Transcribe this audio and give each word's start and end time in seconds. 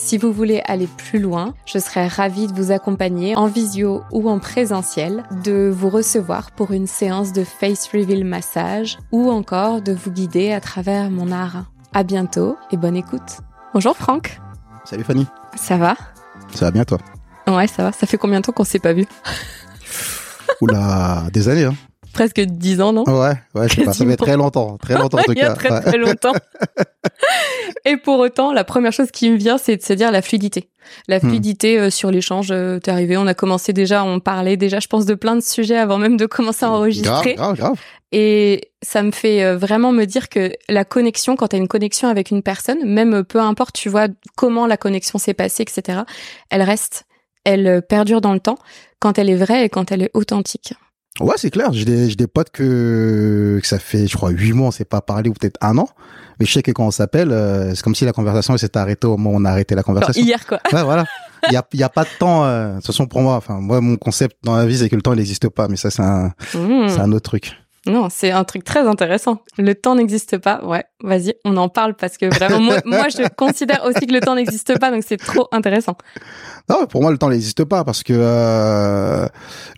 Si 0.00 0.16
vous 0.16 0.32
voulez 0.32 0.62
aller 0.64 0.86
plus 0.86 1.18
loin, 1.18 1.54
je 1.66 1.78
serais 1.78 2.06
ravie 2.06 2.46
de 2.46 2.52
vous 2.52 2.70
accompagner 2.70 3.36
en 3.36 3.46
visio 3.46 4.02
ou 4.12 4.30
en 4.30 4.38
présentiel, 4.38 5.24
de 5.44 5.68
vous 5.74 5.90
recevoir 5.90 6.52
pour 6.52 6.70
une 6.70 6.86
séance 6.86 7.32
de 7.32 7.42
face 7.42 7.88
reveal 7.92 8.24
massage 8.24 8.96
ou 9.10 9.28
encore 9.28 9.82
de 9.82 9.92
vous 9.92 10.12
guider 10.12 10.52
à 10.52 10.60
travers 10.60 11.10
mon 11.10 11.32
art. 11.32 11.64
À 11.92 12.04
bientôt 12.04 12.56
et 12.70 12.76
bonne 12.76 12.96
écoute. 12.96 13.40
Bonjour 13.74 13.96
Franck. 13.96 14.40
Salut 14.84 15.02
Fanny. 15.02 15.26
Ça 15.56 15.76
va? 15.76 15.96
Ça 16.54 16.66
va 16.66 16.70
bien 16.70 16.84
toi? 16.84 16.98
Ouais, 17.48 17.66
ça 17.66 17.82
va. 17.82 17.92
Ça 17.92 18.06
fait 18.06 18.18
combien 18.18 18.38
de 18.38 18.46
temps 18.46 18.52
qu'on 18.52 18.64
s'est 18.64 18.78
pas 18.78 18.92
vu? 18.92 19.04
Oula, 20.60 21.24
des 21.32 21.48
années 21.48 21.64
hein 21.64 21.74
presque 22.18 22.40
dix 22.40 22.80
ans, 22.80 22.92
non 22.92 23.04
Ouais, 23.04 23.34
ouais, 23.54 23.68
je 23.68 23.74
sais 23.76 23.84
pas, 23.84 23.92
ça 23.92 24.04
fait 24.04 24.16
très 24.16 24.36
longtemps, 24.36 24.76
très 24.76 24.94
longtemps 24.94 25.18
en 25.18 25.22
tout 25.26 25.34
cas. 25.34 25.40
Il 25.40 25.42
y 25.42 25.46
a 25.46 25.54
très 25.54 25.80
très 25.80 25.96
longtemps. 25.96 26.32
Et 27.84 27.96
pour 27.96 28.18
autant, 28.18 28.52
la 28.52 28.64
première 28.64 28.92
chose 28.92 29.12
qui 29.12 29.30
me 29.30 29.36
vient, 29.36 29.56
c'est 29.56 29.76
de 29.76 29.82
se 29.82 29.92
dire 29.92 30.10
la 30.10 30.20
fluidité. 30.20 30.68
La 31.06 31.18
hmm. 31.18 31.20
fluidité 31.20 31.78
euh, 31.78 31.90
sur 31.90 32.10
l'échange, 32.10 32.48
euh, 32.50 32.80
t'es 32.80 32.90
arrivé, 32.90 33.16
on 33.16 33.26
a 33.28 33.34
commencé 33.34 33.72
déjà, 33.72 34.02
on 34.02 34.18
parlait 34.18 34.56
déjà, 34.56 34.80
je 34.80 34.88
pense, 34.88 35.06
de 35.06 35.14
plein 35.14 35.36
de 35.36 35.40
sujets 35.42 35.76
avant 35.76 35.98
même 35.98 36.16
de 36.16 36.26
commencer 36.26 36.64
à 36.64 36.72
enregistrer. 36.72 37.34
Grave, 37.34 37.54
grave, 37.54 37.56
grave. 37.56 37.80
Et 38.10 38.72
ça 38.82 39.02
me 39.02 39.12
fait 39.12 39.44
euh, 39.44 39.56
vraiment 39.56 39.92
me 39.92 40.04
dire 40.04 40.28
que 40.28 40.50
la 40.68 40.84
connexion, 40.84 41.36
quand 41.36 41.48
tu 41.48 41.56
as 41.56 41.58
une 41.60 41.68
connexion 41.68 42.08
avec 42.08 42.32
une 42.32 42.42
personne, 42.42 42.84
même 42.84 43.22
peu 43.22 43.38
importe, 43.38 43.76
tu 43.76 43.88
vois, 43.88 44.08
comment 44.34 44.66
la 44.66 44.76
connexion 44.76 45.18
s'est 45.18 45.34
passée, 45.34 45.62
etc., 45.62 46.00
elle 46.50 46.62
reste, 46.62 47.04
elle 47.44 47.82
perdure 47.88 48.20
dans 48.20 48.32
le 48.32 48.40
temps 48.40 48.58
quand 48.98 49.18
elle 49.18 49.30
est 49.30 49.36
vraie 49.36 49.66
et 49.66 49.68
quand 49.68 49.92
elle 49.92 50.02
est 50.02 50.10
authentique. 50.14 50.74
Ouais, 51.20 51.34
c'est 51.36 51.50
clair. 51.50 51.72
J'ai 51.72 51.84
des, 51.84 52.14
des 52.14 52.26
potes 52.26 52.50
que, 52.50 53.58
que 53.60 53.66
ça 53.66 53.78
fait, 53.78 54.06
je 54.06 54.16
crois, 54.16 54.30
huit 54.30 54.52
mois, 54.52 54.68
on 54.68 54.70
s'est 54.70 54.84
pas 54.84 55.00
parlé 55.00 55.28
ou 55.28 55.32
peut-être 55.32 55.58
un 55.60 55.76
an. 55.78 55.88
Mais 56.38 56.46
je 56.46 56.52
sais 56.52 56.62
que 56.62 56.70
quand 56.70 56.86
on 56.86 56.90
s'appelle, 56.92 57.32
euh, 57.32 57.74
c'est 57.74 57.82
comme 57.82 57.94
si 57.94 58.04
la 58.04 58.12
conversation 58.12 58.56
s'était 58.56 58.78
arrêtée 58.78 59.06
au 59.06 59.16
moment 59.16 59.30
où 59.36 59.40
on 59.40 59.44
a 59.44 59.50
arrêté 59.50 59.74
la 59.74 59.82
conversation. 59.82 60.22
hier, 60.22 60.46
quoi. 60.46 60.60
Ouais, 60.72 60.82
voilà. 60.84 61.04
Il 61.48 61.52
y 61.52 61.56
a, 61.56 61.64
y 61.74 61.82
a 61.82 61.88
pas 61.88 62.04
de 62.04 62.08
temps. 62.18 62.44
Euh, 62.44 62.70
de 62.70 62.76
toute 62.76 62.86
façon, 62.86 63.06
pour 63.06 63.20
moi, 63.20 63.36
enfin, 63.36 63.60
moi, 63.60 63.80
mon 63.80 63.96
concept 63.96 64.36
dans 64.44 64.56
la 64.56 64.66
vie, 64.66 64.78
c'est 64.78 64.88
que 64.88 64.96
le 64.96 65.02
temps, 65.02 65.12
il 65.12 65.18
n'existe 65.18 65.48
pas. 65.48 65.68
Mais 65.68 65.76
ça, 65.76 65.90
c'est 65.90 66.02
un, 66.02 66.32
mmh. 66.54 66.88
c'est 66.88 67.00
un 67.00 67.12
autre 67.12 67.30
truc. 67.30 67.56
Non, 67.88 68.08
c'est 68.10 68.30
un 68.30 68.44
truc 68.44 68.64
très 68.64 68.86
intéressant. 68.86 69.42
Le 69.56 69.74
temps 69.74 69.94
n'existe 69.94 70.36
pas. 70.36 70.62
Ouais, 70.64 70.84
vas-y, 71.02 71.34
on 71.44 71.56
en 71.56 71.70
parle 71.70 71.94
parce 71.94 72.18
que 72.18 72.26
vraiment, 72.26 72.60
moi, 72.60 72.76
moi, 72.84 73.08
je 73.08 73.26
considère 73.36 73.84
aussi 73.84 74.06
que 74.06 74.12
le 74.12 74.20
temps 74.20 74.34
n'existe 74.34 74.78
pas, 74.78 74.90
donc 74.90 75.02
c'est 75.06 75.16
trop 75.16 75.48
intéressant. 75.52 75.96
Non, 76.68 76.86
pour 76.86 77.00
moi, 77.00 77.10
le 77.10 77.18
temps 77.18 77.30
n'existe 77.30 77.64
pas 77.64 77.84
parce 77.84 78.02
que 78.02 78.12
euh, 78.14 79.26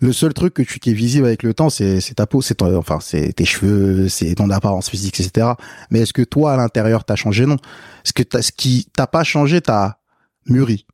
le 0.01 0.13
seul 0.13 0.33
truc 0.33 0.53
que 0.53 0.61
tu 0.61 0.79
qui 0.79 0.91
est 0.91 0.93
visible 0.93 1.25
avec 1.25 1.41
le 1.43 1.53
temps, 1.53 1.69
c'est 1.69 2.01
ta 2.15 2.27
peau, 2.27 2.41
c'est 2.41 2.61
enfin, 2.61 2.99
c'est 2.99 3.31
tes 3.31 3.45
cheveux, 3.45 4.09
c'est 4.09 4.35
ton 4.35 4.49
apparence 4.49 4.89
physique, 4.89 5.19
etc. 5.19 5.47
Mais 5.89 6.01
est-ce 6.01 6.13
que 6.13 6.23
toi, 6.23 6.53
à 6.53 6.57
l'intérieur, 6.57 7.05
t'as 7.05 7.15
changé? 7.15 7.45
Non. 7.45 7.57
Ce 8.03 8.11
que 8.11 8.23
as, 8.35 8.41
ce 8.41 8.51
qui 8.51 8.87
t'a 8.93 9.07
pas 9.07 9.23
changé, 9.23 9.61
t'as 9.61 9.93
mûri, 10.47 10.85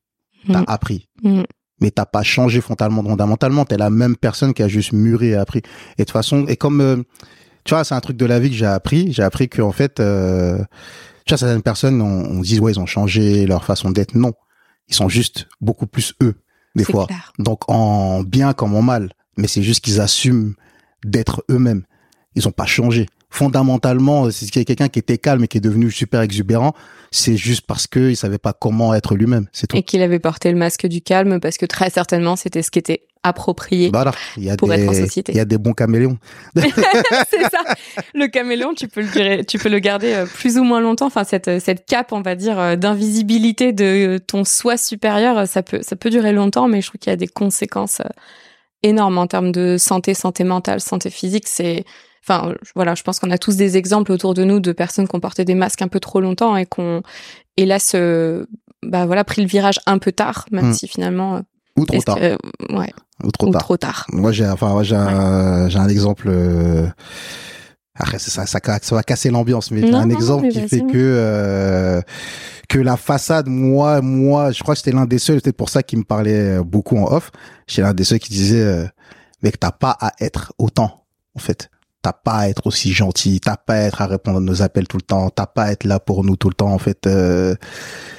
t'as 0.51 0.61
mm. 0.61 0.65
appris? 0.67 1.09
Mm 1.23 1.43
mais 1.79 1.91
t'as 1.91 2.05
pas 2.05 2.23
changé 2.23 2.61
fondamentalement, 2.61 3.09
fondamentalement, 3.09 3.65
t'es 3.65 3.77
la 3.77 3.89
même 3.89 4.15
personne 4.15 4.53
qui 4.53 4.63
a 4.63 4.67
juste 4.67 4.93
mûri 4.93 5.27
et 5.29 5.35
appris. 5.35 5.59
Et 5.59 6.01
de 6.01 6.03
toute 6.03 6.11
façon, 6.11 6.45
et 6.47 6.55
comme, 6.55 6.81
euh, 6.81 6.97
tu 7.63 7.73
vois, 7.73 7.83
c'est 7.83 7.95
un 7.95 7.99
truc 7.99 8.17
de 8.17 8.25
la 8.25 8.39
vie 8.39 8.49
que 8.49 8.55
j'ai 8.55 8.65
appris, 8.65 9.11
j'ai 9.13 9.23
appris 9.23 9.49
que 9.49 9.61
en 9.61 9.71
fait, 9.71 9.99
euh, 9.99 10.57
tu 11.25 11.33
vois, 11.33 11.37
certaines 11.37 11.61
personnes, 11.61 12.01
on, 12.01 12.37
on 12.37 12.39
dit, 12.39 12.59
ouais, 12.59 12.71
ils 12.71 12.79
ont 12.79 12.85
changé 12.85 13.45
leur 13.45 13.63
façon 13.63 13.91
d'être. 13.91 14.15
Non. 14.15 14.33
Ils 14.87 14.95
sont 14.95 15.09
juste 15.09 15.47
beaucoup 15.59 15.85
plus 15.85 16.13
eux, 16.23 16.35
des 16.75 16.85
fois. 16.85 17.07
Donc, 17.39 17.69
en 17.69 18.23
bien 18.23 18.53
comme 18.53 18.73
en 18.75 18.81
mal. 18.81 19.11
Mais 19.35 19.47
c'est 19.47 19.61
juste 19.61 19.83
qu'ils 19.83 19.99
assument 19.99 20.53
d'être 21.03 21.43
eux-mêmes. 21.51 21.83
Ils 22.35 22.47
ont 22.47 22.51
pas 22.51 22.65
changé 22.65 23.07
fondamentalement, 23.29 24.29
c'est 24.31 24.49
quelqu'un 24.49 24.87
qui 24.87 24.99
était 24.99 25.17
calme 25.17 25.43
et 25.43 25.47
qui 25.47 25.57
est 25.57 25.61
devenu 25.61 25.91
super 25.91 26.21
exubérant, 26.21 26.73
c'est 27.11 27.37
juste 27.37 27.65
parce 27.65 27.87
que 27.87 28.09
il 28.09 28.15
savait 28.15 28.37
pas 28.37 28.53
comment 28.53 28.93
être 28.93 29.15
lui-même, 29.15 29.47
c'est 29.51 29.67
tout. 29.67 29.77
Et 29.77 29.83
qu'il 29.83 30.01
avait 30.01 30.19
porté 30.19 30.51
le 30.51 30.57
masque 30.57 30.87
du 30.87 31.01
calme 31.01 31.39
parce 31.39 31.57
que 31.57 31.65
très 31.65 31.89
certainement 31.89 32.35
c'était 32.35 32.61
ce 32.61 32.71
qui 32.71 32.79
était 32.79 33.03
approprié 33.23 33.91
y 34.37 34.49
a 34.49 34.55
pour 34.55 34.71
être 34.71 34.87
en 34.87 34.93
société. 34.93 35.33
Il 35.33 35.37
y 35.37 35.41
a 35.41 35.45
des 35.45 35.57
bons 35.57 35.73
caméléons. 35.73 36.17
c'est 36.55 37.43
ça. 37.43 37.75
Le 38.13 38.27
caméléon, 38.27 38.73
tu 38.73 38.87
peux 38.87 39.01
le 39.01 39.43
tu 39.43 39.57
peux 39.57 39.69
le 39.69 39.79
garder 39.79 40.13
euh, 40.13 40.25
plus 40.25 40.57
ou 40.57 40.63
moins 40.63 40.79
longtemps. 40.79 41.07
Enfin, 41.07 41.23
cette 41.23 41.59
cette 41.59 41.85
cape, 41.85 42.13
on 42.13 42.21
va 42.21 42.35
dire, 42.35 42.59
euh, 42.59 42.75
d'invisibilité 42.75 43.73
de 43.73 44.19
ton 44.25 44.45
soi 44.45 44.77
supérieur, 44.77 45.47
ça 45.47 45.63
peut 45.63 45.79
ça 45.81 45.95
peut 45.95 46.09
durer 46.09 46.31
longtemps, 46.31 46.67
mais 46.67 46.81
je 46.81 46.87
trouve 46.87 46.99
qu'il 46.99 47.09
y 47.09 47.13
a 47.13 47.17
des 47.17 47.27
conséquences 47.27 47.99
euh, 47.99 48.09
énormes 48.83 49.17
en 49.17 49.27
termes 49.27 49.51
de 49.51 49.77
santé, 49.77 50.13
santé 50.13 50.43
mentale, 50.43 50.79
santé 50.79 51.09
physique. 51.09 51.47
C'est 51.47 51.85
Enfin, 52.27 52.55
voilà, 52.75 52.93
je 52.93 53.03
pense 53.03 53.19
qu'on 53.19 53.31
a 53.31 53.37
tous 53.37 53.55
des 53.55 53.77
exemples 53.77 54.11
autour 54.11 54.33
de 54.33 54.43
nous 54.43 54.59
de 54.59 54.73
personnes 54.73 55.07
qui 55.07 55.15
ont 55.15 55.21
porté 55.21 55.45
des 55.45 55.55
masques 55.55 55.81
un 55.81 55.87
peu 55.87 56.01
trop 56.01 56.19
longtemps 56.19 56.57
et 56.57 56.65
qu'on, 56.65 57.01
hélas, 57.55 57.93
euh, 57.95 58.45
bah 58.85 59.05
voilà, 59.05 59.23
pris 59.23 59.41
le 59.41 59.47
virage 59.47 59.79
un 59.85 59.97
peu 59.97 60.11
tard, 60.11 60.45
même 60.51 60.69
hmm. 60.69 60.73
si 60.73 60.87
finalement. 60.89 61.41
Ou 61.77 61.85
trop 61.85 62.01
tard. 62.01 62.17
ouais. 62.17 62.93
Ou 63.23 63.31
trop 63.31 63.49
tard. 63.49 63.61
Trop 63.61 63.77
tard. 63.77 64.05
Moi, 64.11 64.33
j'ai, 64.33 64.45
enfin, 64.45 64.83
j'ai 64.83 64.95
un, 64.95 65.69
j'ai 65.69 65.79
un 65.79 65.87
exemple. 65.87 66.27
Euh... 66.27 66.87
Après, 67.95 68.19
ça, 68.19 68.45
ça, 68.45 68.59
ça, 68.59 68.95
va 68.95 69.03
casser 69.03 69.29
l'ambiance, 69.29 69.71
mais 69.71 69.81
j'ai 69.81 69.93
un 69.93 70.09
exemple 70.09 70.49
qui 70.49 70.67
fait 70.67 70.81
que 70.81 70.87
euh, 70.95 72.01
que 72.67 72.77
la 72.77 72.97
façade, 72.97 73.47
moi, 73.47 74.01
moi, 74.01 74.51
je 74.51 74.61
crois 74.61 74.75
que 74.75 74.79
c'était 74.79 74.95
l'un 74.95 75.05
des 75.05 75.17
seuls, 75.17 75.41
peut-être 75.41 75.57
pour 75.57 75.69
ça 75.69 75.81
qu'il 75.81 75.99
me 75.99 76.03
parlait 76.03 76.59
beaucoup 76.59 76.97
en 76.97 77.05
off. 77.05 77.31
J'étais 77.67 77.83
l'un 77.83 77.93
des 77.93 78.03
seuls 78.03 78.19
qui 78.19 78.29
disait, 78.29 78.61
euh, 78.61 78.85
mec, 79.41 79.59
t'as 79.59 79.71
pas 79.71 79.97
à 79.99 80.11
être 80.19 80.53
autant, 80.59 81.05
en 81.33 81.39
fait 81.39 81.71
t'as 82.07 82.13
pas 82.13 82.37
à 82.37 82.47
être 82.47 82.67
aussi 82.67 82.93
gentil, 82.93 83.41
t'as 83.41 83.57
pas 83.57 83.73
à 83.73 83.79
être 83.79 84.01
à 84.01 84.07
répondre 84.07 84.37
à 84.37 84.39
nos 84.39 84.61
appels 84.61 84.87
tout 84.87 84.95
le 84.95 85.01
temps, 85.01 85.29
t'as 85.29 85.45
pas 85.45 85.63
à 85.63 85.71
être 85.73 85.83
là 85.83 85.99
pour 85.99 86.23
nous 86.23 86.37
tout 86.37 86.47
le 86.47 86.53
temps. 86.53 86.71
En 86.71 86.77
fait, 86.77 87.05
euh, 87.05 87.53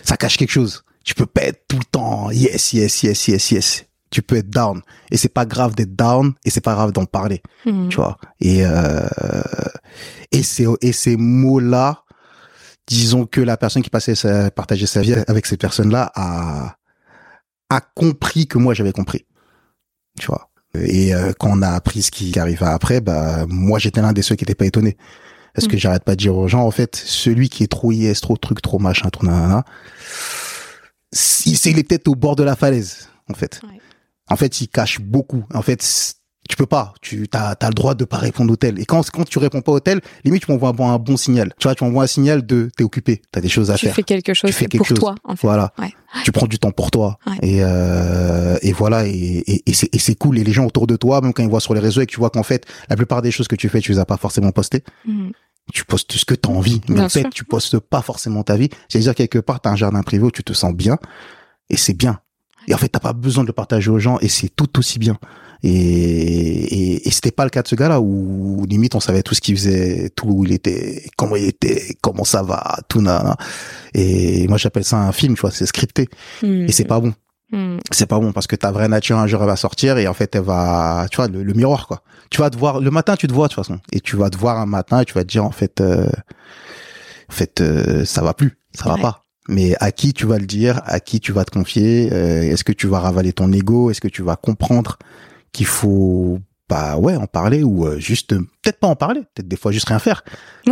ça 0.02 0.18
cache 0.18 0.36
quelque 0.36 0.50
chose. 0.50 0.84
Tu 1.04 1.14
peux 1.14 1.24
pas 1.24 1.44
être 1.44 1.64
tout 1.68 1.78
le 1.78 1.86
temps 1.86 2.30
yes, 2.30 2.74
yes, 2.74 3.02
yes, 3.02 3.28
yes, 3.28 3.50
yes. 3.50 3.84
Tu 4.10 4.20
peux 4.20 4.36
être 4.36 4.50
down 4.50 4.82
et 5.10 5.16
c'est 5.16 5.30
pas 5.30 5.46
grave 5.46 5.74
d'être 5.74 5.96
down 5.96 6.34
et 6.44 6.50
c'est 6.50 6.60
pas 6.60 6.74
grave 6.74 6.92
d'en 6.92 7.06
parler, 7.06 7.40
hmm. 7.64 7.88
tu 7.88 7.96
vois. 7.96 8.18
Et 8.40 8.66
euh, 8.66 9.08
et 10.32 10.42
ces 10.42 10.66
et 10.82 10.92
ces 10.92 11.16
mots 11.16 11.58
là, 11.58 12.04
disons 12.86 13.24
que 13.24 13.40
la 13.40 13.56
personne 13.56 13.82
qui 13.82 13.90
passait 13.90 14.14
sa, 14.14 14.50
partageait 14.50 14.86
sa 14.86 15.00
vie 15.00 15.14
avec 15.28 15.46
ces 15.46 15.56
personnes 15.56 15.90
là 15.90 16.12
a 16.14 16.76
a 17.70 17.80
compris 17.80 18.46
que 18.46 18.58
moi 18.58 18.74
j'avais 18.74 18.92
compris, 18.92 19.24
tu 20.20 20.26
vois. 20.26 20.47
Et 20.74 21.14
euh, 21.14 21.32
quand 21.38 21.50
on 21.50 21.62
a 21.62 21.70
appris 21.70 22.02
ce 22.02 22.10
qui 22.10 22.38
arriva 22.38 22.72
après, 22.72 23.00
bah 23.00 23.46
moi 23.48 23.78
j'étais 23.78 24.02
l'un 24.02 24.12
des 24.12 24.22
ceux 24.22 24.36
qui 24.36 24.44
n'étaient 24.44 24.54
pas 24.54 24.66
étonnés. 24.66 24.96
Parce 25.54 25.66
que 25.66 25.76
mm. 25.76 25.78
j'arrête 25.78 26.04
pas 26.04 26.12
de 26.12 26.20
dire 26.20 26.36
aux 26.36 26.46
gens, 26.46 26.64
en 26.64 26.70
fait, 26.70 26.94
celui 26.94 27.48
qui 27.48 27.64
est 27.64 27.68
trop 27.68 27.90
yes, 27.90 28.20
trop 28.20 28.36
truc, 28.36 28.62
trop 28.62 28.78
machin, 28.78 29.08
trop 29.10 29.26
nanana, 29.26 29.64
il, 31.46 31.78
est 31.78 31.88
peut-être 31.88 32.08
au 32.08 32.14
bord 32.14 32.36
de 32.36 32.42
la 32.42 32.54
falaise, 32.54 33.08
en 33.28 33.34
fait. 33.34 33.60
En 34.28 34.36
fait, 34.36 34.60
il 34.60 34.68
cache 34.68 35.00
beaucoup. 35.00 35.44
En 35.54 35.62
fait, 35.62 35.82
tu 36.48 36.56
peux 36.56 36.66
pas. 36.66 36.94
Tu 37.02 37.28
as, 37.32 37.50
as 37.60 37.68
le 37.68 37.74
droit 37.74 37.94
de 37.94 38.04
pas 38.04 38.16
répondre 38.16 38.52
au 38.52 38.56
tel. 38.56 38.80
Et 38.80 38.84
quand 38.86 39.08
quand 39.10 39.24
tu 39.24 39.38
réponds 39.38 39.60
pas 39.60 39.72
au 39.72 39.80
tel, 39.80 40.00
limite 40.24 40.44
tu 40.46 40.50
m'envoies 40.50 40.70
un, 40.70 40.94
un 40.94 40.98
bon 40.98 41.16
signal. 41.16 41.52
Tu 41.58 41.68
vois, 41.68 41.74
tu 41.74 41.84
m'envoies 41.84 42.04
un 42.04 42.08
signal 42.08 42.44
de 42.44 42.70
t'es 42.76 42.84
occupé, 42.84 43.22
t'as 43.30 43.40
des 43.40 43.48
choses 43.48 43.70
à 43.70 43.76
faire. 43.76 43.90
Tu 43.90 43.96
fais 43.96 44.02
quelque 44.02 44.34
chose 44.34 44.50
tu 44.50 44.56
fais 44.56 44.64
quelque 44.66 44.78
pour 44.78 44.86
chose. 44.86 44.98
toi. 44.98 45.14
En 45.24 45.36
fait. 45.36 45.46
Voilà. 45.46 45.72
Tu 46.24 46.32
prends 46.32 46.46
du 46.46 46.58
temps 46.58 46.72
pour 46.72 46.90
toi. 46.90 47.18
Et 47.42 47.58
euh, 47.62 48.56
et 48.62 48.72
voilà. 48.72 49.06
Et 49.06 49.44
et, 49.46 49.62
et 49.66 49.98
c'est 49.98 50.14
cool. 50.14 50.38
Et 50.38 50.44
les 50.44 50.52
gens 50.52 50.64
autour 50.64 50.86
de 50.86 50.96
toi, 50.96 51.20
même 51.20 51.32
quand 51.32 51.42
ils 51.42 51.48
voient 51.50 51.60
sur 51.60 51.74
les 51.74 51.80
réseaux 51.80 52.00
et 52.00 52.06
que 52.06 52.12
tu 52.12 52.18
vois 52.18 52.30
qu'en 52.30 52.42
fait 52.42 52.66
la 52.88 52.96
plupart 52.96 53.22
des 53.22 53.30
choses 53.30 53.46
que 53.46 53.56
tu 53.56 53.68
fais, 53.68 53.80
tu 53.80 53.92
les 53.92 53.98
as 53.98 54.06
pas 54.06 54.16
forcément 54.16 54.50
postées. 54.50 54.82
Mhm. 55.06 55.32
Tu 55.74 55.84
postes 55.84 56.12
ce 56.12 56.24
que 56.24 56.34
tu 56.34 56.48
as 56.48 56.52
envie, 56.52 56.80
mais 56.88 57.00
en 57.02 57.10
fait, 57.10 57.28
tu 57.28 57.44
postes 57.44 57.78
pas 57.78 58.00
forcément 58.00 58.42
ta 58.42 58.56
vie. 58.56 58.70
C'est-à-dire 58.88 59.14
quelque 59.14 59.38
part, 59.38 59.60
tu 59.60 59.68
as 59.68 59.72
un 59.72 59.76
jardin 59.76 60.02
privé 60.02 60.24
où 60.24 60.30
tu 60.30 60.42
te 60.42 60.54
sens 60.54 60.72
bien, 60.72 60.96
et 61.68 61.76
c'est 61.76 61.92
bien. 61.92 62.20
Et 62.68 62.74
en 62.74 62.78
fait, 62.78 62.88
t'as 62.88 63.00
pas 63.00 63.12
besoin 63.12 63.44
de 63.44 63.48
le 63.48 63.52
partager 63.52 63.90
aux 63.90 63.98
gens, 63.98 64.18
et 64.20 64.28
c'est 64.28 64.48
tout 64.48 64.78
aussi 64.78 64.98
bien. 64.98 65.18
Et, 65.62 65.70
et, 65.70 67.08
et 67.08 67.10
c'était 67.10 67.30
pas 67.30 67.44
le 67.44 67.50
cas 67.50 67.62
de 67.62 67.68
ce 67.68 67.74
gars-là 67.74 68.00
où 68.00 68.64
limite 68.68 68.94
on 68.94 69.00
savait 69.00 69.22
tout 69.22 69.34
ce 69.34 69.40
qu'il 69.40 69.56
faisait, 69.56 70.10
tout 70.14 70.28
où 70.28 70.44
il 70.44 70.52
était, 70.52 71.04
comment 71.16 71.36
il 71.36 71.46
était, 71.46 71.96
comment 72.00 72.24
ça 72.24 72.42
va, 72.42 72.78
tout 72.88 73.02
na. 73.02 73.36
Et 73.94 74.46
moi 74.48 74.56
j'appelle 74.56 74.84
ça 74.84 74.98
un 74.98 75.12
film, 75.12 75.34
tu 75.34 75.40
vois, 75.40 75.50
c'est 75.50 75.66
scripté. 75.66 76.08
Et 76.42 76.72
c'est 76.72 76.84
pas 76.84 77.00
bon. 77.00 77.12
Hmm. 77.50 77.78
C'est 77.90 78.06
pas 78.06 78.18
bon 78.18 78.32
parce 78.32 78.46
que 78.46 78.56
ta 78.56 78.70
vraie 78.70 78.88
nature 78.88 79.16
un 79.16 79.26
jour 79.26 79.40
elle 79.40 79.46
va 79.46 79.56
sortir 79.56 79.96
et 79.96 80.06
en 80.06 80.12
fait 80.12 80.34
elle 80.36 80.42
va, 80.42 81.06
tu 81.10 81.16
vois, 81.16 81.28
le, 81.28 81.54
miroir 81.54 81.86
quoi. 81.86 82.02
Tu 82.30 82.42
vas 82.42 82.50
te 82.50 82.58
voir 82.58 82.78
le 82.78 82.90
matin, 82.90 83.16
tu 83.16 83.26
te 83.26 83.32
vois 83.32 83.48
de 83.48 83.54
toute 83.54 83.64
façon 83.64 83.80
et 83.90 84.00
tu 84.00 84.16
vas 84.16 84.28
te 84.28 84.36
voir 84.36 84.58
un 84.58 84.66
matin 84.66 85.00
et 85.00 85.06
tu 85.06 85.14
vas 85.14 85.22
te 85.22 85.28
dire 85.28 85.44
en 85.44 85.50
fait, 85.50 85.80
euh, 85.80 86.06
en 87.28 87.32
fait 87.32 87.62
euh, 87.62 88.04
ça 88.04 88.20
va 88.22 88.34
plus, 88.34 88.58
ça 88.74 88.90
va 88.90 88.98
pas. 88.98 89.24
Mais 89.48 89.74
à 89.80 89.92
qui 89.92 90.12
tu 90.12 90.26
vas 90.26 90.38
le 90.38 90.44
dire, 90.44 90.82
à 90.84 91.00
qui 91.00 91.20
tu 91.20 91.32
vas 91.32 91.46
te 91.46 91.50
confier, 91.50 92.10
euh, 92.12 92.42
est-ce 92.42 92.64
que 92.64 92.72
tu 92.72 92.86
vas 92.86 93.00
ravaler 93.00 93.32
ton 93.32 93.50
ego, 93.50 93.90
est-ce 93.90 94.02
que 94.02 94.08
tu 94.08 94.22
vas 94.22 94.36
comprendre 94.36 94.98
qu'il 95.58 95.66
faut 95.66 96.38
bah 96.68 96.98
ouais 96.98 97.16
en 97.16 97.26
parler 97.26 97.62
ou 97.62 97.88
juste 97.98 98.36
peut-être 98.36 98.78
pas 98.78 98.88
en 98.88 98.96
parler, 98.96 99.22
peut-être 99.34 99.48
des 99.48 99.56
fois 99.56 99.72
juste 99.72 99.88
rien 99.88 99.98
faire, 99.98 100.22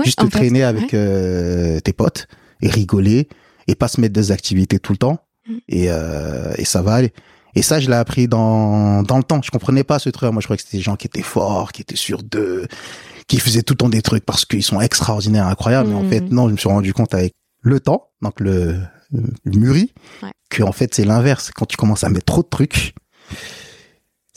juste 0.04 0.18
te 0.18 0.26
traîner 0.26 0.62
avec 0.62 0.88
tes 0.88 1.92
potes 1.92 2.28
et 2.60 2.68
rigoler 2.68 3.28
et 3.66 3.74
pas 3.74 3.88
se 3.88 4.00
mettre 4.00 4.12
des 4.12 4.30
activités 4.30 4.78
tout 4.78 4.92
le 4.92 4.98
temps 4.98 5.20
Mm. 5.48 5.56
et, 5.68 5.86
euh, 5.90 6.52
et 6.58 6.64
ça 6.64 6.82
va 6.82 6.94
aller. 6.94 7.12
Et 7.54 7.62
ça, 7.62 7.80
je 7.80 7.88
l'ai 7.88 7.96
appris 7.96 8.28
dans, 8.28 9.02
dans 9.02 9.16
le 9.16 9.22
temps. 9.22 9.40
Je 9.42 9.50
comprenais 9.50 9.84
pas 9.84 9.98
ce 9.98 10.10
truc. 10.10 10.30
Moi, 10.30 10.40
je 10.40 10.46
croyais 10.46 10.58
que 10.58 10.64
c'était 10.64 10.76
des 10.76 10.82
gens 10.82 10.96
qui 10.96 11.06
étaient 11.06 11.22
forts, 11.22 11.72
qui 11.72 11.80
étaient 11.82 11.96
sûrs 11.96 12.22
d'eux, 12.22 12.66
qui 13.28 13.38
faisaient 13.38 13.62
tout 13.62 13.72
le 13.72 13.78
temps 13.78 13.88
des 13.88 14.02
trucs 14.02 14.26
parce 14.26 14.44
qu'ils 14.44 14.62
sont 14.62 14.80
extraordinaires, 14.80 15.46
incroyables. 15.46 15.88
Mais 15.88 15.94
en 15.94 16.08
fait, 16.08 16.20
mm. 16.20 16.34
non, 16.34 16.48
je 16.48 16.52
me 16.52 16.58
suis 16.58 16.68
rendu 16.68 16.92
compte 16.92 17.14
avec 17.14 17.32
le 17.62 17.80
temps, 17.80 18.10
donc 18.22 18.38
le, 18.40 18.78
le 19.10 19.58
mûri, 19.58 19.92
que 20.50 20.62
en 20.62 20.72
fait, 20.72 20.94
c'est 20.94 21.04
l'inverse. 21.04 21.50
Quand 21.54 21.66
tu 21.66 21.76
commences 21.76 22.04
à 22.04 22.10
mettre 22.10 22.26
trop 22.26 22.42
de 22.42 22.48
trucs, 22.48 22.94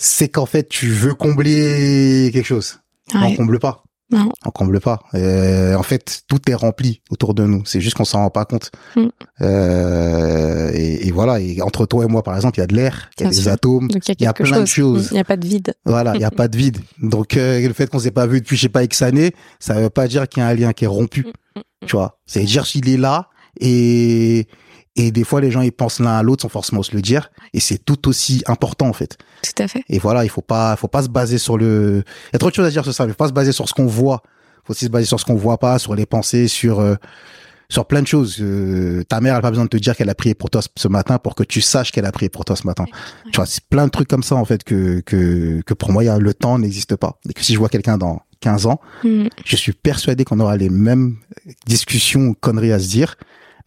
c'est 0.01 0.29
qu'en 0.29 0.45
fait, 0.45 0.69
tu 0.69 0.87
veux 0.87 1.13
combler 1.13 2.31
quelque 2.31 2.45
chose. 2.45 2.79
Ouais. 3.13 3.19
On 3.21 3.35
comble 3.35 3.59
pas. 3.59 3.83
Non. 4.11 4.31
On 4.45 4.49
comble 4.49 4.79
pas. 4.79 5.01
Euh, 5.13 5.75
en 5.75 5.83
fait, 5.83 6.21
tout 6.27 6.39
est 6.49 6.53
rempli 6.53 7.01
autour 7.11 7.33
de 7.33 7.45
nous. 7.45 7.63
C'est 7.65 7.81
juste 7.81 7.97
qu'on 7.97 8.05
s'en 8.05 8.19
rend 8.19 8.29
pas 8.29 8.45
compte. 8.45 8.71
Mm. 8.95 9.07
Euh, 9.41 10.71
et, 10.73 11.07
et, 11.07 11.11
voilà. 11.11 11.41
Et 11.41 11.61
entre 11.61 11.85
toi 11.85 12.05
et 12.05 12.07
moi, 12.07 12.23
par 12.23 12.35
exemple, 12.35 12.57
il 12.57 12.61
y 12.61 12.63
a 12.63 12.67
de 12.67 12.75
l'air, 12.75 13.09
il 13.19 13.25
y 13.25 13.27
a 13.27 13.29
des 13.29 13.49
atomes, 13.49 13.89
il 13.91 14.23
y 14.23 14.25
a, 14.25 14.33
plein 14.33 14.61
de 14.61 14.65
choses. 14.65 15.09
Il 15.11 15.15
n'y 15.15 15.19
a 15.19 15.25
pas 15.25 15.37
de 15.37 15.45
vide. 15.45 15.73
Voilà, 15.85 16.15
il 16.15 16.19
n'y 16.19 16.25
a 16.25 16.31
pas 16.31 16.47
de 16.47 16.57
vide. 16.57 16.79
Donc 17.01 17.35
euh, 17.35 17.67
le 17.67 17.73
fait 17.73 17.87
qu'on 17.87 17.99
s'est 17.99 18.09
pas 18.09 18.25
vu 18.25 18.39
depuis 18.39 18.55
je 18.55 18.63
sais 18.63 18.69
pas 18.69 18.83
X 18.83 19.01
années, 19.01 19.33
ça 19.59 19.73
veut 19.75 19.89
pas 19.89 20.07
dire 20.07 20.27
qu'il 20.29 20.41
y 20.41 20.45
a 20.45 20.47
un 20.47 20.55
lien 20.55 20.71
qui 20.71 20.85
est 20.85 20.87
rompu. 20.87 21.25
Mm, 21.25 21.59
mm, 21.59 21.63
tu 21.85 21.95
vois? 21.97 22.19
C'est 22.25 22.41
dire 22.43 22.65
s'il 22.65 22.87
est 22.89 22.97
là 22.97 23.29
et 23.59 24.47
et 24.95 25.11
des 25.11 25.23
fois, 25.23 25.39
les 25.39 25.51
gens, 25.51 25.61
ils 25.61 25.71
pensent 25.71 25.99
l'un 25.99 26.17
à 26.17 26.23
l'autre 26.23 26.41
sans 26.41 26.49
forcément 26.49 26.83
se 26.83 26.93
le 26.93 27.01
dire. 27.01 27.31
Et 27.53 27.59
c'est 27.59 27.77
tout 27.77 28.07
aussi 28.07 28.43
important, 28.47 28.87
en 28.87 28.93
fait. 28.93 29.17
Tout 29.43 29.63
à 29.63 29.67
fait. 29.67 29.83
Et 29.87 29.99
voilà, 29.99 30.23
il 30.23 30.29
faut 30.29 30.41
pas, 30.41 30.75
faut 30.75 30.87
pas 30.87 31.03
se 31.03 31.09
baser 31.09 31.37
sur 31.37 31.57
le, 31.57 32.03
il 32.29 32.33
y 32.33 32.35
a 32.35 32.39
trop 32.39 32.49
de 32.49 32.55
choses 32.55 32.65
à 32.65 32.69
dire 32.69 32.83
sur 32.83 32.93
ça. 32.93 33.05
Il 33.05 33.11
faut 33.11 33.15
pas 33.15 33.27
se 33.27 33.33
baser 33.33 33.51
sur 33.51 33.69
ce 33.69 33.73
qu'on 33.73 33.85
voit. 33.85 34.23
Il 34.25 34.61
faut 34.65 34.71
aussi 34.71 34.85
se 34.85 34.89
baser 34.89 35.05
sur 35.05 35.19
ce 35.19 35.25
qu'on 35.25 35.35
voit 35.35 35.57
pas, 35.57 35.79
sur 35.79 35.95
les 35.95 36.05
pensées, 36.05 36.47
sur, 36.47 36.79
euh, 36.79 36.95
sur 37.69 37.85
plein 37.85 38.01
de 38.01 38.07
choses. 38.07 38.37
Euh, 38.41 39.03
ta 39.07 39.21
mère, 39.21 39.33
elle 39.33 39.39
a 39.39 39.41
pas 39.41 39.51
besoin 39.51 39.65
de 39.65 39.69
te 39.69 39.77
dire 39.77 39.95
qu'elle 39.95 40.09
a 40.09 40.15
prié 40.15 40.33
pour 40.33 40.49
toi 40.49 40.61
ce 40.75 40.87
matin 40.87 41.17
pour 41.17 41.35
que 41.35 41.43
tu 41.43 41.61
saches 41.61 41.91
qu'elle 41.91 42.05
a 42.05 42.11
prié 42.11 42.29
pour 42.29 42.43
toi 42.43 42.55
ce 42.55 42.65
matin. 42.65 42.85
Tu 43.31 43.37
vois, 43.37 43.45
c'est 43.45 43.63
plein 43.63 43.85
de 43.85 43.91
trucs 43.91 44.07
comme 44.07 44.23
ça, 44.23 44.35
en 44.35 44.45
fait, 44.45 44.63
que, 44.63 45.01
que, 45.01 45.61
que 45.65 45.73
pour 45.73 45.91
moi, 45.91 46.03
y 46.03 46.09
a, 46.09 46.17
le 46.17 46.33
temps 46.33 46.59
n'existe 46.59 46.95
pas. 46.95 47.19
Et 47.29 47.33
que 47.33 47.41
si 47.41 47.53
je 47.53 47.59
vois 47.59 47.69
quelqu'un 47.69 47.97
dans 47.97 48.21
15 48.41 48.65
ans, 48.65 48.81
mm. 49.03 49.27
je 49.45 49.55
suis 49.55 49.73
persuadé 49.73 50.25
qu'on 50.25 50.39
aura 50.39 50.57
les 50.57 50.69
mêmes 50.69 51.17
discussions, 51.65 52.33
conneries 52.33 52.73
à 52.73 52.79
se 52.79 52.89
dire, 52.89 53.15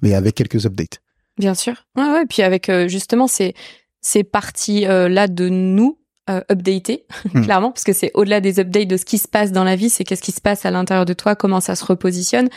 mais 0.03 0.15
avec 0.15 0.35
quelques 0.35 0.67
updates. 0.67 1.01
Bien 1.39 1.55
sûr. 1.55 1.85
Ouais, 1.97 2.09
ouais. 2.11 2.27
Puis 2.27 2.43
avec 2.43 2.69
euh, 2.69 2.89
justement 2.89 3.27
ces, 3.27 3.55
ces 4.01 4.25
parties-là 4.25 5.25
euh, 5.25 5.27
de 5.27 5.49
nous 5.49 5.99
euh, 6.31 6.41
updater, 6.51 7.05
hmm. 7.35 7.43
clairement, 7.43 7.73
parce 7.73 7.83
que 7.83 7.93
c'est 7.93 8.13
au-delà 8.15 8.41
des 8.41 8.61
updates 8.61 8.87
de 8.87 8.97
ce 8.97 9.05
qui 9.05 9.19
se 9.19 9.27
passe 9.27 9.51
dans 9.51 9.65
la 9.65 9.75
vie, 9.75 9.91
c'est 9.91 10.05
qu'est-ce 10.05 10.23
qui 10.23 10.31
se 10.31 10.41
passe 10.41 10.65
à 10.65 10.71
l'intérieur 10.71 11.05
de 11.05 11.15
toi, 11.15 11.35
comment 11.35 11.61
ça 11.61 11.75
se 11.75 11.85
repositionne. 11.85 12.49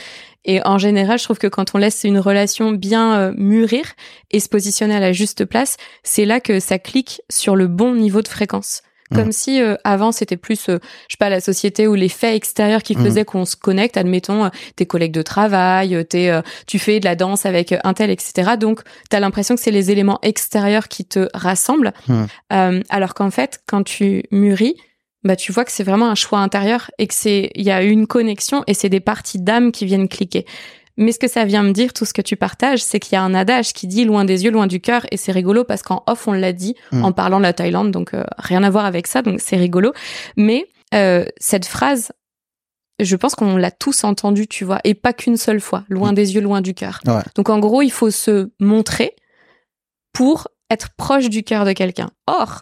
Et 0.44 0.62
en 0.66 0.78
général, 0.78 1.18
je 1.18 1.24
trouve 1.24 1.40
que 1.40 1.48
quand 1.48 1.74
on 1.74 1.80
laisse 1.80 2.04
une 2.04 2.20
relation 2.20 2.72
bien 2.72 3.20
euh, 3.20 3.34
mûrir 3.36 3.86
et 4.30 4.40
se 4.40 4.50
positionner 4.50 4.96
à 4.96 5.00
la 5.00 5.14
juste 5.14 5.46
place, 5.46 5.78
c'est 6.04 6.26
là 6.26 6.40
que 6.40 6.60
ça 6.60 6.78
clique 6.78 7.24
sur 7.28 7.56
le 7.56 7.68
bon 7.68 7.96
niveau 7.96 8.22
de 8.22 8.28
fréquence. 8.28 8.84
Comme 9.14 9.32
si 9.32 9.62
euh, 9.62 9.76
avant 9.84 10.12
c'était 10.12 10.38
plus, 10.38 10.68
euh, 10.68 10.80
je 11.08 11.14
sais 11.14 11.18
pas, 11.20 11.30
la 11.30 11.40
société 11.40 11.88
ou 11.88 11.94
les 11.94 12.10
faits 12.10 12.36
extérieurs 12.36 12.82
qui 12.82 12.96
faisaient 12.96 13.26
qu'on 13.26 13.46
se 13.46 13.56
connecte. 13.56 13.98
Admettons, 13.98 14.46
euh, 14.46 14.50
tes 14.76 14.86
collègues 14.88 15.12
de 15.12 15.22
travail, 15.22 16.06
t'es, 16.10 16.32
tu 16.66 16.80
fais 16.80 17.00
de 17.00 17.06
la 17.06 17.16
danse 17.16 17.46
avec 17.46 17.76
un 17.84 17.94
tel, 17.94 18.10
etc. 18.10 18.52
Donc, 18.60 18.82
t'as 19.10 19.20
l'impression 19.20 19.56
que 19.56 19.62
c'est 19.62 19.72
les 19.72 19.92
éléments 19.92 20.20
extérieurs 20.24 20.88
qui 20.88 21.06
te 21.06 21.28
rassemblent. 21.34 21.94
alors 22.50 23.14
qu'en 23.14 23.32
fait, 23.32 23.60
quand 23.68 23.84
tu 23.84 24.24
mûris, 24.32 24.76
bah 25.24 25.36
tu 25.36 25.52
vois 25.52 25.66
que 25.66 25.72
c'est 25.72 25.84
vraiment 25.84 26.10
un 26.10 26.16
choix 26.16 26.40
intérieur 26.40 26.92
et 27.00 27.08
que 27.08 27.14
c'est, 27.14 27.52
il 27.56 27.66
y 27.66 27.72
a 27.72 27.82
une 27.82 28.06
connexion 28.08 28.64
et 28.68 28.74
c'est 28.74 28.90
des 28.90 29.00
parties 29.00 29.40
d'âme 29.40 29.72
qui 29.72 29.86
viennent 29.86 30.08
cliquer. 30.08 30.46
Mais 30.98 31.12
ce 31.12 31.20
que 31.20 31.28
ça 31.28 31.44
vient 31.46 31.64
me 31.64 31.72
dire, 31.72 31.94
tout 31.94 32.06
ce 32.06 32.14
que 32.14 32.22
tu 32.22 32.36
partages, 32.36 32.82
c'est 32.84 33.00
qu'il 33.00 33.14
y 33.14 33.16
a 33.18 33.22
un 33.22 33.34
adage 33.34 33.74
qui 33.74 33.88
dit 33.88 34.06
loin 34.06 34.24
des 34.24 34.46
yeux, 34.46 34.52
loin 34.52 34.68
du 34.68 34.80
cœur, 34.80 35.06
et 35.12 35.18
c'est 35.18 35.32
rigolo 35.32 35.64
parce 35.64 35.82
qu'en 35.82 36.04
off 36.08 36.28
on 36.28 36.32
l'a 36.32 36.54
dit 36.54 36.76
mm. 36.92 37.04
en 37.04 37.12
parlant 37.12 37.38
de 37.38 37.44
la 37.44 37.54
Thaïlande, 37.54 37.92
donc 37.92 38.14
euh, 38.14 38.24
rien 38.38 38.64
à 38.64 38.70
voir 38.70 38.86
avec 38.86 39.08
ça, 39.08 39.22
donc 39.22 39.42
c'est 39.42 39.58
rigolo. 39.58 39.92
Mais 40.38 40.68
euh, 40.94 41.26
cette 41.38 41.66
phrase, 41.66 42.12
je 43.00 43.16
pense 43.18 43.36
qu'on 43.36 43.58
l'a 43.58 43.72
tous 43.72 44.04
entendue, 44.06 44.48
tu 44.48 44.64
vois, 44.64 44.80
et 44.86 44.94
pas 44.94 45.12
qu'une 45.12 45.38
seule 45.38 45.60
fois, 45.60 45.84
loin 45.90 46.12
mm. 46.12 46.16
des 46.16 46.36
yeux, 46.36 46.42
loin 46.42 46.62
du 46.62 46.74
cœur. 46.74 47.02
Donc 47.36 47.50
en 47.50 47.60
gros, 47.60 47.82
il 47.82 47.92
faut 47.92 48.12
se 48.12 48.52
montrer 48.60 49.16
pour 50.14 50.48
être 50.70 50.90
proche 50.96 51.30
du 51.30 51.44
cœur 51.44 51.66
de 51.66 51.74
quelqu'un. 51.74 52.10
Or, 52.26 52.62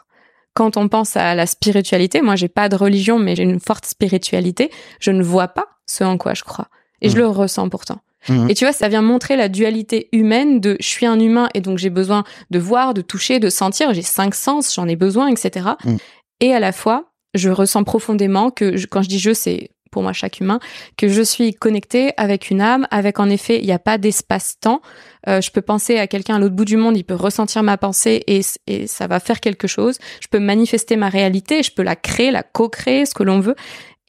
quand 0.55 0.75
on 0.77 0.87
pense 0.87 1.15
à 1.17 1.35
la 1.35 1.45
spiritualité, 1.45 2.21
moi 2.21 2.35
j'ai 2.35 2.47
pas 2.47 2.67
de 2.67 2.75
religion, 2.75 3.19
mais 3.19 3.35
j'ai 3.35 3.43
une 3.43 3.59
forte 3.59 3.85
spiritualité, 3.85 4.71
je 4.99 5.11
ne 5.11 5.21
vois 5.21 5.49
pas 5.49 5.67
ce 5.85 6.03
en 6.03 6.17
quoi 6.17 6.33
je 6.33 6.43
crois. 6.43 6.67
Et 7.01 7.09
je 7.09 7.15
mm. 7.15 7.19
le 7.19 7.27
ressens 7.27 7.69
pourtant. 7.69 8.01
Mhm. 8.29 8.49
Et 8.49 8.53
tu 8.53 8.65
vois, 8.65 8.73
ça 8.73 8.87
vient 8.87 9.01
montrer 9.01 9.35
la 9.35 9.49
dualité 9.49 10.09
humaine 10.11 10.59
de 10.59 10.77
je 10.79 10.87
suis 10.87 11.05
un 11.05 11.19
humain 11.19 11.49
et 11.53 11.61
donc 11.61 11.77
j'ai 11.77 11.89
besoin 11.89 12.23
de 12.51 12.59
voir, 12.59 12.93
de 12.93 13.01
toucher, 13.01 13.39
de 13.39 13.49
sentir, 13.49 13.93
j'ai 13.93 14.01
cinq 14.01 14.35
sens, 14.35 14.73
j'en 14.73 14.87
ai 14.87 14.95
besoin, 14.95 15.27
etc. 15.27 15.71
Mhm. 15.85 15.97
Et 16.39 16.53
à 16.53 16.59
la 16.59 16.71
fois, 16.71 17.11
je 17.33 17.49
ressens 17.49 17.83
profondément 17.83 18.51
que 18.51 18.75
quand 18.87 19.01
je 19.01 19.09
dis 19.09 19.19
je, 19.19 19.33
c'est 19.33 19.69
pour 19.93 20.03
moi 20.03 20.11
chaque 20.11 20.39
humain, 20.41 20.59
que 20.97 21.07
je 21.07 21.21
suis 21.21 21.53
connectée 21.53 22.11
avec 22.17 22.49
une 22.49 22.59
âme, 22.59 22.87
avec 22.91 23.19
en 23.19 23.29
effet, 23.29 23.59
il 23.59 23.65
n'y 23.65 23.71
a 23.71 23.79
pas 23.79 23.97
d'espace-temps. 23.97 24.81
Euh, 25.29 25.39
je 25.39 25.51
peux 25.51 25.61
penser 25.61 25.97
à 25.97 26.07
quelqu'un 26.07 26.35
à 26.35 26.39
l'autre 26.39 26.55
bout 26.55 26.65
du 26.65 26.77
monde, 26.77 26.97
il 26.97 27.03
peut 27.03 27.13
ressentir 27.13 27.63
ma 27.63 27.77
pensée 27.77 28.23
et, 28.27 28.41
et 28.67 28.87
ça 28.87 29.07
va 29.07 29.19
faire 29.19 29.39
quelque 29.39 29.67
chose. 29.67 29.99
Je 30.19 30.27
peux 30.27 30.39
manifester 30.39 30.95
ma 30.97 31.09
réalité, 31.09 31.61
je 31.63 31.71
peux 31.71 31.83
la 31.83 31.95
créer, 31.95 32.31
la 32.31 32.43
co-créer, 32.43 33.05
ce 33.05 33.13
que 33.13 33.23
l'on 33.23 33.39
veut. 33.39 33.55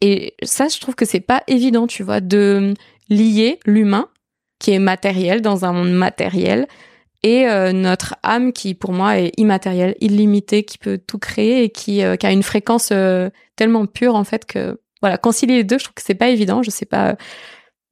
Et 0.01 0.35
ça, 0.43 0.69
je 0.69 0.81
trouve 0.81 0.95
que 0.95 1.05
c'est 1.05 1.21
pas 1.21 1.43
évident, 1.47 1.87
tu 1.87 2.03
vois, 2.03 2.21
de 2.21 2.75
lier 3.09 3.59
l'humain, 3.67 4.09
qui 4.59 4.73
est 4.73 4.79
matériel 4.79 5.43
dans 5.43 5.65
un 5.65 5.73
monde 5.73 5.93
matériel, 5.93 6.67
et 7.25 7.49
euh, 7.49 7.73
notre 7.73 8.17
âme 8.23 8.53
qui, 8.53 8.75
pour 8.75 8.93
moi, 8.93 9.19
est 9.19 9.33
immatérielle, 9.39 9.97
illimitée, 10.01 10.63
qui 10.65 10.77
peut 10.77 10.99
tout 10.99 11.19
créer 11.19 11.65
et 11.65 11.71
qui, 11.71 12.05
euh, 12.05 12.17
qui 12.17 12.27
a 12.27 12.33
une 12.33 12.43
fréquence 12.43 12.91
euh, 12.93 13.31
tellement 13.57 13.87
pure, 13.87 14.15
en 14.15 14.25
fait, 14.25 14.45
que, 14.45 14.79
voilà, 15.01 15.17
concilier 15.17 15.57
les 15.57 15.65
deux, 15.65 15.79
je 15.79 15.85
trouve 15.85 15.95
que 15.95 16.03
c'est 16.03 16.15
pas 16.15 16.29
évident. 16.29 16.63
Je 16.63 16.71
sais 16.71 16.85
pas, 16.85 17.17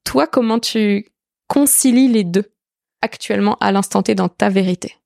toi, 0.04 0.26
comment 0.26 0.58
tu 0.58 1.06
concilies 1.48 2.08
les 2.08 2.24
deux 2.24 2.52
actuellement 3.00 3.56
à 3.60 3.72
l'instant 3.72 4.02
T 4.02 4.14
dans 4.14 4.28
ta 4.28 4.50
vérité? 4.50 4.96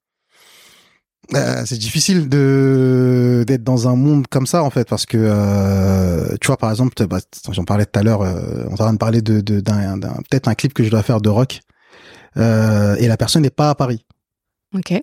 Euh, 1.34 1.62
c'est 1.66 1.78
difficile 1.78 2.28
de 2.28 3.44
d'être 3.46 3.64
dans 3.64 3.88
un 3.88 3.96
monde 3.96 4.26
comme 4.28 4.46
ça 4.46 4.62
en 4.62 4.70
fait 4.70 4.88
parce 4.88 5.06
que 5.06 5.16
euh, 5.18 6.36
tu 6.40 6.46
vois 6.46 6.56
par 6.56 6.70
exemple 6.70 6.94
bah, 7.06 7.18
j'en 7.50 7.64
parlais 7.64 7.84
tout 7.84 7.98
à 7.98 8.02
l'heure 8.04 8.22
euh, 8.22 8.64
on 8.70 8.74
va 8.76 8.92
de 8.92 8.96
parler 8.96 9.22
de 9.22 9.40
d'un 9.40 9.98
peut-être 9.98 10.46
un 10.46 10.54
clip 10.54 10.72
que 10.72 10.84
je 10.84 10.90
dois 10.90 11.02
faire 11.02 11.20
de 11.20 11.28
rock 11.28 11.60
euh, 12.36 12.94
et 12.96 13.08
la 13.08 13.16
personne 13.16 13.42
n'est 13.42 13.50
pas 13.50 13.70
à 13.70 13.74
Paris. 13.74 14.04
Ok. 14.74 14.94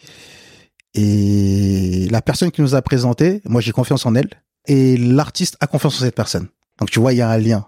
Et 0.93 2.07
la 2.09 2.21
personne 2.21 2.51
qui 2.51 2.61
nous 2.61 2.75
a 2.75 2.81
présenté 2.81 3.41
moi 3.45 3.59
j'ai 3.59 3.71
confiance 3.71 4.05
en 4.05 4.15
elle 4.15 4.29
et 4.67 4.95
l'artiste 4.95 5.57
a 5.59 5.67
confiance 5.67 5.97
en 5.97 6.05
cette 6.05 6.15
personne. 6.15 6.47
Donc 6.79 6.89
tu 6.89 6.99
vois 6.99 7.11
il 7.11 7.17
y 7.17 7.21
a 7.21 7.29
un 7.29 7.37
lien 7.37 7.67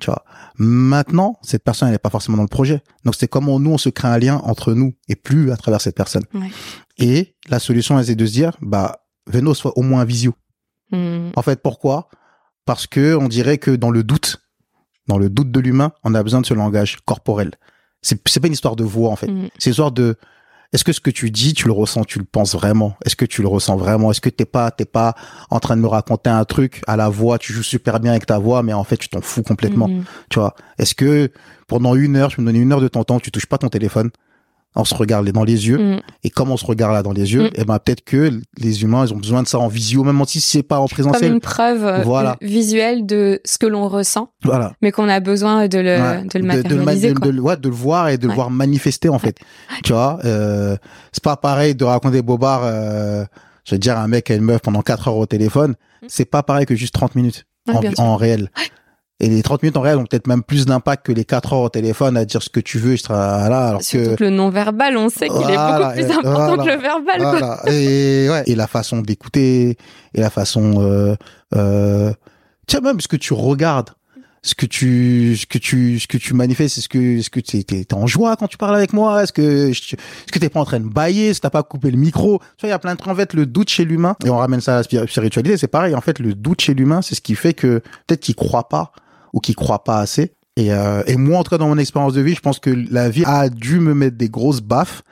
tu 0.00 0.06
vois. 0.06 0.24
Maintenant, 0.56 1.38
cette 1.42 1.62
personne, 1.62 1.88
elle 1.88 1.94
n'est 1.94 1.98
pas 1.98 2.10
forcément 2.10 2.36
dans 2.36 2.42
le 2.42 2.48
projet. 2.48 2.82
Donc, 3.04 3.14
c'est 3.14 3.28
comment 3.28 3.60
nous, 3.60 3.70
on 3.70 3.78
se 3.78 3.88
crée 3.88 4.08
un 4.08 4.18
lien 4.18 4.36
entre 4.44 4.72
nous 4.72 4.94
et 5.08 5.16
plus 5.16 5.52
à 5.52 5.56
travers 5.56 5.80
cette 5.80 5.96
personne. 5.96 6.24
Ouais. 6.34 6.50
Et 6.98 7.36
la 7.48 7.58
solution, 7.58 8.02
c'est 8.02 8.14
de 8.14 8.26
se 8.26 8.32
dire, 8.32 8.56
bah, 8.60 9.04
Veno 9.26 9.54
soit 9.54 9.76
au 9.78 9.82
moins 9.82 10.00
un 10.00 10.04
visio. 10.04 10.34
Hmm. 10.90 11.30
En 11.36 11.42
fait, 11.42 11.62
pourquoi? 11.62 12.08
Parce 12.66 12.86
que 12.86 13.16
on 13.16 13.28
dirait 13.28 13.58
que 13.58 13.70
dans 13.70 13.90
le 13.90 14.02
doute, 14.02 14.38
dans 15.06 15.18
le 15.18 15.28
doute 15.28 15.50
de 15.50 15.60
l'humain, 15.60 15.92
on 16.02 16.14
a 16.14 16.22
besoin 16.22 16.40
de 16.40 16.46
ce 16.46 16.54
langage 16.54 16.98
corporel. 17.04 17.52
C'est 18.02 18.20
c'est 18.28 18.40
pas 18.40 18.48
une 18.48 18.52
histoire 18.52 18.76
de 18.76 18.84
voix 18.84 19.10
en 19.10 19.16
fait. 19.16 19.28
Hmm. 19.28 19.48
C'est 19.58 19.70
une 19.70 19.72
histoire 19.72 19.92
de 19.92 20.16
est-ce 20.74 20.82
que 20.82 20.92
ce 20.92 21.00
que 21.00 21.10
tu 21.10 21.30
dis, 21.30 21.54
tu 21.54 21.68
le 21.68 21.72
ressens, 21.72 22.02
tu 22.02 22.18
le 22.18 22.24
penses 22.24 22.56
vraiment? 22.56 22.96
Est-ce 23.06 23.14
que 23.14 23.24
tu 23.24 23.42
le 23.42 23.48
ressens 23.48 23.76
vraiment? 23.76 24.10
Est-ce 24.10 24.20
que 24.20 24.28
t'es 24.28 24.44
pas, 24.44 24.72
t'es 24.72 24.84
pas 24.84 25.14
en 25.48 25.60
train 25.60 25.76
de 25.76 25.80
me 25.80 25.86
raconter 25.86 26.30
un 26.30 26.44
truc 26.44 26.82
à 26.88 26.96
la 26.96 27.08
voix 27.08 27.38
Tu 27.38 27.52
joues 27.52 27.62
super 27.62 28.00
bien 28.00 28.10
avec 28.10 28.26
ta 28.26 28.38
voix, 28.38 28.64
mais 28.64 28.72
en 28.72 28.82
fait, 28.82 28.96
tu 28.96 29.08
t'en 29.08 29.20
fous 29.20 29.44
complètement. 29.44 29.86
Hmm. 29.86 30.02
Tu 30.30 30.40
vois? 30.40 30.56
Est-ce 30.78 30.96
que 30.96 31.30
pendant 31.68 31.94
une 31.94 32.16
heure, 32.16 32.30
tu 32.30 32.40
me 32.40 32.46
donnes 32.46 32.60
une 32.60 32.72
heure 32.72 32.80
de 32.80 32.88
ton 32.88 33.04
temps, 33.04 33.20
tu 33.20 33.30
touches 33.30 33.46
pas 33.46 33.56
ton 33.56 33.68
téléphone? 33.68 34.10
On 34.76 34.84
se 34.84 34.94
regarde 34.94 35.28
dans 35.30 35.44
les 35.44 35.68
yeux. 35.68 35.78
Mm. 35.78 36.00
Et 36.24 36.30
comme 36.30 36.50
on 36.50 36.56
se 36.56 36.66
regarde 36.66 36.94
là 36.94 37.02
dans 37.02 37.12
les 37.12 37.32
yeux, 37.32 37.42
mm. 37.42 37.46
et 37.46 37.50
eh 37.58 37.64
ben 37.64 37.78
peut-être 37.78 38.04
que 38.04 38.40
les 38.58 38.82
humains, 38.82 39.06
ils 39.06 39.12
ont 39.12 39.18
besoin 39.18 39.42
de 39.42 39.48
ça 39.48 39.58
en 39.58 39.68
visio, 39.68 40.02
même 40.04 40.22
si 40.26 40.40
c'est 40.40 40.62
pas 40.62 40.78
en 40.78 40.88
présentiel. 40.88 41.22
Comme 41.22 41.34
une 41.34 41.40
preuve 41.40 41.84
euh, 41.84 42.32
visuelle 42.40 43.06
de 43.06 43.40
ce 43.44 43.58
que 43.58 43.66
l'on 43.66 43.88
ressent. 43.88 44.30
Voilà. 44.42 44.72
Mais 44.82 44.92
qu'on 44.92 45.08
a 45.08 45.20
besoin 45.20 45.68
de 45.68 45.78
le, 45.78 46.28
de 46.28 46.38
le 46.38 46.44
matérialiser. 46.44 47.08
De, 47.08 47.20
de, 47.20 47.30
de, 47.30 47.68
le 47.68 47.74
voir 47.74 48.08
et 48.08 48.18
de 48.18 48.26
le 48.26 48.34
voir 48.34 48.50
manifester 48.50 49.08
en 49.08 49.18
fait. 49.18 49.38
Tu 49.82 49.92
vois, 49.92 50.18
euh, 50.24 50.76
c'est 51.12 51.22
pas 51.22 51.36
pareil 51.36 51.74
de 51.74 51.84
raconter 51.84 52.22
Bobard. 52.22 52.62
Euh, 52.64 53.24
je 53.64 53.74
veux 53.74 53.78
dire 53.78 53.98
un 53.98 54.08
mec 54.08 54.30
et 54.30 54.36
une 54.36 54.42
meuf 54.42 54.60
pendant 54.60 54.82
4 54.82 55.08
heures 55.08 55.16
au 55.16 55.26
téléphone. 55.26 55.72
Mm. 56.02 56.06
C'est 56.08 56.24
pas 56.24 56.42
pareil 56.42 56.66
que 56.66 56.74
juste 56.74 56.94
30 56.94 57.14
minutes 57.14 57.44
en, 57.72 57.80
en 57.98 58.16
réel. 58.16 58.50
Et 59.20 59.28
les 59.28 59.42
30 59.42 59.62
minutes 59.62 59.76
en 59.76 59.80
réel 59.80 59.98
ont 59.98 60.04
peut-être 60.04 60.26
même 60.26 60.42
plus 60.42 60.66
d'impact 60.66 61.06
que 61.06 61.12
les 61.12 61.24
4 61.24 61.52
heures 61.52 61.60
au 61.60 61.68
téléphone 61.68 62.16
à 62.16 62.24
dire 62.24 62.42
ce 62.42 62.50
que 62.50 62.60
tu 62.60 62.78
veux, 62.78 62.96
je 62.96 63.02
là. 63.08 63.44
Alors 63.44 63.82
Surtout 63.82 64.16
que... 64.16 64.24
le 64.24 64.30
non-verbal, 64.30 64.96
on 64.96 65.08
sait 65.08 65.28
qu'il 65.28 65.50
est 65.50 65.56
beaucoup 65.56 65.92
plus 65.92 66.10
important 66.10 66.64
que 66.64 66.70
le 66.70 66.76
verbal. 66.76 67.20
Voilà. 67.20 67.62
Et, 67.68 68.28
ouais, 68.28 68.42
et 68.46 68.54
la 68.56 68.66
façon 68.66 69.00
d'écouter, 69.00 69.78
et 70.14 70.20
la 70.20 70.30
façon... 70.30 70.82
Euh, 70.82 71.14
euh, 71.54 72.12
tiens, 72.66 72.80
même 72.80 73.00
ce 73.00 73.06
que 73.06 73.16
tu 73.16 73.34
regardes, 73.34 73.90
ce 74.44 74.54
que 74.54 74.66
tu 74.66 75.36
ce 75.38 75.46
que 75.46 75.56
tu 75.56 75.98
ce 75.98 76.06
que 76.06 76.18
tu 76.18 76.34
manifestes 76.34 76.76
est-ce 76.76 76.88
que 76.88 77.18
est-ce 77.18 77.30
que 77.30 77.40
tu 77.40 77.56
es, 77.56 77.94
en 77.94 78.06
joie 78.06 78.36
quand 78.36 78.46
tu 78.46 78.58
parles 78.58 78.76
avec 78.76 78.92
moi? 78.92 79.22
Est-ce 79.22 79.32
que 79.32 79.70
est-ce 79.70 79.96
que 80.30 80.38
t'es 80.38 80.50
pas 80.50 80.60
en 80.60 80.66
train 80.66 80.80
de 80.80 80.88
bailler? 80.88 81.28
Est-ce 81.28 81.38
que 81.40 81.44
t'as 81.44 81.50
pas 81.50 81.62
coupé 81.62 81.90
le 81.90 81.96
micro? 81.96 82.40
Tu 82.58 82.60
vois 82.60 82.68
il 82.68 82.70
y 82.70 82.72
a 82.72 82.78
plein 82.78 82.92
de 82.92 82.98
trucs. 82.98 83.10
En 83.10 83.16
fait 83.16 83.32
le 83.32 83.46
doute 83.46 83.70
chez 83.70 83.86
l'humain 83.86 84.16
et 84.24 84.28
on 84.28 84.36
ramène 84.36 84.60
ça 84.60 84.74
à 84.74 84.76
la 84.76 84.82
spiritualité 84.82 85.56
c'est 85.56 85.66
pareil. 85.66 85.94
En 85.94 86.02
fait 86.02 86.18
le 86.18 86.34
doute 86.34 86.60
chez 86.60 86.74
l'humain 86.74 87.00
c'est 87.00 87.14
ce 87.14 87.22
qui 87.22 87.34
fait 87.34 87.54
que 87.54 87.78
peut-être 88.06 88.20
qu'il 88.20 88.34
croit 88.34 88.68
pas 88.68 88.92
ou 89.34 89.40
qui 89.40 89.54
croient 89.54 89.84
pas 89.84 89.98
assez. 89.98 90.32
Et, 90.56 90.72
euh, 90.72 91.02
et 91.06 91.16
moi, 91.16 91.40
en 91.40 91.42
tout 91.42 91.50
cas, 91.50 91.58
dans 91.58 91.68
mon 91.68 91.76
expérience 91.76 92.14
de 92.14 92.20
vie, 92.22 92.34
je 92.34 92.40
pense 92.40 92.60
que 92.60 92.70
la 92.70 93.10
vie 93.10 93.24
a 93.26 93.48
dû 93.50 93.80
me 93.80 93.92
mettre 93.92 94.16
des 94.16 94.30
grosses 94.30 94.60
baffes 94.62 95.02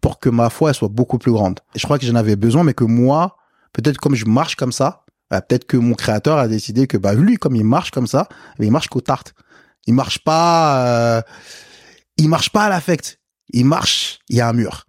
pour 0.00 0.18
que 0.18 0.30
ma 0.30 0.50
foi 0.50 0.70
elle 0.70 0.74
soit 0.74 0.88
beaucoup 0.88 1.18
plus 1.18 1.32
grande. 1.32 1.60
Et 1.74 1.78
je 1.78 1.84
crois 1.84 1.98
que 1.98 2.06
j'en 2.06 2.14
avais 2.14 2.36
besoin, 2.36 2.64
mais 2.64 2.74
que 2.74 2.84
moi, 2.84 3.36
peut-être 3.72 3.98
comme 3.98 4.14
je 4.14 4.24
marche 4.24 4.56
comme 4.56 4.72
ça, 4.72 5.04
bah, 5.30 5.42
peut-être 5.42 5.66
que 5.66 5.76
mon 5.76 5.94
créateur 5.94 6.38
a 6.38 6.48
décidé 6.48 6.86
que 6.86 6.96
bah 6.96 7.14
lui, 7.14 7.36
comme 7.36 7.54
il 7.54 7.64
marche 7.64 7.90
comme 7.90 8.06
ça, 8.06 8.28
il 8.58 8.70
marche 8.70 8.88
qu'au 8.88 9.00
tarte. 9.00 9.34
Il 9.86 9.94
marche 9.94 10.20
pas, 10.20 10.86
euh, 10.86 11.22
il 12.16 12.28
marche 12.28 12.50
pas 12.50 12.64
à 12.64 12.68
l'affect. 12.68 13.20
Il 13.50 13.66
marche, 13.66 14.20
il 14.28 14.36
y 14.36 14.40
a 14.40 14.48
un 14.48 14.52
mur. 14.52 14.86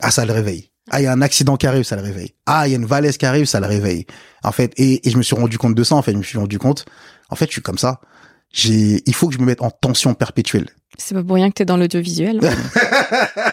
Ah, 0.00 0.10
ça 0.10 0.26
le 0.26 0.32
réveille. 0.32 0.67
Ah, 0.90 1.00
il 1.00 1.04
y 1.04 1.06
a 1.06 1.12
un 1.12 1.22
accident 1.22 1.56
qui 1.56 1.66
arrive, 1.66 1.84
ça 1.84 1.96
le 1.96 2.02
réveille. 2.02 2.34
Ah, 2.46 2.66
il 2.66 2.70
y 2.70 2.74
a 2.74 2.76
une 2.76 2.86
valaise 2.86 3.16
qui 3.16 3.26
arrive, 3.26 3.46
ça 3.46 3.60
le 3.60 3.66
réveille. 3.66 4.06
En 4.42 4.52
fait, 4.52 4.72
et, 4.76 5.06
et 5.06 5.10
je 5.10 5.16
me 5.18 5.22
suis 5.22 5.36
rendu 5.36 5.58
compte 5.58 5.74
de 5.74 5.84
ça. 5.84 5.94
En 5.96 6.02
fait, 6.02 6.12
je 6.12 6.18
me 6.18 6.22
suis 6.22 6.38
rendu 6.38 6.58
compte 6.58 6.86
en 7.30 7.36
fait, 7.36 7.46
je 7.46 7.52
suis 7.52 7.62
comme 7.62 7.78
ça. 7.78 8.00
J'ai, 8.50 9.02
il 9.06 9.14
faut 9.14 9.28
que 9.28 9.34
je 9.34 9.40
me 9.40 9.44
mette 9.44 9.62
en 9.62 9.70
tension 9.70 10.14
perpétuelle. 10.14 10.68
C'est 10.96 11.14
pas 11.14 11.22
pour 11.22 11.34
rien 11.34 11.50
que 11.50 11.54
t'es 11.54 11.64
dans 11.64 11.76
l'audiovisuel. 11.76 12.40
Hein. 12.42 13.52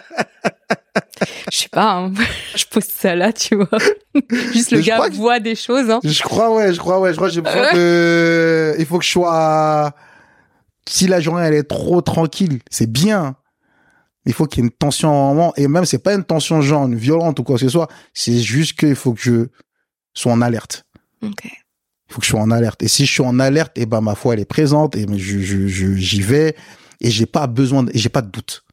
je 1.52 1.56
sais 1.56 1.68
pas, 1.68 1.92
hein. 1.92 2.12
je 2.56 2.64
pose 2.64 2.84
ça 2.84 3.14
là, 3.14 3.32
tu 3.32 3.56
vois. 3.56 3.68
Juste 4.52 4.70
le 4.70 4.80
gars 4.80 5.06
voit 5.10 5.38
des 5.38 5.54
choses. 5.54 5.90
Hein. 5.90 6.00
Je 6.02 6.22
crois, 6.22 6.54
ouais, 6.54 6.72
je 6.72 6.78
crois, 6.78 6.98
ouais, 7.00 7.10
je 7.12 7.16
crois 7.16 7.28
j'ai 7.28 7.42
besoin 7.42 7.72
que, 7.72 8.74
il 8.78 8.86
faut 8.86 8.98
que 8.98 9.04
je 9.04 9.10
sois, 9.10 9.92
si 10.88 11.06
la 11.06 11.20
journée 11.20 11.44
elle 11.44 11.54
est 11.54 11.64
trop 11.64 12.00
tranquille, 12.00 12.60
c'est 12.70 12.90
bien. 12.90 13.36
Il 14.26 14.32
faut 14.32 14.46
qu'il 14.46 14.62
y 14.62 14.66
ait 14.66 14.68
une 14.68 14.74
tension 14.74 15.08
en 15.08 15.34
moment, 15.34 15.52
et 15.56 15.68
même 15.68 15.84
c'est 15.84 15.98
pas 15.98 16.14
une 16.14 16.24
tension 16.24 16.60
genre 16.60 16.86
une 16.86 16.96
violente 16.96 17.38
ou 17.38 17.44
quoi 17.44 17.56
que 17.56 17.62
ce 17.62 17.68
soit, 17.68 17.88
c'est 18.12 18.38
juste 18.38 18.78
qu'il 18.78 18.96
faut 18.96 19.12
que 19.12 19.20
je 19.20 19.46
sois 20.14 20.32
en 20.32 20.42
alerte. 20.42 20.84
Il 21.22 21.30
faut 22.08 22.20
que 22.20 22.26
je 22.26 22.30
sois 22.30 22.40
en 22.40 22.50
alerte. 22.50 22.82
Et 22.82 22.88
si 22.88 23.06
je 23.06 23.12
suis 23.12 23.22
en 23.22 23.38
alerte, 23.38 23.76
et 23.78 23.82
eh 23.82 23.86
ben 23.86 24.00
ma 24.00 24.14
foi 24.14 24.34
elle 24.34 24.40
est 24.40 24.44
présente 24.44 24.96
et 24.96 25.06
je 25.16 25.38
j'y 25.96 26.22
vais 26.22 26.56
et 27.00 27.10
j'ai 27.10 27.26
pas 27.26 27.46
besoin, 27.46 27.84
de, 27.84 27.92
j'ai 27.94 28.08
pas 28.08 28.22
de 28.22 28.30
doute. 28.30 28.64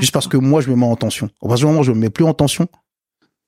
Juste 0.00 0.12
parce 0.12 0.28
que 0.28 0.36
moi 0.36 0.60
je 0.60 0.70
me 0.70 0.76
mets 0.76 0.86
en 0.86 0.96
tension. 0.96 1.28
Au 1.40 1.48
partir 1.48 1.66
du 1.66 1.70
moment 1.70 1.80
où 1.80 1.84
je 1.84 1.92
me 1.92 1.98
mets 1.98 2.10
plus 2.10 2.24
en 2.24 2.34
tension, 2.34 2.68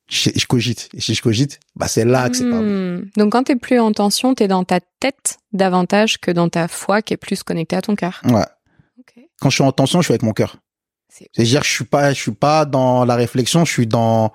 je, 0.09 0.47
cogite. 0.47 0.89
Et 0.95 1.01
si 1.01 1.15
je 1.15 1.23
cogite, 1.23 1.61
bah 1.77 1.89
c'est 1.89 2.05
là 2.05 2.29
que 2.29 2.37
c'est 2.37 2.49
pas 2.49 2.61
bon. 2.61 2.99
Hmm. 2.99 3.11
Donc 3.17 3.33
quand 3.33 3.45
t'es 3.45 3.57
plus 3.57 3.79
en 3.79 3.93
tension, 3.93 4.35
t'es 4.35 4.49
dans 4.49 4.65
ta 4.65 4.81
tête 5.01 5.39
davantage 5.53 6.19
que 6.19 6.31
dans 6.31 6.49
ta 6.49 6.69
foi 6.69 7.03
qui 7.03 7.15
est 7.15 7.19
plus 7.19 7.43
connectée 7.43 7.77
à 7.77 7.83
ton 7.83 7.95
cœur. 7.95 8.21
Ouais. 8.25 8.45
Quand 9.41 9.51
je 9.51 9.57
suis 9.57 9.65
en 9.65 9.73
tension, 9.73 10.01
je 10.01 10.07
suis 10.07 10.13
avec 10.13 10.23
mon 10.23 10.33
cœur. 10.33 10.57
C'est-à-dire, 11.13 11.63
je 11.63 11.71
suis 11.71 11.85
pas, 11.85 12.13
je 12.13 12.21
suis 12.21 12.33
pas 12.33 12.65
dans 12.65 13.05
la 13.05 13.17
réflexion, 13.17 13.65
je 13.65 13.73
suis 13.73 13.87
dans 13.87 14.33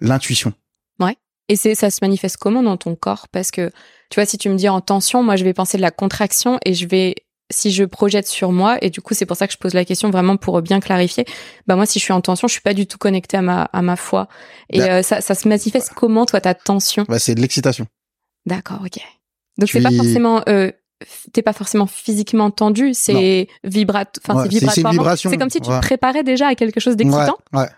l'intuition. 0.00 0.52
Ouais. 0.98 1.16
Et 1.48 1.56
c'est, 1.56 1.74
ça 1.74 1.90
se 1.90 1.98
manifeste 2.02 2.36
comment 2.36 2.62
dans 2.62 2.76
ton 2.76 2.96
corps? 2.96 3.28
Parce 3.28 3.50
que 3.50 3.70
tu 4.10 4.16
vois, 4.16 4.26
si 4.26 4.36
tu 4.36 4.48
me 4.48 4.56
dis 4.56 4.68
en 4.68 4.80
tension, 4.80 5.22
moi, 5.22 5.36
je 5.36 5.44
vais 5.44 5.54
penser 5.54 5.76
de 5.76 5.82
la 5.82 5.90
contraction 5.90 6.58
et 6.64 6.74
je 6.74 6.86
vais, 6.86 7.14
si 7.50 7.70
je 7.70 7.84
projette 7.84 8.26
sur 8.26 8.52
moi, 8.52 8.78
et 8.82 8.90
du 8.90 9.00
coup, 9.00 9.14
c'est 9.14 9.26
pour 9.26 9.36
ça 9.36 9.46
que 9.46 9.52
je 9.52 9.58
pose 9.58 9.74
la 9.74 9.84
question 9.84 10.10
vraiment 10.10 10.36
pour 10.36 10.60
bien 10.60 10.80
clarifier. 10.80 11.24
Bah, 11.66 11.76
moi, 11.76 11.86
si 11.86 11.98
je 11.98 12.04
suis 12.04 12.12
en 12.12 12.20
tension, 12.20 12.48
je 12.48 12.52
suis 12.52 12.62
pas 12.62 12.74
du 12.74 12.86
tout 12.86 12.98
connectée 12.98 13.36
à 13.36 13.42
ma, 13.42 13.62
à 13.62 13.80
ma 13.80 13.96
foi. 13.96 14.28
Et 14.70 14.80
bah, 14.80 14.86
euh, 14.86 15.02
ça, 15.02 15.20
ça 15.20 15.34
se 15.34 15.46
manifeste 15.46 15.92
comment, 15.94 16.26
toi, 16.26 16.40
ta 16.40 16.54
tension? 16.54 17.04
Bah, 17.08 17.18
c'est 17.18 17.34
de 17.34 17.40
l'excitation. 17.40 17.86
D'accord, 18.44 18.80
ok. 18.84 19.00
Donc, 19.56 19.68
c'est 19.68 19.82
pas 19.82 19.92
forcément, 19.92 20.42
euh, 20.48 20.72
t'es 21.32 21.42
pas 21.42 21.52
forcément 21.52 21.86
physiquement 21.86 22.50
tendu, 22.50 22.94
c'est 22.94 23.48
vibrate, 23.64 24.18
enfin, 24.22 24.42
c'est 24.42 24.48
vibratoire. 24.48 25.16
C'est 25.16 25.36
comme 25.36 25.50
si 25.50 25.60
tu 25.60 25.68
te 25.68 25.80
préparais 25.80 26.24
déjà 26.24 26.48
à 26.48 26.54
quelque 26.54 26.80
chose 26.80 26.96
d'excitant. 26.96 27.36
Ouais, 27.52 27.60
ouais. 27.60 27.68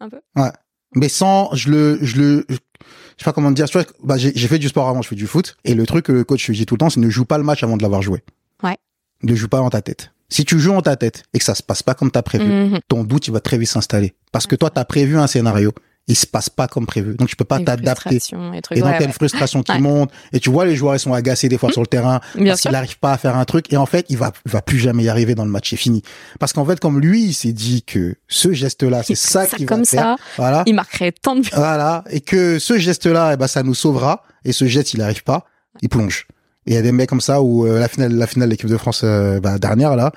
Un 0.00 0.08
peu. 0.08 0.20
Ouais. 0.36 0.50
Mais 0.94 1.08
sans, 1.08 1.54
je 1.54 1.70
le, 1.70 1.98
je 2.02 2.16
le, 2.16 2.46
je 2.48 2.54
sais 2.54 3.24
pas 3.24 3.32
comment 3.32 3.50
dire, 3.50 3.68
tu 3.68 3.78
vois, 3.78 3.86
bah, 4.02 4.16
j'ai 4.16 4.48
fait 4.48 4.58
du 4.58 4.68
sport 4.68 4.88
avant, 4.88 5.02
je 5.02 5.08
fais 5.08 5.14
du 5.14 5.26
foot, 5.26 5.56
et 5.64 5.74
le 5.74 5.86
truc 5.86 6.06
que 6.06 6.12
le 6.12 6.24
coach 6.24 6.50
dit 6.50 6.66
tout 6.66 6.74
le 6.74 6.78
temps, 6.78 6.90
c'est 6.90 7.00
ne 7.00 7.10
joue 7.10 7.24
pas 7.24 7.38
le 7.38 7.44
match 7.44 7.62
avant 7.62 7.76
de 7.76 7.82
l'avoir 7.82 8.02
joué. 8.02 8.24
Ouais. 8.62 8.76
Ne 9.22 9.34
joue 9.34 9.48
pas 9.48 9.58
dans 9.58 9.70
ta 9.70 9.82
tête. 9.82 10.12
Si 10.30 10.44
tu 10.44 10.58
joues 10.58 10.72
dans 10.72 10.82
ta 10.82 10.96
tête 10.96 11.24
et 11.34 11.38
que 11.38 11.44
ça 11.44 11.54
se 11.54 11.62
passe 11.62 11.82
pas 11.82 11.94
comme 11.94 12.10
t'as 12.10 12.22
prévu, 12.22 12.44
mhm. 12.44 12.80
ton 12.88 13.04
doute 13.04 13.26
il 13.26 13.32
va 13.32 13.40
très 13.40 13.58
vite 13.58 13.68
s'installer. 13.68 14.14
Parce 14.32 14.46
que 14.46 14.56
toi 14.56 14.70
t'as 14.70 14.84
prévu 14.84 15.18
un 15.18 15.26
scénario, 15.26 15.72
il 16.10 16.16
se 16.16 16.26
passe 16.26 16.50
pas 16.50 16.66
comme 16.66 16.86
prévu. 16.86 17.14
Donc 17.14 17.28
tu 17.28 17.36
peux 17.36 17.44
pas 17.44 17.60
t'adapter. 17.60 18.16
Et, 18.16 18.80
donc 18.80 18.94
t'as 18.98 19.04
une 19.04 19.12
frustration 19.12 19.62
qui 19.62 19.78
monte. 19.78 20.10
Et 20.32 20.40
tu 20.40 20.50
vois 20.50 20.64
les 20.64 20.74
joueurs 20.74 20.96
ils 20.96 20.98
sont 20.98 21.14
agacés 21.14 21.48
des 21.48 21.56
fois 21.56 21.68
mmh. 21.68 21.72
sur 21.72 21.80
le 21.82 21.86
terrain 21.86 22.20
parce 22.44 22.60
qu'il 22.60 22.70
n'arrive 22.72 22.98
pas 22.98 23.12
à 23.12 23.18
faire 23.18 23.36
un 23.36 23.44
truc. 23.44 23.72
Et 23.72 23.76
en 23.76 23.86
fait 23.86 24.06
il 24.08 24.16
va 24.16 24.32
il 24.44 24.50
va 24.50 24.60
plus 24.60 24.78
jamais 24.78 25.04
y 25.04 25.08
arriver 25.08 25.34
dans 25.34 25.44
le 25.44 25.50
match. 25.50 25.70
C'est 25.70 25.76
fini. 25.76 26.02
Parce 26.40 26.52
qu'en 26.52 26.64
fait 26.64 26.80
comme 26.80 27.00
lui 27.00 27.26
il 27.26 27.32
s'est 27.32 27.52
dit 27.52 27.82
que 27.84 28.16
ce 28.26 28.52
geste 28.52 28.82
là 28.82 29.02
c'est 29.04 29.14
ça 29.14 29.46
qui 29.46 29.64
va 29.64 29.84
faire. 29.84 30.16
Voilà. 30.36 30.64
Il 30.66 30.74
marquerait 30.74 31.12
tant 31.12 31.36
de 31.36 31.42
buts. 31.42 31.50
Voilà. 31.54 32.04
Et 32.10 32.20
que 32.20 32.58
ce 32.58 32.76
geste 32.76 33.06
là 33.06 33.30
eh 33.34 33.36
ben 33.36 33.46
ça 33.46 33.62
nous 33.62 33.74
sauvera. 33.74 34.24
Et 34.44 34.52
ce 34.52 34.66
geste 34.66 34.94
il 34.94 34.98
n'arrive 34.98 35.22
pas, 35.22 35.44
il 35.80 35.88
plonge. 35.88 36.26
Et 36.66 36.72
il 36.72 36.74
y 36.74 36.78
a 36.78 36.82
des 36.82 36.92
mecs 36.92 37.08
comme 37.08 37.20
ça 37.20 37.40
où 37.40 37.66
euh, 37.66 37.78
la 37.78 37.88
finale 37.88 38.12
la 38.12 38.26
finale 38.26 38.48
de 38.48 38.52
l'équipe 38.52 38.68
de 38.68 38.76
France 38.76 39.02
euh, 39.04 39.38
bah, 39.38 39.58
dernière 39.58 39.96
là 39.96 40.12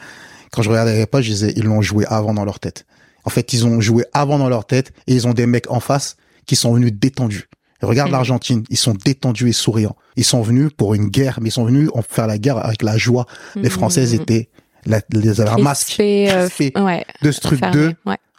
quand 0.53 0.61
je 0.61 0.69
regardais 0.69 0.95
les 0.95 1.07
poches, 1.07 1.25
je 1.25 1.31
disais, 1.31 1.53
ils 1.55 1.63
l'ont 1.63 1.81
joué 1.81 2.05
avant 2.07 2.33
dans 2.33 2.45
leur 2.45 2.59
tête. 2.59 2.85
En 3.25 3.29
fait, 3.29 3.53
ils 3.53 3.65
ont 3.65 3.79
joué 3.81 4.05
avant 4.13 4.37
dans 4.37 4.49
leur 4.49 4.65
tête 4.65 4.93
et 5.07 5.13
ils 5.13 5.27
ont 5.27 5.33
des 5.33 5.45
mecs 5.45 5.69
en 5.71 5.79
face 5.79 6.17
qui 6.45 6.55
sont 6.55 6.73
venus 6.73 6.93
détendus. 6.93 7.49
regarde 7.81 8.09
mhm. 8.09 8.13
l'Argentine, 8.13 8.63
ils 8.69 8.77
sont 8.77 8.93
détendus 8.93 9.49
et 9.49 9.53
souriants. 9.53 9.95
Ils 10.15 10.25
sont 10.25 10.41
venus 10.41 10.71
pour 10.75 10.93
une 10.93 11.07
guerre, 11.07 11.39
mais 11.41 11.49
ils 11.49 11.53
sont 11.53 11.65
venus 11.65 11.89
en 11.93 12.01
faire 12.01 12.27
la 12.27 12.37
guerre 12.37 12.57
avec 12.57 12.81
la 12.81 12.97
joie. 12.97 13.25
Les 13.55 13.63
mhm. 13.63 13.69
Françaises 13.69 14.13
étaient 14.13 14.49
la, 14.85 15.01
les 15.11 15.33
masques 15.61 15.99
euh, 15.99 16.49
de 17.21 17.31
ce 17.31 17.39
truc 17.39 17.61
2. 17.61 17.93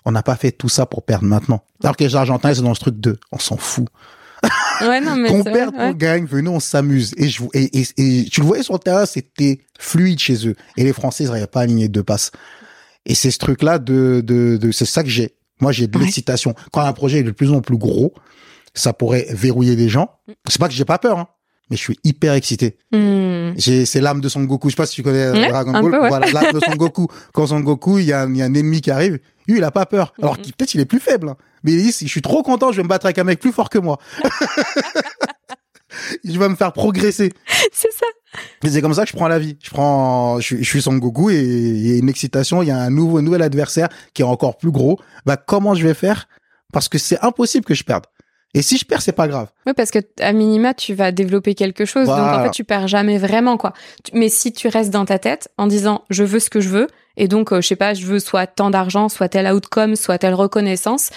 On 0.07 0.13
n'a 0.13 0.23
pas 0.23 0.37
fait 0.37 0.53
tout 0.53 0.69
ça 0.69 0.85
pour 0.85 1.03
perdre 1.03 1.25
maintenant. 1.25 1.63
Alors 1.83 1.97
que 1.97 2.05
les 2.05 2.15
Argentins, 2.15 2.53
c'est 2.53 2.63
dans 2.63 2.75
ce 2.75 2.81
truc 2.81 2.97
2. 2.97 3.19
On 3.33 3.39
s'en 3.39 3.57
fout. 3.57 3.87
Ouais, 4.81 5.01
non, 5.01 5.17
mais 5.17 5.29
qu'on 5.29 5.45
perde, 5.45 5.75
qu'on 5.75 5.93
gagne, 5.93 6.27
venez, 6.27 6.49
on 6.49 6.61
s'amuse. 6.61 7.15
Et, 7.17 7.29
je, 7.29 7.43
et, 7.55 7.81
et, 7.81 7.87
et, 7.97 8.25
tu 8.25 8.41
le 8.41 8.47
voyais 8.47 8.63
sur 8.63 8.75
le 8.75 8.81
terrain, 8.81 9.07
c'était 9.07 9.61
fluide 9.79 10.19
chez 10.19 10.49
eux. 10.49 10.57
Et 10.77 10.85
les 10.85 10.93
Français, 10.93 11.25
ils 11.25 11.29
n'arrivaient 11.29 11.47
pas 11.47 11.61
à 11.61 11.63
aligner 11.63 11.89
deux 11.89 12.03
passes. 12.03 12.33
Et 13.07 13.15
c'est 13.15 13.31
ce 13.31 13.39
truc-là 13.39 13.79
de, 13.79 14.23
de, 14.25 14.57
de 14.57 14.73
c'est 14.73 14.87
ça 14.87 15.03
que 15.03 15.09
j'ai. 15.09 15.35
Moi, 15.61 15.73
j'ai 15.73 15.87
de 15.87 15.99
l'excitation. 15.99 16.55
Quand 16.73 16.81
un 16.81 16.93
projet 16.93 17.21
est 17.21 17.23
de 17.23 17.31
plus 17.31 17.53
en 17.53 17.61
plus 17.61 17.77
gros, 17.77 18.13
ça 18.75 18.93
pourrait 18.93 19.27
verrouiller 19.31 19.77
des 19.77 19.89
gens. 19.89 20.11
C'est 20.49 20.59
pas 20.59 20.69
que 20.69 20.75
j'ai 20.75 20.85
pas 20.85 20.99
peur, 20.99 21.19
hein, 21.19 21.29
mais 21.71 21.77
je 21.77 21.83
suis 21.83 21.99
hyper 22.03 22.35
excité. 22.35 22.77
Mm. 22.93 23.53
J'ai, 23.57 23.87
c'est 23.87 24.01
l'âme 24.01 24.21
de 24.21 24.29
Son 24.29 24.43
Goku. 24.45 24.69
Je 24.69 24.75
sais 24.75 24.77
pas 24.77 24.87
si 24.87 24.97
tu 24.97 25.03
connais 25.03 25.49
Dragon 25.49 25.73
Ball. 25.73 26.09
Voilà, 26.09 26.31
l'âme 26.33 26.53
de 26.53 26.61
Son 26.61 26.75
Goku. 26.75 27.07
Quand 27.33 27.47
Son 27.47 27.61
Goku, 27.61 27.99
il 27.99 28.07
y, 28.07 28.13
a, 28.13 28.23
un 28.23 28.35
ennemi 28.35 28.81
qui 28.81 28.91
arrive, 28.91 29.21
lui, 29.47 29.59
il 29.59 29.65
a 29.65 29.71
pas 29.71 29.87
peur. 29.87 30.13
Alors 30.21 30.39
qu'il 30.39 30.53
peut-être 30.53 30.75
il 30.75 30.81
est 30.81 30.87
plus 30.87 31.01
faible, 31.01 31.29
hein. 31.29 31.37
mais 31.63 31.73
il 31.73 31.83
dit, 31.83 31.93
je 31.93 32.07
suis 32.07 32.23
trop 32.23 32.43
content, 32.43 32.73
je 32.73 32.79
vais 32.79 32.83
me 32.83 32.89
battre 32.89 33.07
avec 33.07 33.19
un 33.19 33.25
mec 33.25 33.39
plus 33.39 33.53
fort 33.53 33.71
que 33.71 33.79
moi. 33.79 33.99
je 36.25 36.39
vais 36.39 36.49
me 36.49 36.57
faire 36.57 36.73
progresser. 36.73 37.33
C'est 37.73 37.93
ça. 37.93 38.07
c'est 38.65 38.81
comme 38.83 38.95
ça 38.95 39.05
que 39.05 39.11
je 39.11 39.17
prends 39.17 39.29
la 39.29 39.39
vie. 39.39 39.57
Je 39.63 39.71
prends, 39.71 40.41
je, 40.41 40.63
suis 40.63 40.83
Son 40.83 40.97
Goku 40.97 41.31
et 41.31 41.41
il 41.41 41.89
y 41.89 41.95
a 41.95 41.99
une 41.99 42.09
excitation, 42.09 42.63
il 42.63 42.69
y 42.69 42.73
a 42.73 42.79
un 42.79 42.91
nouveau, 42.91 43.21
nouvel 43.21 43.43
adversaire 43.43 43.89
qui 44.13 44.23
est 44.23 44.25
encore 44.25 44.59
plus 44.59 44.71
gros. 44.71 44.99
Bah, 45.25 45.37
comment 45.37 45.75
je 45.75 45.87
vais 45.87 45.95
faire? 45.95 46.29
Parce 46.73 46.89
que 46.89 46.99
c'est 46.99 47.21
impossible 47.21 47.65
que 47.65 47.75
je 47.75 47.85
perde. 47.85 48.05
Et 48.55 48.63
si 48.63 48.77
je 48.77 48.85
perds, 48.85 49.03
c'est 49.03 49.13
pas 49.13 49.29
grave. 49.29 49.49
Oui, 49.67 49.73
parce 49.77 49.91
que 49.91 49.99
à 50.21 50.33
minima, 50.33 50.75
tu 50.75 50.95
vas 50.95 51.11
développer 51.11 51.55
quelque 51.55 51.85
chose. 51.85 52.07
Donc 52.07 52.19
en 52.19 52.45
fait, 52.45 52.51
tu 52.51 52.65
perds 52.65 52.89
jamais 52.89 53.19
vraiment, 53.19 53.57
quoi. 53.57 53.73
Mais 54.13 54.29
si 54.29 54.53
tu 54.53 54.69
restes 54.69 54.91
dans 54.91 55.05
ta 55.05 55.19
tête 55.19 55.49
en 55.59 55.67
disant 55.67 56.05
je 56.11 56.23
veux 56.23 56.39
ce 56.39 56.51
que 56.51 56.61
je 56.61 56.69
veux, 56.69 56.87
et 57.17 57.29
donc, 57.29 57.53
euh, 57.53 57.61
je 57.61 57.69
sais 57.69 57.77
pas, 57.77 57.95
je 57.95 58.07
veux 58.07 58.19
soit 58.19 58.47
tant 58.47 58.71
d'argent, 58.71 59.09
soit 59.09 59.29
tel 59.29 59.47
outcome, 59.53 59.97
soit 59.97 60.19
telle 60.19 60.35
reconnaissance, 60.35 61.11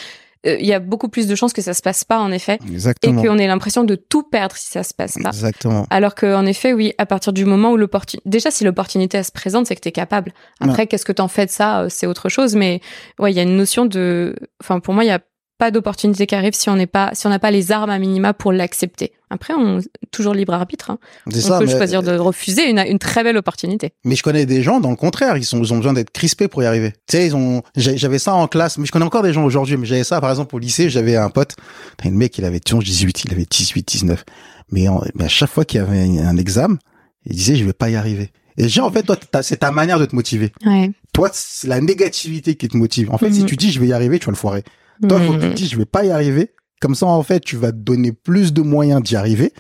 il 0.60 0.66
y 0.66 0.74
a 0.74 0.80
beaucoup 0.80 1.10
plus 1.10 1.28
de 1.28 1.36
chances 1.36 1.54
que 1.54 1.62
ça 1.62 1.74
se 1.74 1.82
passe 1.82 2.04
pas 2.04 2.20
en 2.20 2.32
effet 2.32 2.60
Exactement. 2.70 3.22
et 3.22 3.28
qu'on 3.28 3.38
ait 3.38 3.48
l'impression 3.48 3.84
de 3.84 3.96
tout 3.96 4.24
perdre 4.24 4.56
si 4.56 4.68
ça 4.72 4.84
se 4.84 4.94
passe 4.94 5.16
pas. 5.22 5.30
Exactement. 5.30 5.86
Alors 5.90 6.16
que 6.16 6.36
en 6.36 6.46
effet, 6.46 6.74
oui, 6.74 6.94
à 6.98 7.06
partir 7.06 7.34
du 7.34 7.46
moment 7.46 7.72
où 7.72 7.78
l'opportunité 7.78 8.28
déjà 8.30 8.52
si 8.52 8.64
l'opportunité 8.64 9.22
se 9.24 9.32
présente, 9.32 9.68
c'est 9.68 9.76
que 9.76 9.82
tu 9.82 9.90
es 9.90 9.94
capable. 9.94 10.34
Après 10.60 10.88
qu'est-ce 10.88 11.06
que 11.06 11.12
tu 11.12 11.22
en 11.22 11.28
fais 11.28 11.46
de 11.46 11.52
ça, 11.52 11.82
euh, 11.82 11.88
c'est 11.90 12.08
autre 12.08 12.30
chose 12.30 12.56
mais 12.56 12.82
ouais, 13.20 13.32
il 13.32 13.36
y 13.36 13.40
a 13.40 13.44
une 13.44 13.58
notion 13.58 13.86
de 13.86 14.36
enfin 14.62 14.80
pour 14.80 14.94
moi, 14.94 15.04
il 15.04 15.08
y 15.08 15.12
a 15.12 15.20
pas 15.58 15.72
d'opportunité 15.72 16.28
qui 16.28 16.36
arrive 16.36 16.54
si 16.54 16.70
on 16.70 16.76
n'est 16.76 16.88
pas 16.88 17.12
si 17.14 17.26
on 17.26 17.30
n'a 17.30 17.40
pas 17.40 17.52
les 17.52 17.72
armes 17.72 17.90
à 17.90 18.00
minima 18.00 18.34
pour 18.34 18.52
l'accepter. 18.52 19.14
Après, 19.30 19.54
on 19.54 19.82
toujours 20.12 20.34
libre 20.34 20.54
arbitre. 20.54 20.92
Hein. 20.92 21.00
On 21.26 21.32
ça, 21.32 21.60
peut 21.60 21.68
choisir 21.68 22.02
de 22.02 22.16
refuser 22.18 22.70
une, 22.70 22.80
une 22.80 23.00
très 23.00 23.24
belle 23.24 23.36
opportunité. 23.36 23.92
Mais 24.06 24.16
je 24.16 24.24
connais 24.24 24.46
des 24.46 24.64
gens, 24.64 24.80
dans 24.80 24.90
le 24.90 24.96
contraire, 24.96 25.36
ils, 25.36 25.44
sont, 25.44 25.62
ils 25.62 25.74
ont 25.74 25.78
besoin 25.78 25.92
d'être 25.92 26.12
crispés 26.12 26.48
pour 26.48 26.64
y 26.64 26.66
arriver. 26.66 26.92
Tu 27.08 27.18
sais, 27.18 27.26
ils 27.28 27.36
ont, 27.36 27.62
j'avais 27.76 28.20
ça 28.20 28.34
en 28.34 28.48
classe, 28.48 28.78
mais 28.78 28.86
je 28.86 28.92
connais 28.92 29.04
encore 29.06 29.24
des 29.24 29.34
gens 29.34 29.44
aujourd'hui, 29.44 29.76
mais 29.76 29.86
j'avais 29.86 30.06
ça, 30.06 30.22
par 30.22 30.30
exemple, 30.30 30.56
au 30.56 30.60
lycée, 30.60 30.90
j'avais 30.90 31.18
un 31.18 31.30
pote, 31.30 31.58
un 32.06 32.12
mec, 32.12 32.38
il 32.38 32.46
avait 32.46 32.62
18, 32.62 33.26
il 33.26 33.34
avait 33.34 33.46
18, 33.50 33.86
19. 33.86 34.24
Mais, 34.72 34.86
mais 35.16 35.26
à 35.26 35.30
chaque 35.30 35.50
fois 35.50 35.66
qu'il 35.66 35.82
y 35.82 35.84
avait 35.84 36.20
un 36.20 36.38
examen, 36.38 36.78
il 37.26 37.36
disait, 37.36 37.58
je 37.58 37.66
vais 37.66 37.74
pas 37.74 37.90
y 37.90 37.98
arriver. 37.98 38.32
Et 38.58 38.70
genre, 38.70 38.88
en 38.88 38.92
fait, 38.92 39.04
toi, 39.04 39.18
c'est 39.44 39.58
ta 39.58 39.72
manière 39.72 40.00
de 40.00 40.06
te 40.06 40.16
motiver. 40.16 40.52
Ouais. 40.66 40.92
Toi, 41.14 41.30
c'est 41.32 41.68
la 41.68 41.80
négativité 41.80 42.56
qui 42.56 42.68
te 42.68 42.76
motive. 42.76 43.12
En 43.12 43.18
fait, 43.18 43.32
si 43.32 43.42
mhm. 43.42 43.46
tu 43.46 43.56
dis, 43.56 43.72
je 43.72 43.80
vais 43.80 43.88
y 43.88 43.94
arriver, 43.94 44.20
tu 44.20 44.26
vas 44.26 44.32
le 44.32 44.38
foirer. 44.38 44.64
Toi, 45.08 45.20
faut 45.20 45.34
que 45.34 45.42
tu 45.42 45.50
te 45.50 45.56
dises, 45.56 45.70
je 45.70 45.78
vais 45.78 45.86
pas 45.86 46.06
y 46.06 46.12
arriver. 46.12 46.54
Comme 46.80 46.96
ça, 46.96 47.08
en 47.08 47.24
fait, 47.24 47.40
tu 47.40 47.58
vas 47.58 47.72
te 47.72 47.78
donner 47.78 48.12
plus 48.12 48.54
de 48.54 48.62
moyens 48.62 49.02
d'y 49.02 49.16
arriver. 49.16 49.54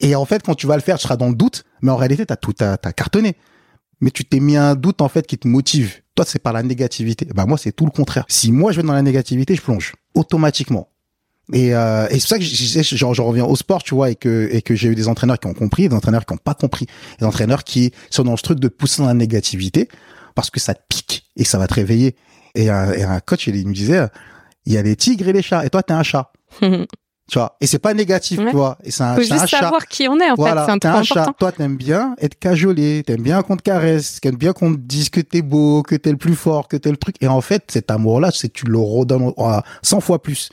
Et 0.00 0.14
en 0.14 0.24
fait, 0.24 0.42
quand 0.42 0.54
tu 0.54 0.66
vas 0.66 0.76
le 0.76 0.82
faire, 0.82 0.98
tu 0.98 1.04
seras 1.04 1.16
dans 1.16 1.28
le 1.28 1.34
doute. 1.34 1.64
Mais 1.82 1.90
en 1.90 1.96
réalité, 1.96 2.26
t'as 2.26 2.36
tout, 2.36 2.52
t'as, 2.52 2.76
cartonné. 2.76 3.36
Mais 4.00 4.10
tu 4.10 4.24
t'es 4.24 4.40
mis 4.40 4.56
un 4.56 4.74
doute, 4.74 5.00
en 5.00 5.08
fait, 5.08 5.26
qui 5.26 5.38
te 5.38 5.48
motive. 5.48 6.02
Toi, 6.14 6.24
c'est 6.26 6.38
par 6.38 6.52
la 6.52 6.62
négativité. 6.62 7.26
Bah, 7.34 7.46
moi, 7.46 7.58
c'est 7.58 7.72
tout 7.72 7.84
le 7.84 7.90
contraire. 7.90 8.24
Si 8.28 8.52
moi, 8.52 8.72
je 8.72 8.80
vais 8.80 8.86
dans 8.86 8.92
la 8.92 9.02
négativité, 9.02 9.54
je 9.54 9.62
plonge. 9.62 9.94
Automatiquement. 10.14 10.88
Et, 11.52 11.74
euh, 11.74 12.08
et 12.08 12.18
c'est 12.18 12.20
pour 12.20 12.28
ça 12.28 12.38
que 12.38 12.44
je, 13.14 13.22
reviens 13.22 13.44
au 13.44 13.54
sport, 13.54 13.82
tu 13.82 13.94
vois, 13.94 14.10
et 14.10 14.16
que, 14.16 14.48
et 14.50 14.62
que 14.62 14.74
j'ai 14.74 14.88
eu 14.88 14.94
des 14.96 15.06
entraîneurs 15.06 15.38
qui 15.38 15.46
ont 15.46 15.54
compris, 15.54 15.88
des 15.88 15.94
entraîneurs 15.94 16.26
qui 16.26 16.34
n'ont 16.34 16.38
pas 16.38 16.54
compris, 16.54 16.86
des 17.20 17.26
entraîneurs 17.26 17.62
qui 17.62 17.92
sont 18.10 18.24
dans 18.24 18.36
ce 18.36 18.42
truc 18.42 18.58
de 18.58 18.66
pousser 18.66 19.02
dans 19.02 19.08
la 19.08 19.14
négativité 19.14 19.88
parce 20.34 20.50
que 20.50 20.58
ça 20.58 20.74
te 20.74 20.82
pique 20.88 21.30
et 21.36 21.44
ça 21.44 21.58
va 21.58 21.68
te 21.68 21.74
réveiller. 21.74 22.16
Et 22.56 22.68
un, 22.68 22.92
et 22.92 23.04
un 23.04 23.20
coach, 23.20 23.46
il 23.46 23.68
me 23.68 23.74
disait, 23.74 24.08
il 24.66 24.72
y 24.72 24.78
a 24.78 24.82
les 24.82 24.96
tigres 24.96 25.28
et 25.28 25.32
les 25.32 25.42
chats, 25.42 25.64
et 25.64 25.70
toi, 25.70 25.82
t'es 25.82 25.94
un 25.94 26.02
chat. 26.02 26.32
tu 27.28 27.38
vois 27.38 27.56
et 27.60 27.66
c'est 27.66 27.80
pas 27.80 27.92
négatif 27.92 28.38
tu 28.38 28.50
vois 28.50 28.78
et 28.84 28.90
c'est 28.92 29.02
un, 29.02 29.16
Faut 29.16 29.22
juste 29.22 29.48
savoir 29.48 29.86
qui 29.86 30.06
on 30.08 30.18
est 30.20 30.30
en 30.30 30.36
fait 30.36 30.78
c'est 30.80 30.86
un, 30.86 30.94
un 30.94 31.02
chat. 31.02 31.26
Toi 31.38 31.50
t'aimes 31.50 31.76
bien 31.76 32.14
être 32.20 32.38
cajolé 32.38 33.02
t'aimes 33.04 33.22
bien 33.22 33.42
qu'on 33.42 33.56
te 33.56 33.62
caresse 33.62 34.20
t'aimes 34.20 34.36
bien 34.36 34.52
qu'on 34.52 34.72
te 34.72 34.78
dise 34.78 35.10
que 35.10 35.20
t'es 35.20 35.42
beau 35.42 35.82
que 35.82 35.96
t'es 35.96 36.12
le 36.12 36.16
plus 36.16 36.36
fort 36.36 36.68
que 36.68 36.76
t'es 36.76 36.90
le 36.90 36.96
truc. 36.96 37.16
Et 37.20 37.26
en 37.26 37.40
fait 37.40 37.64
cet 37.68 37.90
amour 37.90 38.20
là 38.20 38.30
c'est 38.32 38.52
tu 38.52 38.66
le 38.66 38.78
redonnes 38.78 39.32
100 39.82 40.00
fois 40.00 40.22
plus. 40.22 40.50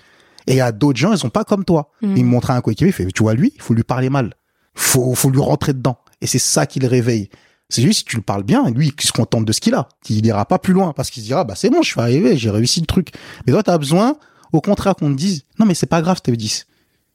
Et 0.47 0.53
il 0.53 0.57
y 0.57 0.61
a 0.61 0.71
d'autres 0.71 0.99
gens 0.99 1.11
ils 1.11 1.17
sont 1.19 1.29
pas 1.29 1.43
comme 1.43 1.63
toi. 1.63 1.91
Mm. 2.01 2.17
il 2.17 2.25
me 2.25 2.29
montre 2.29 2.49
un 2.49 2.61
coéquipier 2.61 2.87
il 2.87 2.93
fait 2.93 3.05
tu 3.11 3.21
vois 3.21 3.35
lui 3.35 3.53
il 3.55 3.61
faut 3.61 3.75
lui 3.75 3.83
parler 3.83 4.09
mal. 4.09 4.33
Faut 4.73 5.13
faut 5.13 5.29
lui 5.29 5.41
rentrer 5.41 5.73
dedans. 5.73 5.97
Et 6.21 6.27
c'est 6.27 6.39
ça 6.39 6.65
qui 6.65 6.79
le 6.79 6.87
réveille 6.87 7.29
c'est 7.69 7.81
juste 7.81 7.99
si 7.99 8.05
tu 8.05 8.15
le 8.15 8.21
parles 8.21 8.43
bien, 8.43 8.69
lui, 8.69 8.93
il 8.97 9.05
se 9.05 9.11
contente 9.11 9.45
de 9.45 9.51
ce 9.51 9.61
qu'il 9.61 9.73
a. 9.73 9.87
Il 10.09 10.25
ira 10.25 10.45
pas 10.45 10.59
plus 10.59 10.73
loin 10.73 10.93
parce 10.93 11.09
qu'il 11.09 11.23
se 11.23 11.27
dira, 11.27 11.43
bah 11.43 11.55
c'est 11.55 11.69
bon, 11.69 11.81
je 11.81 11.89
suis 11.89 11.99
arrivé, 11.99 12.37
j'ai 12.37 12.49
réussi 12.49 12.79
le 12.79 12.85
truc. 12.85 13.09
Mais 13.45 13.53
toi, 13.53 13.63
tu 13.63 13.71
as 13.71 13.77
besoin 13.77 14.17
au 14.51 14.61
contraire 14.61 14.95
qu'on 14.95 15.11
te 15.11 15.17
dise, 15.17 15.43
non, 15.59 15.65
mais 15.65 15.73
c'est 15.73 15.87
pas 15.87 16.01
grave, 16.01 16.21
t'es 16.21 16.31
10. 16.31 16.67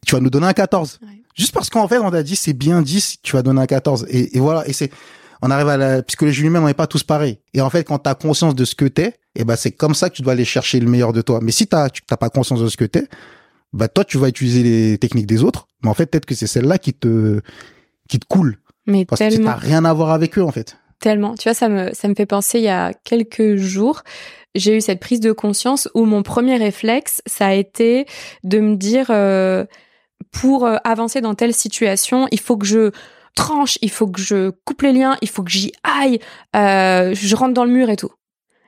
Tu 0.06 0.14
vas 0.14 0.20
nous 0.20 0.30
donner 0.30 0.46
un 0.46 0.52
14. 0.52 1.00
Juste 1.34 1.52
parce 1.52 1.70
qu'en 1.70 1.86
fait, 1.86 1.98
on 1.98 2.10
t'a 2.10 2.22
dit, 2.22 2.34
c'est 2.34 2.52
bien 2.52 2.82
10, 2.82 3.18
tu 3.22 3.36
vas 3.36 3.42
donner 3.42 3.60
un 3.60 3.66
14. 3.66 4.06
Et, 4.08 4.36
et 4.36 4.40
voilà. 4.40 4.66
Et 4.66 4.72
c'est, 4.72 4.90
on 5.40 5.50
arrive 5.50 5.68
à 5.68 5.76
la 5.76 6.02
psychologie 6.02 6.42
humaine, 6.42 6.62
on 6.64 6.66
n'est 6.66 6.74
pas 6.74 6.88
tous 6.88 7.04
pareils. 7.04 7.38
Et 7.54 7.60
en 7.60 7.70
fait, 7.70 7.84
quand 7.84 8.00
tu 8.00 8.10
as 8.10 8.14
conscience 8.14 8.54
de 8.54 8.64
ce 8.64 8.74
que 8.74 8.86
t'es, 8.86 9.08
et 9.34 9.42
eh 9.42 9.44
ben, 9.44 9.54
c'est 9.54 9.70
comme 9.70 9.94
ça 9.94 10.10
que 10.10 10.16
tu 10.16 10.22
dois 10.22 10.32
aller 10.32 10.44
chercher 10.44 10.80
le 10.80 10.88
meilleur 10.90 11.12
de 11.12 11.22
toi. 11.22 11.38
Mais 11.40 11.52
si 11.52 11.68
t'as, 11.68 11.90
tu 11.90 12.02
n'as 12.10 12.16
pas 12.16 12.28
conscience 12.28 12.60
de 12.60 12.68
ce 12.68 12.76
que 12.76 12.84
t'es, 12.84 13.06
bah, 13.72 13.86
toi, 13.86 14.04
tu 14.04 14.18
vas 14.18 14.28
utiliser 14.28 14.64
les 14.64 14.98
techniques 14.98 15.26
des 15.26 15.44
autres. 15.44 15.68
Mais 15.82 15.90
en 15.90 15.94
fait, 15.94 16.06
peut-être 16.06 16.26
que 16.26 16.34
c'est 16.34 16.48
celle-là 16.48 16.78
qui 16.78 16.92
te, 16.92 17.40
qui 18.08 18.18
te 18.18 18.26
coule. 18.26 18.58
Mais 18.88 19.04
parce 19.04 19.20
tellement. 19.20 19.54
que 19.54 19.60
t'as 19.60 19.66
rien 19.66 19.84
à 19.84 19.92
voir 19.92 20.10
avec 20.10 20.36
eux, 20.38 20.42
en 20.42 20.50
fait. 20.50 20.76
Tellement. 20.98 21.34
Tu 21.36 21.44
vois, 21.44 21.54
ça 21.54 21.68
me, 21.68 21.94
ça 21.94 22.08
me 22.08 22.14
fait 22.14 22.26
penser 22.26 22.58
il 22.58 22.64
y 22.64 22.68
a 22.68 22.92
quelques 22.92 23.54
jours, 23.54 24.02
j'ai 24.54 24.76
eu 24.76 24.80
cette 24.80 25.00
prise 25.00 25.20
de 25.20 25.32
conscience 25.32 25.88
où 25.94 26.04
mon 26.04 26.22
premier 26.22 26.56
réflexe, 26.56 27.22
ça 27.26 27.48
a 27.48 27.52
été 27.54 28.06
de 28.42 28.58
me 28.58 28.76
dire, 28.76 29.06
euh, 29.10 29.64
pour 30.32 30.66
euh, 30.66 30.76
avancer 30.84 31.20
dans 31.20 31.34
telle 31.34 31.54
situation, 31.54 32.26
il 32.32 32.40
faut 32.40 32.56
que 32.56 32.66
je 32.66 32.90
tranche, 33.34 33.78
il 33.82 33.90
faut 33.90 34.08
que 34.08 34.20
je 34.20 34.50
coupe 34.64 34.82
les 34.82 34.92
liens, 34.92 35.16
il 35.22 35.28
faut 35.28 35.42
que 35.42 35.50
j'y 35.50 35.72
aille, 35.84 36.18
euh, 36.56 37.14
je 37.14 37.36
rentre 37.36 37.54
dans 37.54 37.64
le 37.64 37.70
mur 37.70 37.90
et 37.90 37.96
tout. 37.96 38.10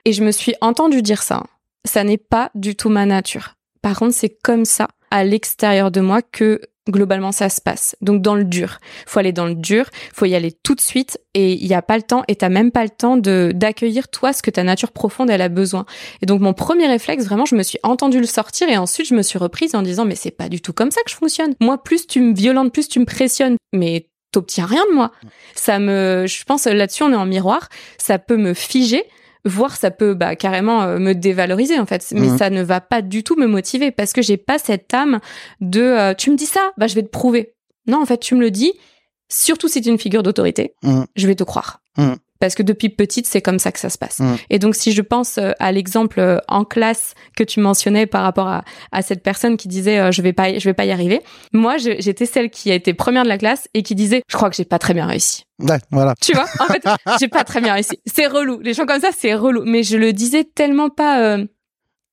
Et 0.04 0.12
je 0.12 0.22
me 0.22 0.30
suis 0.30 0.54
entendu 0.60 1.02
dire 1.02 1.22
ça. 1.22 1.42
Ça 1.84 2.04
n'est 2.04 2.18
pas 2.18 2.50
du 2.54 2.76
tout 2.76 2.88
ma 2.88 3.06
nature. 3.06 3.54
Par 3.82 3.98
contre, 3.98 4.14
c'est 4.14 4.36
comme 4.42 4.64
ça, 4.64 4.88
à 5.10 5.24
l'extérieur 5.24 5.90
de 5.90 6.00
moi, 6.00 6.20
que 6.22 6.60
globalement 6.88 7.32
ça 7.32 7.48
se 7.48 7.60
passe. 7.60 7.96
Donc 8.00 8.22
dans 8.22 8.34
le 8.34 8.44
dur, 8.44 8.78
faut 9.06 9.18
aller 9.18 9.32
dans 9.32 9.46
le 9.46 9.54
dur, 9.54 9.86
faut 10.14 10.24
y 10.24 10.34
aller 10.34 10.52
tout 10.52 10.74
de 10.74 10.80
suite 10.80 11.18
et 11.34 11.52
il 11.52 11.66
y 11.66 11.74
a 11.74 11.82
pas 11.82 11.96
le 11.96 12.02
temps 12.02 12.24
et 12.28 12.36
t'as 12.36 12.48
même 12.48 12.70
pas 12.70 12.82
le 12.84 12.90
temps 12.90 13.16
de 13.16 13.52
d'accueillir 13.54 14.08
toi 14.08 14.32
ce 14.32 14.42
que 14.42 14.50
ta 14.50 14.62
nature 14.62 14.92
profonde 14.92 15.30
elle 15.30 15.42
a 15.42 15.48
besoin. 15.48 15.84
Et 16.22 16.26
donc 16.26 16.40
mon 16.40 16.54
premier 16.54 16.86
réflexe 16.86 17.24
vraiment, 17.24 17.44
je 17.44 17.54
me 17.54 17.62
suis 17.62 17.78
entendu 17.82 18.20
le 18.20 18.26
sortir 18.26 18.68
et 18.68 18.76
ensuite 18.76 19.06
je 19.06 19.14
me 19.14 19.22
suis 19.22 19.38
reprise 19.38 19.74
en 19.74 19.82
disant 19.82 20.04
mais 20.04 20.16
c'est 20.16 20.30
pas 20.30 20.48
du 20.48 20.60
tout 20.60 20.72
comme 20.72 20.90
ça 20.90 21.02
que 21.04 21.10
je 21.10 21.16
fonctionne. 21.16 21.54
Moi 21.60 21.82
plus 21.82 22.06
tu 22.06 22.20
me 22.20 22.34
violentes, 22.34 22.72
plus 22.72 22.88
tu 22.88 23.00
me 23.00 23.06
pressionnes, 23.06 23.56
mais 23.72 24.08
t'obtiens 24.32 24.66
rien 24.66 24.84
de 24.90 24.94
moi. 24.94 25.12
Ça 25.54 25.78
me, 25.78 26.24
je 26.26 26.44
pense 26.44 26.66
là-dessus 26.66 27.02
on 27.02 27.12
est 27.12 27.16
en 27.16 27.26
miroir, 27.26 27.68
ça 27.98 28.18
peut 28.18 28.36
me 28.36 28.54
figer 28.54 29.04
voire 29.44 29.76
ça 29.76 29.90
peut 29.90 30.14
bah, 30.14 30.36
carrément 30.36 30.82
euh, 30.82 30.98
me 30.98 31.14
dévaloriser 31.14 31.78
en 31.78 31.86
fait 31.86 32.06
mais 32.12 32.28
mhm. 32.28 32.38
ça 32.38 32.50
ne 32.50 32.62
va 32.62 32.80
pas 32.80 33.02
du 33.02 33.22
tout 33.22 33.36
me 33.36 33.46
motiver 33.46 33.90
parce 33.90 34.12
que 34.12 34.22
j'ai 34.22 34.36
pas 34.36 34.58
cette 34.58 34.92
âme 34.92 35.20
de 35.60 35.80
euh, 35.80 36.14
tu 36.14 36.30
me 36.30 36.36
dis 36.36 36.46
ça 36.46 36.72
bah 36.76 36.86
je 36.86 36.94
vais 36.94 37.02
te 37.02 37.08
prouver 37.08 37.54
non 37.86 38.00
en 38.00 38.06
fait 38.06 38.18
tu 38.18 38.34
me 38.34 38.40
le 38.40 38.50
dis 38.50 38.72
surtout 39.28 39.68
si 39.68 39.80
tu 39.80 39.88
es 39.88 39.92
une 39.92 39.98
figure 39.98 40.22
d'autorité 40.22 40.74
mhm. 40.82 41.06
je 41.16 41.26
vais 41.26 41.34
te 41.34 41.44
croire 41.44 41.80
mhm 41.96 42.16
parce 42.40 42.54
que 42.54 42.62
depuis 42.62 42.88
petite, 42.88 43.26
c'est 43.26 43.42
comme 43.42 43.58
ça 43.58 43.70
que 43.70 43.78
ça 43.78 43.90
se 43.90 43.98
passe. 43.98 44.20
Et 44.48 44.58
donc, 44.58 44.74
si 44.74 44.92
je 44.92 45.02
pense 45.02 45.38
euh, 45.38 45.52
à 45.60 45.70
l'exemple 45.70 46.18
euh, 46.18 46.38
en 46.48 46.64
classe 46.64 47.14
que 47.36 47.44
tu 47.44 47.60
mentionnais 47.60 48.06
par 48.06 48.22
rapport 48.22 48.48
à, 48.48 48.64
à 48.90 49.02
cette 49.02 49.22
personne 49.22 49.56
qui 49.56 49.68
disait 49.68 49.98
euh, 49.98 50.10
je 50.10 50.22
vais 50.22 50.32
pas, 50.32 50.58
je 50.58 50.64
vais 50.64 50.74
pas 50.74 50.86
y 50.86 50.90
arriver, 50.90 51.20
moi, 51.52 51.76
j'étais 51.76 52.26
celle 52.26 52.50
qui 52.50 52.70
a 52.72 52.74
été 52.74 52.94
première 52.94 53.24
de 53.24 53.28
la 53.28 53.38
classe 53.38 53.68
et 53.74 53.82
qui 53.82 53.94
disait 53.94 54.22
je 54.26 54.36
crois 54.36 54.50
que 54.50 54.56
j'ai 54.56 54.64
pas 54.64 54.78
très 54.78 54.94
bien 54.94 55.06
réussi. 55.06 55.44
Ouais, 55.60 55.78
voilà. 55.90 56.14
Tu 56.20 56.32
vois, 56.32 56.46
en 56.58 56.66
fait, 56.66 56.84
j'ai 57.20 57.28
pas 57.28 57.44
très 57.44 57.60
bien 57.60 57.74
réussi. 57.74 58.00
C'est 58.06 58.26
relou. 58.26 58.60
Les 58.60 58.74
gens 58.74 58.86
comme 58.86 59.00
ça, 59.00 59.10
c'est 59.16 59.34
relou. 59.34 59.62
Mais 59.64 59.82
je 59.82 59.96
le 59.96 60.12
disais 60.12 60.44
tellement 60.44 60.90
pas 60.90 61.38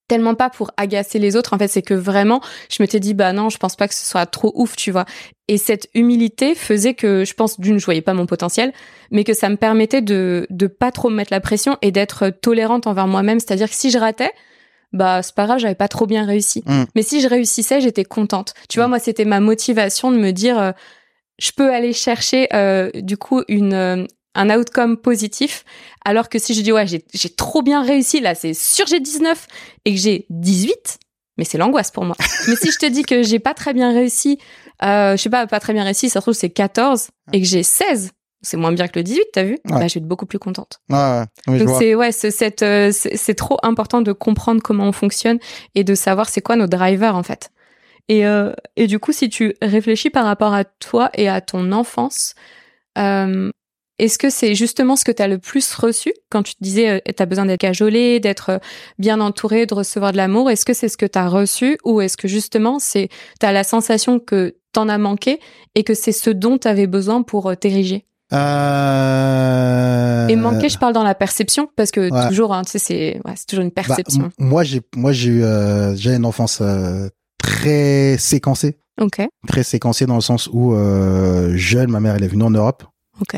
tellement 0.07 0.36
pas 0.36 0.49
pour 0.49 0.71
agacer 0.77 1.19
les 1.19 1.36
autres 1.36 1.53
en 1.53 1.57
fait 1.57 1.67
c'est 1.67 1.81
que 1.81 1.93
vraiment 1.93 2.41
je 2.69 2.81
m'étais 2.81 2.99
dit 2.99 3.13
bah 3.13 3.33
non 3.33 3.49
je 3.49 3.57
pense 3.57 3.75
pas 3.75 3.88
que 3.88 3.93
ce 3.93 4.05
soit 4.05 4.25
trop 4.25 4.51
ouf 4.55 4.75
tu 4.75 4.91
vois 4.91 5.05
et 5.47 5.57
cette 5.57 5.89
humilité 5.93 6.55
faisait 6.55 6.93
que 6.93 7.25
je 7.25 7.33
pense 7.33 7.60
d'une 7.60 7.79
je 7.79 7.86
voyais 7.86 8.01
pas 8.01 8.13
mon 8.13 8.25
potentiel 8.25 8.73
mais 9.12 9.23
que 9.23 9.33
ça 9.33 9.49
me 9.49 9.57
permettait 9.57 10.01
de 10.01 10.47
de 10.49 10.67
pas 10.67 10.91
trop 10.91 11.10
me 11.10 11.15
mettre 11.15 11.33
la 11.33 11.41
pression 11.41 11.77
et 11.81 11.91
d'être 11.91 12.29
tolérante 12.29 12.88
envers 12.88 13.07
moi-même 13.07 13.39
c'est-à-dire 13.39 13.69
que 13.69 13.75
si 13.75 13.91
je 13.91 13.97
ratais 13.97 14.31
bah 14.93 15.21
c'est 15.21 15.36
pas 15.36 15.45
grave 15.45 15.60
j'avais 15.60 15.75
pas 15.75 15.89
trop 15.89 16.05
bien 16.05 16.25
réussi 16.25 16.63
mmh. 16.65 16.83
mais 16.95 17.01
si 17.01 17.19
je 17.19 17.27
réussissais 17.27 17.81
j'étais 17.81 18.05
contente 18.05 18.53
tu 18.69 18.79
vois 18.79 18.88
mmh. 18.88 18.91
moi 18.91 18.99
c'était 18.99 19.25
ma 19.25 19.41
motivation 19.41 20.12
de 20.12 20.17
me 20.17 20.31
dire 20.31 20.57
euh, 20.57 20.71
je 21.39 21.52
peux 21.52 21.73
aller 21.73 21.93
chercher 21.93 22.47
euh, 22.54 22.89
du 22.93 23.17
coup 23.17 23.43
une 23.47 23.73
euh, 23.73 24.06
un 24.38 24.50
outcome 24.50 24.97
positif. 24.97 25.65
Alors 26.06 26.30
que 26.30 26.39
si 26.39 26.54
je 26.54 26.62
dis, 26.62 26.71
ouais, 26.71 26.86
j'ai 26.88 27.30
trop 27.30 27.62
bien 27.62 27.84
réussi, 27.84 28.21
là, 28.21 28.36
c'est 28.36 28.54
sûr, 28.54 28.86
j'ai 28.88 29.00
19 29.00 29.47
et 29.86 29.93
que 29.93 30.00
j'ai 30.00 30.26
18, 30.30 31.00
mais 31.38 31.43
c'est 31.43 31.58
l'angoisse 31.58 31.91
pour 31.91 32.06
moi. 32.06 32.15
mais 32.47 32.56
si 32.56 32.71
je 32.71 32.78
te 32.78 32.86
dis 32.86 33.04
que 33.04 33.23
j'ai 33.23 33.39
pas 33.39 33.54
très 33.54 33.73
bien 33.73 33.91
réussi, 33.91 34.38
euh, 34.84 35.17
je 35.17 35.21
sais 35.21 35.30
pas, 35.30 35.47
pas 35.47 35.60
très 35.60 35.73
bien 35.73 35.84
réussi, 35.84 36.10
ça 36.10 36.19
se 36.19 36.26
trouve, 36.26 36.34
c'est 36.36 36.52
14 36.52 37.10
et 37.34 37.41
que 37.41 37.47
j'ai 37.47 37.63
16, 37.63 38.12
c'est 38.41 38.58
moins 38.58 38.71
bien 38.71 38.88
que 38.88 39.00
le 39.00 39.04
18, 39.04 39.26
t'as 39.34 39.43
vu? 39.43 39.58
Bah, 39.65 39.88
je 39.88 39.95
vais 39.95 40.00
être 40.00 40.08
beaucoup 40.08 40.28
plus 40.28 40.39
contente. 40.39 40.80
Ouais, 40.89 41.23
ouais. 41.47 41.58
Donc 41.58 41.69
c'est 41.78 41.95
ouais, 41.95 42.12
c'est 42.12 42.62
euh, 42.62 42.91
c'est 42.91 43.34
trop 43.34 43.58
important 43.63 44.02
de 44.02 44.12
comprendre 44.12 44.62
comment 44.62 44.86
on 44.86 44.91
fonctionne 44.91 45.39
et 45.73 45.84
de 45.84 45.95
savoir 45.95 46.30
c'est 46.30 46.41
quoi 46.41 46.56
nos 46.56 46.67
drivers 46.67 47.15
en 47.15 47.23
fait. 47.23 47.50
Et 48.09 48.25
euh, 48.25 48.53
et 48.75 48.87
du 48.87 48.99
coup, 48.99 49.11
si 49.11 49.29
tu 49.29 49.55
réfléchis 49.61 50.09
par 50.09 50.25
rapport 50.25 50.53
à 50.53 50.63
toi 50.63 51.09
et 51.13 51.27
à 51.27 51.41
ton 51.41 51.71
enfance, 51.71 52.35
euh, 52.97 53.51
est-ce 53.99 54.19
que 54.19 54.29
c'est 54.29 54.53
justement 54.53 54.95
ce 54.95 55.03
que 55.03 55.11
tu 55.11 55.23
as 55.23 55.27
le 55.27 55.39
plus 55.39 55.73
reçu? 55.73 56.13
Quand 56.29 56.43
tu 56.43 56.53
te 56.53 56.63
disais 56.63 56.89
euh, 56.89 56.99
tu 57.05 57.21
as 57.21 57.25
besoin 57.25 57.45
d'être 57.45 57.59
cajolé, 57.59 58.19
d'être 58.19 58.49
euh, 58.51 58.59
bien 58.99 59.19
entouré, 59.19 59.65
de 59.65 59.73
recevoir 59.73 60.11
de 60.11 60.17
l'amour 60.17 60.51
Est-ce 60.51 60.65
que 60.65 60.73
c'est 60.73 60.87
ce 60.87 60.97
que 60.97 61.05
tu 61.05 61.17
as 61.17 61.27
reçu? 61.27 61.79
Ou 61.83 62.01
est-ce 62.01 62.15
que 62.15 62.27
justement 62.27 62.77
c'est 62.79 63.09
tu 63.39 63.45
as 63.45 63.51
la 63.51 63.63
sensation 63.63 64.19
que 64.19 64.55
t'en 64.71 64.87
as 64.87 64.99
manqué 64.99 65.39
et 65.73 65.83
que 65.83 65.95
c'est 65.95 66.11
ce 66.11 66.29
dont 66.29 66.59
tu 66.59 66.67
avais 66.67 66.85
besoin 66.85 67.23
pour 67.23 67.47
euh, 67.47 67.55
t'ériger? 67.55 68.05
Euh... 68.33 70.27
Et 70.27 70.35
manquer, 70.35 70.69
je 70.69 70.77
parle 70.77 70.93
dans 70.93 71.03
la 71.03 71.15
perception 71.15 71.69
parce 71.75 71.91
que 71.91 72.27
toujours, 72.27 72.53
hein, 72.53 72.63
tu 72.63 72.71
sais, 72.71 72.79
c'est 72.79 73.21
ouais, 73.25 73.33
toujours 73.47 73.63
une 73.63 73.69
bah, 73.69 73.83
perception. 73.87 74.29
moi, 74.37 74.63
j'ai 74.63 74.81
moi 74.95 75.13
j'ai 75.13 75.29
eu 75.29 75.43
euh, 75.43 75.95
j'ai 75.95 76.13
une 76.13 76.25
enfance 76.25 76.61
très 77.47 78.17
séquencée. 78.17 78.79
Ok. 78.99 79.21
Très 79.47 79.63
séquencée 79.63 80.05
dans 80.05 80.15
le 80.15 80.21
sens 80.21 80.49
où 80.51 80.75
jeune, 81.55 81.91
ma 81.91 81.99
mère 81.99 82.15
elle 82.15 82.23
est 82.23 82.29
venue 82.29 82.43
en 82.43 82.51
Europe. 82.51 82.83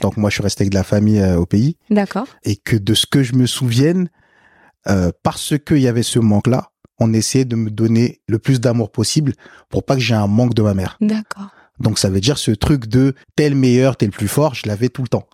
Donc 0.01 0.17
moi, 0.17 0.29
je 0.29 0.35
suis 0.35 0.43
resté 0.43 0.63
avec 0.63 0.71
de 0.71 0.77
la 0.77 0.83
famille 0.83 1.19
euh, 1.19 1.37
au 1.37 1.45
pays. 1.45 1.77
D'accord. 1.89 2.27
Et 2.43 2.55
que 2.55 2.75
de 2.75 2.93
ce 2.93 3.05
que 3.05 3.23
je 3.23 3.35
me 3.35 3.45
souvienne, 3.45 4.09
euh, 4.87 5.11
parce 5.23 5.53
qu'il 5.65 5.79
y 5.79 5.87
avait 5.87 6.03
ce 6.03 6.19
manque-là, 6.19 6.71
on 6.99 7.13
essayait 7.13 7.45
de 7.45 7.55
me 7.55 7.69
donner 7.69 8.21
le 8.27 8.39
plus 8.39 8.59
d'amour 8.59 8.91
possible 8.91 9.33
pour 9.69 9.85
pas 9.85 9.95
que 9.95 10.01
j'ai 10.01 10.15
un 10.15 10.27
manque 10.27 10.53
de 10.53 10.61
ma 10.61 10.73
mère. 10.73 10.97
D'accord. 10.99 11.49
Donc 11.79 11.97
ça 11.97 12.09
veut 12.09 12.19
dire 12.19 12.37
ce 12.37 12.51
truc 12.51 12.87
de 12.87 13.15
tel 13.35 13.55
meilleur, 13.55 13.95
tel 13.95 14.09
plus 14.09 14.27
fort, 14.27 14.53
je 14.53 14.67
l'avais 14.67 14.89
tout 14.89 15.01
le 15.01 15.07
temps 15.07 15.27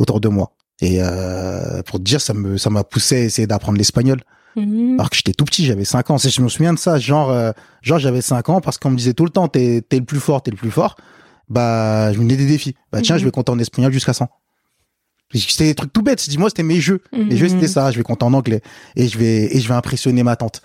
autour 0.00 0.20
de 0.20 0.28
moi. 0.28 0.52
Et 0.80 0.96
euh, 1.00 1.82
pour 1.82 1.98
te 1.98 2.04
dire, 2.04 2.20
ça 2.20 2.34
me 2.34 2.58
ça 2.58 2.70
m'a 2.70 2.82
poussé 2.82 3.16
à 3.16 3.20
essayer 3.20 3.46
d'apprendre 3.46 3.78
l'espagnol. 3.78 4.20
Mmh. 4.56 4.94
Alors 4.94 5.10
que 5.10 5.16
j'étais 5.16 5.32
tout 5.32 5.44
petit, 5.44 5.64
j'avais 5.64 5.84
5 5.84 6.10
ans. 6.10 6.18
Je 6.18 6.42
me 6.42 6.48
souviens 6.48 6.72
de 6.72 6.78
ça, 6.78 6.98
genre 6.98 7.30
euh, 7.30 7.52
genre 7.82 7.98
j'avais 7.98 8.20
5 8.20 8.48
ans 8.48 8.60
parce 8.60 8.78
qu'on 8.78 8.90
me 8.90 8.96
disait 8.96 9.14
tout 9.14 9.24
le 9.24 9.30
temps 9.30 9.48
t'es 9.48 9.82
t'es 9.86 9.98
le 9.98 10.04
plus 10.04 10.20
fort, 10.20 10.42
t'es 10.42 10.50
le 10.50 10.56
plus 10.56 10.70
fort. 10.70 10.96
Bah 11.48 12.12
je 12.12 12.18
me 12.18 12.24
donnais 12.24 12.36
des 12.36 12.46
défis. 12.46 12.74
Bah 12.92 13.00
tiens, 13.02 13.16
je 13.16 13.22
mmh. 13.22 13.26
vais 13.26 13.30
compter 13.30 13.52
en 13.52 13.58
espagnol 13.58 13.92
jusqu'à 13.92 14.12
100. 14.12 14.28
C'était 15.34 15.64
des 15.64 15.74
trucs 15.74 15.92
tout 15.92 16.02
bêtes. 16.02 16.28
Dis-moi, 16.28 16.50
c'était 16.50 16.62
mes 16.62 16.80
jeux. 16.80 17.00
Les 17.12 17.38
jeux, 17.38 17.48
c'était 17.48 17.64
mmh. 17.64 17.68
ça. 17.68 17.90
Je 17.90 17.96
vais 17.96 18.02
compter 18.02 18.24
en 18.24 18.34
anglais 18.34 18.60
et 18.96 19.08
je 19.08 19.18
vais 19.18 19.56
et 19.56 19.60
je 19.60 19.68
vais 19.68 19.74
impressionner 19.74 20.22
ma 20.22 20.36
tante 20.36 20.62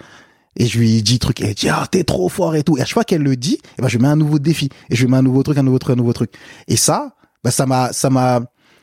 et 0.58 0.65
je 0.65 0.78
lui 0.78 1.02
dis 1.04 1.19
truc 1.19 1.39
et 1.41 1.45
elle 1.45 1.54
dit 1.54 1.69
ah 1.69 1.88
t'es 1.89 2.04
trop 2.04 2.28
fort 2.30 2.56
et 2.56 2.63
tout 2.63 2.78
et 2.78 2.82
à 2.82 2.86
chaque 2.86 2.95
fois 2.95 3.04
qu'elle 3.04 3.21
le 3.21 3.36
dit 3.36 3.54
et 3.54 3.60
eh 3.78 3.82
ben 3.82 3.88
je 3.88 3.97
mets 3.97 4.08
un 4.08 4.15
nouveau 4.15 4.39
défi 4.39 4.69
et 4.89 4.95
je 4.95 5.08
mets 5.08 5.17
un 5.17 5.21
nouveau 5.21 5.43
truc 5.43 5.58
un 5.58 5.63
nouveau 5.63 5.80
truc 5.80 5.93
un 5.93 5.97
nouveau 5.97 6.13
truc 6.13 6.34
et 6.67 6.76
ça 6.76 7.15
bah 7.43 7.52
ça 7.52 7.65
m'a 7.65 7.93
ça 7.93 8.10
m'a 8.10 8.41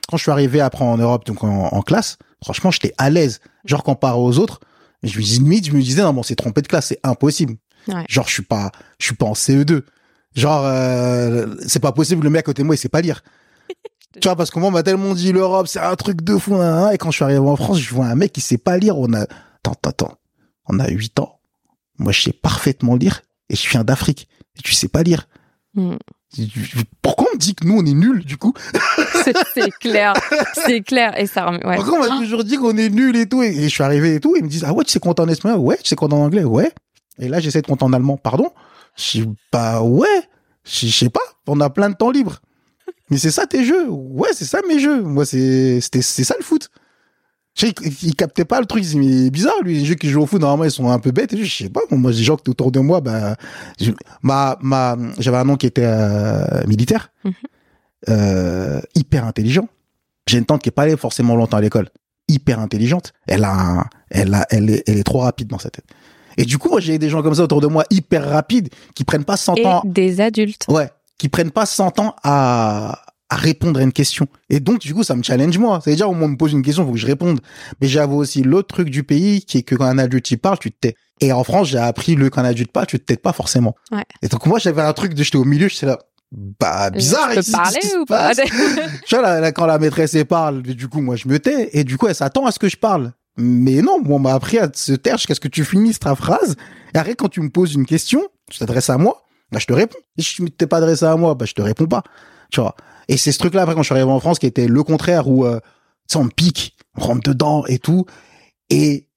quand 0.09 0.17
je 0.17 0.23
suis 0.23 0.31
arrivé 0.31 0.61
après 0.61 0.85
en 0.85 0.97
Europe 0.97 1.27
donc 1.27 1.43
en, 1.43 1.83
classe 1.83 2.17
franchement 2.43 2.71
j'étais 2.71 2.95
à 2.97 3.11
l'aise 3.11 3.41
genre 3.65 3.83
comparé 3.83 4.19
aux 4.19 4.39
autres 4.39 4.61
je 5.05 5.19
me 5.19 5.23
dis 5.23 5.39
limite 5.39 5.67
je 5.67 5.73
me 5.73 5.83
disais 5.83 6.03
non 6.03 6.13
bon 6.13 6.23
c'est 6.23 6.37
trompé 6.37 6.63
de 6.63 6.67
classe 6.67 6.87
c'est 6.87 7.01
impossible. 7.03 7.57
Genre 8.09 8.27
je 8.27 8.33
suis 8.33 8.43
pas 8.43 8.73
je 8.99 9.07
suis 9.07 9.15
pas 9.15 9.27
en 9.27 9.35
CE2 9.35 9.83
genre 10.35 10.65
euh, 10.65 11.55
c'est 11.67 11.81
pas 11.81 11.93
possible 11.93 12.25
le 12.25 12.31
mec 12.31 12.41
à 12.41 12.43
côté 12.43 12.63
de 12.63 12.67
moi 12.67 12.75
il 12.75 12.79
sait 12.79 12.89
pas 12.89 13.01
lire. 13.01 13.23
Tu 14.21 14.29
vois 14.29 14.37
parce 14.37 14.53
que 14.53 14.61
moi 14.61 14.69
on 14.69 14.71
m'a 14.73 14.85
tellement 14.85 15.13
dit 15.13 15.33
l'Europe 15.33 15.67
c'est 15.67 15.81
un 15.81 15.97
truc 15.97 16.23
de 16.23 16.39
fou 16.39 16.55
et 16.55 16.99
quand 16.99 17.11
je 17.11 17.17
suis 17.17 17.25
arrivé 17.25 17.41
en 17.41 17.57
France 17.57 17.81
je 17.81 17.93
vois 17.93 18.07
un 18.07 18.15
mec 18.15 18.33
qui 18.33 18.41
sait 18.41 18.59
pas 18.59 18.79
lire. 18.79 18.97
On 18.97 19.13
a 19.13 19.23
attends 19.23 19.75
attends 19.85 20.19
on 20.67 20.79
a 20.79 20.89
8 20.89 21.21
ans. 21.21 21.41
Moi, 21.99 22.13
je 22.13 22.23
sais 22.23 22.33
parfaitement 22.33 22.97
lire 22.97 23.23
et 23.49 23.57
je 23.57 23.69
viens 23.69 23.85
d'Afrique. 23.85 24.29
Et 24.57 24.63
tu 24.63 24.73
sais 24.73 24.89
pas 24.89 25.03
lire. 25.03 25.29
Hmm. 25.75 25.97
Pourquoi 27.03 27.27
on 27.31 27.35
me 27.35 27.39
dit 27.39 27.55
que 27.55 27.67
nous, 27.67 27.79
on 27.79 27.85
est 27.85 27.95
nuls, 27.95 28.25
du 28.25 28.37
coup 28.37 28.53
C'est 29.55 29.71
clair, 29.81 30.15
c'est 30.55 30.81
clair. 30.81 31.19
Et 31.19 31.27
ça, 31.27 31.51
ouais. 31.51 31.77
Pourquoi 31.77 31.99
on 31.99 32.09
m'a 32.09 32.19
toujours 32.19 32.45
dit 32.45 32.57
qu'on 32.57 32.77
est 32.77 32.91
nuls 32.91 33.17
et 33.17 33.27
tout 33.27 33.43
et, 33.43 33.55
je 33.55 33.69
suis 33.69 33.83
arrivé 33.83 34.17
et 34.17 34.21
tout, 34.21 34.35
et 34.37 34.41
ils 34.41 34.45
me 34.45 34.49
disent, 34.49 34.65
ah 34.67 34.73
ouais, 34.73 34.85
tu 34.85 34.93
sais 34.93 35.01
compter 35.01 35.23
en 35.23 35.29
espagnol? 35.29 35.59
Ouais, 35.59 35.77
tu 35.77 35.89
sais 35.89 35.97
compter 35.97 36.15
en 36.15 36.25
anglais? 36.25 36.45
Ouais. 36.45 36.73
Et 37.19 37.29
là, 37.29 37.41
j'essaie 37.41 37.63
de 37.63 37.67
compter 37.67 37.85
en 37.85 37.93
allemand. 37.93 38.17
Pardon? 38.17 38.51
Je 38.97 39.03
suis 39.03 39.29
pas, 39.51 39.83
ouais. 39.83 40.29
Je 40.65 40.87
sais 40.87 41.11
pas. 41.11 41.21
On 41.47 41.61
a 41.61 41.71
plein 41.71 41.91
de 41.91 41.95
temps 41.95 42.11
libre. 42.11 42.41
Mais 43.11 43.19
c'est 43.19 43.31
ça 43.31 43.47
tes 43.47 43.65
jeux 43.65 43.89
Ouais, 43.89 44.31
c'est 44.33 44.45
ça 44.45 44.61
mes 44.67 44.79
jeux. 44.79 45.03
Moi, 45.03 45.27
c'est 45.27 45.81
c'est 45.81 46.03
ça 46.03 46.35
le 46.39 46.45
foot. 46.45 46.71
Sais, 47.57 47.73
il, 48.03 48.17
captait 48.17 48.45
pas 48.45 48.61
le 48.61 48.67
truc. 48.67 48.85
Mais 48.97 49.31
bizarre, 49.31 49.55
lui. 49.63 49.79
Les 49.79 49.85
jeux 49.85 49.95
qui 49.95 50.09
jouent 50.09 50.23
au 50.23 50.27
foot, 50.27 50.41
normalement, 50.41 50.65
ils 50.65 50.71
sont 50.71 50.91
un 50.91 50.99
peu 50.99 51.13
bêtes. 51.13 51.37
je 51.37 51.45
sais 51.45 51.69
pas. 51.69 51.81
Moi, 51.91 52.11
les 52.11 52.25
gens 52.25 52.37
qui 52.37 52.51
autour 52.51 52.73
de 52.73 52.81
moi, 52.81 53.01
bah, 53.01 53.37
ma, 54.23 54.59
ma, 54.61 54.97
j'avais 55.19 55.37
un 55.37 55.45
nom 55.45 55.57
qui 55.57 55.67
était 55.67 55.85
euh, 55.85 56.67
militaire, 56.67 57.13
mhm. 57.25 57.33
euh, 58.09 58.81
hyper 58.95 59.25
intelligent. 59.25 59.69
J'ai 60.27 60.39
une 60.39 60.47
tante 60.47 60.63
qui 60.63 60.71
est 60.71 60.73
pas 60.73 60.83
allée 60.83 60.97
forcément 60.97 61.37
longtemps 61.37 61.59
à 61.59 61.61
l'école, 61.61 61.91
hyper 62.29 62.59
intelligente. 62.59 63.13
Elle 63.29 63.45
a, 63.45 63.85
elle 64.11 64.35
a, 64.35 64.47
elle 64.51 64.71
est, 64.71 64.83
elle 64.89 64.99
est 64.99 65.05
trop 65.05 65.21
rapide 65.21 65.49
dans 65.49 65.59
sa 65.59 65.71
tête. 65.71 65.85
Et 66.37 66.45
du 66.45 66.59
coup, 66.59 66.71
moi, 66.71 66.81
j'ai 66.81 66.99
des 66.99 67.09
gens 67.09 67.23
comme 67.23 67.35
ça 67.35 67.43
autour 67.43 67.61
de 67.61 67.69
moi, 67.69 67.85
hyper 67.91 68.29
rapides, 68.29 68.69
qui 68.95 69.05
prennent 69.05 69.25
pas 69.25 69.37
100 69.37 69.55
Et 69.57 69.67
ans. 69.67 69.83
Des 69.85 70.21
adultes. 70.21 70.65
Ouais. 70.69 70.91
Qui 71.19 71.29
prennent 71.29 71.53
pas 71.53 71.67
100 71.67 72.01
ans 72.01 72.17
à, 72.25 73.04
à 73.35 73.37
répondre 73.37 73.81
à 73.81 73.83
une 73.83 73.93
question. 73.93 74.29
Et 74.49 74.61
donc, 74.61 74.79
du 74.79 74.95
coup, 74.95 75.03
ça 75.03 75.17
me 75.17 75.23
challenge 75.23 75.59
moi. 75.59 75.81
C'est-à-dire, 75.83 76.09
au 76.09 76.15
moins, 76.15 76.27
on 76.27 76.31
me 76.31 76.37
pose 76.37 76.53
une 76.53 76.63
question, 76.63 76.85
il 76.85 76.87
faut 76.87 76.93
que 76.93 76.99
je 76.99 77.07
réponde. 77.07 77.41
Mais 77.81 77.89
j'avoue 77.89 78.17
aussi 78.17 78.43
l'autre 78.43 78.69
truc 78.69 78.91
du 78.91 79.03
pays, 79.03 79.43
qui 79.43 79.59
est 79.59 79.63
que 79.63 79.75
quand 79.75 79.87
un 79.87 79.99
adulte 79.99 80.31
y 80.31 80.37
parle, 80.37 80.59
tu 80.61 80.71
te 80.71 80.77
tais. 80.81 80.95
Et 81.21 81.33
en 81.33 81.43
France, 81.43 81.69
j'ai 81.69 81.79
appris 81.79 82.15
le 82.15 82.31
quand 82.31 82.43
un 82.43 82.45
adulte 82.45 82.71
parle, 82.71 82.87
tu 82.87 82.99
te 82.99 83.05
tais 83.05 83.17
pas 83.17 83.33
forcément. 83.33 83.75
Ouais. 83.91 84.05
Et 84.23 84.29
donc, 84.29 84.47
moi, 84.47 84.61
j'avais 84.61 84.83
un 84.83 84.93
truc 84.93 85.15
de 85.15 85.23
j'étais 85.23 85.37
au 85.37 85.45
milieu, 85.45 85.69
j'étais 85.69 85.87
là, 85.87 85.99
bah, 86.33 86.91
bizarre. 86.91 87.31
Je 87.33 87.41
peux 87.41 87.53
parler 87.53 87.81
ou 88.01 88.05
pas? 88.05 88.35
tu 89.07 89.17
vois, 89.17 89.41
là, 89.41 89.53
quand 89.53 89.67
la 89.67 89.79
maîtresse, 89.79 90.15
elle 90.15 90.27
parle, 90.27 90.63
du 90.63 90.89
coup, 90.89 91.01
moi, 91.01 91.17
je 91.17 91.27
me 91.27 91.41
tais. 91.41 91.71
Et 91.73 91.83
du 91.83 91.99
coup, 91.99 92.07
elle 92.07 92.15
s'attend 92.15 92.47
à 92.47 92.53
ce 92.53 92.61
que 92.61 92.69
je 92.69 92.77
parle. 92.77 93.13
Mais 93.37 93.83
non, 93.83 94.01
moi, 94.01 94.17
on 94.17 94.21
m'a 94.21 94.35
appris 94.35 94.59
à 94.59 94.71
se 94.73 94.93
taire 94.93 95.17
jusqu'à 95.17 95.35
ce 95.35 95.41
que 95.41 95.49
tu 95.49 95.65
finisses 95.65 95.99
ta 95.99 96.15
phrase. 96.15 96.55
Et 96.95 96.99
après, 96.99 97.17
quand 97.17 97.29
tu 97.29 97.41
me 97.41 97.51
poses 97.51 97.75
une 97.75 97.85
question, 97.87 98.23
tu 98.49 98.61
t'adresses 98.61 98.91
à 98.91 98.97
moi, 98.97 99.25
bah, 99.51 99.59
je 99.59 99.67
te 99.67 99.73
réponds. 99.73 99.99
Et 100.19 100.23
si 100.23 100.35
tu 100.35 100.51
t'es 100.53 100.69
pas 100.69 100.77
adressé 100.77 101.05
à 101.05 101.17
moi, 101.17 101.35
bah, 101.35 101.47
je 101.47 101.55
te 101.55 101.63
réponds 101.63 101.87
pas. 101.87 102.05
Tu 102.51 102.61
vois. 102.61 102.77
Et 103.09 103.17
c'est 103.17 103.33
ce 103.33 103.39
truc-là, 103.39 103.63
après, 103.63 103.75
quand 103.75 103.83
je 103.83 103.87
suis 103.87 103.95
arrivé 103.95 104.11
en 104.11 104.21
France, 104.21 104.39
qui 104.39 104.47
était 104.47 104.67
le 104.67 104.83
contraire, 104.83 105.29
où, 105.29 105.45
euh, 105.45 105.61
tu 106.09 106.17
on 106.17 106.29
pique, 106.29 106.77
on 106.97 107.03
rentre 107.03 107.23
dedans 107.23 107.65
et 107.67 107.79
tout. 107.79 108.07
Et 108.71 109.09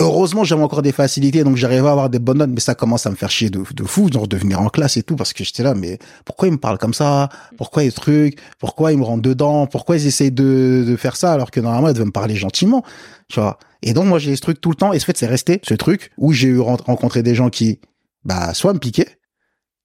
heureusement, 0.00 0.44
j'avais 0.44 0.62
encore 0.62 0.82
des 0.82 0.92
facilités, 0.92 1.44
donc 1.44 1.56
j'arrivais 1.56 1.86
à 1.86 1.90
avoir 1.90 2.10
des 2.10 2.18
bonnes 2.18 2.38
notes, 2.38 2.50
mais 2.50 2.60
ça 2.60 2.74
commence 2.74 3.06
à 3.06 3.10
me 3.10 3.16
faire 3.16 3.30
chier 3.30 3.50
de, 3.50 3.62
fou, 3.84 4.08
genre 4.12 4.26
de 4.26 4.36
venir 4.36 4.60
en 4.60 4.68
classe 4.68 4.96
et 4.96 5.02
tout, 5.02 5.16
parce 5.16 5.32
que 5.32 5.44
j'étais 5.44 5.62
là, 5.62 5.74
mais 5.74 5.98
pourquoi 6.24 6.48
ils 6.48 6.52
me 6.52 6.58
parlent 6.58 6.78
comme 6.78 6.94
ça? 6.94 7.28
Pourquoi 7.56 7.84
ils 7.84 7.92
trucs 7.92 8.38
Pourquoi 8.58 8.92
ils 8.92 8.98
me 8.98 9.04
rentrent 9.04 9.22
dedans? 9.22 9.66
Pourquoi 9.66 9.96
ils 9.96 10.06
essayent 10.06 10.32
de, 10.32 10.84
de 10.86 10.96
faire 10.96 11.16
ça 11.16 11.32
alors 11.32 11.50
que 11.50 11.60
normalement, 11.60 11.88
ils 11.88 11.94
devaient 11.94 12.04
me 12.04 12.12
parler 12.12 12.36
gentiment, 12.36 12.82
tu 13.28 13.40
vois? 13.40 13.58
Et 13.82 13.92
donc, 13.92 14.06
moi, 14.06 14.18
j'ai 14.18 14.36
ce 14.36 14.42
truc 14.42 14.60
tout 14.60 14.70
le 14.70 14.76
temps, 14.76 14.92
et 14.92 14.98
ce 14.98 15.04
fait, 15.04 15.16
c'est 15.16 15.26
resté, 15.26 15.60
ce 15.62 15.74
truc, 15.74 16.10
où 16.18 16.32
j'ai 16.32 16.48
eu 16.48 16.60
rencontré 16.60 17.22
des 17.22 17.34
gens 17.34 17.50
qui, 17.50 17.80
bah, 18.24 18.54
soit 18.54 18.72
me 18.74 18.78
piquaient, 18.78 19.18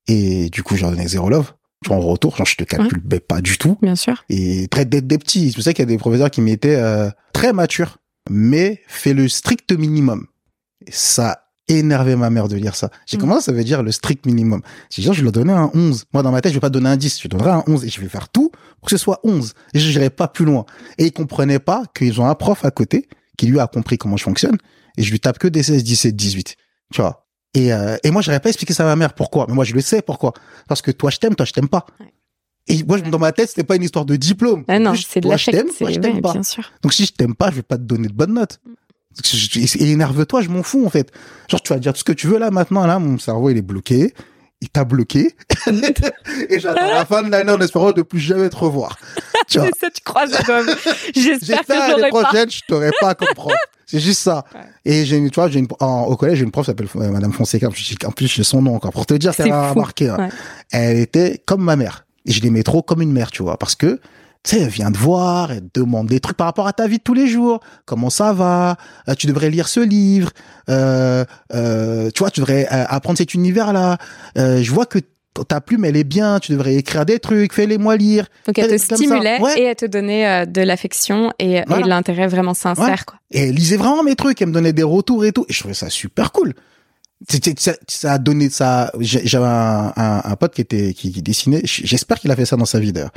et 0.08 0.50
du 0.50 0.64
coup, 0.64 0.76
j'en 0.76 0.92
donnais 0.92 1.08
zéro 1.08 1.30
love, 1.30 1.54
en 1.90 2.00
retour, 2.00 2.36
genre 2.36 2.48
je 2.48 2.56
te 2.56 2.64
calcule 2.64 3.02
pas 3.20 3.42
du 3.42 3.58
tout. 3.58 3.78
Bien 3.82 3.96
sûr. 3.96 4.24
Et 4.30 4.68
très 4.68 4.86
des, 4.86 5.02
des 5.02 5.18
petits. 5.18 5.50
C'est 5.50 5.56
pour 5.56 5.64
ça 5.64 5.74
qu'il 5.74 5.84
y 5.84 5.88
a 5.88 5.92
des 5.92 5.98
professeurs 5.98 6.32
qui 6.32 6.42
m'étaient 6.42 6.76
euh, 6.76 7.10
très 7.34 7.54
matures, 7.54 7.98
mais 8.30 8.82
fais 8.88 9.14
le 9.14 9.28
strict 9.28 9.72
minimum. 9.72 10.28
Et 10.88 10.92
ça 10.92 11.46
énervé 11.68 12.16
ma 12.16 12.30
mère 12.30 12.48
de 12.48 12.56
lire 12.56 12.76
ça. 12.76 12.90
J'ai 13.06 13.18
mm. 13.18 13.22
commencé, 13.22 13.46
ça 13.46 13.52
veut 13.52 13.64
dire 13.64 13.84
le 13.84 13.92
strict 13.92 14.26
minimum. 14.26 14.62
J'ai 14.90 15.02
dit, 15.02 15.10
je 15.12 15.24
leur 15.24 15.32
donnais 15.32 15.54
un 15.54 15.72
11. 15.74 16.06
Moi, 16.14 16.24
dans 16.24 16.32
ma 16.32 16.42
tête, 16.42 16.52
je 16.52 16.58
vais 16.58 16.62
pas 16.62 16.70
donner 16.70 16.90
un 16.90 16.98
10. 16.98 17.22
Je 17.22 17.28
donnerai 17.28 17.52
un 17.52 17.64
11 17.68 17.86
et 17.86 17.90
je 17.90 18.02
vais 18.02 18.08
faire 18.08 18.30
tout 18.30 18.52
pour 18.80 18.90
que 18.90 18.92
ce 18.92 18.98
soit 18.98 19.20
11. 19.24 19.54
Et 19.74 19.80
je 19.80 19.90
n'irai 19.90 20.10
pas 20.10 20.28
plus 20.28 20.46
loin. 20.46 20.66
Et 20.98 21.06
ils 21.06 21.12
comprenaient 21.12 21.60
pas 21.60 21.84
qu'ils 21.96 22.22
ont 22.22 22.28
un 22.28 22.36
prof 22.36 22.64
à 22.66 22.72
côté 22.72 23.08
qui 23.38 23.48
lui 23.48 23.60
a 23.60 23.68
compris 23.68 23.98
comment 23.98 24.18
je 24.18 24.24
fonctionne. 24.24 24.58
Et 24.98 25.04
je 25.04 25.12
lui 25.12 25.20
tape 25.20 25.40
que 25.40 25.48
des 25.48 25.64
16, 25.64 25.84
17, 25.84 26.16
18. 26.16 26.56
Tu 26.94 27.02
vois. 27.02 27.25
Et, 27.56 27.74
euh, 27.74 27.98
et 28.04 28.12
moi, 28.12 28.22
j'aurais 28.22 28.40
pas 28.40 28.50
expliqué 28.50 28.74
ça 28.74 28.84
à 28.84 28.88
ma 28.88 28.96
mère. 28.96 29.14
Pourquoi? 29.14 29.46
Mais 29.48 29.54
moi, 29.56 29.64
je 29.64 29.74
le 29.74 29.82
sais 29.82 30.02
pourquoi? 30.02 30.34
Parce 30.68 30.82
que 30.82 30.92
toi, 30.92 31.10
je 31.10 31.18
t'aime, 31.18 31.36
toi, 31.36 31.46
je 31.46 31.54
t'aime 31.54 31.70
pas. 31.70 31.86
Et 32.68 32.84
moi, 32.84 33.00
dans 33.00 33.20
ma 33.20 33.32
tête, 33.32 33.50
c'était 33.50 33.64
pas 33.64 33.76
une 33.76 33.84
histoire 33.84 34.06
de 34.06 34.16
diplôme. 34.16 34.66
Ah 34.68 34.78
non, 34.78 34.94
c'est 34.96 35.22
de 35.22 35.30
la 35.30 35.38
je 35.38 35.52
t'aime, 35.52 35.68
je 35.80 36.00
t'aime 36.00 36.22
pas. 36.22 36.34
Bien 36.34 36.44
sûr. 36.44 36.72
Donc, 36.82 36.94
si 36.94 37.06
je 37.06 37.14
t'aime 37.14 37.34
pas, 37.34 37.50
je 37.52 37.56
vais 37.56 37.64
pas 37.64 37.78
te 37.78 37.84
donner 37.84 38.08
de 38.08 38.14
bonnes 38.14 38.34
notes. 38.34 38.60
Et 39.56 39.92
énerve-toi, 39.92 40.42
je 40.42 40.50
m'en 40.50 40.64
fous, 40.64 40.86
en 40.86 40.90
fait. 40.90 41.12
Genre, 41.48 41.62
tu 41.62 41.72
vas 41.72 41.80
dire 41.80 41.94
tout 41.94 42.00
ce 42.00 42.04
que 42.04 42.12
tu 42.12 42.28
veux 42.28 42.38
là, 42.38 42.52
maintenant, 42.52 42.86
là, 42.86 43.00
mon 43.00 43.18
cerveau, 43.18 43.50
il 43.50 43.58
est 43.58 43.62
bloqué. 43.62 44.14
Il 44.62 44.70
t'a 44.70 44.84
bloqué. 44.84 45.36
et 46.50 46.60
j'attends 46.60 46.88
la 46.88 47.06
fin 47.06 47.24
de 47.24 47.30
l'année 47.30 47.52
en 47.52 47.60
espérant 47.62 47.92
de 47.92 48.02
plus 48.02 48.20
jamais 48.20 48.50
te 48.50 48.56
revoir. 48.56 48.98
Tu 49.48 49.60
vois. 49.60 49.70
ça, 49.80 49.90
tu 49.90 50.02
crois. 50.04 50.26
J'espère 51.16 51.66
que 51.66 51.72
l'année 51.72 52.10
prochaine, 52.10 52.50
je 52.50 52.62
t'aurai 52.68 52.92
pas 53.00 53.16
comme 53.16 53.34
prof. 53.36 53.54
C'est 53.86 54.00
juste 54.00 54.22
ça. 54.22 54.46
Et 54.84 55.06
j'ai 55.06 55.18
une, 55.18 55.30
tu 55.30 55.36
vois, 55.36 55.50
j'ai 55.50 55.60
une, 55.60 55.68
au 55.80 56.16
collège, 56.16 56.40
j'ai 56.40 56.44
une 56.44 56.52
prof 56.52 56.66
qui 56.66 56.72
s'appelle 56.72 56.88
euh, 56.96 57.12
Madame 57.12 57.32
Fonseca. 57.32 57.68
En 57.68 58.12
plus, 58.12 58.28
j'ai 58.28 58.44
son 58.44 58.62
nom 58.62 58.76
encore. 58.76 58.92
Pour 58.92 59.06
te 59.06 59.14
dire, 59.14 59.34
ça 59.34 59.46
m'a 59.46 59.74
marqué. 59.74 60.10
Hein. 60.10 60.30
Elle 60.72 60.98
était 60.98 61.42
comme 61.46 61.64
ma 61.64 61.76
mère. 61.76 62.06
Et 62.26 62.32
je 62.32 62.42
l'aimais 62.42 62.64
trop 62.64 62.82
comme 62.82 63.02
une 63.02 63.12
mère, 63.12 63.30
tu 63.30 63.44
vois. 63.44 63.58
Parce 63.58 63.76
que, 63.76 64.00
tu 64.44 64.56
sais, 64.56 64.62
elle 64.62 64.70
vient 64.70 64.92
te 64.92 64.98
voir, 64.98 65.52
elle 65.52 65.70
te 65.70 65.80
demande 65.80 66.08
des 66.08 66.20
trucs 66.20 66.38
par 66.38 66.48
rapport 66.48 66.68
à 66.68 66.74
ta 66.74 66.88
vie 66.88 66.98
de 66.98 67.04
tous 67.04 67.14
les 67.14 67.28
jours. 67.28 67.60
Comment 67.86 68.10
ça 68.10 68.34
va? 68.34 68.78
Euh, 69.08 69.14
Tu 69.14 69.28
devrais 69.28 69.50
lire 69.52 69.68
ce 69.68 69.80
livre. 69.80 70.32
Euh, 70.70 71.24
euh, 71.54 72.10
tu 72.14 72.20
vois, 72.20 72.32
tu 72.32 72.40
devrais 72.40 72.66
euh, 72.72 72.86
apprendre 72.88 73.18
cet 73.18 73.34
univers-là. 73.36 73.98
je 74.36 74.72
vois 74.72 74.86
que 74.88 75.00
ta 75.44 75.60
plume, 75.60 75.86
elle 75.86 75.98
est 75.98 76.06
bien, 76.06 76.40
tu 76.40 76.54
devrais 76.54 76.76
écrire 76.76 77.06
des 77.06 77.20
trucs, 77.20 77.54
fais-les-moi 77.54 77.98
lire. 77.98 78.28
Donc 78.46 78.58
elle 78.58 78.70
te 78.70 78.78
stimulait 78.78 79.40
et 79.58 79.64
elle 79.64 79.76
te 79.76 79.86
donnait 79.86 80.28
euh, 80.28 80.46
de 80.46 80.62
l'affection 80.62 81.34
et, 81.40 81.62
de 81.62 81.88
l'intérêt 81.88 82.28
vraiment 82.28 82.54
sincère. 82.54 83.06
Quoi. 83.06 83.20
Et 83.32 83.50
elle 83.50 83.56
lisait 83.56 83.78
vraiment 83.78 84.04
mes 84.04 84.16
trucs, 84.16 84.42
elle 84.42 84.50
me 84.50 84.54
donnait 84.54 84.74
des 84.74 84.84
retours 84.84 85.26
et 85.26 85.32
tout. 85.32 85.46
Et 85.50 85.54
je 85.54 85.60
trouvais 85.60 85.74
ça 85.74 85.90
super 85.90 86.32
cool. 86.32 86.54
Ça, 87.58 87.74
ça 87.88 88.14
a 88.14 88.18
donné 88.18 88.50
ça. 88.50 88.92
J'avais 89.00 89.46
un, 89.46 89.94
un, 89.96 90.36
pote 90.36 90.54
qui 90.54 90.62
était 90.62 90.94
qui, 90.94 91.12
qui 91.12 91.22
dessinait. 91.22 91.62
J'espère 91.64 92.20
qu'il 92.20 92.30
a 92.30 92.36
fait 92.36 92.46
ça 92.46 92.56
dans 92.56 92.66
sa 92.66 92.80
vie 92.80 92.92
d'ailleurs 92.92 93.12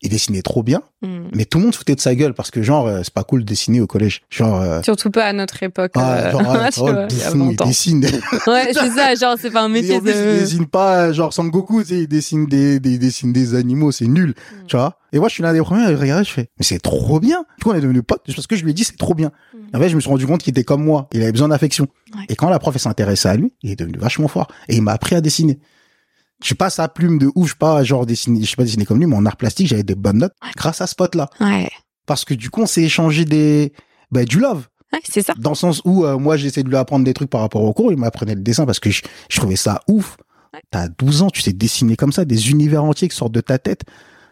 il 0.00 0.10
dessinait 0.10 0.42
trop 0.42 0.62
bien, 0.62 0.82
hmm. 1.02 1.28
mais 1.34 1.44
tout 1.44 1.58
le 1.58 1.64
monde 1.64 1.74
foutait 1.74 1.96
de 1.96 2.00
sa 2.00 2.14
gueule 2.14 2.32
parce 2.32 2.50
que 2.50 2.62
genre 2.62 2.86
euh, 2.86 3.00
c'est 3.02 3.12
pas 3.12 3.24
cool 3.24 3.40
de 3.40 3.44
dessiner 3.44 3.80
au 3.80 3.86
collège. 3.88 4.22
Genre 4.30 4.60
euh, 4.60 4.80
surtout 4.82 5.10
pas 5.10 5.24
à 5.24 5.32
notre 5.32 5.60
époque. 5.62 5.90
Ah, 5.96 6.30
genre, 6.30 6.42
oh, 6.78 7.50
il, 7.50 7.56
dessine. 7.56 8.04
ouais, 8.46 8.70
c'est 8.72 8.90
ça, 8.90 9.14
genre 9.16 9.36
c'est 9.40 9.50
pas 9.50 9.62
un 9.62 9.68
métier 9.68 10.00
de. 10.00 10.08
il 10.08 10.40
dessine 10.40 10.66
pas 10.66 11.12
genre 11.12 11.32
Sangoku, 11.32 11.82
tu 11.82 11.88
sais, 11.88 12.00
il 12.02 12.08
dessine 12.08 12.46
des, 12.46 12.78
des, 12.78 12.98
dessine 12.98 13.32
des 13.32 13.56
animaux, 13.56 13.90
c'est 13.90 14.06
nul, 14.06 14.30
hmm. 14.30 14.66
tu 14.68 14.76
vois. 14.76 14.98
Et 15.12 15.18
moi 15.18 15.28
je 15.28 15.34
suis 15.34 15.42
l'un 15.42 15.52
des 15.52 15.60
premiers 15.60 15.84
à 15.84 15.96
regarder, 15.96 16.24
je 16.24 16.32
fais 16.32 16.48
mais 16.58 16.64
c'est 16.64 16.78
trop 16.78 17.18
bien. 17.18 17.44
Du 17.58 17.64
coup 17.64 17.70
on 17.70 17.74
est 17.74 17.80
devenus 17.80 18.02
potes 18.06 18.22
parce 18.24 18.46
que 18.46 18.54
je 18.54 18.64
lui 18.64 18.70
ai 18.70 18.74
dit 18.74 18.84
c'est 18.84 18.98
trop 18.98 19.14
bien. 19.14 19.32
Hmm. 19.52 19.76
En 19.76 19.80
fait 19.80 19.88
je 19.88 19.96
me 19.96 20.00
suis 20.00 20.10
rendu 20.10 20.26
compte 20.26 20.42
qu'il 20.42 20.52
était 20.52 20.64
comme 20.64 20.84
moi, 20.84 21.08
il 21.12 21.22
avait 21.22 21.32
besoin 21.32 21.48
d'affection. 21.48 21.88
Et 22.28 22.36
quand 22.36 22.50
la 22.50 22.60
prof 22.60 22.76
s'intéressait 22.76 23.28
à 23.28 23.36
lui, 23.36 23.52
il 23.62 23.72
est 23.72 23.76
devenu 23.76 23.98
vachement 23.98 24.28
fort 24.28 24.46
et 24.68 24.76
il 24.76 24.82
m'a 24.82 24.92
appris 24.92 25.16
à 25.16 25.20
dessiner 25.20 25.58
je 26.40 26.46
suis 26.46 26.54
pas 26.54 26.70
sa 26.70 26.88
plume 26.88 27.18
de 27.18 27.30
ouf, 27.34 27.44
je 27.44 27.48
suis 27.50 27.58
pas 27.58 27.82
genre 27.82 28.06
dessiné, 28.06 28.40
je 28.40 28.46
suis 28.46 28.56
pas 28.56 28.64
dessiné 28.64 28.84
comme 28.84 28.98
lui, 28.98 29.06
mais 29.06 29.16
en 29.16 29.26
art 29.26 29.36
plastique, 29.36 29.66
j'avais 29.66 29.82
des 29.82 29.94
bonnes 29.94 30.18
notes 30.18 30.34
grâce 30.56 30.80
à 30.80 30.86
ce 30.86 30.94
pote-là. 30.94 31.28
Ouais. 31.40 31.68
Parce 32.06 32.24
que 32.24 32.34
du 32.34 32.50
coup, 32.50 32.62
on 32.62 32.66
s'est 32.66 32.82
échangé 32.82 33.24
des, 33.24 33.72
bah, 34.10 34.24
du 34.24 34.38
love. 34.38 34.66
c'est 35.04 35.22
ça. 35.22 35.34
Dans 35.38 35.50
le 35.50 35.56
sens 35.56 35.82
où 35.84 36.04
euh, 36.04 36.16
moi 36.16 36.36
j'essaie 36.36 36.62
de 36.62 36.68
lui 36.68 36.76
apprendre 36.76 37.04
des 37.04 37.14
trucs 37.14 37.30
par 37.30 37.40
rapport 37.40 37.62
au 37.62 37.72
cours, 37.72 37.92
il 37.92 37.98
m'apprenait 37.98 38.34
le 38.34 38.40
dessin 38.40 38.66
parce 38.66 38.80
que 38.80 38.90
je, 38.90 39.02
trouvais 39.30 39.56
ça 39.56 39.82
ouf. 39.88 40.16
T'as 40.70 40.88
12 40.88 41.22
ans, 41.22 41.30
tu 41.30 41.42
sais 41.42 41.52
dessiner 41.52 41.96
comme 41.96 42.12
ça, 42.12 42.24
des 42.24 42.50
univers 42.50 42.82
entiers 42.82 43.08
qui 43.08 43.16
sortent 43.16 43.32
de 43.32 43.40
ta 43.40 43.58
tête 43.58 43.82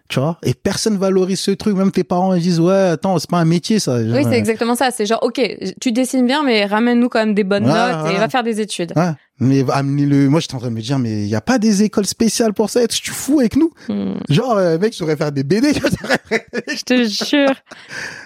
tu 0.08 0.20
vois. 0.20 0.38
Et 0.42 0.54
personne 0.54 0.96
valorise 0.96 1.40
ce 1.40 1.50
truc. 1.50 1.76
Même 1.76 1.90
tes 1.90 2.04
parents 2.04 2.34
ils 2.34 2.42
disent 2.42 2.60
ouais 2.60 2.74
attends 2.74 3.18
c'est 3.18 3.30
pas 3.30 3.38
un 3.38 3.44
métier 3.44 3.78
ça. 3.78 3.96
Oui 3.96 4.24
c'est 4.24 4.38
exactement 4.38 4.74
ça. 4.74 4.90
C'est 4.90 5.06
genre 5.06 5.22
ok 5.22 5.40
tu 5.80 5.92
dessines 5.92 6.26
bien 6.26 6.42
mais 6.42 6.64
ramène-nous 6.64 7.08
quand 7.08 7.18
même 7.18 7.34
des 7.34 7.44
bonnes 7.44 7.64
notes 7.64 8.10
et 8.10 8.16
va 8.16 8.28
faire 8.28 8.42
des 8.42 8.60
études. 8.60 8.92
Ouais. 8.96 9.12
mais 9.40 9.62
le 9.62 10.28
moi 10.28 10.40
j'étais 10.40 10.54
en 10.54 10.58
train 10.58 10.68
de 10.68 10.74
me 10.74 10.80
dire 10.80 10.98
mais 10.98 11.22
il 11.22 11.28
y 11.28 11.34
a 11.34 11.40
pas 11.40 11.58
des 11.58 11.82
écoles 11.82 12.06
spéciales 12.06 12.52
pour 12.52 12.70
ça. 12.70 12.86
Tu 12.86 13.10
fous 13.10 13.40
avec 13.40 13.56
nous. 13.56 13.70
Hmm. 13.88 14.14
genre 14.28 14.56
euh, 14.56 14.78
mec 14.78 14.92
je 14.92 14.98
saurais 14.98 15.16
faire 15.16 15.32
des 15.32 15.44
BD 15.44 15.72
je 16.68 16.82
te 16.82 17.04
jure. 17.04 17.54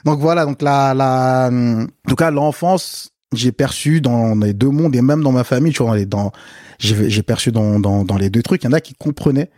Donc 0.04 0.20
voilà 0.20 0.44
donc 0.44 0.62
la 0.62 0.94
la 0.94 1.50
en 1.50 1.86
tout 2.08 2.16
cas 2.16 2.30
l'enfance 2.30 3.10
j'ai 3.32 3.52
perçu 3.52 4.00
dans 4.00 4.34
les 4.34 4.52
deux 4.52 4.70
mondes 4.70 4.96
et 4.96 5.02
même 5.02 5.22
dans 5.22 5.32
ma 5.32 5.44
famille 5.44 5.72
tu 5.72 5.82
vois 5.82 6.04
dans 6.04 6.32
j'ai 6.78 7.22
perçu 7.22 7.52
dans, 7.52 7.78
dans 7.78 8.04
dans 8.04 8.16
les 8.16 8.30
deux 8.30 8.42
trucs. 8.42 8.62
Il 8.64 8.66
y 8.66 8.68
en 8.68 8.72
a 8.72 8.80
qui 8.80 8.94
comprenaient. 8.94 9.50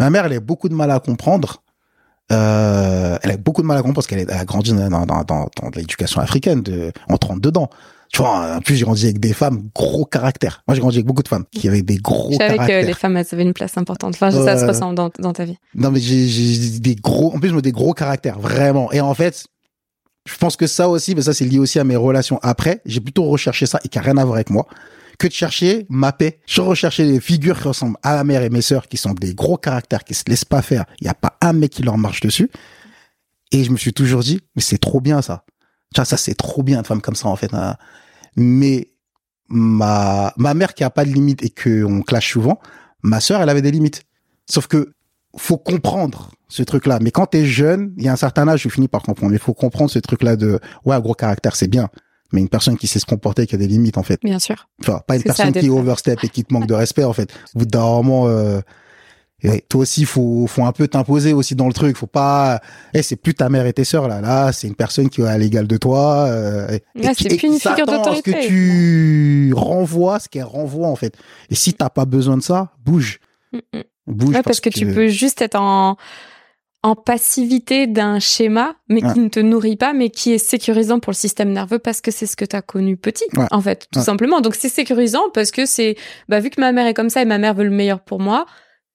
Ma 0.00 0.08
mère, 0.08 0.24
elle 0.24 0.32
a 0.32 0.40
beaucoup 0.40 0.70
de 0.70 0.74
mal 0.74 0.90
à 0.90 0.98
comprendre 0.98 1.62
euh, 2.32 3.18
elle 3.22 3.30
a 3.30 3.36
beaucoup 3.36 3.62
de 3.62 3.66
mal 3.66 3.76
à 3.76 3.80
comprendre 3.80 3.96
parce 3.96 4.06
qu'elle 4.06 4.30
a 4.30 4.44
grandi 4.44 4.72
dans, 4.72 4.88
dans, 4.88 5.04
dans, 5.06 5.24
dans 5.24 5.70
l'éducation 5.74 6.20
africaine, 6.20 6.62
de, 6.62 6.92
en 7.08 7.16
32 7.16 7.50
dedans. 7.50 7.70
Tu 8.12 8.22
vois, 8.22 8.56
en 8.56 8.60
plus, 8.60 8.74
j'ai 8.74 8.84
grandi 8.84 9.04
avec 9.04 9.20
des 9.20 9.32
femmes 9.32 9.68
gros 9.72 10.04
caractère. 10.04 10.64
Moi, 10.66 10.74
j'ai 10.74 10.80
grandi 10.80 10.96
avec 10.96 11.06
beaucoup 11.06 11.22
de 11.22 11.28
femmes 11.28 11.44
qui 11.52 11.68
avaient 11.68 11.82
des 11.82 11.96
gros 11.96 12.30
caractères. 12.30 12.50
Je 12.50 12.66
savais 12.66 12.82
que 12.82 12.86
les 12.86 12.94
femmes, 12.94 13.16
elles 13.16 13.26
avaient 13.30 13.44
une 13.44 13.52
place 13.52 13.78
importante. 13.78 14.14
Enfin, 14.14 14.32
ça 14.32 14.58
se 14.58 14.64
ressent 14.64 14.92
dans, 14.92 15.10
dans 15.20 15.32
ta 15.32 15.44
vie. 15.44 15.56
Non, 15.76 15.92
mais 15.92 16.00
j'ai 16.00 16.80
des 16.80 16.96
gros, 16.96 17.32
en 17.34 17.38
plus, 17.38 17.52
des 17.62 17.72
gros 17.72 17.92
caractères, 17.92 18.40
vraiment. 18.40 18.90
Et 18.90 19.00
en 19.00 19.14
fait, 19.14 19.46
je 20.26 20.36
pense 20.36 20.56
que 20.56 20.66
ça 20.66 20.88
aussi, 20.88 21.14
mais 21.14 21.22
ça, 21.22 21.32
c'est 21.32 21.44
lié 21.44 21.60
aussi 21.60 21.78
à 21.78 21.84
mes 21.84 21.94
relations 21.94 22.40
après. 22.42 22.80
J'ai 22.84 23.00
plutôt 23.00 23.24
recherché 23.24 23.66
ça 23.66 23.78
et 23.84 23.88
qui 23.88 23.98
a 23.98 24.02
rien 24.02 24.16
à 24.16 24.24
voir 24.24 24.36
avec 24.36 24.50
moi 24.50 24.66
que 25.20 25.28
de 25.28 25.32
chercher 25.32 25.86
ma 25.90 26.12
paix. 26.12 26.40
Je 26.46 26.62
recherchais 26.62 27.06
des 27.06 27.20
figures 27.20 27.60
qui 27.60 27.68
ressemblent 27.68 27.98
à 28.02 28.16
ma 28.16 28.24
mère 28.24 28.42
et 28.42 28.48
mes 28.48 28.62
sœurs, 28.62 28.88
qui 28.88 28.96
sont 28.96 29.12
des 29.12 29.34
gros 29.34 29.58
caractères, 29.58 30.02
qui 30.02 30.14
se 30.14 30.24
laissent 30.26 30.46
pas 30.46 30.62
faire. 30.62 30.86
Il 31.00 31.04
n'y 31.04 31.10
a 31.10 31.14
pas 31.14 31.36
un 31.42 31.52
mec 31.52 31.70
qui 31.70 31.82
leur 31.82 31.98
marche 31.98 32.20
dessus. 32.20 32.50
Et 33.52 33.62
je 33.62 33.70
me 33.70 33.76
suis 33.76 33.92
toujours 33.92 34.22
dit, 34.22 34.40
mais 34.56 34.62
c'est 34.62 34.78
trop 34.78 35.00
bien 35.00 35.20
ça. 35.20 35.44
Tu 35.94 36.00
vois, 36.00 36.06
ça 36.06 36.16
c'est 36.16 36.34
trop 36.34 36.62
bien 36.62 36.80
de 36.82 36.86
femme 36.86 37.02
comme 37.02 37.14
ça 37.14 37.28
en 37.28 37.36
fait. 37.36 37.52
Hein. 37.52 37.76
Mais 38.34 38.92
ma 39.48 40.32
ma 40.36 40.54
mère 40.54 40.72
qui 40.74 40.84
a 40.84 40.90
pas 40.90 41.04
de 41.04 41.10
limite 41.10 41.44
et 41.44 41.50
que 41.50 41.84
on 41.84 42.00
clash 42.00 42.32
souvent, 42.32 42.58
ma 43.02 43.20
sœur 43.20 43.42
elle 43.42 43.48
avait 43.50 43.62
des 43.62 43.72
limites. 43.72 44.04
Sauf 44.48 44.68
que 44.68 44.94
faut 45.36 45.58
comprendre 45.58 46.30
ce 46.48 46.62
truc-là. 46.62 46.98
Mais 47.00 47.10
quand 47.10 47.26
t'es 47.26 47.44
jeune, 47.44 47.92
il 47.98 48.04
y 48.04 48.08
a 48.08 48.12
un 48.12 48.16
certain 48.16 48.48
âge, 48.48 48.62
je 48.62 48.68
finis 48.68 48.88
par 48.88 49.02
comprendre. 49.02 49.32
Il 49.32 49.38
faut 49.38 49.54
comprendre 49.54 49.90
ce 49.90 49.98
truc-là 49.98 50.36
de 50.36 50.58
ouais 50.84 51.00
gros 51.00 51.14
caractère, 51.14 51.56
c'est 51.56 51.68
bien 51.68 51.90
mais 52.32 52.40
une 52.40 52.48
personne 52.48 52.76
qui 52.76 52.86
sait 52.86 52.98
se 52.98 53.06
comporter, 53.06 53.46
qui 53.46 53.54
a 53.54 53.58
des 53.58 53.66
limites 53.66 53.98
en 53.98 54.02
fait. 54.02 54.20
Bien 54.22 54.38
sûr. 54.38 54.68
Enfin, 54.82 55.00
pas 55.06 55.16
une 55.16 55.22
personne 55.22 55.52
qui 55.52 55.68
overstep 55.68 56.22
et 56.24 56.28
qui 56.28 56.44
te 56.44 56.52
manque 56.52 56.66
de 56.66 56.74
respect 56.74 57.04
en 57.04 57.12
fait. 57.12 57.30
Au 57.54 57.60
bout 57.60 57.66
d'un 57.66 57.80
moment, 57.80 58.28
euh, 58.28 58.60
toi 59.68 59.80
aussi, 59.80 60.04
faut, 60.04 60.46
faut 60.46 60.64
un 60.64 60.72
peu 60.72 60.86
t'imposer 60.88 61.32
aussi 61.32 61.54
dans 61.54 61.66
le 61.66 61.72
truc. 61.72 61.96
Faut 61.96 62.06
pas, 62.06 62.60
eh, 62.94 63.02
c'est 63.02 63.16
plus 63.16 63.34
ta 63.34 63.48
mère 63.48 63.66
et 63.66 63.72
tes 63.72 63.84
sœurs 63.84 64.08
là. 64.08 64.20
Là, 64.20 64.52
c'est 64.52 64.68
une 64.68 64.74
personne 64.74 65.08
qui 65.08 65.22
est 65.22 65.26
à 65.26 65.38
l'égal 65.38 65.66
de 65.66 65.76
toi. 65.76 66.26
Euh, 66.26 66.78
là, 66.94 67.12
c'est 67.16 67.28
plus 67.28 67.48
une 67.48 67.58
figure 67.58 67.86
d'autorité. 67.86 68.32
que 68.32 68.46
tu 68.46 69.52
renvoies 69.54 70.20
ce 70.20 70.28
qu'elle 70.28 70.44
renvoie 70.44 70.88
en 70.88 70.96
fait. 70.96 71.16
Et 71.48 71.54
si 71.54 71.72
t'as 71.74 71.90
pas 71.90 72.04
besoin 72.04 72.36
de 72.36 72.42
ça, 72.42 72.72
bouge. 72.84 73.20
Mm, 73.52 73.58
mm. 73.78 73.82
Bouge 74.06 74.32
parce, 74.32 74.44
parce 74.44 74.60
que, 74.60 74.70
tu 74.70 74.86
peux 74.86 75.08
juste 75.08 75.40
être 75.40 75.56
en 75.56 75.96
en 76.82 76.94
passivité 76.94 77.86
d'un 77.86 78.18
schéma, 78.18 78.74
mais 78.88 79.02
qui 79.02 79.18
ne 79.18 79.28
te 79.28 79.40
nourrit 79.40 79.76
pas, 79.76 79.92
mais 79.92 80.08
qui 80.08 80.32
est 80.32 80.38
sécurisant 80.38 80.98
pour 80.98 81.10
le 81.10 81.16
système 81.16 81.52
nerveux 81.52 81.78
parce 81.78 82.00
que 82.00 82.10
c'est 82.10 82.26
ce 82.26 82.36
que 82.36 82.44
tu 82.46 82.56
as 82.56 82.62
connu 82.62 82.96
petit, 82.96 83.26
en 83.50 83.60
fait, 83.60 83.86
tout 83.92 84.00
simplement. 84.00 84.40
Donc 84.40 84.54
c'est 84.54 84.70
sécurisant 84.70 85.28
parce 85.34 85.50
que 85.50 85.66
c'est, 85.66 85.96
bah, 86.28 86.40
vu 86.40 86.48
que 86.48 86.60
ma 86.60 86.72
mère 86.72 86.86
est 86.86 86.94
comme 86.94 87.10
ça 87.10 87.20
et 87.20 87.26
ma 87.26 87.36
mère 87.38 87.54
veut 87.54 87.64
le 87.64 87.70
meilleur 87.70 88.00
pour 88.00 88.18
moi, 88.18 88.46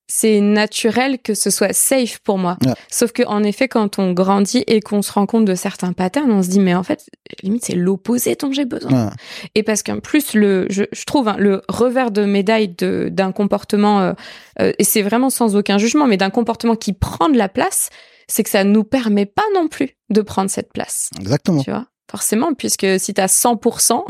c'est 0.08 0.40
naturel 0.40 1.20
que 1.20 1.34
ce 1.34 1.50
soit 1.50 1.74
safe 1.74 2.20
pour 2.20 2.38
moi. 2.38 2.58
Sauf 2.92 3.12
que 3.12 3.24
en 3.24 3.44
effet, 3.44 3.68
quand 3.68 3.98
on 3.98 4.14
grandit 4.14 4.64
et 4.68 4.82
qu'on 4.82 5.02
se 5.02 5.12
rend 5.12 5.26
compte 5.26 5.46
de 5.46 5.56
certains 5.56 5.94
patterns, 5.94 6.32
on 6.32 6.44
se 6.44 6.50
dit 6.50 6.60
mais 6.60 6.76
en 6.76 6.84
fait, 6.84 7.10
limite 7.42 7.66
c'est 7.66 7.76
l'opposé 7.76 8.36
dont 8.36 8.52
j'ai 8.52 8.66
besoin. 8.66 9.12
Et 9.56 9.64
parce 9.64 9.84
qu'en 9.84 10.00
plus 10.00 10.34
le, 10.34 10.68
je, 10.70 10.84
trouve 11.06 11.28
hein, 11.28 11.36
le 11.40 11.62
revers 11.68 12.12
de 12.12 12.26
médaille 12.26 12.70
de 12.70 13.10
d'un 13.12 13.32
comportement 13.32 14.02
euh, 14.02 14.14
euh, 14.60 14.74
et 14.78 14.84
c'est 14.84 15.02
vraiment 15.02 15.30
sans 15.30 15.56
aucun 15.56 15.78
jugement, 15.78 16.08
mais 16.08 16.18
d'un 16.18 16.30
comportement 16.30 16.76
qui 16.76 16.94
prend 16.94 17.30
de 17.30 17.38
la 17.38 17.50
place, 17.50 17.90
c'est 18.28 18.44
que 18.44 18.50
ça 18.50 18.64
nous 18.64 18.84
permet 18.84 19.26
pas 19.26 19.44
non 19.54 19.68
plus 19.68 19.92
de 20.10 20.22
prendre 20.22 20.50
cette 20.50 20.72
place. 20.72 21.10
Exactement. 21.20 21.64
Tu 21.64 21.72
vois? 21.72 21.88
Forcément, 22.10 22.54
puisque 22.54 23.00
si 23.00 23.14
tu 23.16 23.22
as 23.22 23.28
100%, 23.28 24.06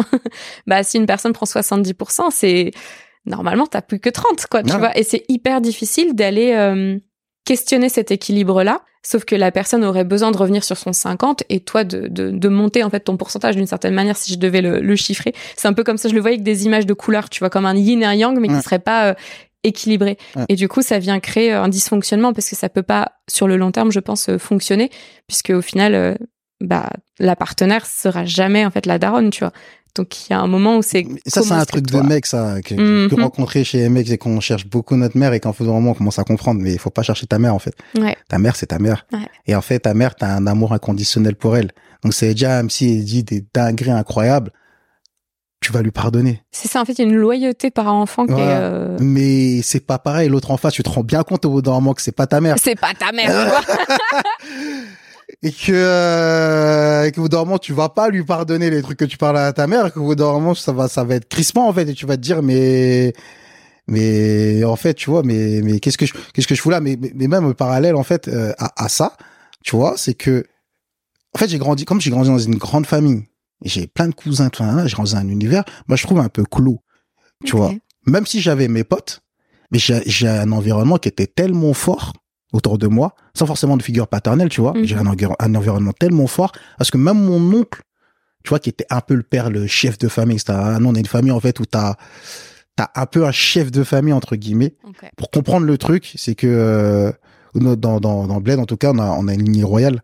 bah 0.67 0.84
si 0.84 0.97
une 0.97 1.05
personne 1.05 1.31
prend 1.31 1.45
70%, 1.45 2.27
c'est 2.31 2.71
normalement, 3.26 3.66
t'as 3.68 3.82
plus 3.82 4.00
que 4.00 4.10
30, 4.10 4.46
quoi, 4.48 4.64
tu 4.64 4.78
vois. 4.78 4.98
Et 4.98 5.04
c'est 5.04 5.24
hyper 5.30 5.62
difficile 5.62 6.14
d'aller 6.16 6.54
euh, 6.54 6.98
questionner 7.46 7.90
cet 7.90 8.12
équilibre-là. 8.12 8.82
Sauf 9.04 9.24
que 9.24 9.36
la 9.36 9.52
personne 9.52 9.84
aurait 9.84 10.04
besoin 10.04 10.32
de 10.32 10.38
revenir 10.38 10.64
sur 10.64 10.78
son 10.78 10.92
50 10.92 11.44
et 11.50 11.60
toi 11.60 11.84
de, 11.84 12.08
de, 12.08 12.32
de 12.32 12.50
monter 12.50 12.84
en 12.84 12.90
fait 12.90 13.02
ton 13.02 13.18
pourcentage 13.18 13.56
d'une 13.56 13.68
certaine 13.68 13.94
manière 13.94 14.18
si 14.18 14.34
je 14.34 14.40
devais 14.40 14.62
le, 14.62 14.80
le 14.80 14.96
chiffrer. 14.96 15.34
C'est 15.56 15.68
un 15.68 15.74
peu 15.74 15.84
comme 15.84 15.98
ça, 15.98 16.10
je 16.10 16.16
le 16.16 16.22
voyais 16.22 16.38
avec 16.38 16.44
des 16.44 16.66
images 16.66 16.88
de 16.88 16.94
couleurs, 16.94 17.30
tu 17.30 17.40
vois, 17.40 17.52
comme 17.52 17.68
un 17.68 17.76
yin 17.76 18.02
et 18.02 18.06
un 18.06 18.16
yang, 18.16 18.40
mais 18.40 18.48
qui 18.48 18.62
serait 18.62 18.80
pas 18.80 19.10
euh, 19.10 19.14
équilibré. 19.64 20.18
Et 20.50 20.56
du 20.56 20.68
coup, 20.68 20.82
ça 20.82 20.98
vient 20.98 21.20
créer 21.20 21.52
un 21.52 21.68
dysfonctionnement 21.68 22.34
parce 22.34 22.50
que 22.50 22.56
ça 22.56 22.68
peut 22.68 22.84
pas, 22.84 23.12
sur 23.30 23.48
le 23.48 23.58
long 23.58 23.72
terme, 23.72 23.92
je 23.92 24.00
pense, 24.00 24.30
euh, 24.30 24.40
fonctionner, 24.40 24.90
puisque 25.28 25.52
au 25.52 25.62
final, 25.62 26.18
bah, 26.62 26.90
la 27.20 27.36
partenaire 27.36 27.86
sera 27.86 28.26
jamais 28.26 28.66
en 28.66 28.72
fait 28.72 28.88
la 28.88 28.98
daronne, 28.98 29.30
tu 29.30 29.42
vois. 29.42 29.54
Donc 29.95 30.27
il 30.27 30.34
y 30.34 30.36
a 30.36 30.39
un 30.39 30.47
moment 30.47 30.77
où 30.77 30.81
c'est. 30.81 31.05
Ça 31.25 31.41
c'est 31.41 31.53
un 31.53 31.65
truc 31.65 31.88
de 31.88 31.99
mec 32.01 32.25
ça 32.25 32.62
que, 32.62 32.75
mm 32.75 33.15
rencontrer 33.15 33.63
chez 33.63 33.79
les 33.79 33.89
mecs 33.89 34.08
c'est 34.08 34.17
qu'on 34.17 34.39
cherche 34.39 34.67
beaucoup 34.67 34.95
notre 34.95 35.17
mère 35.17 35.34
et 35.34 35.39
qu'en 35.39 35.53
faisant 35.53 35.73
moment 35.73 35.91
on 35.91 35.93
commence 35.93 36.19
à 36.19 36.23
comprendre 36.23 36.62
mais 36.62 36.73
il 36.73 36.79
faut 36.79 36.89
pas 36.89 37.01
chercher 37.01 37.27
ta 37.27 37.39
mère 37.39 37.55
en 37.55 37.60
fait. 37.60 37.73
Ouais. 37.97 38.15
Ta 38.27 38.38
mère 38.38 38.55
c'est 38.55 38.67
ta 38.67 38.79
mère. 38.79 39.05
Ouais. 39.13 39.19
Et 39.47 39.55
en 39.55 39.62
fait 39.62 39.79
ta 39.79 39.93
mère 39.93 40.15
t'as 40.15 40.36
un 40.36 40.45
amour 40.47 40.73
inconditionnel 40.73 41.36
pour 41.36 41.55
elle. 41.55 41.71
Donc 42.03 42.13
c'est 42.13 42.31
déjà 42.31 42.58
même 42.58 42.69
si 42.69 42.97
elle 42.97 43.05
dit 43.05 43.23
des 43.23 43.45
dingueries 43.53 43.91
incroyables 43.91 44.51
tu 45.62 45.71
vas 45.71 45.81
lui 45.81 45.91
pardonner. 45.91 46.43
C'est 46.51 46.67
ça, 46.67 46.79
en 46.79 46.86
fait, 46.86 46.93
il 46.93 46.99
y 46.99 47.05
a 47.05 47.08
une 47.08 47.15
loyauté 47.15 47.71
par 47.71 47.91
enfant 47.91 48.27
qui 48.27 48.34
est. 48.34 48.38
Euh... 48.39 48.97
Mais 48.99 49.63
c'est 49.63 49.79
pas 49.79 49.97
pareil. 49.97 50.29
L'autre 50.29 50.51
en 50.51 50.58
face, 50.58 50.73
tu 50.73 50.84
te 50.84 50.89
rends 50.89 51.03
bien 51.03 51.23
compte 51.23 51.43
au 51.45 51.49
bout 51.49 51.62
d'un 51.63 51.71
moment 51.71 51.95
que 51.95 52.03
c'est 52.03 52.12
pas 52.12 52.27
ta 52.27 52.39
mère. 52.39 52.58
C'est 52.62 52.79
pas 52.79 52.93
ta 52.93 53.12
mère. 53.12 53.62
et 55.42 55.52
que, 55.52 55.72
euh, 55.72 57.10
que 57.10 57.20
au 57.20 57.24
bout 57.24 57.30
d'un 57.30 57.40
moment 57.40 57.58
tu 57.58 57.74
vas 57.74 57.90
pas 57.90 58.10
lui 58.10 58.24
pardonner 58.24 58.70
les 58.70 58.82
trucs 58.82 59.00
que 59.00 59.06
tu 59.06 59.18
parles 59.18 59.38
à 59.38 59.54
ta 59.54 59.68
mère, 59.68 59.92
que 59.92 60.00
au 60.00 60.06
bout 60.06 60.16
d'un 60.16 60.32
moment 60.32 60.54
ça 60.54 60.72
va 60.72 60.88
ça 60.88 61.04
va 61.04 61.16
être 61.16 61.28
crispant 61.28 61.68
en 61.68 61.74
fait 61.74 61.88
et 61.90 61.94
tu 61.94 62.06
vas 62.06 62.18
te 62.18 62.22
dire 62.22 62.42
mais 62.44 63.14
mais 63.88 64.64
en 64.64 64.76
fait 64.76 64.94
tu 64.94 65.10
vois 65.10 65.24
mais 65.24 65.62
mais 65.64 65.80
qu'est-ce 65.80 65.98
que 65.98 66.06
je 66.06 66.14
qu'est-ce 66.34 66.48
que 66.48 66.56
je 66.56 66.62
fous 66.62 66.70
là? 66.70 66.80
Mais 66.80 66.98
mais 67.16 67.28
même 67.28 67.54
parallèle 67.54 67.96
en 67.96 68.04
fait 68.04 68.28
euh, 68.28 68.54
à, 68.58 68.86
à 68.86 68.90
ça 68.90 69.18
tu 69.64 69.76
vois 69.76 69.96
c'est 69.98 70.14
que 70.14 70.46
en 71.34 71.40
fait 71.40 71.50
j'ai 71.50 71.58
grandi 71.58 71.86
comme 71.86 72.02
j'ai 72.02 72.12
grandi 72.12 72.30
dans 72.30 72.38
une 72.38 72.56
grande 72.56 72.86
famille 72.86 73.24
et 73.64 73.70
j'ai 73.70 73.88
plein 73.88 74.08
de 74.08 74.16
cousins 74.16 74.50
tout 74.50 74.64
j'ai 74.86 74.96
grandi 74.96 75.14
dans 75.14 75.18
un 75.18 75.28
univers 75.28 75.64
moi 75.88 75.98
je 75.98 76.04
trouve 76.04 76.20
un 76.20 76.30
peu 76.30 76.44
clos 76.44 76.82
tu 77.44 77.56
vois. 77.56 77.74
Même 78.08 78.26
si 78.26 78.42
j'avais 78.42 78.68
mes 78.68 78.84
potes 78.84 79.22
mais 79.72 79.80
j'ai 79.80 80.28
un 80.28 80.52
environnement 80.52 80.98
qui 80.98 81.10
était 81.10 81.28
tellement 81.28 81.74
fort 81.74 82.14
autour 82.53 82.77
de 82.77 82.88
moi, 82.88 83.15
sans 83.34 83.45
forcément 83.45 83.77
de 83.77 83.84
figure 83.84 84.08
paternelle, 84.08 84.49
tu 84.49 84.62
vois. 84.62 84.73
Mhm. 84.73 84.84
J'ai 84.86 84.95
un, 84.95 85.05
un, 85.05 85.55
environnement 85.55 85.93
tellement 85.93 86.27
fort, 86.27 86.51
parce 86.77 86.91
que 86.91 86.97
même 86.97 87.19
mon 87.19 87.60
oncle, 87.60 87.81
tu 88.43 88.49
vois, 88.49 88.60
qui 88.60 88.69
était 88.69 88.86
un 88.89 89.01
peu 89.01 89.15
le 89.15 89.23
père, 89.23 89.49
le 89.49 89.67
chef 89.67 89.97
de 89.97 90.08
famille, 90.08 90.39
c'est 90.39 90.51
un, 90.51 90.84
on 90.86 90.95
est 90.95 90.99
une 90.99 91.05
famille, 91.05 91.31
en 91.31 91.39
fait, 91.39 91.60
où 91.60 91.65
t'as, 91.65 91.95
t'as 92.75 92.89
un 92.95 93.05
peu 93.05 93.25
un 93.25 93.31
chef 93.31 93.71
de 93.71 93.84
famille, 93.84 94.13
entre 94.13 94.36
guillemets. 94.36 94.75
Pour 95.17 95.31
comprendre 95.31 95.65
le 95.65 95.77
truc, 95.77 96.13
c'est 96.15 96.36
que, 96.36 96.47
euh, 96.47 97.12
dans, 97.55 97.99
dans, 97.99 98.27
dans 98.27 98.41
Bled, 98.41 98.60
en 98.60 98.65
tout 98.65 98.77
cas, 98.77 98.91
on 98.93 98.99
a, 98.99 99.05
on 99.05 99.27
a 99.27 99.34
une 99.34 99.43
lignée 99.43 99.63
royale, 99.63 100.01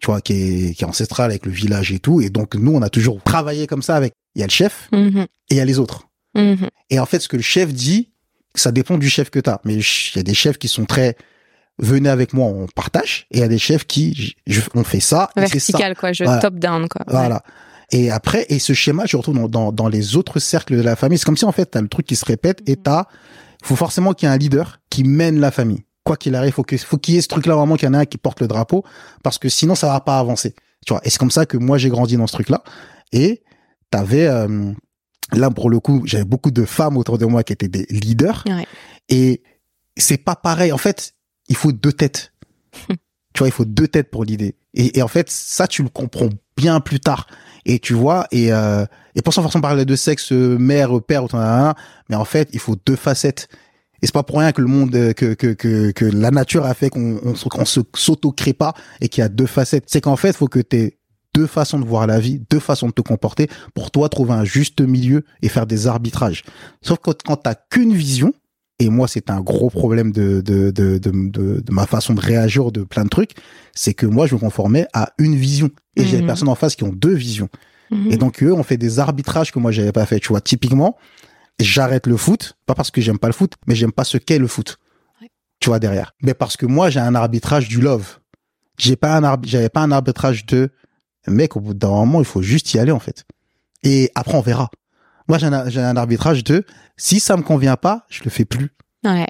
tu 0.00 0.06
vois, 0.06 0.20
qui 0.20 0.32
est, 0.32 0.74
qui 0.74 0.84
est 0.84 0.86
ancestrale 0.86 1.30
avec 1.30 1.46
le 1.46 1.52
village 1.52 1.92
et 1.92 1.98
tout. 1.98 2.20
Et 2.20 2.30
donc, 2.30 2.54
nous, 2.54 2.72
on 2.72 2.82
a 2.82 2.90
toujours 2.90 3.22
travaillé 3.22 3.66
comme 3.66 3.82
ça 3.82 3.96
avec, 3.96 4.12
il 4.34 4.40
y 4.40 4.42
a 4.42 4.46
le 4.46 4.52
chef, 4.52 4.88
mhm. 4.92 5.26
et 5.50 5.54
il 5.54 5.56
y 5.56 5.60
a 5.60 5.64
les 5.64 5.78
autres. 5.78 6.08
Mhm. 6.34 6.68
Et 6.90 6.98
en 7.00 7.06
fait, 7.06 7.20
ce 7.20 7.28
que 7.28 7.36
le 7.36 7.42
chef 7.42 7.72
dit, 7.72 8.10
ça 8.54 8.72
dépend 8.72 8.98
du 8.98 9.08
chef 9.08 9.30
que 9.30 9.38
t'as. 9.40 9.60
Mais 9.64 9.76
il 9.76 10.16
y 10.16 10.18
a 10.18 10.22
des 10.22 10.34
chefs 10.34 10.58
qui 10.58 10.68
sont 10.68 10.84
très, 10.84 11.16
venez 11.78 12.08
avec 12.08 12.32
moi, 12.32 12.46
on 12.46 12.66
partage. 12.66 13.26
Et 13.30 13.38
il 13.38 13.40
y 13.40 13.44
a 13.44 13.48
des 13.48 13.58
chefs 13.58 13.86
qui, 13.86 14.36
je, 14.46 14.60
on 14.74 14.84
fait 14.84 15.00
ça. 15.00 15.30
Vertical, 15.36 15.96
quoi, 15.96 16.12
je 16.12 16.24
top 16.40 16.54
down, 16.54 16.88
quoi. 16.88 17.04
Voilà. 17.08 17.42
Et 17.90 18.10
après, 18.10 18.46
et 18.50 18.58
ce 18.58 18.74
schéma, 18.74 19.04
je 19.06 19.16
retrouve 19.16 19.36
dans, 19.36 19.48
dans, 19.48 19.72
dans, 19.72 19.88
les 19.88 20.16
autres 20.16 20.38
cercles 20.40 20.76
de 20.76 20.82
la 20.82 20.94
famille. 20.94 21.18
C'est 21.18 21.24
comme 21.24 21.36
si, 21.36 21.46
en 21.46 21.52
fait, 21.52 21.66
t'as 21.66 21.80
le 21.80 21.88
truc 21.88 22.06
qui 22.06 22.16
se 22.16 22.24
répète 22.24 22.60
et 22.66 22.76
t'as, 22.76 23.04
faut 23.62 23.76
forcément 23.76 24.12
qu'il 24.12 24.28
y 24.28 24.30
ait 24.30 24.34
un 24.34 24.38
leader 24.38 24.80
qui 24.90 25.04
mène 25.04 25.40
la 25.40 25.50
famille. 25.50 25.84
Quoi 26.04 26.16
qu'il 26.16 26.34
arrive, 26.34 26.52
faut 26.52 26.64
que, 26.64 26.76
faut 26.76 26.98
qu'il 26.98 27.14
y 27.14 27.18
ait 27.18 27.22
ce 27.22 27.28
truc-là 27.28 27.54
vraiment 27.54 27.76
qu'il 27.76 27.86
y 27.86 27.90
en 27.90 27.94
ait 27.94 27.98
un 27.98 28.04
qui 28.04 28.18
porte 28.18 28.40
le 28.40 28.48
drapeau 28.48 28.84
parce 29.22 29.38
que 29.38 29.48
sinon, 29.48 29.74
ça 29.74 29.88
va 29.88 30.00
pas 30.00 30.18
avancer. 30.18 30.54
Tu 30.86 30.92
vois. 30.92 31.00
Et 31.04 31.10
c'est 31.10 31.18
comme 31.18 31.30
ça 31.30 31.46
que 31.46 31.56
moi, 31.56 31.78
j'ai 31.78 31.88
grandi 31.88 32.16
dans 32.16 32.26
ce 32.26 32.34
truc-là. 32.34 32.62
Et 33.12 33.42
t'avais, 33.90 34.26
euh, 34.26 34.72
là, 35.32 35.50
pour 35.50 35.70
le 35.70 35.80
coup, 35.80 36.02
j'avais 36.04 36.24
beaucoup 36.24 36.50
de 36.50 36.64
femmes 36.66 36.98
autour 36.98 37.16
de 37.16 37.24
moi 37.24 37.42
qui 37.42 37.54
étaient 37.54 37.68
des 37.68 37.86
leaders. 37.88 38.44
Ouais. 38.46 38.66
Et 39.08 39.42
c'est 39.96 40.18
pas 40.18 40.36
pareil. 40.36 40.72
En 40.72 40.78
fait, 40.78 41.14
il 41.48 41.56
faut 41.56 41.72
deux 41.72 41.92
têtes. 41.92 42.32
tu 42.88 43.38
vois, 43.38 43.48
il 43.48 43.52
faut 43.52 43.64
deux 43.64 43.88
têtes 43.88 44.10
pour 44.10 44.24
l'idée. 44.24 44.56
Et, 44.74 44.98
et, 44.98 45.02
en 45.02 45.08
fait, 45.08 45.30
ça, 45.30 45.66
tu 45.66 45.82
le 45.82 45.88
comprends 45.88 46.28
bien 46.56 46.80
plus 46.80 47.00
tard. 47.00 47.26
Et 47.64 47.78
tu 47.78 47.94
vois, 47.94 48.26
et, 48.30 48.52
euh, 48.52 48.84
et 49.14 49.22
pour 49.22 49.34
ça, 49.34 49.42
forcément 49.42 49.62
parler 49.62 49.84
de 49.84 49.96
sexe, 49.96 50.32
mère, 50.32 51.02
père, 51.02 51.24
mais 52.08 52.16
en 52.16 52.24
fait, 52.24 52.48
il 52.52 52.60
faut 52.60 52.76
deux 52.86 52.96
facettes. 52.96 53.48
Et 54.00 54.06
c'est 54.06 54.12
pas 54.12 54.22
pour 54.22 54.38
rien 54.38 54.52
que 54.52 54.60
le 54.60 54.68
monde, 54.68 54.92
que, 54.92 55.34
que, 55.34 55.52
que, 55.54 55.90
que 55.90 56.04
la 56.04 56.30
nature 56.30 56.64
a 56.64 56.74
fait 56.74 56.88
qu'on 56.88 57.20
on, 57.24 57.34
on 57.34 57.64
se 57.64 57.80
s'auto-crée 57.96 58.52
pas 58.52 58.74
et 59.00 59.08
qu'il 59.08 59.22
y 59.22 59.24
a 59.24 59.28
deux 59.28 59.46
facettes. 59.46 59.84
C'est 59.88 60.00
qu'en 60.00 60.16
fait, 60.16 60.28
il 60.28 60.34
faut 60.34 60.46
que 60.46 60.60
tu 60.60 60.98
deux 61.34 61.46
façons 61.46 61.78
de 61.78 61.84
voir 61.84 62.06
la 62.06 62.18
vie, 62.18 62.40
deux 62.50 62.58
façons 62.58 62.88
de 62.88 62.92
te 62.92 63.02
comporter 63.02 63.48
pour 63.74 63.90
toi 63.90 64.08
trouver 64.08 64.32
un 64.32 64.44
juste 64.44 64.80
milieu 64.80 65.24
et 65.42 65.48
faire 65.48 65.66
des 65.66 65.86
arbitrages. 65.86 66.42
Sauf 66.82 66.98
que 66.98 67.10
quand 67.10 67.36
t'as 67.36 67.54
qu'une 67.54 67.92
vision, 67.92 68.32
et 68.78 68.88
moi 68.90 69.08
c'est 69.08 69.30
un 69.30 69.40
gros 69.40 69.70
problème 69.70 70.12
de 70.12 70.40
de, 70.40 70.70
de, 70.70 70.98
de, 70.98 71.10
de, 71.60 71.72
ma 71.72 71.86
façon 71.86 72.14
de 72.14 72.20
réagir 72.20 72.70
de 72.72 72.82
plein 72.82 73.04
de 73.04 73.08
trucs, 73.08 73.32
c'est 73.74 73.94
que 73.94 74.06
moi 74.06 74.26
je 74.26 74.34
me 74.34 74.40
conformais 74.40 74.86
à 74.92 75.12
une 75.18 75.36
vision 75.36 75.70
et 75.96 76.04
j'ai 76.04 76.16
des 76.16 76.22
mhm. 76.22 76.26
personnes 76.26 76.48
en 76.48 76.54
face 76.54 76.76
qui 76.76 76.84
ont 76.84 76.92
deux 76.92 77.14
visions. 77.14 77.48
Mhm. 77.90 78.12
Et 78.12 78.16
donc 78.16 78.42
eux 78.42 78.52
on 78.52 78.62
fait 78.62 78.76
des 78.76 78.98
arbitrages 78.98 79.52
que 79.52 79.58
moi 79.58 79.72
j'avais 79.72 79.92
pas 79.92 80.06
fait. 80.06 80.20
Tu 80.20 80.28
vois, 80.28 80.40
typiquement, 80.40 80.96
j'arrête 81.58 82.06
le 82.06 82.16
foot, 82.16 82.56
pas 82.66 82.74
parce 82.74 82.90
que 82.90 83.00
j'aime 83.00 83.18
pas 83.18 83.28
le 83.28 83.32
foot, 83.32 83.54
mais 83.66 83.74
j'aime 83.74 83.92
pas 83.92 84.04
ce 84.04 84.18
qu'est 84.18 84.38
le 84.38 84.46
foot. 84.46 84.78
Tu 85.60 85.70
vois 85.70 85.80
derrière. 85.80 86.12
Mais 86.22 86.34
parce 86.34 86.56
que 86.56 86.66
moi 86.66 86.90
j'ai 86.90 87.00
un 87.00 87.14
arbitrage 87.14 87.68
du 87.68 87.80
love. 87.80 88.18
J'ai 88.78 88.94
pas 88.94 89.18
un 89.18 89.36
j'avais 89.42 89.68
pas 89.68 89.80
un 89.80 89.90
arbitrage 89.90 90.46
de 90.46 90.70
mec, 91.30 91.56
au 91.56 91.60
bout 91.60 91.74
d'un 91.74 91.88
moment, 91.88 92.20
il 92.20 92.24
faut 92.24 92.42
juste 92.42 92.72
y 92.74 92.78
aller, 92.78 92.92
en 92.92 92.98
fait. 92.98 93.24
Et 93.82 94.10
après, 94.14 94.36
on 94.36 94.40
verra. 94.40 94.70
Moi, 95.28 95.38
j'ai 95.38 95.46
un, 95.80 95.96
arbitrage 95.96 96.42
de, 96.44 96.64
si 96.96 97.20
ça 97.20 97.36
me 97.36 97.42
convient 97.42 97.76
pas, 97.76 98.06
je 98.08 98.24
le 98.24 98.30
fais 98.30 98.44
plus. 98.44 98.70
Ouais. 99.04 99.26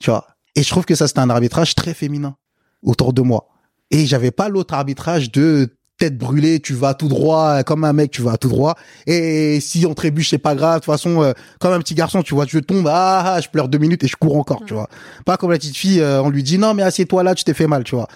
Tu 0.00 0.10
vois? 0.10 0.26
Et 0.56 0.62
je 0.62 0.68
trouve 0.68 0.84
que 0.84 0.94
ça, 0.94 1.06
c'est 1.06 1.18
un 1.18 1.30
arbitrage 1.30 1.74
très 1.74 1.94
féminin 1.94 2.36
autour 2.82 3.12
de 3.12 3.22
moi. 3.22 3.48
Et 3.90 4.06
j'avais 4.06 4.32
pas 4.32 4.48
l'autre 4.48 4.74
arbitrage 4.74 5.30
de 5.30 5.74
tête 5.98 6.16
brûlée, 6.16 6.60
tu 6.60 6.74
vas 6.74 6.94
tout 6.94 7.08
droit, 7.08 7.62
comme 7.64 7.84
un 7.84 7.92
mec, 7.92 8.10
tu 8.10 8.22
vas 8.22 8.36
tout 8.36 8.48
droit. 8.48 8.76
Et 9.06 9.60
si 9.60 9.84
on 9.84 9.94
trébuche, 9.94 10.30
c'est 10.30 10.38
pas 10.38 10.54
grave. 10.54 10.76
De 10.76 10.84
toute 10.84 10.92
façon, 10.92 11.22
euh, 11.22 11.32
comme 11.60 11.72
un 11.72 11.80
petit 11.80 11.94
garçon, 11.94 12.22
tu 12.22 12.34
vois, 12.34 12.46
je 12.46 12.58
tombe, 12.60 12.86
ah, 12.88 13.34
ah, 13.34 13.40
je 13.40 13.48
pleure 13.48 13.68
deux 13.68 13.78
minutes 13.78 14.04
et 14.04 14.08
je 14.08 14.16
cours 14.16 14.36
encore, 14.36 14.64
tu 14.64 14.74
vois. 14.74 14.88
Pas 15.24 15.36
comme 15.36 15.50
la 15.50 15.58
petite 15.58 15.76
fille, 15.76 16.00
euh, 16.00 16.22
on 16.22 16.30
lui 16.30 16.42
dit, 16.42 16.58
non, 16.58 16.74
mais 16.74 16.84
assieds-toi 16.84 17.22
là, 17.24 17.34
tu 17.34 17.44
t'es 17.44 17.54
fait 17.54 17.66
mal, 17.66 17.84
tu 17.84 17.96
vois. 17.96 18.08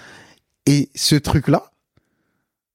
Et 0.67 0.91
ce 0.95 1.17
truc-là, 1.17 1.65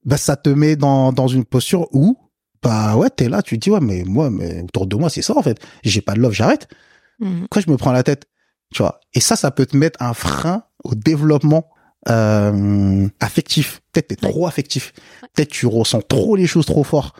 bah, 0.06 0.18
ça 0.18 0.36
te 0.36 0.50
met 0.50 0.76
dans, 0.76 1.14
dans 1.14 1.28
une 1.28 1.46
posture 1.46 1.88
où, 1.94 2.18
bah 2.64 2.96
ouais, 2.96 3.10
t'es 3.10 3.30
là, 3.30 3.42
tu 3.42 3.58
te 3.58 3.64
dis, 3.64 3.72
ouais, 3.72 3.80
mais 3.82 4.04
moi, 4.04 4.30
mais 4.30 4.62
autour 4.64 4.88
de 4.88 4.96
moi, 4.96 5.10
c'est 5.10 5.22
ça, 5.22 5.38
en 5.38 5.42
fait. 5.42 5.60
J'ai 5.84 6.02
pas 6.02 6.14
de 6.14 6.20
love, 6.20 6.34
j'arrête. 6.34 6.68
Mhm. 7.20 7.48
Quoi, 7.50 7.62
je 7.66 7.72
me 7.72 7.78
prends 7.78 7.92
la 7.92 8.04
tête? 8.04 8.26
Tu 8.74 8.82
vois. 8.82 9.00
Et 9.14 9.20
ça, 9.20 9.36
ça 9.36 9.52
peut 9.52 9.66
te 9.66 9.78
mettre 9.78 10.02
un 10.02 10.14
frein 10.14 10.64
au 10.84 10.96
développement 10.96 11.70
euh, 12.10 13.08
affectif. 13.20 13.82
Peut-être 13.92 14.10
t'es 14.10 14.16
trop 14.16 14.48
affectif. 14.48 14.94
Peut-être 15.34 15.50
tu 15.50 15.66
ressens 15.66 16.02
trop 16.02 16.36
les 16.36 16.48
choses 16.48 16.66
trop 16.66 16.84
fort. 16.84 17.14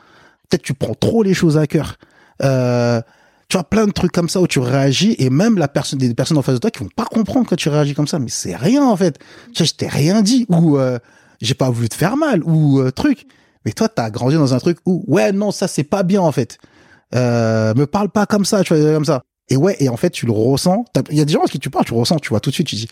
Peut-être 0.50 0.64
tu 0.64 0.74
prends 0.74 0.94
trop 0.94 1.24
les 1.24 1.34
choses 1.34 1.58
à 1.58 1.68
cœur. 1.68 1.98
Euh, 2.44 3.02
tu 3.50 3.58
vois 3.58 3.64
plein 3.64 3.88
de 3.88 3.92
trucs 3.92 4.12
comme 4.12 4.30
ça 4.30 4.42
où 4.42 4.48
tu 4.48 4.60
réagis 4.60 5.16
et 5.20 5.30
même 5.30 5.58
la 5.58 5.68
personne 5.68 6.00
des 6.00 6.14
personnes 6.14 6.38
en 6.38 6.42
face 6.42 6.56
de 6.56 6.60
toi 6.60 6.70
qui 6.70 6.84
vont 6.84 6.90
pas 6.96 7.06
comprendre 7.06 7.48
quand 7.48 7.56
tu 7.56 7.70
réagis 7.70 7.96
comme 7.96 8.08
ça 8.08 8.20
mais 8.20 8.28
c'est 8.28 8.56
rien 8.56 8.84
en 8.84 8.98
fait 8.98 9.18
tu 9.54 9.56
sais 9.56 9.66
je 9.66 9.74
t'ai 9.74 9.88
rien 9.88 10.22
dit 10.22 10.46
ou 10.50 10.78
euh, 10.78 11.00
j'ai 11.42 11.54
pas 11.54 11.70
voulu 11.70 11.90
te 11.90 11.96
faire 11.96 12.18
mal 12.18 12.44
ou 12.44 12.80
euh, 12.80 12.92
truc. 12.92 13.28
Mais 13.68 13.74
toi, 13.74 13.90
t'as 13.90 14.10
grandi 14.10 14.36
dans 14.36 14.54
un 14.54 14.60
truc 14.60 14.78
où, 14.86 15.04
ouais, 15.08 15.34
non, 15.34 15.52
ça, 15.52 15.68
c'est 15.68 15.84
pas 15.84 16.04
bien, 16.04 16.22
en 16.22 16.32
fait. 16.32 16.58
Euh, 17.14 17.74
me 17.74 17.86
parle 17.86 18.08
pas 18.08 18.26
comme 18.26 18.46
ça, 18.46 18.64
tu 18.64 18.74
vois, 18.74 18.94
comme 18.94 19.04
ça. 19.04 19.24
Et 19.50 19.58
ouais, 19.58 19.76
et 19.82 19.90
en 19.90 19.98
fait, 19.98 20.10
tu 20.10 20.26
le 20.26 20.32
ressens. 20.32 20.86
Il 21.10 21.18
y 21.18 21.20
a 21.20 21.26
des 21.26 21.34
gens 21.34 21.44
à 21.44 21.48
qui 21.48 21.60
tu 21.60 21.70
parles, 21.70 21.84
tu 21.84 21.92
le 21.94 22.00
ressens, 22.00 22.16
tu 22.20 22.30
vois 22.30 22.40
tout 22.40 22.50
de 22.50 22.54
suite, 22.54 22.68
tu 22.68 22.76
dis, 22.76 22.88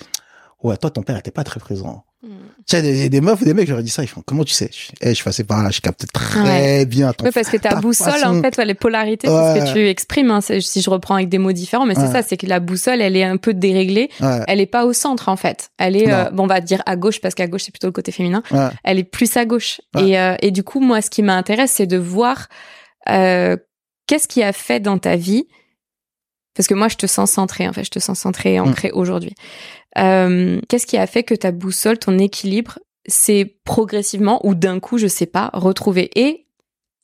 ouais, 0.63 0.75
toi, 0.75 0.89
ton 0.89 1.01
père 1.01 1.15
était 1.15 1.31
pas 1.31 1.45
très 1.45 1.61
présent. 1.61 2.03
Tu 2.25 2.31
sais, 2.65 2.81
des, 2.81 3.09
des 3.09 3.21
meufs 3.21 3.39
ou 3.41 3.45
des 3.45 3.53
mecs, 3.53 3.67
j'aurais 3.67 3.83
dit 3.83 3.89
ça, 3.89 4.03
ils 4.03 4.07
font, 4.07 4.23
comment 4.25 4.43
tu 4.43 4.53
sais? 4.53 4.69
Je, 4.71 4.91
eh, 5.01 5.13
je 5.13 5.23
passais 5.23 5.43
par 5.43 5.63
là, 5.63 5.69
je 5.69 5.81
capte 5.81 6.05
très 6.11 6.85
bien 6.85 7.13
ton, 7.13 7.25
Oui, 7.25 7.31
parce 7.31 7.49
que 7.49 7.57
ta, 7.57 7.75
boussole, 7.75 8.23
en 8.25 8.41
fait, 8.41 8.57
les 8.57 8.73
polarités, 8.73 9.27
c'est 9.27 9.59
ce 9.59 9.65
que 9.65 9.73
tu 9.73 9.87
exprimes, 9.87 10.31
hein, 10.31 10.39
si 10.41 10.81
je 10.81 10.89
reprends 10.89 11.15
avec 11.15 11.29
des 11.29 11.37
mots 11.37 11.51
différents, 11.51 11.85
mais 11.85 11.95
c'est 11.95 12.11
ça, 12.11 12.21
c'est 12.23 12.37
que 12.37 12.47
la 12.47 12.59
boussole, 12.59 13.01
elle 13.01 13.15
est 13.15 13.23
un 13.23 13.37
peu 13.37 13.53
déréglée. 13.53 14.09
Elle 14.47 14.59
est 14.59 14.65
pas 14.65 14.85
au 14.85 14.93
centre, 14.93 15.29
en 15.29 15.35
fait. 15.37 15.69
Elle 15.77 15.95
est, 15.95 16.11
euh, 16.11 16.29
bon, 16.31 16.43
on 16.43 16.47
va 16.47 16.61
dire 16.61 16.81
à 16.85 16.95
gauche, 16.95 17.19
parce 17.21 17.35
qu'à 17.35 17.47
gauche, 17.47 17.63
c'est 17.63 17.71
plutôt 17.71 17.87
le 17.87 17.93
côté 17.93 18.11
féminin. 18.11 18.43
Elle 18.83 18.99
est 18.99 19.03
plus 19.03 19.37
à 19.37 19.45
gauche. 19.45 19.81
Et, 19.97 20.19
euh, 20.19 20.35
et 20.41 20.51
du 20.51 20.63
coup, 20.63 20.79
moi, 20.79 21.01
ce 21.01 21.09
qui 21.09 21.21
m'intéresse, 21.21 21.71
c'est 21.71 21.87
de 21.87 21.97
voir, 21.97 22.47
euh, 23.09 23.57
qu'est-ce 24.07 24.27
qui 24.27 24.43
a 24.43 24.53
fait 24.53 24.79
dans 24.79 24.97
ta 24.97 25.15
vie, 25.15 25.47
parce 26.55 26.67
que 26.67 26.73
moi, 26.73 26.87
je 26.87 26.95
te 26.95 27.05
sens 27.05 27.31
centré, 27.31 27.67
en 27.67 27.73
fait, 27.73 27.83
je 27.83 27.91
te 27.91 27.99
sens 27.99 28.19
centré 28.19 28.53
et 28.53 28.59
ancré 28.59 28.89
mm. 28.89 28.97
aujourd'hui. 28.97 29.35
Euh, 29.97 30.59
Qu'est-ce 30.67 30.85
qui 30.85 30.97
a 30.97 31.07
fait 31.07 31.23
que 31.23 31.35
ta 31.35 31.51
boussole, 31.51 31.97
ton 31.97 32.17
équilibre, 32.17 32.79
s'est 33.07 33.57
progressivement 33.63 34.45
ou 34.45 34.55
d'un 34.55 34.79
coup, 34.79 34.97
je 34.97 35.07
sais 35.07 35.25
pas, 35.25 35.49
retrouvé? 35.53 36.09
Et 36.15 36.47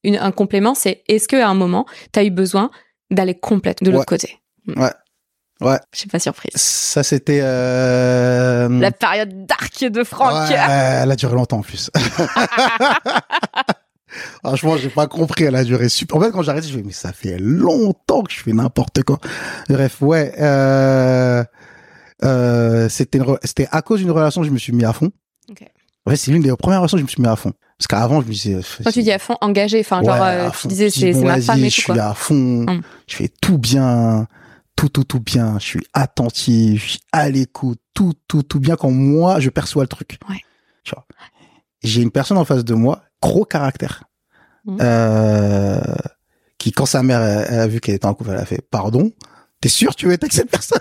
une, 0.04 0.18
un 0.18 0.32
complément, 0.32 0.74
c'est 0.74 1.04
est-ce 1.08 1.28
qu'à 1.28 1.48
un 1.48 1.54
moment, 1.54 1.86
tu 2.14 2.20
as 2.20 2.24
eu 2.24 2.32
besoin 2.32 2.72
d'aller 3.12 3.36
complète 3.36 3.84
de 3.84 3.92
l'autre 3.92 4.06
côté? 4.06 4.40
Mm. 4.66 4.82
Ouais. 4.82 4.92
Ouais. 5.62 5.78
Je 5.94 6.00
suis 6.00 6.10
pas 6.10 6.18
surprise. 6.18 6.54
Ça, 6.56 7.04
c'était... 7.04 7.40
Euh... 7.44 8.68
La 8.80 8.92
période 8.92 9.46
dark 9.46 9.84
de 9.84 10.04
Franck. 10.04 10.50
Ouais, 10.50 10.56
elle 10.56 11.12
a 11.12 11.16
duré 11.16 11.36
longtemps 11.36 11.60
en 11.60 11.62
plus. 11.62 11.92
Franchement, 14.44 14.78
j'ai 14.78 14.90
pas 14.90 15.08
compris. 15.08 15.46
Elle 15.46 15.56
a 15.56 15.64
duré 15.64 15.90
super. 15.90 16.18
En 16.18 16.22
fait, 16.22 16.32
quand 16.32 16.42
j'ai 16.42 16.52
arrêté, 16.52 16.68
je 16.68 16.78
me 16.78 16.84
mais 16.84 16.92
ça 16.92 17.14
fait 17.14 17.38
longtemps 17.40 18.24
que 18.24 18.32
je 18.32 18.42
fais 18.42 18.54
n'importe 18.54 19.04
quoi. 19.04 19.20
Bref, 19.70 20.02
ouais. 20.02 20.34
Euh, 20.40 21.44
euh, 22.24 22.90
c'était 22.90 23.20
c'était 23.44 23.68
à 23.72 23.82
cause 23.82 24.00
d'une 24.00 24.12
relation 24.12 24.42
que 24.42 24.48
je 24.48 24.54
me 24.54 24.58
suis 24.58 24.74
mis 24.74 24.86
à 24.86 24.94
fond. 24.94 25.12
Okay. 25.50 25.68
Ouais, 26.06 26.16
c'est 26.16 26.32
l'une 26.32 26.42
des 26.42 26.56
premières 26.56 26.80
relations 26.80 26.98
que 26.98 27.02
je 27.02 27.06
me 27.06 27.10
suis 27.10 27.22
mis 27.22 27.28
à 27.28 27.36
fond. 27.36 27.54
Parce 27.78 27.88
qu'avant, 27.88 28.22
je 28.22 28.28
me 28.28 28.32
disais. 28.32 28.60
Quand 28.84 28.92
tu 28.92 29.04
dis 29.04 29.12
à 29.12 29.20
fond, 29.20 29.38
engagé, 29.42 29.80
enfin, 29.80 30.04
genre, 30.04 30.22
euh, 30.22 30.50
tu 30.60 30.68
disais, 30.68 30.90
c'est 30.90 31.14
ma 31.14 31.42
femme 31.42 31.60
et 31.60 31.70
tout. 31.70 31.76
Je 31.76 31.82
suis 31.82 32.00
à 32.00 32.14
fond. 32.14 32.66
Hum. 32.68 32.82
Je 33.08 33.16
fais 33.16 33.30
tout 33.42 33.58
bien. 33.58 34.28
Tout, 34.76 34.90
tout, 34.90 35.04
tout 35.04 35.20
bien. 35.20 35.58
Je 35.60 35.66
suis 35.66 35.88
attentif. 35.94 36.86
Je 36.86 36.90
suis 36.92 37.02
à 37.12 37.30
l'écoute. 37.30 37.80
Tout, 37.94 38.14
tout, 38.28 38.44
tout 38.44 38.60
bien 38.60 38.76
quand 38.76 38.92
moi, 38.92 39.40
je 39.40 39.50
perçois 39.50 39.84
le 39.84 39.88
truc. 39.88 40.20
Ouais. 40.30 40.38
Tu 40.84 40.94
vois. 40.96 41.06
J'ai 41.84 42.02
une 42.02 42.12
personne 42.12 42.38
en 42.38 42.46
face 42.46 42.64
de 42.64 42.74
moi 42.74 43.02
gros 43.22 43.46
caractère. 43.46 44.04
Mmh. 44.66 44.78
Euh, 44.82 45.82
qui, 46.58 46.72
quand 46.72 46.86
sa 46.86 47.02
mère 47.02 47.22
a, 47.22 47.68
vu 47.68 47.80
qu'elle 47.80 47.96
était 47.96 48.06
en 48.06 48.14
couple, 48.14 48.32
elle 48.32 48.38
a 48.38 48.46
fait 48.46 48.62
pardon? 48.62 49.12
T'es 49.60 49.70
sûr 49.70 49.96
tu 49.96 50.06
veux 50.08 50.14
être 50.14 50.24
avec 50.24 50.34
cette 50.34 50.50
personne 50.50 50.80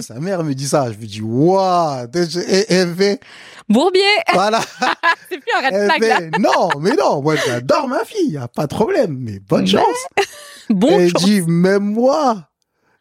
Sa 0.00 0.20
mère 0.20 0.44
me 0.44 0.54
dit 0.54 0.68
ça, 0.68 0.90
je 0.92 0.98
me 0.98 1.06
dis 1.06 1.20
waouh, 1.20 2.06
elle 2.14 2.94
fait 2.94 3.20
Bourbier. 3.68 4.00
Voilà. 4.32 4.60
C'est 5.28 5.38
plus 5.38 5.50
un 5.56 5.66
red 5.66 6.00
flag 6.00 6.38
Non, 6.38 6.70
mais 6.80 6.94
non, 6.94 7.20
moi 7.22 7.36
j'adore 7.36 7.88
ma 7.88 8.04
fille, 8.04 8.30
y 8.30 8.36
a 8.36 8.48
pas 8.48 8.66
de 8.66 8.74
problème, 8.74 9.18
mais 9.18 9.40
bonne 9.40 9.66
chance. 9.66 9.84
bon 10.70 10.88
Elle 10.90 11.12
dit 11.12 11.42
même 11.42 11.84
moi. 11.84 12.48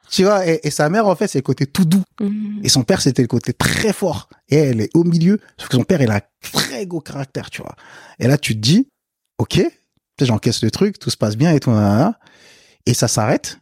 Tu 0.09 0.23
vois, 0.23 0.47
et, 0.47 0.69
sa 0.71 0.89
mère 0.89 1.07
en 1.07 1.15
fait 1.15 1.27
c'est 1.27 1.39
le 1.39 1.43
côté 1.43 1.65
tout 1.65 1.83
doux, 1.83 2.03
mmh. 2.21 2.61
et 2.63 2.69
son 2.69 2.83
père 2.83 3.01
c'était 3.01 3.21
le 3.21 3.27
côté 3.27 3.53
très 3.53 3.91
fort. 3.91 4.29
Et 4.47 4.55
elle 4.55 4.81
est 4.81 4.89
au 4.95 5.03
milieu, 5.03 5.39
sauf 5.57 5.67
que 5.67 5.77
son 5.77 5.83
père 5.83 6.01
il 6.01 6.09
a 6.09 6.15
un 6.15 6.21
très 6.41 6.85
gros 6.85 7.01
caractère, 7.01 7.49
tu 7.49 7.61
vois. 7.61 7.75
Et 8.19 8.27
là 8.27 8.37
tu 8.37 8.53
te 8.53 8.59
dis, 8.59 8.87
ok, 9.37 9.61
j'encaisse 10.21 10.63
le 10.63 10.71
truc, 10.71 10.97
tout 10.97 11.09
se 11.09 11.17
passe 11.17 11.35
bien 11.35 11.53
et 11.53 11.59
tout, 11.59 11.71
et 12.85 12.93
ça 12.93 13.07
s'arrête. 13.09 13.59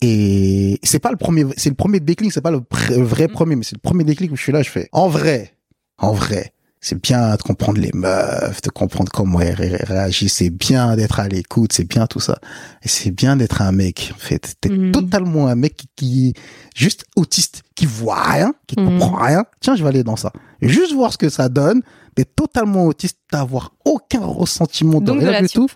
Et 0.00 0.78
c'est 0.82 1.00
pas 1.00 1.10
le 1.10 1.16
premier, 1.16 1.44
c'est 1.56 1.70
le 1.70 1.74
premier 1.74 2.00
déclic, 2.00 2.32
c'est 2.32 2.40
pas 2.40 2.52
le, 2.52 2.62
vrai 3.02 3.28
premier, 3.28 3.56
mais 3.56 3.64
c'est 3.64 3.74
le 3.74 3.80
premier 3.80 4.04
déclic 4.04 4.30
où 4.30 4.36
je 4.36 4.42
suis 4.42 4.52
là, 4.52 4.62
je 4.62 4.70
fais, 4.70 4.88
en 4.92 5.08
vrai, 5.08 5.54
en 5.98 6.12
vrai, 6.12 6.52
c'est 6.80 7.02
bien 7.02 7.34
de 7.34 7.42
comprendre 7.42 7.80
les 7.80 7.90
meufs, 7.92 8.62
de 8.62 8.70
comprendre 8.70 9.10
comment 9.10 9.40
elles 9.40 9.54
réagissent, 9.82 10.34
c'est 10.34 10.50
bien 10.50 10.94
d'être 10.94 11.18
à 11.18 11.26
l'écoute, 11.26 11.72
c'est 11.72 11.88
bien 11.88 12.06
tout 12.06 12.20
ça. 12.20 12.38
Et 12.84 12.88
c'est 12.88 13.10
bien 13.10 13.36
d'être 13.36 13.60
un 13.60 13.72
mec, 13.72 14.12
en 14.14 14.18
fait. 14.18 14.54
T'es 14.60 14.68
mm. 14.68 14.92
totalement 14.92 15.48
un 15.48 15.56
mec 15.56 15.76
qui, 15.76 15.88
qui, 15.96 16.34
juste 16.76 17.04
autiste, 17.16 17.64
qui 17.74 17.86
voit 17.86 18.22
rien, 18.22 18.54
qui 18.68 18.78
mm. 18.78 18.84
comprend 18.84 19.16
rien. 19.16 19.44
Tiens, 19.60 19.74
je 19.74 19.82
vais 19.82 19.88
aller 19.88 20.04
dans 20.04 20.16
ça. 20.16 20.32
Juste 20.62 20.94
voir 20.94 21.12
ce 21.12 21.18
que 21.18 21.28
ça 21.28 21.48
donne, 21.48 21.82
totalement 22.24 22.86
autiste, 22.86 23.18
d'avoir 23.32 23.72
aucun 23.84 24.24
ressentiment 24.24 25.00
de 25.00 25.12
rien 25.12 25.42
du 25.42 25.48
tout. 25.48 25.68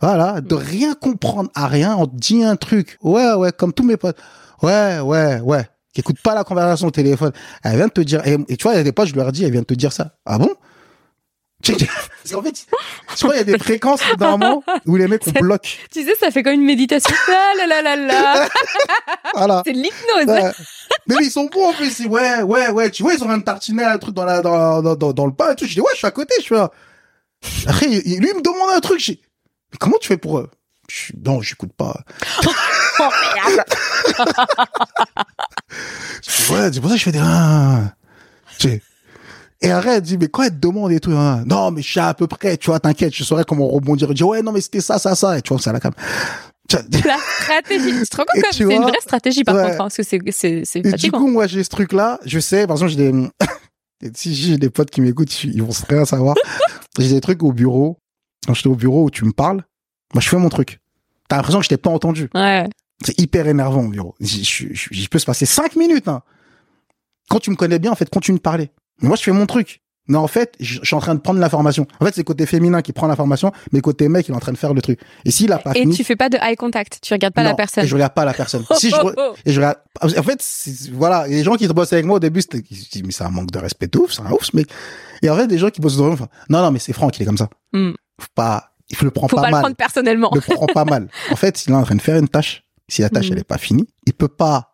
Voilà, 0.00 0.40
de 0.40 0.54
rien 0.54 0.94
comprendre 0.94 1.50
à 1.54 1.66
rien. 1.66 1.96
On 1.96 2.06
te 2.06 2.16
dit 2.16 2.44
un 2.44 2.56
truc. 2.56 2.98
Ouais, 3.02 3.32
ouais, 3.34 3.52
comme 3.52 3.72
tous 3.72 3.84
mes 3.84 3.96
potes. 3.96 4.16
Ouais, 4.62 5.00
ouais, 5.00 5.40
ouais. 5.40 5.66
Qui 5.92 6.00
écoute 6.00 6.20
pas 6.22 6.34
la 6.34 6.44
conversation 6.44 6.88
au 6.88 6.90
téléphone. 6.90 7.32
Elle 7.62 7.76
vient 7.76 7.86
de 7.86 7.92
te 7.92 8.00
dire, 8.00 8.26
et, 8.26 8.38
tu 8.56 8.62
vois, 8.62 8.74
il 8.74 8.78
y 8.78 8.80
a 8.80 8.84
des 8.84 8.92
potes, 8.92 9.08
je 9.08 9.14
leur 9.14 9.30
dis, 9.32 9.44
elle 9.44 9.52
vient 9.52 9.60
de 9.60 9.66
te 9.66 9.74
dire 9.74 9.92
ça. 9.92 10.16
Ah 10.24 10.38
bon? 10.38 10.50
En 11.70 12.42
fait, 12.42 12.66
je 13.10 13.16
crois 13.16 13.30
qu'il 13.30 13.36
y 13.36 13.40
a 13.40 13.44
des 13.44 13.58
fréquences 13.58 14.00
moment 14.18 14.64
où 14.86 14.96
les 14.96 15.06
mecs 15.06 15.22
on 15.26 15.40
bloque. 15.40 15.78
Tu 15.92 16.04
sais, 16.04 16.14
ça 16.18 16.30
fait 16.30 16.42
comme 16.42 16.54
une 16.54 16.64
méditation. 16.64 17.14
Ah 17.28 17.52
là 17.56 17.66
là 17.66 17.82
là 17.82 17.96
là. 17.96 18.48
voilà. 19.34 19.62
C'est 19.64 19.72
l'hypnose. 19.72 20.52
Mais 21.06 21.16
ils 21.20 21.30
sont 21.30 21.46
bons 21.46 21.68
en 21.68 21.72
plus. 21.72 22.00
Ouais, 22.06 22.42
ouais, 22.42 22.70
ouais. 22.70 22.90
Tu 22.90 23.02
vois, 23.02 23.14
ils 23.14 23.22
ont 23.22 23.30
un 23.30 23.40
tartiner 23.40 23.84
un 23.84 23.98
truc 23.98 24.14
dans 24.14 24.24
la 24.24 24.40
dans, 24.40 24.82
dans, 24.82 25.12
dans, 25.12 25.26
le 25.26 25.32
pain 25.32 25.52
et 25.52 25.56
tout. 25.56 25.66
Je 25.66 25.74
dis 25.74 25.80
ouais, 25.80 25.90
je 25.92 25.98
suis 25.98 26.06
à 26.06 26.10
côté. 26.10 26.34
Je 26.38 26.42
suis 26.42 26.54
là. 26.54 26.70
Après, 27.66 27.86
lui 27.86 28.02
il 28.04 28.20
me 28.20 28.42
demande 28.42 28.70
un 28.74 28.80
truc. 28.80 29.00
Je 29.00 29.12
dis, 29.12 29.20
mais 29.72 29.78
comment 29.78 29.98
tu 30.00 30.08
fais 30.08 30.16
pour 30.16 30.38
eux 30.38 30.50
je, 30.88 31.12
Non, 31.24 31.42
j'écoute 31.42 31.72
pas. 31.76 32.00
oh 32.98 33.08
merde. 33.34 33.64
ouais, 36.50 36.70
c'est 36.72 36.80
pour 36.80 36.90
ça 36.90 36.94
que 36.94 36.98
je 36.98 37.04
fais 37.04 37.12
des. 37.12 37.20
Ah. 37.22 37.94
Et 39.62 39.70
arrête, 39.70 39.98
elle 39.98 40.02
dit, 40.02 40.18
mais 40.18 40.28
quand 40.28 40.42
elle 40.42 40.50
te 40.50 40.56
demande 40.56 40.90
et 40.90 40.98
tout, 40.98 41.12
hein, 41.12 41.44
non, 41.46 41.70
mais 41.70 41.82
je 41.82 41.92
sais 41.92 42.00
à 42.00 42.14
peu 42.14 42.26
près, 42.26 42.56
tu 42.56 42.66
vois, 42.66 42.80
t'inquiète, 42.80 43.14
je 43.14 43.22
saurais 43.22 43.44
comment 43.44 43.68
rebondir. 43.68 44.08
Elle 44.08 44.14
dit, 44.14 44.24
ouais, 44.24 44.42
non, 44.42 44.50
mais 44.50 44.60
c'était 44.60 44.80
ça, 44.80 44.98
ça, 44.98 45.14
ça. 45.14 45.38
Et 45.38 45.42
tu 45.42 45.52
vois, 45.52 45.62
ça 45.62 45.72
la 45.72 45.80
cam. 45.80 45.92
La 47.04 47.18
stratégie. 47.18 48.00
Tu 48.00 48.06
te 48.06 48.16
rends 48.16 48.24
compte 48.24 48.44
c'est 48.50 48.64
une 48.64 48.82
vraie 48.82 49.00
stratégie 49.00 49.44
par 49.44 49.56
contre, 49.56 49.74
hein, 49.74 49.76
parce 49.78 49.96
que 49.96 50.02
c'est, 50.02 50.20
c'est, 50.30 50.62
c'est 50.64 50.80
du 50.80 51.12
coup, 51.12 51.28
moi, 51.28 51.46
j'ai 51.46 51.62
ce 51.62 51.68
truc-là, 51.68 52.18
je 52.24 52.38
sais, 52.40 52.66
par 52.66 52.76
exemple, 52.76 52.92
j'ai 52.92 53.12
des, 53.12 53.28
si 54.14 54.34
j'ai 54.34 54.58
des 54.58 54.70
potes 54.70 54.90
qui 54.90 55.00
m'écoutent, 55.00 55.44
ils 55.44 55.62
vont 55.62 55.72
rien 55.88 56.04
savoir. 56.04 56.34
j'ai 56.98 57.10
des 57.10 57.20
trucs 57.20 57.42
au 57.42 57.52
bureau. 57.52 57.98
Quand 58.46 58.54
j'étais 58.54 58.68
au 58.68 58.74
bureau 58.74 59.04
où 59.04 59.10
tu 59.10 59.24
me 59.24 59.32
parles, 59.32 59.64
moi, 60.14 60.20
je 60.20 60.28
fais 60.28 60.36
mon 60.36 60.48
truc. 60.48 60.80
T'as 61.28 61.36
l'impression 61.36 61.60
que 61.60 61.64
je 61.64 61.68
t'ai 61.68 61.76
pas 61.76 61.90
entendu. 61.90 62.28
Ouais. 62.34 62.68
C'est 63.04 63.18
hyper 63.20 63.46
énervant 63.46 63.84
au 63.84 63.88
bureau. 63.88 64.14
Je 64.20 65.08
peux 65.08 65.18
se 65.18 65.26
passer 65.26 65.46
cinq 65.46 65.76
minutes, 65.76 66.08
hein. 66.08 66.22
Quand 67.28 67.38
tu 67.38 67.50
me 67.50 67.56
connais 67.56 67.78
bien, 67.78 67.92
en 67.92 67.94
fait, 67.94 68.10
continue 68.10 68.38
de 68.38 68.42
parler. 68.42 68.70
Moi, 69.02 69.16
je 69.16 69.22
fais 69.22 69.32
mon 69.32 69.46
truc. 69.46 69.80
Mais 70.08 70.18
en 70.18 70.26
fait, 70.26 70.54
je 70.58 70.80
suis 70.82 70.96
en 70.96 71.00
train 71.00 71.14
de 71.14 71.20
prendre 71.20 71.38
l'information. 71.38 71.86
En 72.00 72.04
fait, 72.04 72.12
c'est 72.14 72.24
côté 72.24 72.44
féminin 72.44 72.82
qui 72.82 72.92
prend 72.92 73.06
l'information, 73.06 73.52
mais 73.70 73.80
côté 73.80 74.08
mec, 74.08 74.26
il 74.28 74.32
est 74.32 74.34
en 74.34 74.40
train 74.40 74.50
de 74.50 74.58
faire 74.58 74.74
le 74.74 74.82
truc. 74.82 74.98
Et 75.24 75.30
s'il 75.30 75.52
a 75.52 75.58
pas 75.58 75.72
Et 75.76 75.88
tu 75.88 76.02
fais 76.02 76.16
pas 76.16 76.28
de 76.28 76.38
eye 76.38 76.56
contact. 76.56 76.98
Tu 77.02 77.12
regardes 77.14 77.34
pas 77.34 77.44
la 77.44 77.54
personne. 77.54 77.84
Et 77.84 77.86
je 77.86 77.94
regarde 77.94 78.12
pas 78.12 78.24
la 78.24 78.34
personne. 78.34 78.64
si 78.76 78.90
je, 78.90 78.96
et 79.46 79.52
je 79.52 79.60
regarde, 79.60 79.76
en 80.02 80.08
fait, 80.08 80.44
voilà, 80.92 81.28
les 81.28 81.44
gens 81.44 81.54
qui 81.54 81.68
bossent 81.68 81.92
avec 81.92 82.04
moi 82.04 82.16
au 82.16 82.20
début, 82.20 82.42
c'était, 82.42 82.62
mais 83.04 83.12
c'est 83.12 83.22
un 83.22 83.30
manque 83.30 83.52
de 83.52 83.58
respect 83.60 83.86
de 83.86 83.98
ouf, 83.98 84.12
c'est 84.12 84.22
un 84.22 84.30
ouf, 84.32 84.52
mec. 84.54 84.66
Et 85.22 85.30
en 85.30 85.36
fait, 85.36 85.46
des 85.46 85.58
gens 85.58 85.70
qui 85.70 85.80
bossent 85.80 85.98
dans 85.98 86.10
enfin, 86.10 86.26
non, 86.48 86.62
non, 86.62 86.72
mais 86.72 86.80
c'est 86.80 86.92
Franck, 86.92 87.16
il 87.18 87.22
est 87.22 87.26
comme 87.26 87.38
ça. 87.38 87.48
Mm. 87.72 87.92
Faut 88.20 88.26
pas, 88.34 88.72
il 88.90 88.96
le 89.02 89.10
prend 89.12 89.28
Faut 89.28 89.36
pas, 89.36 89.42
pas 89.42 89.50
mal. 89.50 89.60
le 89.60 89.62
prendre 89.62 89.76
personnellement. 89.76 90.30
Il 90.34 90.42
le 90.48 90.54
prend 90.56 90.66
pas 90.66 90.84
mal. 90.84 91.08
En 91.30 91.36
fait, 91.36 91.64
il 91.64 91.70
est 91.70 91.76
en 91.76 91.84
train 91.84 91.94
de 91.94 92.02
faire 92.02 92.16
une 92.18 92.28
tâche. 92.28 92.64
Si 92.88 93.02
la 93.02 93.08
tâche, 93.08 93.28
Mm. 93.28 93.32
elle 93.34 93.38
est 93.38 93.44
pas 93.44 93.58
finie, 93.58 93.86
il 94.06 94.14
peut 94.14 94.26
pas 94.28 94.71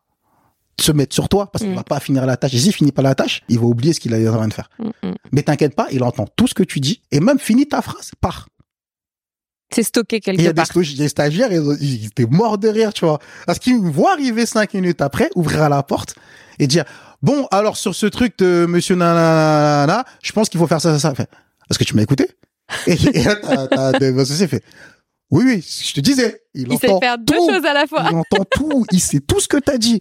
se 0.81 0.93
mettre 0.93 1.15
sur 1.15 1.29
toi 1.29 1.51
parce 1.51 1.63
qu'il 1.65 1.73
Mm. 1.73 1.77
va 1.77 1.85
pas 1.85 2.01
finir 2.01 2.25
la 2.27 2.37
tâche. 2.37 2.55
Et 2.55 2.59
s'il 2.59 2.73
finit 2.73 2.93
pas 2.93 3.03
la 3.03 3.15
tâche, 3.15 3.43
il 3.49 3.59
va 3.59 3.67
oublier 3.67 3.93
ce 3.93 4.01
qu'il 4.01 4.13
est 4.15 4.29
en 4.29 4.37
train 4.37 4.49
de 4.49 4.55
faire. 4.55 4.71
Mm, 4.79 5.09
mm. 5.09 5.15
Mais 5.33 5.43
t'inquiète 5.43 5.75
pas, 5.75 5.87
il 5.91 6.03
entend 6.03 6.27
tout 6.37 6.47
ce 6.47 6.55
que 6.55 6.63
tu 6.63 6.81
dis 6.81 7.03
et 7.11 7.21
même 7.21 7.39
finit 7.39 7.67
ta 7.67 7.83
phrase, 7.83 8.11
part. 8.21 8.49
C'est 9.75 9.83
stocké 9.83 10.17
Et 10.17 10.19
il 10.19 10.23
y 10.23 10.37
quelque 10.37 10.47
a 10.49 10.53
des, 10.53 10.55
part. 10.55 11.09
stagiaires, 11.11 11.53
ils, 11.53 11.77
ils 11.83 12.07
étaient 12.07 12.25
morts 12.27 12.57
de 12.59 12.69
rire, 12.69 12.93
tu 12.95 13.05
vois. 13.05 13.19
Parce 13.47 13.59
qu'ils 13.59 13.81
me 13.83 13.91
voient 13.91 14.13
arriver 14.13 14.47
cinq 14.47 14.73
minutes 14.75 15.03
après, 15.03 15.29
ouvrir 15.35 15.69
la 15.69 15.83
porte 15.83 16.15
et 16.59 16.67
dire, 16.67 16.85
bon, 17.23 17.47
alors 17.51 17.77
sur 17.77 17.95
ce 17.95 18.07
truc 18.07 18.39
de 18.39 18.65
monsieur 18.67 18.95
nanana, 18.97 20.05
je 20.23 20.33
pense 20.33 20.49
qu'il 20.49 20.59
faut 20.59 20.67
faire 20.67 20.81
ça, 20.81 20.99
ça, 20.99 21.15
ça. 21.15 21.23
Est-ce 21.71 21.79
que 21.79 21.85
tu 21.85 21.95
m'as 21.95 22.03
écouté? 22.03 22.29
Et, 22.87 22.93
et 23.15 23.25
là, 23.25 23.37
t'as, 23.37 23.93
fait, 24.49 24.63
oui, 25.31 25.45
oui, 25.45 25.67
je 25.87 25.93
te 25.93 26.01
disais, 26.01 26.43
il, 26.55 26.73
Il 26.73 26.79
sait 26.79 26.89
entend 26.89 27.01
faire 27.01 27.19
deux 27.19 27.35
tout. 27.37 27.51
choses 27.51 27.65
à 27.67 27.75
la 27.75 27.87
fois. 27.87 28.07
Il 28.11 28.17
entend 28.17 28.45
tout, 28.51 28.87
il 28.93 29.01
sait 29.01 29.21
tout 29.21 29.41
ce 29.41 29.49
que 29.49 29.59
t'as 29.59 29.77
dit. 29.77 30.01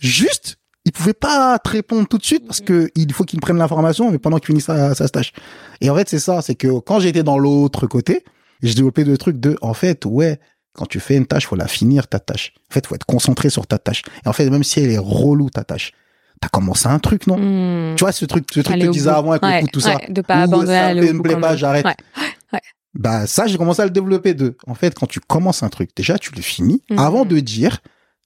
Juste, 0.00 0.56
il 0.84 0.92
pouvait 0.92 1.12
pas 1.14 1.58
te 1.58 1.68
répondre 1.68 2.08
tout 2.08 2.18
de 2.18 2.24
suite 2.24 2.46
parce 2.46 2.60
que 2.60 2.90
il 2.96 3.12
faut 3.12 3.24
qu'il 3.24 3.38
prenne 3.40 3.58
l'information, 3.58 4.10
mais 4.10 4.18
pendant 4.18 4.38
qu'il 4.38 4.46
finisse 4.48 4.64
sa, 4.64 4.94
sa 4.94 5.08
tâche. 5.08 5.32
Et 5.80 5.88
en 5.90 5.94
fait, 5.96 6.08
c'est 6.08 6.18
ça, 6.18 6.42
c'est 6.42 6.54
que 6.56 6.80
quand 6.80 6.98
j'étais 7.00 7.22
dans 7.22 7.38
l'autre 7.38 7.86
côté, 7.86 8.24
j'ai 8.62 8.74
développé 8.74 9.04
deux 9.04 9.16
trucs 9.18 9.38
de, 9.38 9.56
en 9.62 9.74
fait, 9.74 10.04
ouais, 10.06 10.40
quand 10.72 10.86
tu 10.86 10.98
fais 11.00 11.16
une 11.16 11.26
tâche, 11.26 11.46
faut 11.46 11.56
la 11.56 11.68
finir 11.68 12.08
ta 12.08 12.18
tâche. 12.18 12.52
En 12.70 12.74
fait, 12.74 12.86
faut 12.86 12.94
être 12.94 13.06
concentré 13.06 13.50
sur 13.50 13.66
ta 13.66 13.78
tâche. 13.78 14.02
Et 14.24 14.28
en 14.28 14.32
fait, 14.32 14.48
même 14.50 14.64
si 14.64 14.80
elle 14.80 14.90
est 14.90 14.98
relou 14.98 15.50
ta 15.50 15.64
tâche, 15.64 15.92
t'as 16.40 16.48
commencé 16.48 16.88
un 16.88 16.98
truc, 16.98 17.26
non 17.26 17.36
Mm. 17.36 17.96
Tu 17.96 18.04
vois 18.04 18.12
ce 18.12 18.24
truc, 18.24 18.46
ce 18.52 18.60
truc 18.60 18.78
que 18.78 18.84
tu 18.86 18.90
disais 18.90 19.10
avant 19.10 19.32
avec 19.32 19.42
Ouais, 19.42 19.60
le 19.60 19.66
coup, 19.66 19.72
tout 19.74 19.80
ça. 19.80 19.96
ouais, 19.96 20.06
de 20.10 20.22
pas 20.22 20.36
abandonner, 20.42 20.72
ça 20.72 20.92
au 21.10 21.14
me 21.14 21.22
plaît 21.22 21.36
pas, 21.38 21.56
j'arrête. 21.56 21.84
Ouais. 21.84 22.60
Bah 22.94 23.26
ça, 23.26 23.46
j'ai 23.46 23.56
commencé 23.58 23.82
à 23.82 23.84
le 23.84 23.90
développer 23.90 24.34
de. 24.34 24.56
En 24.66 24.74
fait, 24.74 24.94
quand 24.94 25.06
tu 25.06 25.20
commences 25.20 25.62
un 25.62 25.68
truc, 25.68 25.90
déjà 25.94 26.18
tu 26.18 26.32
le 26.34 26.40
finis 26.42 26.82
Mhm. 26.90 26.98
avant 26.98 27.24
de 27.24 27.38
dire 27.38 27.80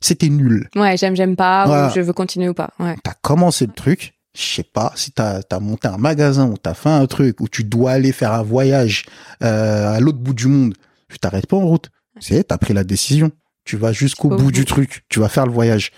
c'était 0.04 0.28
nul. 0.28 0.68
Ouais, 0.76 0.96
j'aime, 0.96 1.16
j'aime 1.16 1.36
pas, 1.36 1.66
Voilà. 1.66 1.88
ou 1.88 1.90
je 1.94 2.00
veux 2.00 2.12
continuer 2.12 2.48
ou 2.48 2.54
pas. 2.54 2.70
Ouais. 2.78 2.96
T'as 3.02 3.14
commencé 3.22 3.66
le 3.66 3.72
truc, 3.72 4.14
je 4.36 4.42
sais 4.42 4.62
pas 4.64 4.92
si 4.96 5.12
t'as 5.12 5.40
as 5.50 5.60
monté 5.60 5.88
un 5.88 5.96
magasin 5.96 6.46
ou 6.48 6.56
t'as 6.56 6.74
fait 6.74 6.88
un 6.90 7.06
truc 7.06 7.40
où 7.40 7.48
tu 7.48 7.64
dois 7.64 7.92
aller 7.92 8.12
faire 8.12 8.32
un 8.32 8.42
voyage 8.42 9.06
euh, 9.42 9.94
à 9.94 10.00
l'autre 10.00 10.18
bout 10.18 10.34
du 10.34 10.48
monde, 10.48 10.74
tu 11.08 11.18
t'arrêtes 11.18 11.46
pas 11.46 11.56
en 11.56 11.66
route. 11.66 11.90
C'est 12.20 12.44
t'as 12.48 12.58
pris 12.58 12.74
la 12.74 12.84
décision. 12.84 13.30
Tu 13.64 13.76
vas 13.76 13.92
jusqu'au 13.92 14.28
Au 14.30 14.36
bout 14.36 14.44
bout. 14.44 14.52
du 14.52 14.64
truc. 14.64 15.04
Tu 15.08 15.20
vas 15.20 15.28
faire 15.28 15.46
le 15.46 15.52
voyage. 15.52 15.90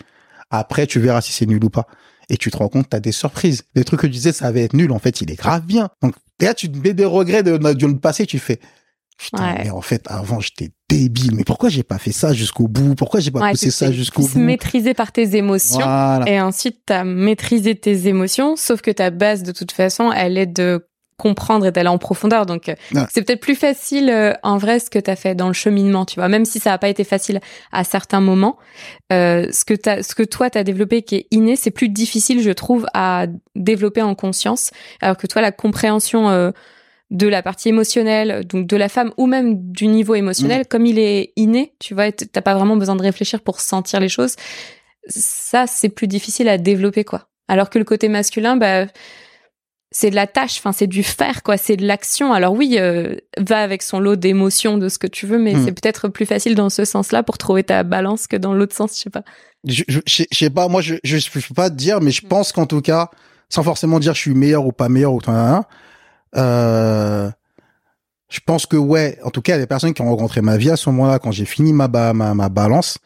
Après, 0.50 0.86
tu 0.86 1.00
verras 1.00 1.20
si 1.20 1.32
c'est 1.32 1.46
nul 1.46 1.62
ou 1.64 1.68
pas. 1.70 1.86
Et 2.30 2.36
tu 2.36 2.50
te 2.50 2.56
rends 2.56 2.68
compte, 2.68 2.88
t'as 2.88 3.00
des 3.00 3.12
surprises. 3.12 3.64
Les 3.74 3.84
trucs 3.84 4.00
que 4.00 4.06
tu 4.06 4.12
disais, 4.12 4.32
ça 4.32 4.50
va 4.52 4.60
être 4.60 4.72
nul. 4.74 4.92
En 4.92 4.98
fait, 4.98 5.20
il 5.20 5.30
est 5.30 5.36
grave 5.36 5.64
bien. 5.64 5.88
Donc, 6.02 6.14
là, 6.40 6.54
tu 6.54 6.70
te 6.70 6.78
mets 6.78 6.94
des 6.94 7.04
regrets 7.04 7.42
de, 7.42 7.56
de 7.56 7.92
passé. 7.98 8.24
Tu 8.26 8.38
fais, 8.38 8.60
putain, 9.18 9.54
Ouais. 9.54 9.60
mais 9.64 9.70
en 9.70 9.80
fait, 9.80 10.02
avant, 10.08 10.40
j'étais 10.40 10.70
débile. 10.88 11.34
Mais 11.34 11.44
pourquoi 11.44 11.68
j'ai 11.68 11.82
pas 11.82 11.98
fait 11.98 12.12
ça 12.12 12.32
jusqu'au 12.32 12.68
bout? 12.68 12.94
Pourquoi 12.94 13.20
j'ai 13.20 13.30
pas 13.30 13.40
Ouais, 13.40 13.50
poussé 13.52 13.70
ça 13.70 13.90
jusqu'au 13.92 14.22
bout? 14.22 14.38
maîtrisé 14.38 14.94
par 14.94 15.12
tes 15.12 15.36
émotions. 15.36 15.78
Voilà. 15.80 16.24
Et 16.28 16.40
ensuite, 16.40 16.80
tu 16.86 16.92
as 16.92 17.04
maîtrisé 17.04 17.74
tes 17.74 18.08
émotions, 18.08 18.56
sauf 18.56 18.80
que 18.82 18.90
ta 18.90 19.10
base, 19.10 19.42
de 19.42 19.52
toute 19.52 19.72
façon, 19.72 20.12
elle 20.12 20.38
est 20.38 20.46
de 20.46 20.86
comprendre 21.18 21.64
et 21.64 21.72
d'aller 21.72 21.88
en 21.88 21.96
profondeur. 21.96 22.44
Donc, 22.44 22.68
euh, 22.68 22.74
Ouais. 22.92 23.04
c'est 23.10 23.22
peut-être 23.22 23.40
plus 23.40 23.54
facile, 23.54 24.10
euh, 24.10 24.34
en 24.42 24.58
vrai, 24.58 24.78
ce 24.80 24.90
que 24.90 24.98
tu 24.98 25.10
as 25.10 25.16
fait 25.16 25.34
dans 25.34 25.46
le 25.46 25.54
cheminement, 25.54 26.04
tu 26.04 26.16
vois. 26.20 26.28
Même 26.28 26.44
si 26.44 26.60
ça 26.60 26.68
n'a 26.70 26.76
pas 26.78 26.88
été 26.90 27.04
facile 27.04 27.40
à 27.72 27.84
certains 27.84 28.20
moments, 28.20 28.58
euh, 29.14 29.46
ce, 29.50 29.64
que 29.64 29.72
t'as- 29.72 30.02
ce 30.02 30.14
que 30.14 30.22
toi, 30.24 30.50
tu 30.50 30.58
as 30.58 30.62
développé 30.64 31.00
qui 31.00 31.14
est 31.16 31.26
inné, 31.30 31.56
c'est 31.56 31.70
plus 31.70 31.88
difficile, 31.88 32.42
je 32.42 32.50
trouve, 32.50 32.86
à 32.92 33.28
développer 33.54 34.02
en 34.02 34.14
conscience. 34.14 34.70
Alors 35.00 35.16
que 35.16 35.26
toi, 35.26 35.40
la 35.40 35.52
compréhension... 35.52 36.28
euh, 36.28 36.50
de 37.10 37.28
la 37.28 37.42
partie 37.42 37.68
émotionnelle, 37.68 38.44
donc 38.46 38.66
de 38.66 38.76
la 38.76 38.88
femme 38.88 39.12
ou 39.16 39.26
même 39.26 39.70
du 39.70 39.86
niveau 39.86 40.14
émotionnel, 40.16 40.62
Mm. 40.62 40.64
comme 40.68 40.86
il 40.86 40.98
est 40.98 41.32
inné, 41.36 41.74
tu 41.78 41.94
vois, 41.94 42.10
t'as 42.10 42.40
pas 42.42 42.54
vraiment 42.56 42.76
besoin 42.76 42.96
de 42.96 43.02
réfléchir 43.02 43.40
pour 43.42 43.60
sentir 43.60 44.00
les 44.00 44.08
choses. 44.08 44.34
Ça, 45.08 45.66
c'est 45.68 45.88
plus 45.88 46.08
difficile 46.08 46.48
à 46.48 46.58
développer, 46.58 47.04
quoi. 47.04 47.28
Alors 47.48 47.70
que 47.70 47.78
le 47.78 47.84
côté 47.84 48.08
masculin, 48.08 48.56
bah, 48.56 48.86
c'est 49.92 50.10
de 50.10 50.16
la 50.16 50.26
tâche, 50.26 50.58
enfin, 50.58 50.72
c'est 50.72 50.88
du 50.88 51.04
faire, 51.04 51.44
quoi, 51.44 51.56
c'est 51.56 51.76
de 51.76 51.86
l'action. 51.86 52.32
Alors 52.32 52.52
oui, 52.54 52.76
euh, 52.80 53.14
va 53.38 53.58
avec 53.62 53.82
son 53.82 54.00
lot 54.00 54.16
d'émotions, 54.16 54.76
de 54.76 54.88
ce 54.88 54.98
que 54.98 55.06
tu 55.06 55.26
veux, 55.26 55.38
mais 55.38 55.54
Mm. 55.54 55.64
c'est 55.64 55.72
peut-être 55.80 56.08
plus 56.08 56.26
facile 56.26 56.56
dans 56.56 56.70
ce 56.70 56.84
sens-là 56.84 57.22
pour 57.22 57.38
trouver 57.38 57.62
ta 57.62 57.84
balance 57.84 58.26
que 58.26 58.36
dans 58.36 58.52
l'autre 58.52 58.74
sens, 58.74 58.96
je 58.96 59.02
sais 59.02 59.10
pas. 59.10 59.22
je, 59.66 59.84
je, 59.88 60.00
je 60.06 60.24
sais- 60.32 60.50
pas, 60.50 60.66
moi, 60.68 60.80
je, 60.80 60.96
je, 61.04 61.16
je 61.18 61.30
peux 61.30 61.40
pas 61.54 61.70
te 61.70 61.76
dire, 61.76 62.00
mais 62.00 62.10
je 62.10 62.24
Mm. 62.26 62.28
pense 62.28 62.50
qu'en 62.52 62.66
tout 62.66 62.80
cas, 62.82 63.10
sans 63.48 63.62
forcément 63.62 64.00
dire 64.00 64.12
je 64.14 64.20
suis 64.20 64.34
meilleur 64.34 64.66
ou 64.66 64.72
pas 64.72 64.88
meilleur 64.88 65.12
ou 65.12 65.20
tout, 65.20 65.30
euh, 66.34 67.30
je 68.28 68.40
pense 68.44 68.66
que 68.66 68.76
ouais, 68.76 69.18
en 69.22 69.30
tout 69.30 69.40
cas, 69.42 69.52
il 69.52 69.56
y 69.56 69.58
a 69.58 69.62
des 69.62 69.66
personnes 69.68 69.94
qui 69.94 70.02
ont 70.02 70.08
rencontré 70.10 70.40
ma 70.42 70.56
vie 70.56 70.70
à 70.70 70.76
ce 70.76 70.90
moment-là, 70.90 71.18
quand 71.18 71.30
j'ai 71.30 71.44
fini 71.44 71.72
ma, 71.72 71.86
ba- 71.88 72.12
ma, 72.12 72.34
ma 72.34 72.48
balance, 72.48 72.98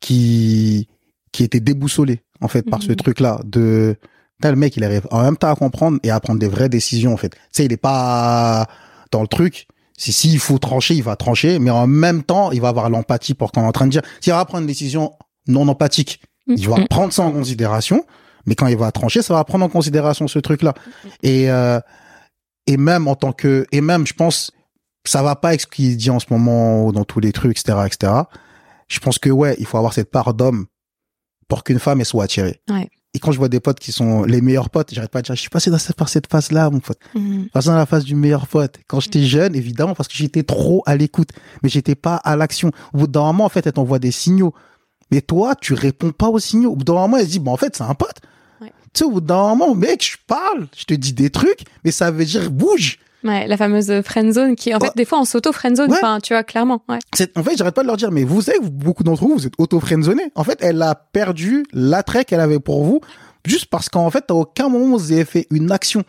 qui, 0.00 0.88
qui 1.32 1.44
étaient 1.44 1.60
déboussolées, 1.60 2.22
en 2.40 2.48
fait, 2.48 2.62
par 2.68 2.82
ce 2.82 2.90
Mhm. 2.90 2.96
truc-là, 2.96 3.40
de, 3.44 3.96
le 4.42 4.56
mec, 4.56 4.76
il 4.76 4.84
arrive 4.84 5.06
en 5.10 5.22
même 5.22 5.36
temps 5.36 5.50
à 5.50 5.54
comprendre 5.56 5.98
et 6.02 6.10
à 6.10 6.20
prendre 6.20 6.40
des 6.40 6.48
vraies 6.48 6.68
décisions, 6.68 7.12
en 7.12 7.16
fait. 7.16 7.30
Tu 7.30 7.38
sais, 7.52 7.64
il 7.66 7.72
est 7.72 7.76
pas 7.76 8.66
dans 9.12 9.22
le 9.22 9.28
truc. 9.28 9.66
Si, 9.96 10.12
s'il 10.12 10.38
faut 10.38 10.58
trancher, 10.58 10.94
il 10.94 11.02
va 11.02 11.16
trancher, 11.16 11.58
mais 11.58 11.70
en 11.70 11.86
même 11.86 12.22
temps, 12.22 12.52
il 12.52 12.60
va 12.60 12.68
avoir 12.68 12.88
l'empathie 12.88 13.34
pour 13.34 13.52
qu'on 13.52 13.62
est 13.62 13.66
en 13.66 13.72
train 13.72 13.86
de 13.86 13.90
dire. 13.90 14.02
S'il 14.22 14.32
va 14.32 14.42
prendre 14.46 14.62
une 14.62 14.66
décision 14.66 15.12
non 15.46 15.68
empathique, 15.68 16.22
il 16.46 16.68
va 16.68 16.78
Mhm. 16.78 16.88
prendre 16.88 17.12
ça 17.12 17.22
en 17.22 17.32
considération, 17.32 18.04
mais 18.46 18.54
quand 18.54 18.66
il 18.66 18.76
va 18.78 18.90
trancher, 18.92 19.20
ça 19.20 19.34
va 19.34 19.44
prendre 19.44 19.64
en 19.64 19.68
considération 19.68 20.26
ce 20.26 20.38
truc-là. 20.38 20.72
Et, 21.22 21.50
euh, 21.50 21.80
et 22.70 22.76
même 22.76 23.08
en 23.08 23.16
tant 23.16 23.32
que, 23.32 23.66
et 23.72 23.80
même, 23.80 24.06
je 24.06 24.14
pense, 24.14 24.52
ça 25.04 25.24
va 25.24 25.34
pas 25.34 25.48
avec 25.48 25.60
ce 25.60 25.66
qu'il 25.66 25.96
dit 25.96 26.08
en 26.08 26.20
ce 26.20 26.26
moment 26.30 26.92
dans 26.92 27.04
tous 27.04 27.18
les 27.18 27.32
trucs, 27.32 27.58
etc., 27.58 27.78
etc. 27.84 28.12
Je 28.86 29.00
pense 29.00 29.18
que, 29.18 29.28
ouais, 29.28 29.56
il 29.58 29.66
faut 29.66 29.76
avoir 29.76 29.92
cette 29.92 30.08
part 30.08 30.34
d'homme 30.34 30.66
pour 31.48 31.64
qu'une 31.64 31.80
femme, 31.80 31.98
elle 31.98 32.06
soit 32.06 32.22
attirée. 32.22 32.60
Ouais. 32.70 32.88
Et 33.12 33.18
quand 33.18 33.32
je 33.32 33.38
vois 33.38 33.48
des 33.48 33.58
potes 33.58 33.80
qui 33.80 33.90
sont 33.90 34.22
les 34.22 34.40
meilleurs 34.40 34.70
potes, 34.70 34.94
j'arrête 34.94 35.10
pas 35.10 35.20
de 35.20 35.26
dire, 35.26 35.34
je 35.34 35.40
suis 35.40 35.50
passé 35.50 35.68
dans 35.68 35.78
cette, 35.78 35.96
par 35.96 36.08
cette 36.08 36.28
phase-là, 36.28 36.70
mon 36.70 36.78
pote. 36.78 37.00
Mhm. 37.16 37.48
Passé 37.48 37.70
dans 37.70 37.76
la 37.76 37.86
phase 37.86 38.04
du 38.04 38.14
meilleur 38.14 38.46
pote. 38.46 38.78
Quand 38.86 39.00
j'étais 39.00 39.24
jeune, 39.24 39.56
évidemment, 39.56 39.94
parce 39.94 40.08
que 40.08 40.14
j'étais 40.14 40.44
trop 40.44 40.84
à 40.86 40.94
l'écoute, 40.94 41.30
mais 41.64 41.68
j'étais 41.68 41.96
pas 41.96 42.14
à 42.14 42.36
l'action. 42.36 42.70
Au 42.94 42.98
bout 42.98 43.06
d'un 43.08 43.22
moment, 43.22 43.46
en 43.46 43.48
fait, 43.48 43.66
elle 43.66 43.72
t'envoie 43.72 43.98
des 43.98 44.12
signaux. 44.12 44.54
Mais 45.10 45.22
toi, 45.22 45.56
tu 45.56 45.74
réponds 45.74 46.12
pas 46.12 46.28
aux 46.28 46.38
signaux. 46.38 46.70
Au 46.70 46.76
bout 46.76 46.84
d'un 46.84 46.92
moment, 46.92 47.16
elle 47.16 47.26
se 47.26 47.32
dit, 47.32 47.40
bah, 47.40 47.50
en 47.50 47.56
fait, 47.56 47.74
c'est 47.74 47.82
un 47.82 47.96
pote. 47.96 48.20
Tu 48.92 48.98
sais, 49.00 49.04
au 49.04 49.10
bout 49.10 49.20
d'un 49.20 49.36
moment, 49.54 49.74
mec, 49.74 50.04
je 50.04 50.16
parle, 50.26 50.66
je 50.76 50.84
te 50.84 50.94
dis 50.94 51.12
des 51.12 51.30
trucs, 51.30 51.60
mais 51.84 51.90
ça 51.92 52.10
veut 52.10 52.24
dire 52.24 52.50
bouge. 52.50 52.98
Ouais, 53.22 53.46
la 53.46 53.56
fameuse 53.58 53.92
friendzone 54.02 54.56
qui, 54.56 54.74
en 54.74 54.80
fait, 54.80 54.92
des 54.96 55.04
fois, 55.04 55.20
on 55.20 55.24
s'auto-friendzone, 55.26 55.90
Ouais. 55.90 55.98
enfin, 55.98 56.18
tu 56.22 56.32
vois, 56.32 56.42
clairement, 56.42 56.82
ouais. 56.88 56.98
C'est- 57.14 57.36
En 57.36 57.42
fait, 57.44 57.54
j'arrête 57.56 57.74
pas 57.74 57.82
de 57.82 57.86
leur 57.86 57.98
dire, 57.98 58.10
mais 58.10 58.24
vous 58.24 58.40
savez, 58.42 58.58
beaucoup 58.62 59.04
d'entre 59.04 59.22
vous, 59.24 59.34
vous 59.34 59.46
êtes 59.46 59.52
auto-friendzonés. 59.58 60.32
En 60.34 60.42
fait, 60.42 60.58
elle 60.62 60.80
a 60.80 60.94
perdu 60.94 61.64
l'attrait 61.74 62.24
qu'elle 62.24 62.40
avait 62.40 62.60
pour 62.60 62.82
vous, 62.82 63.00
juste 63.44 63.66
parce 63.66 63.88
qu'en 63.90 64.10
fait, 64.10 64.30
à 64.30 64.34
aucun 64.34 64.68
moment, 64.70 64.96
vous 64.96 65.12
avez 65.12 65.24
fait 65.26 65.46
une 65.50 65.70
action. 65.70 66.02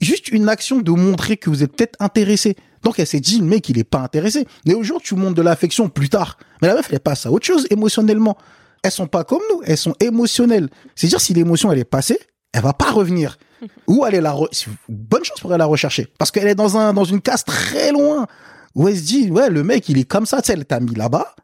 Juste 0.00 0.28
une 0.28 0.48
action 0.48 0.78
de 0.80 0.90
montrer 0.92 1.36
que 1.36 1.50
vous 1.50 1.62
êtes 1.64 1.76
peut-être 1.76 1.96
intéressé. 2.00 2.56
Donc, 2.84 2.98
elle 2.98 3.06
s'est 3.06 3.20
dit, 3.20 3.42
mec, 3.42 3.68
il 3.68 3.76
est 3.78 3.84
pas 3.84 3.98
intéressé. 3.98 4.46
Mais 4.66 4.72
aujourd'hui, 4.74 5.08
tu 5.08 5.14
montres 5.16 5.34
de 5.34 5.42
l'affection 5.42 5.88
plus 5.90 6.08
tard. 6.08 6.38
Mais 6.62 6.68
la 6.68 6.74
meuf, 6.76 6.88
elle 6.92 7.00
passe 7.00 7.26
à 7.26 7.32
autre 7.32 7.44
chose 7.44 7.66
émotionnellement. 7.70 8.38
Elles 8.82 8.90
sont 8.92 9.06
pas 9.06 9.24
comme 9.24 9.42
nous, 9.52 9.62
elles 9.64 9.76
sont 9.76 9.94
émotionnelles. 10.00 10.68
C'est-à-dire, 10.94 11.20
si 11.20 11.34
l'émotion, 11.34 11.70
elle 11.70 11.78
est 11.78 11.84
passée, 11.84 12.18
elle 12.52 12.62
va 12.62 12.72
pas 12.72 12.90
revenir. 12.90 13.38
Ou 13.86 14.06
elle 14.06 14.14
est 14.14 14.20
la, 14.20 14.32
re- 14.32 14.48
bonne 14.88 15.24
chance 15.24 15.38
pour 15.40 15.50
aller 15.52 15.58
la 15.58 15.66
rechercher. 15.66 16.08
Parce 16.18 16.30
qu'elle 16.30 16.48
est 16.48 16.54
dans 16.54 16.76
un, 16.78 16.94
dans 16.94 17.04
une 17.04 17.20
case 17.20 17.44
très 17.44 17.92
loin. 17.92 18.26
Où 18.74 18.88
elle 18.88 18.96
se 18.96 19.02
dit, 19.02 19.30
ouais, 19.30 19.50
le 19.50 19.62
mec, 19.64 19.88
il 19.88 19.98
est 19.98 20.04
comme 20.04 20.26
ça, 20.26 20.40
tu 20.40 20.46
sais, 20.46 20.52
elle 20.54 20.64
t'a 20.64 20.80
mis 20.80 20.94
là-bas. 20.94 21.34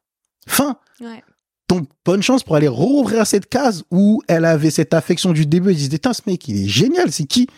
Fin. 0.48 0.78
Ouais. 1.00 1.22
Donc, 1.68 1.88
bonne 2.04 2.22
chance 2.22 2.44
pour 2.44 2.54
aller 2.56 2.68
rouvrir 2.68 3.26
cette 3.26 3.48
case 3.48 3.82
où 3.90 4.22
elle 4.28 4.44
avait 4.44 4.70
cette 4.70 4.94
affection 4.94 5.32
du 5.32 5.44
début. 5.44 5.70
Elle 5.70 5.76
disait, 5.76 5.90
putain, 5.90 6.12
ce 6.12 6.22
mec, 6.26 6.46
il 6.48 6.64
est 6.64 6.68
génial, 6.68 7.10
c'est 7.12 7.24
qui? 7.26 7.48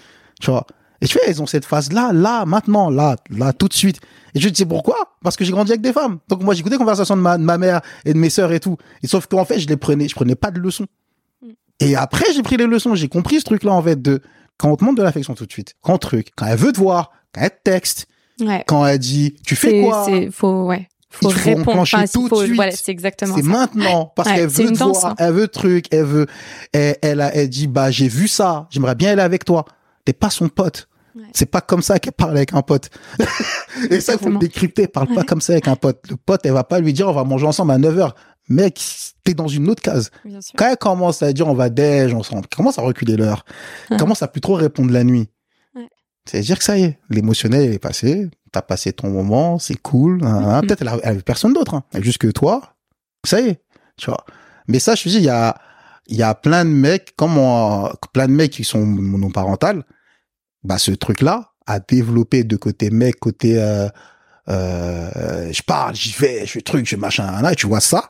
Tu 0.40 0.50
vois. 0.50 0.66
Et 1.00 1.06
tu 1.06 1.18
vois, 1.18 1.28
ils 1.28 1.40
ont 1.40 1.46
cette 1.46 1.64
phase-là, 1.64 2.12
là, 2.12 2.44
maintenant, 2.44 2.90
là, 2.90 3.16
là, 3.30 3.52
tout 3.52 3.68
de 3.68 3.74
suite. 3.74 4.00
Et 4.34 4.40
je 4.40 4.48
te 4.48 4.54
dis 4.54 4.64
pourquoi? 4.64 5.16
Parce 5.22 5.36
que 5.36 5.44
j'ai 5.44 5.52
grandi 5.52 5.70
avec 5.70 5.80
des 5.80 5.92
femmes. 5.92 6.18
Donc 6.28 6.42
moi, 6.42 6.54
j'écoutais 6.54 6.74
les 6.74 6.78
conversations 6.78 7.16
de 7.16 7.22
ma, 7.22 7.38
de 7.38 7.42
ma 7.42 7.56
mère 7.56 7.80
et 8.04 8.12
de 8.12 8.18
mes 8.18 8.30
sœurs 8.30 8.52
et 8.52 8.60
tout. 8.60 8.76
Et 9.02 9.06
sauf 9.06 9.26
qu'en 9.26 9.44
fait, 9.44 9.60
je 9.60 9.68
les 9.68 9.76
prenais, 9.76 10.08
je 10.08 10.14
prenais 10.14 10.34
pas 10.34 10.50
de 10.50 10.58
leçons. 10.58 10.86
Mm. 11.42 11.50
Et 11.80 11.96
après, 11.96 12.24
j'ai 12.34 12.42
pris 12.42 12.56
les 12.56 12.66
leçons. 12.66 12.94
J'ai 12.94 13.08
compris 13.08 13.38
ce 13.38 13.44
truc-là, 13.44 13.72
en 13.72 13.82
fait, 13.82 14.00
de 14.02 14.20
quand 14.58 14.70
on 14.70 14.76
te 14.76 14.84
montre 14.84 14.96
de 14.96 15.02
l'affection 15.02 15.34
tout 15.34 15.46
de 15.46 15.52
suite, 15.52 15.74
quand 15.80 15.98
truc, 15.98 16.30
quand 16.36 16.46
elle 16.46 16.58
veut 16.58 16.72
te 16.72 16.78
voir, 16.78 17.12
quand 17.32 17.42
elle 17.42 17.50
te 17.50 17.62
texte, 17.62 18.06
quand 18.66 18.86
elle 18.86 18.98
dit, 18.98 19.36
tu 19.46 19.56
fais 19.56 19.82
quoi? 19.82 20.04
C'est 20.04 20.30
faut, 20.30 20.64
ouais. 20.64 20.88
Faut, 21.10 21.30
faut 21.30 21.38
répondre. 21.42 21.78
Enfin, 21.78 22.04
tout 22.12 22.28
de 22.28 22.36
suite. 22.36 22.54
Voilà, 22.54 22.72
c'est 22.72 22.92
exactement 22.92 23.34
C'est 23.34 23.42
maintenant 23.42 24.12
parce 24.14 24.30
qu'elle 24.30 24.46
veut 24.46 24.72
te 24.72 24.78
voir, 24.78 25.06
hein. 25.06 25.14
elle 25.18 25.32
veut 25.32 25.48
truc, 25.48 25.86
elle 25.90 26.04
veut, 26.04 26.26
elle, 26.72 26.96
elle, 27.00 27.20
a, 27.22 27.34
elle 27.34 27.48
dit 27.48 27.66
bah 27.66 27.90
j'ai 27.90 28.08
vu 28.08 28.28
ça, 28.28 28.66
j'aimerais 28.70 28.94
bien 28.94 29.12
aller 29.12 29.22
avec 29.22 29.44
toi. 29.44 29.64
T'es 30.04 30.12
pas 30.12 30.30
son 30.30 30.48
pote. 30.48 30.87
C'est 31.32 31.46
pas 31.46 31.60
comme 31.60 31.82
ça 31.82 31.98
qu'elle 31.98 32.12
parle 32.12 32.36
avec 32.36 32.52
un 32.54 32.62
pote. 32.62 32.90
et 33.90 34.00
ça, 34.00 34.14
il 34.14 34.18
faut 34.18 34.30
le 34.30 34.38
décrypter. 34.38 34.82
Elle 34.82 34.88
parle 34.88 35.14
pas 35.14 35.24
comme 35.24 35.40
ça 35.40 35.52
avec 35.52 35.68
un 35.68 35.76
pote. 35.76 36.02
Le 36.10 36.16
pote, 36.16 36.40
elle 36.44 36.52
va 36.52 36.64
pas 36.64 36.80
lui 36.80 36.92
dire, 36.92 37.08
on 37.08 37.12
va 37.12 37.24
manger 37.24 37.46
ensemble 37.46 37.72
à 37.72 37.78
9 37.78 37.96
h 37.96 38.12
Mec, 38.50 38.80
t'es 39.24 39.34
dans 39.34 39.48
une 39.48 39.68
autre 39.68 39.82
case. 39.82 40.10
Quand 40.56 40.70
elle 40.70 40.76
commence 40.78 41.22
à 41.22 41.32
dire, 41.32 41.46
on 41.46 41.54
va 41.54 41.68
déj 41.68 42.14
ensemble, 42.14 42.46
commence 42.54 42.78
à 42.78 42.82
reculer 42.82 43.16
l'heure. 43.16 43.44
commence 43.98 44.22
à 44.22 44.28
plus 44.28 44.40
trop 44.40 44.54
répondre 44.54 44.90
la 44.90 45.04
nuit. 45.04 45.28
C'est-à-dire 46.24 46.58
que 46.58 46.64
ça 46.64 46.76
y 46.76 46.82
est, 46.82 46.98
l'émotionnel 47.08 47.72
est 47.72 47.78
passé. 47.78 48.28
T'as 48.52 48.60
passé 48.60 48.92
ton 48.92 49.08
moment, 49.08 49.58
c'est 49.58 49.80
cool. 49.80 50.22
Mm-hmm. 50.22 50.60
Peut-être 50.66 50.82
elle, 50.82 51.18
a, 51.18 51.22
personne 51.22 51.54
d'autre, 51.54 51.74
hein. 51.74 51.84
juste 52.00 52.18
que 52.18 52.28
toi. 52.28 52.74
Ça 53.24 53.40
y 53.40 53.48
est, 53.48 53.62
tu 53.96 54.10
vois. 54.10 54.24
Mais 54.66 54.78
ça, 54.78 54.94
je 54.94 55.04
te 55.04 55.08
dis, 55.08 55.16
il 55.16 55.24
y 55.24 55.30
a, 55.30 55.56
il 56.06 56.16
y 56.16 56.22
a 56.22 56.34
plein 56.34 56.64
de 56.64 56.70
mecs, 56.70 57.16
comme 57.16 57.38
plein 58.12 58.26
de 58.28 58.32
mecs 58.32 58.52
qui 58.52 58.64
sont 58.64 58.84
monoparentales, 58.84 59.84
bah 60.64 60.78
ce 60.78 60.90
truc-là 60.90 61.52
a 61.66 61.80
développé 61.80 62.44
de 62.44 62.56
côté 62.56 62.90
mec, 62.90 63.18
côté 63.18 63.58
euh, 63.58 63.88
euh, 64.48 65.52
je 65.52 65.62
parle, 65.62 65.94
j'y 65.94 66.12
vais, 66.12 66.46
je 66.46 66.52
fais 66.52 66.60
truc, 66.62 66.88
je 66.88 66.96
machin, 66.96 67.42
là, 67.42 67.52
et 67.52 67.56
tu 67.56 67.66
vois 67.66 67.80
ça. 67.80 68.08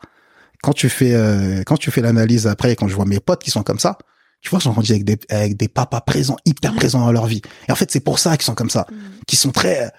Quand 0.62 0.72
tu 0.72 0.88
fais 0.88 1.14
euh, 1.14 1.62
quand 1.64 1.76
tu 1.76 1.90
fais 1.90 2.00
l'analyse 2.00 2.46
après, 2.46 2.74
quand 2.76 2.88
je 2.88 2.94
vois 2.94 3.04
mes 3.04 3.20
potes 3.20 3.42
qui 3.42 3.50
sont 3.50 3.62
comme 3.62 3.78
ça, 3.78 3.98
tu 4.40 4.50
vois, 4.50 4.60
ils 4.60 4.62
sont 4.62 4.72
rendus 4.72 4.92
avec 4.92 5.04
des 5.04 5.18
avec 5.28 5.56
des 5.56 5.68
papas 5.68 6.00
présents, 6.00 6.36
hyper 6.44 6.74
présents 6.74 7.00
dans 7.00 7.12
leur 7.12 7.26
vie. 7.26 7.42
Et 7.68 7.72
en 7.72 7.74
fait, 7.74 7.90
c'est 7.90 8.00
pour 8.00 8.18
ça 8.18 8.36
qu'ils 8.36 8.44
sont 8.44 8.54
comme 8.54 8.70
ça, 8.70 8.86
mm. 8.90 8.96
qui 9.26 9.36
sont 9.36 9.50
très 9.50 9.90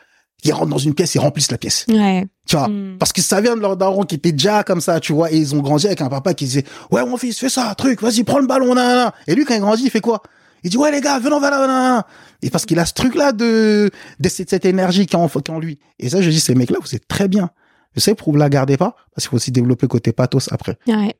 ils 0.43 0.53
rentrent 0.53 0.69
dans 0.69 0.77
une 0.77 0.93
pièce, 0.93 1.15
ils 1.15 1.19
remplissent 1.19 1.51
la 1.51 1.57
pièce. 1.57 1.85
Ouais. 1.89 2.25
Tu 2.47 2.55
vois, 2.55 2.67
mm. 2.67 2.97
parce 2.97 3.11
que 3.11 3.21
ça 3.21 3.41
vient 3.41 3.55
de 3.55 3.61
leur 3.61 3.77
daron 3.77 4.03
qui 4.03 4.15
était 4.15 4.31
déjà 4.31 4.63
comme 4.63 4.81
ça, 4.81 4.99
tu 4.99 5.13
vois, 5.13 5.31
et 5.31 5.37
ils 5.37 5.55
ont 5.55 5.59
grandi 5.59 5.87
avec 5.87 6.01
un 6.01 6.09
papa 6.09 6.33
qui 6.33 6.45
disait, 6.45 6.63
ouais, 6.91 7.05
mon 7.05 7.17
fils, 7.17 7.39
fais 7.39 7.49
ça, 7.49 7.73
truc, 7.75 8.01
vas-y, 8.01 8.23
prends 8.23 8.39
le 8.39 8.47
ballon, 8.47 8.75
nan, 8.75 9.11
Et 9.27 9.35
lui, 9.35 9.45
quand 9.45 9.53
il 9.53 9.59
grandit, 9.59 9.83
il 9.85 9.91
fait 9.91 10.01
quoi? 10.01 10.21
Il 10.63 10.69
dit, 10.69 10.77
ouais, 10.77 10.91
les 10.91 11.01
gars, 11.01 11.19
venons, 11.19 11.39
venons, 11.39 11.61
venons. 11.61 12.03
Et 12.41 12.49
parce 12.49 12.65
qu'il 12.65 12.79
a 12.79 12.85
ce 12.85 12.93
truc-là 12.93 13.31
de, 13.31 13.89
de 14.19 14.29
cette, 14.29 14.49
cette 14.49 14.65
énergie 14.65 15.05
qui 15.05 15.15
est 15.15 15.49
en, 15.49 15.59
lui. 15.59 15.79
Et 15.99 16.09
ça, 16.09 16.21
je 16.21 16.29
dis, 16.29 16.39
ces 16.39 16.55
mecs-là, 16.55 16.77
vous 16.81 16.95
êtes 16.95 17.07
très 17.07 17.27
bien. 17.27 17.49
Je 17.95 17.99
sais, 17.99 18.15
pour 18.15 18.31
vous 18.31 18.37
la 18.37 18.49
garder 18.49 18.77
pas, 18.77 18.95
parce 19.13 19.25
qu'il 19.25 19.29
faut 19.29 19.35
aussi 19.37 19.51
développer 19.51 19.87
côté 19.87 20.11
pathos 20.11 20.51
après. 20.51 20.77
Ouais. 20.87 21.15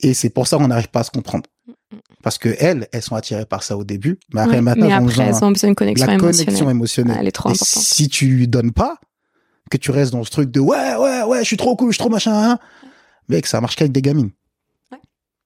Et 0.00 0.14
c'est 0.14 0.30
pour 0.30 0.46
ça 0.46 0.56
qu'on 0.56 0.68
n'arrive 0.68 0.88
pas 0.88 1.00
à 1.00 1.04
se 1.04 1.10
comprendre. 1.10 1.48
Parce 2.22 2.38
que 2.38 2.54
elles, 2.58 2.88
elles 2.92 3.02
sont 3.02 3.14
attirées 3.14 3.46
par 3.46 3.62
ça 3.62 3.76
au 3.76 3.84
début, 3.84 4.18
mais 4.32 4.40
après, 4.40 4.60
maintenant, 4.60 4.86
mais 4.86 4.92
après, 4.92 5.28
elles 5.28 5.44
ont 5.44 5.52
besoin 5.52 5.68
d'une 5.68 5.74
connexion 5.74 6.06
la 6.06 6.14
émotionnelle. 6.14 6.46
connexion 6.46 6.70
émotionnelle. 6.70 7.16
elle 7.20 7.28
est 7.28 7.32
trop 7.32 7.50
importante. 7.50 7.82
Si 7.82 8.08
tu 8.08 8.26
lui 8.26 8.48
donnes 8.48 8.72
pas, 8.72 8.96
que 9.70 9.76
tu 9.76 9.90
restes 9.90 10.12
dans 10.12 10.24
ce 10.24 10.30
truc 10.30 10.50
de 10.50 10.60
ouais, 10.60 10.96
ouais, 10.96 11.22
ouais, 11.22 11.38
je 11.40 11.44
suis 11.44 11.56
trop 11.56 11.76
cool, 11.76 11.90
je 11.90 11.94
suis 11.94 12.00
trop 12.00 12.10
machin, 12.10 12.32
hein. 12.34 12.58
mec, 13.28 13.46
ça 13.46 13.60
marche 13.60 13.76
qu'avec 13.76 13.92
des 13.92 14.02
gamines. 14.02 14.30
Ouais. 14.90 14.98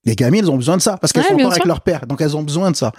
Les 0.04 0.16
gamines, 0.16 0.44
elles 0.44 0.50
ont 0.50 0.56
besoin 0.56 0.76
de 0.76 0.82
ça 0.82 0.96
parce 0.96 1.12
qu'elles 1.12 1.24
sont 1.24 1.34
encore 1.34 1.52
avec 1.52 1.64
leur 1.64 1.82
père, 1.82 2.06
donc 2.06 2.20
elles 2.20 2.36
ont 2.36 2.42
besoin 2.42 2.70
de 2.70 2.76
ça 2.76 2.92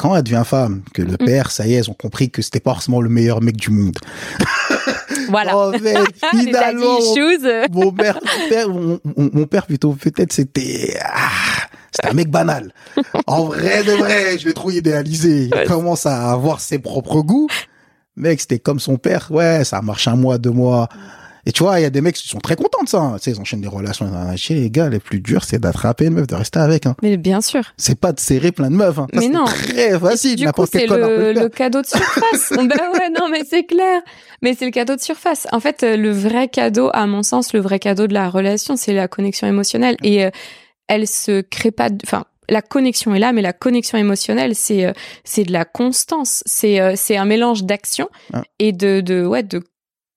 quand 0.00 0.16
elle 0.16 0.22
devient 0.22 0.44
femme, 0.46 0.82
que 0.94 1.02
le 1.02 1.12
mm. 1.12 1.26
père, 1.26 1.50
ça 1.50 1.66
y 1.66 1.74
est, 1.74 1.76
elles 1.76 1.90
ont 1.90 1.94
compris 1.94 2.30
que 2.30 2.40
c'était 2.40 2.58
pas 2.58 2.72
forcément 2.72 3.02
le 3.02 3.10
meilleur 3.10 3.42
mec 3.42 3.56
du 3.56 3.70
monde. 3.70 3.98
Voilà. 5.28 5.56
oh, 5.56 5.72
finalement, 6.30 6.98
mon, 7.70 7.92
père, 7.92 8.18
mon, 9.16 9.46
père, 9.46 9.66
plutôt, 9.66 9.92
peut-être 9.92 10.32
c'était, 10.32 10.98
ah, 11.04 11.28
c'était 11.92 12.08
un 12.08 12.14
mec 12.14 12.30
banal. 12.30 12.72
En 13.26 13.44
vrai 13.44 13.84
de 13.84 13.92
vrai, 13.92 14.38
je 14.38 14.48
l'ai 14.48 14.54
trop 14.54 14.70
idéalisé. 14.70 15.50
Il 15.54 15.68
commence 15.68 16.06
à 16.06 16.32
avoir 16.32 16.60
ses 16.60 16.78
propres 16.78 17.20
goûts. 17.20 17.48
Mec, 18.16 18.40
c'était 18.40 18.58
comme 18.58 18.80
son 18.80 18.96
père. 18.96 19.28
Ouais, 19.30 19.64
ça 19.64 19.82
marche 19.82 20.08
un 20.08 20.16
mois, 20.16 20.38
deux 20.38 20.50
mois. 20.50 20.88
Et 21.46 21.52
tu 21.52 21.62
vois, 21.62 21.80
il 21.80 21.82
y 21.82 21.86
a 21.86 21.90
des 21.90 22.00
mecs 22.00 22.16
qui 22.16 22.28
sont 22.28 22.38
très 22.38 22.56
contents 22.56 22.82
de 22.82 22.88
ça. 22.88 22.98
Hein. 22.98 23.16
Tu 23.16 23.24
sais, 23.24 23.30
ils 23.32 23.40
enchaînent 23.40 23.60
des 23.60 23.68
relations. 23.68 24.10
Les 24.50 24.70
gars, 24.70 24.88
les 24.88 24.98
plus 24.98 25.20
durs, 25.20 25.44
c'est 25.44 25.58
d'attraper 25.58 26.06
une 26.06 26.14
meuf, 26.14 26.26
de 26.26 26.34
rester 26.34 26.58
avec. 26.58 26.86
Hein. 26.86 26.96
Mais 27.02 27.16
bien 27.16 27.40
sûr. 27.40 27.62
C'est 27.76 27.98
pas 27.98 28.12
de 28.12 28.20
serrer 28.20 28.52
plein 28.52 28.70
de 28.70 28.76
meufs. 28.76 28.98
Hein. 28.98 29.06
mais 29.12 29.28
non. 29.28 29.44
Très 29.44 29.98
facile. 29.98 30.36
Du 30.36 30.46
coup, 30.52 30.66
c'est 30.70 30.86
le, 30.86 31.32
le, 31.32 31.48
cadeau 31.48 31.80
de 31.80 31.86
surface. 31.86 32.50
ben 32.50 32.66
ouais, 32.66 33.10
non, 33.18 33.28
mais 33.30 33.42
c'est 33.48 33.64
clair. 33.64 34.02
Mais 34.42 34.54
c'est 34.54 34.64
le 34.64 34.70
cadeau 34.70 34.96
de 34.96 35.00
surface. 35.00 35.46
En 35.52 35.60
fait, 35.60 35.82
euh, 35.82 35.96
le 35.96 36.10
vrai 36.10 36.48
cadeau, 36.48 36.90
à 36.92 37.06
mon 37.06 37.22
sens, 37.22 37.52
le 37.52 37.60
vrai 37.60 37.78
cadeau 37.78 38.06
de 38.06 38.14
la 38.14 38.28
relation, 38.28 38.76
c'est 38.76 38.92
la 38.92 39.08
connexion 39.08 39.46
émotionnelle. 39.46 39.96
Et 40.02 40.24
euh, 40.24 40.30
elle 40.88 41.06
se 41.06 41.40
crée 41.40 41.70
pas. 41.70 41.88
Enfin, 42.04 42.24
la 42.48 42.62
connexion 42.62 43.14
est 43.14 43.20
là, 43.20 43.32
mais 43.32 43.42
la 43.42 43.52
connexion 43.52 43.96
émotionnelle, 43.96 44.54
c'est 44.54 44.84
euh, 44.84 44.92
c'est 45.24 45.44
de 45.44 45.52
la 45.52 45.64
constance. 45.64 46.42
C'est 46.46 46.96
c'est 46.96 47.16
un 47.16 47.24
mélange 47.24 47.64
d'action 47.64 48.08
et 48.58 48.72
de 48.72 49.00
de 49.00 49.24
ouais 49.24 49.42
de 49.42 49.62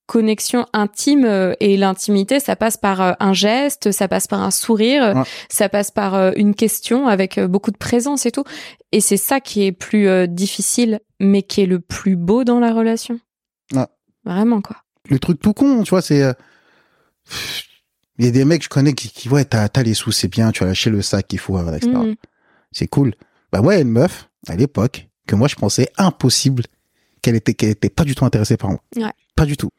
connexion 0.06 0.66
intime 0.72 1.24
euh, 1.24 1.54
et 1.60 1.76
l'intimité, 1.76 2.40
ça 2.40 2.56
passe 2.56 2.76
par 2.76 3.00
euh, 3.00 3.12
un 3.20 3.32
geste, 3.32 3.92
ça 3.92 4.08
passe 4.08 4.26
par 4.26 4.42
un 4.42 4.50
sourire, 4.50 5.24
ça 5.48 5.68
passe 5.68 5.90
par 5.90 6.14
euh, 6.14 6.32
une 6.36 6.54
question 6.54 7.08
avec 7.08 7.40
beaucoup 7.40 7.70
de 7.70 7.76
présence 7.76 8.26
et 8.26 8.30
tout. 8.30 8.44
Et 8.92 9.00
c'est 9.00 9.16
ça 9.16 9.40
qui 9.40 9.64
est 9.64 9.72
plus 9.72 10.28
difficile, 10.28 11.00
mais 11.18 11.42
qui 11.42 11.62
est 11.62 11.66
le 11.66 11.80
plus 11.80 12.16
beau 12.16 12.44
dans 12.44 12.60
la 12.60 12.72
relation. 12.72 13.18
Vraiment, 14.24 14.62
quoi. 14.62 14.76
Le 15.10 15.18
truc 15.18 15.40
tout 15.40 15.52
con, 15.52 15.82
tu 15.82 15.90
vois, 15.90 16.00
c'est... 16.00 16.22
Il 18.18 18.24
y 18.24 18.28
a 18.28 18.30
des 18.30 18.44
mecs 18.44 18.60
que 18.60 18.64
je 18.64 18.68
connais 18.70 18.94
qui, 18.94 19.10
qui 19.10 19.28
ouais, 19.28 19.44
t'as, 19.44 19.68
les 19.82 19.94
sous, 19.94 20.12
c'est 20.12 20.28
bien, 20.28 20.52
tu 20.52 20.62
as 20.62 20.66
lâché 20.66 20.88
le 20.88 21.02
sac 21.02 21.26
qu'il 21.26 21.40
faut, 21.40 21.58
etc. 21.58 21.88
Mm. 21.88 22.14
C'est 22.70 22.86
cool. 22.86 23.14
Bah 23.52 23.60
ouais, 23.60 23.82
une 23.82 23.90
meuf, 23.90 24.30
à 24.46 24.54
l'époque, 24.54 25.08
que 25.26 25.34
moi 25.34 25.48
je 25.48 25.56
pensais 25.56 25.88
impossible 25.98 26.62
qu'elle 27.20 27.34
était, 27.34 27.54
qu'elle 27.54 27.70
était 27.70 27.90
pas 27.90 28.04
du 28.04 28.14
tout 28.14 28.24
intéressée 28.24 28.56
par 28.56 28.70
moi. 28.70 28.80
Pas 29.34 29.44
du 29.44 29.56
tout 29.56 29.70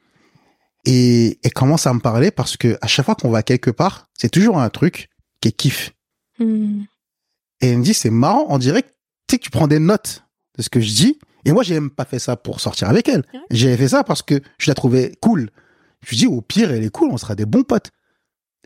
et 0.86 1.40
elle 1.44 1.54
commence 1.54 1.88
à 1.88 1.94
me 1.94 2.00
parler 2.00 2.32
parce 2.32 2.58
que 2.58 2.78
à 2.82 2.88
chaque 2.88 3.06
fois 3.06 3.16
qu'on 3.16 3.30
va 3.30 3.44
quelque 3.44 3.72
part, 3.72 4.08
c'est 4.14 4.30
toujours 4.30 4.60
un 4.60 4.70
truc 4.70 5.10
qui 5.42 5.50
est 5.50 5.52
kiff. 5.52 5.94
Hmm. 6.40 6.84
Et 7.62 7.70
elle 7.70 7.80
me 7.80 7.84
dit, 7.84 7.94
c'est 7.94 8.10
marrant, 8.10 8.46
on 8.50 8.58
dirait 8.58 8.84
que, 8.84 8.88
tu 8.88 9.32
sais, 9.32 9.38
que 9.40 9.44
tu 9.44 9.50
prends 9.50 9.68
des 9.68 9.80
notes 9.80 10.26
de 10.58 10.62
ce 10.62 10.70
que 10.70 10.80
je 10.80 10.94
dis. 10.94 11.20
Et 11.46 11.52
moi, 11.52 11.64
j'ai 11.64 11.76
même 11.76 11.90
pas 11.90 12.06
fait 12.06 12.20
ça 12.20 12.36
pour 12.36 12.60
sortir 12.60 12.90
avec 12.90 13.08
elle. 13.08 13.24
J'ai 13.50 13.76
fait 13.78 13.90
ça 13.90 14.04
parce 14.04 14.22
que 14.22 14.42
je 14.58 14.70
la 14.70 14.76
trouvais 14.76 15.14
cool. 15.22 15.50
Je 16.04 16.10
lui 16.10 16.18
dis, 16.18 16.28
au 16.28 16.42
pire, 16.42 16.72
elle 16.72 16.84
est 16.84 16.90
cool, 16.90 17.10
on 17.12 17.18
sera 17.18 17.36
des 17.36 17.46
bons 17.46 17.64
potes. 17.64 17.92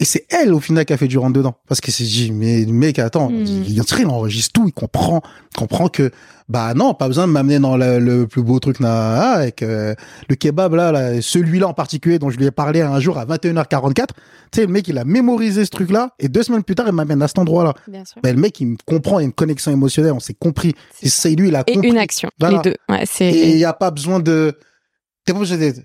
Et 0.01 0.05
c'est 0.05 0.25
elle, 0.29 0.53
au 0.53 0.61
final, 0.61 0.85
qui 0.85 0.93
a 0.93 0.97
fait 0.97 1.09
du 1.09 1.17
rentre 1.17 1.33
dedans. 1.33 1.55
Parce 1.67 1.81
qu'elle 1.81 1.93
s'est 1.93 2.05
dit, 2.05 2.31
mais 2.31 2.65
mec, 2.65 2.99
attends, 2.99 3.29
mm. 3.29 3.45
il, 3.45 3.73
il, 3.73 4.07
enregistre 4.07 4.53
tout, 4.53 4.65
il 4.65 4.71
comprend, 4.71 5.21
comprend 5.57 5.89
que, 5.89 6.09
bah 6.47 6.73
non, 6.73 6.93
pas 6.93 7.07
besoin 7.07 7.27
de 7.27 7.33
m'amener 7.33 7.59
dans 7.59 7.75
le, 7.75 8.25
plus 8.25 8.41
beau 8.41 8.59
truc 8.59 8.79
là, 8.79 9.33
avec 9.33 9.61
euh, 9.61 9.93
le 10.29 10.35
kebab 10.35 10.73
là, 10.73 10.91
là 10.91 11.21
celui-là 11.21 11.67
en 11.67 11.73
particulier 11.73 12.17
dont 12.17 12.29
je 12.29 12.37
lui 12.37 12.45
ai 12.45 12.51
parlé 12.51 12.81
un 12.81 12.99
jour 12.99 13.17
à 13.17 13.25
21h44. 13.25 14.07
Tu 14.07 14.15
sais, 14.55 14.65
le 14.65 14.71
mec, 14.71 14.87
il 14.87 14.97
a 14.97 15.03
mémorisé 15.03 15.65
ce 15.65 15.69
truc-là, 15.69 16.15
et 16.17 16.29
deux 16.29 16.43
semaines 16.43 16.63
plus 16.63 16.75
tard, 16.75 16.87
il 16.87 16.93
m'amène 16.93 17.21
à 17.21 17.27
cet 17.27 17.39
endroit-là. 17.39 17.73
Ben, 17.87 18.35
le 18.35 18.41
mec, 18.41 18.59
il 18.61 18.67
me 18.67 18.77
comprend, 18.85 19.19
il 19.19 19.23
y 19.23 19.25
a 19.25 19.27
une 19.27 19.33
connexion 19.33 19.71
émotionnelle, 19.71 20.13
on 20.13 20.21
s'est 20.21 20.33
compris. 20.33 20.73
Et 21.01 21.09
c'est 21.09 21.31
lui, 21.31 21.49
il 21.49 21.55
a 21.55 21.65
compris. 21.65 21.87
Et 21.87 21.91
une 21.91 21.97
action, 21.97 22.29
les 22.41 22.59
deux. 22.63 22.75
Ouais, 22.87 23.03
et 23.19 23.49
il 23.51 23.57
n'y 23.57 23.65
a 23.65 23.73
pas 23.73 23.91
besoin 23.91 24.21
de, 24.21 24.57
t'es 25.25 25.33
pas 25.33 25.39
obligé 25.39 25.57
d'être 25.57 25.81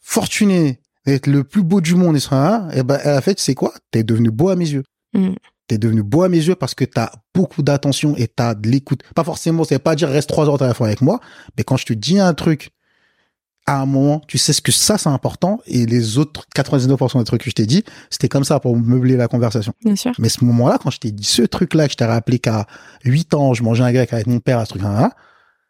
fortuné, 0.00 0.80
être 1.12 1.26
le 1.26 1.44
plus 1.44 1.62
beau 1.62 1.80
du 1.80 1.94
monde, 1.94 2.16
et 2.16 2.20
ça, 2.20 2.68
et 2.74 2.82
ben, 2.82 2.98
en 3.04 3.20
fait, 3.20 3.38
c'est 3.40 3.54
quoi? 3.54 3.72
T'es 3.90 4.02
devenu 4.02 4.30
beau 4.30 4.48
à 4.48 4.56
mes 4.56 4.68
yeux. 4.68 4.84
Mm. 5.14 5.34
T'es 5.68 5.78
devenu 5.78 6.02
beau 6.02 6.22
à 6.22 6.28
mes 6.28 6.38
yeux 6.38 6.54
parce 6.54 6.74
que 6.74 6.84
t'as 6.84 7.10
beaucoup 7.34 7.62
d'attention 7.62 8.16
et 8.16 8.26
t'as 8.26 8.54
de 8.54 8.68
l'écoute. 8.68 9.02
Pas 9.14 9.24
forcément, 9.24 9.64
c'est 9.64 9.78
pas 9.78 9.94
dire 9.94 10.08
reste 10.08 10.28
trois 10.28 10.48
heures 10.48 10.62
à 10.62 10.66
la 10.66 10.74
fois 10.74 10.86
avec 10.86 11.02
moi, 11.02 11.20
mais 11.56 11.64
quand 11.64 11.76
je 11.76 11.84
te 11.84 11.92
dis 11.92 12.18
un 12.18 12.32
truc, 12.32 12.70
à 13.66 13.82
un 13.82 13.86
moment, 13.86 14.22
tu 14.26 14.38
sais 14.38 14.54
ce 14.54 14.62
que 14.62 14.72
ça, 14.72 14.96
c'est 14.96 15.10
important, 15.10 15.60
et 15.66 15.84
les 15.84 16.16
autres 16.16 16.46
99% 16.56 17.18
des 17.18 17.24
trucs 17.24 17.42
que 17.42 17.50
je 17.50 17.54
t'ai 17.54 17.66
dit, 17.66 17.84
c'était 18.08 18.30
comme 18.30 18.44
ça 18.44 18.60
pour 18.60 18.74
meubler 18.78 19.16
la 19.16 19.28
conversation. 19.28 19.74
Bien 19.84 19.94
sûr. 19.94 20.12
Mais 20.18 20.30
ce 20.30 20.42
moment-là, 20.46 20.78
quand 20.82 20.90
je 20.90 21.00
t'ai 21.00 21.12
dit 21.12 21.24
ce 21.24 21.42
truc-là, 21.42 21.86
que 21.86 21.92
je 21.92 21.98
t'ai 21.98 22.06
rappelé 22.06 22.38
qu'à 22.38 22.66
8 23.04 23.34
ans, 23.34 23.52
je 23.52 23.62
mangeais 23.62 23.84
un 23.84 23.92
grec 23.92 24.10
avec 24.14 24.26
mon 24.26 24.40
père, 24.40 24.58
à 24.58 24.64
ce 24.64 24.70
truc-là, 24.70 25.10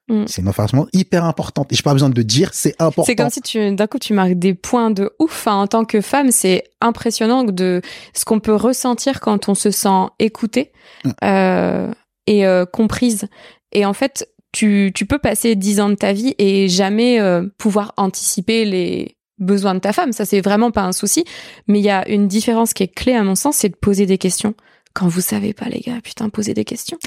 Mm. 0.08 0.24
C'est 0.26 0.42
une 0.42 0.48
information 0.48 0.86
hyper 0.92 1.24
importante. 1.24 1.72
Et 1.72 1.76
je 1.76 1.80
n'ai 1.80 1.84
pas 1.84 1.92
besoin 1.92 2.10
de 2.10 2.22
dire, 2.22 2.50
c'est 2.52 2.74
important. 2.78 3.04
C'est 3.04 3.16
comme 3.16 3.30
si 3.30 3.40
tu, 3.40 3.74
d'un 3.74 3.86
coup, 3.86 3.98
tu 3.98 4.12
marques 4.12 4.34
des 4.34 4.54
points 4.54 4.90
de 4.90 5.10
ouf. 5.18 5.46
en 5.46 5.66
tant 5.66 5.84
que 5.84 6.00
femme, 6.00 6.30
c'est 6.30 6.64
impressionnant 6.80 7.44
de 7.44 7.82
ce 8.14 8.24
qu'on 8.24 8.40
peut 8.40 8.54
ressentir 8.54 9.20
quand 9.20 9.48
on 9.48 9.54
se 9.54 9.70
sent 9.70 10.08
écoutée 10.18 10.72
mm. 11.04 11.10
euh, 11.24 11.92
et 12.26 12.46
euh, 12.46 12.64
comprise. 12.64 13.28
Et 13.72 13.84
en 13.84 13.92
fait, 13.92 14.28
tu, 14.52 14.92
tu 14.94 15.04
peux 15.06 15.18
passer 15.18 15.54
dix 15.54 15.80
ans 15.80 15.90
de 15.90 15.94
ta 15.94 16.12
vie 16.12 16.34
et 16.38 16.68
jamais 16.68 17.20
euh, 17.20 17.46
pouvoir 17.58 17.92
anticiper 17.96 18.64
les 18.64 19.16
besoins 19.38 19.74
de 19.74 19.80
ta 19.80 19.92
femme. 19.92 20.12
Ça, 20.12 20.24
c'est 20.24 20.40
vraiment 20.40 20.70
pas 20.70 20.82
un 20.82 20.92
souci. 20.92 21.24
Mais 21.66 21.78
il 21.78 21.84
y 21.84 21.90
a 21.90 22.08
une 22.08 22.28
différence 22.28 22.72
qui 22.72 22.82
est 22.82 22.92
clé 22.92 23.14
à 23.14 23.22
mon 23.22 23.34
sens, 23.34 23.56
c'est 23.56 23.68
de 23.68 23.76
poser 23.76 24.06
des 24.06 24.18
questions 24.18 24.54
quand 24.98 25.06
vous 25.06 25.20
savez 25.20 25.52
pas, 25.52 25.66
les 25.66 25.78
gars, 25.78 26.00
putain, 26.02 26.28
posez 26.28 26.54
des 26.54 26.64
questions. 26.64 26.98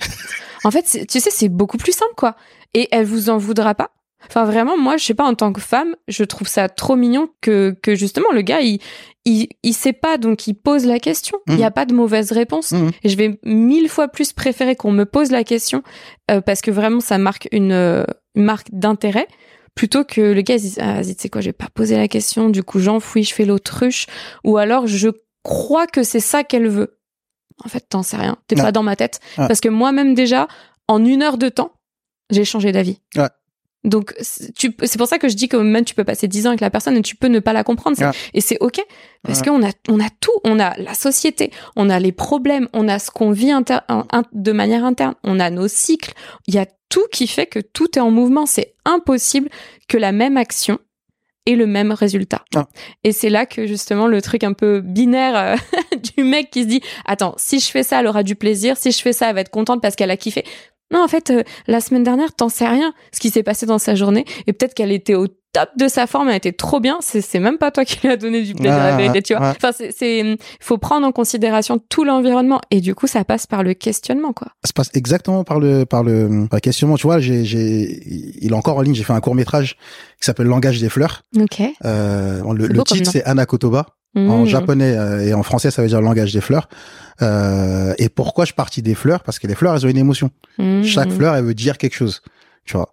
en 0.64 0.72
fait, 0.72 1.06
tu 1.10 1.20
sais, 1.20 1.30
c'est 1.30 1.50
beaucoup 1.50 1.78
plus 1.78 1.92
simple, 1.92 2.14
quoi. 2.16 2.38
Et 2.74 2.88
elle 2.92 3.06
vous 3.06 3.30
en 3.30 3.38
voudra 3.38 3.76
pas. 3.76 3.92
Enfin, 4.28 4.46
vraiment, 4.46 4.78
moi, 4.78 4.96
je 4.96 5.04
sais 5.04 5.14
pas, 5.14 5.26
en 5.26 5.34
tant 5.34 5.52
que 5.52 5.60
femme, 5.60 5.98
je 6.08 6.24
trouve 6.24 6.48
ça 6.48 6.70
trop 6.70 6.96
mignon 6.96 7.28
que, 7.42 7.76
que 7.84 7.96
justement, 7.96 8.32
le 8.32 8.44
gars, 8.44 8.62
il, 8.62 8.80
il, 9.26 9.50
il 9.64 9.74
sait 9.74 9.92
pas, 9.92 10.18
donc 10.18 10.48
il 10.48 10.54
pose 10.54 10.86
la 10.86 11.00
question. 11.00 11.38
Il 11.48 11.56
n'y 11.56 11.66
a 11.66 11.70
mmh. 11.70 11.74
pas 11.74 11.86
de 11.86 11.94
mauvaise 11.94 12.32
réponse. 12.32 12.72
Mmh. 12.72 12.90
Et 13.04 13.10
je 13.10 13.18
vais 13.18 13.40
mille 13.44 13.90
fois 13.90 14.08
plus 14.08 14.32
préférer 14.32 14.78
qu'on 14.78 14.94
me 14.94 15.06
pose 15.06 15.30
la 15.30 15.44
question, 15.44 15.84
euh, 16.30 16.40
parce 16.40 16.62
que 16.62 16.72
vraiment, 16.72 17.02
ça 17.02 17.18
marque 17.18 17.50
une, 17.52 17.74
euh, 17.74 18.06
une 18.36 18.44
marque 18.44 18.68
d'intérêt 18.72 19.28
plutôt 19.76 20.06
que 20.06 20.22
le 20.22 20.42
gars 20.42 20.58
dise 20.58 20.80
ah, 20.82 20.96
vas-y 20.96 21.16
tu 21.16 21.24
sais 21.24 21.30
quoi 21.30 21.40
je 21.40 21.48
vais 21.48 21.54
pas 21.54 21.70
poser 21.74 21.96
la 21.96 22.10
question 22.10 22.50
du 22.50 22.62
coup 22.62 22.80
j'enfouis 22.80 23.24
je 23.24 23.34
fais 23.34 23.46
l'autruche 23.46 24.06
ou 24.44 24.58
alors 24.58 24.86
je 24.86 25.08
crois 25.44 25.88
que 25.88 26.04
c'est 26.04 26.20
ça 26.20 26.44
qu'elle 26.44 26.68
veut 26.68 27.00
en 27.64 27.70
fait 27.70 27.86
t'en 27.90 28.04
sais 28.04 28.18
rien 28.18 28.38
t'es 28.48 28.56
pas 28.56 28.72
dans 28.72 28.84
ma 28.84 28.96
tête 28.96 29.20
parce 29.36 29.60
que 29.62 29.70
moi-même 29.70 30.14
déjà 30.14 30.48
en 30.88 31.04
une 31.04 31.24
heure 31.24 31.38
de 31.38 31.50
temps 31.50 31.74
j'ai 32.30 32.46
changé 32.46 32.72
d'avis 32.72 33.00
ouais. 33.16 33.30
Donc, 33.84 34.14
c'est 34.22 34.98
pour 34.98 35.08
ça 35.08 35.18
que 35.18 35.28
je 35.28 35.36
dis 35.36 35.48
que 35.48 35.58
même 35.58 35.86
tu 35.86 35.96
peux 35.96 36.04
passer 36.04 36.28
dix 36.28 36.46
ans 36.46 36.50
avec 36.50 36.62
la 36.62 36.70
personne 36.70 36.98
et 36.98 37.02
tu 37.02 37.16
peux 37.16 37.28
ne 37.28 37.40
pas 37.40 37.54
la 37.54 37.64
comprendre. 37.64 37.98
Et 38.34 38.42
c'est 38.42 38.58
ok 38.60 38.80
parce 39.24 39.42
qu'on 39.42 39.66
a, 39.66 39.72
on 39.90 40.00
a 40.00 40.10
tout. 40.20 40.32
On 40.44 40.60
a 40.60 40.78
la 40.78 40.94
société, 40.94 41.52
on 41.76 41.90
a 41.90 42.00
les 42.00 42.12
problèmes, 42.12 42.68
on 42.74 42.88
a 42.88 43.00
ce 43.00 43.10
qu'on 43.10 43.32
vit 43.32 43.52
de 44.34 44.52
manière 44.52 44.86
interne, 44.86 45.16
on 45.24 45.40
a 45.40 45.50
nos 45.50 45.68
cycles. 45.68 46.14
Il 46.48 46.54
y 46.54 46.60
a 46.60 46.68
tout 46.90 47.08
qui 47.12 47.26
fait 47.26 47.48
que 47.48 47.60
tout 47.60 47.98
est 47.98 48.02
en 48.02 48.12
mouvement. 48.12 48.46
C'est 48.46 48.76
impossible 48.86 49.50
que 49.88 49.98
la 49.98 50.12
même 50.12 50.38
action 50.38 50.78
ait 51.48 51.56
le 51.56 51.66
même 51.66 51.92
résultat. 51.92 52.46
Ah. 52.56 52.68
Et 53.04 53.12
c'est 53.12 53.30
là 53.30 53.48
que 53.48 53.66
justement 53.66 54.06
le 54.06 54.22
truc 54.22 54.44
un 54.44 54.54
peu 54.54 54.82
binaire 54.82 55.36
euh, 55.36 55.56
du 56.18 56.24
mec 56.24 56.50
qui 56.52 56.64
se 56.64 56.68
dit 56.68 56.82
attends, 57.06 57.34
si 57.38 57.60
je 57.60 57.70
fais 57.70 57.84
ça, 57.84 58.00
elle 58.00 58.08
aura 58.08 58.24
du 58.24 58.36
plaisir, 58.36 58.78
si 58.78 58.92
je 58.92 59.02
fais 59.02 59.14
ça, 59.14 59.30
elle 59.30 59.36
va 59.36 59.42
être 59.42 59.50
contente 59.50 59.82
parce 59.82 59.96
qu'elle 59.96 60.12
a 60.12 60.18
kiffé. 60.18 60.44
Non, 60.92 61.04
en 61.04 61.08
fait, 61.08 61.30
euh, 61.30 61.44
la 61.68 61.80
semaine 61.80 62.04
dernière, 62.04 62.34
t'en 62.34 62.50
sais 62.50 62.68
rien 62.68 62.94
ce 63.14 63.20
qui 63.20 63.30
s'est 63.30 63.44
passé 63.44 63.66
dans 63.66 63.80
sa 63.80 63.96
journée 63.96 64.26
et 64.46 64.54
peut-être 64.54 64.74
qu'elle 64.74 64.92
était 64.92 65.16
au 65.16 65.28
top 65.54 65.70
de 65.78 65.88
sa 65.88 66.08
forme, 66.08 66.30
elle 66.30 66.36
était 66.36 66.52
trop 66.52 66.80
bien. 66.80 67.00
C'est 67.02 67.40
même 67.40 67.58
pas 67.58 67.72
toi 67.72 67.86
qui 67.86 68.00
lui 68.02 68.10
a 68.10 68.18
donné 68.18 68.42
du 68.42 68.54
plaisir, 68.54 68.78
la 68.78 68.96
vérité, 68.98 69.22
tu 69.22 69.36
vois. 69.36 69.50
Enfin, 69.50 69.72
c'est, 69.74 70.38
faut 70.60 70.78
prendre 70.78 71.06
en 71.06 71.12
considération 71.12 71.80
tout 71.90 72.04
l'environnement 72.04 72.62
et 72.72 72.82
du 72.82 72.96
coup, 72.96 73.08
ça 73.08 73.24
passe 73.24 73.48
par 73.48 73.64
le 73.64 73.74
questionnement, 73.74 74.34
quoi. 74.34 74.50
Ça 74.64 74.72
passe 74.74 74.90
exactement 74.94 75.44
par 75.44 75.60
le, 75.60 75.86
par 75.86 76.04
le, 76.04 76.48
questionnement. 76.62 76.96
Tu 76.96 77.08
vois, 77.08 77.20
j'ai, 77.20 77.44
j'ai, 77.46 78.02
il 78.42 78.52
est 78.52 78.56
encore 78.56 78.78
en 78.78 78.82
ligne. 78.82 78.96
J'ai 78.96 79.04
fait 79.04 79.14
un 79.14 79.22
court 79.22 79.36
métrage 79.36 79.76
qui 80.20 80.26
s'appelle 80.26 80.48
Langage 80.48 80.80
des 80.80 80.90
fleurs. 80.90 81.24
Ok. 81.38 81.62
Euh, 81.86 82.42
le, 82.54 82.84
titre 82.84 83.10
c'est 83.12 83.24
Anakotoba. 83.24 83.80
En 83.80 84.01
mmh. 84.16 84.46
japonais 84.46 84.98
euh, 84.98 85.26
et 85.26 85.34
en 85.34 85.44
français, 85.44 85.72
ça 85.72 85.82
veut 85.82 85.88
dire 85.88 86.02
langage 86.02 86.34
des 86.34 86.42
fleurs. 86.42 86.68
Euh, 87.22 87.94
et 87.98 88.10
pourquoi 88.10 88.46
je 88.46 88.54
partis 88.54 88.82
des 88.82 88.96
fleurs? 88.96 89.24
Parce 89.24 89.40
que 89.40 89.48
les 89.48 89.56
fleurs, 89.56 89.76
elles 89.76 89.86
ont 89.86 89.90
une 89.90 89.98
émotion. 89.98 90.32
Mmh. 90.58 90.84
Chaque 90.84 91.12
fleur, 91.12 91.36
elle 91.36 91.46
veut 91.46 91.54
dire 91.54 91.78
quelque 91.78 91.96
chose. 91.96 92.22
Tu 92.66 92.76
vois. 92.76 92.92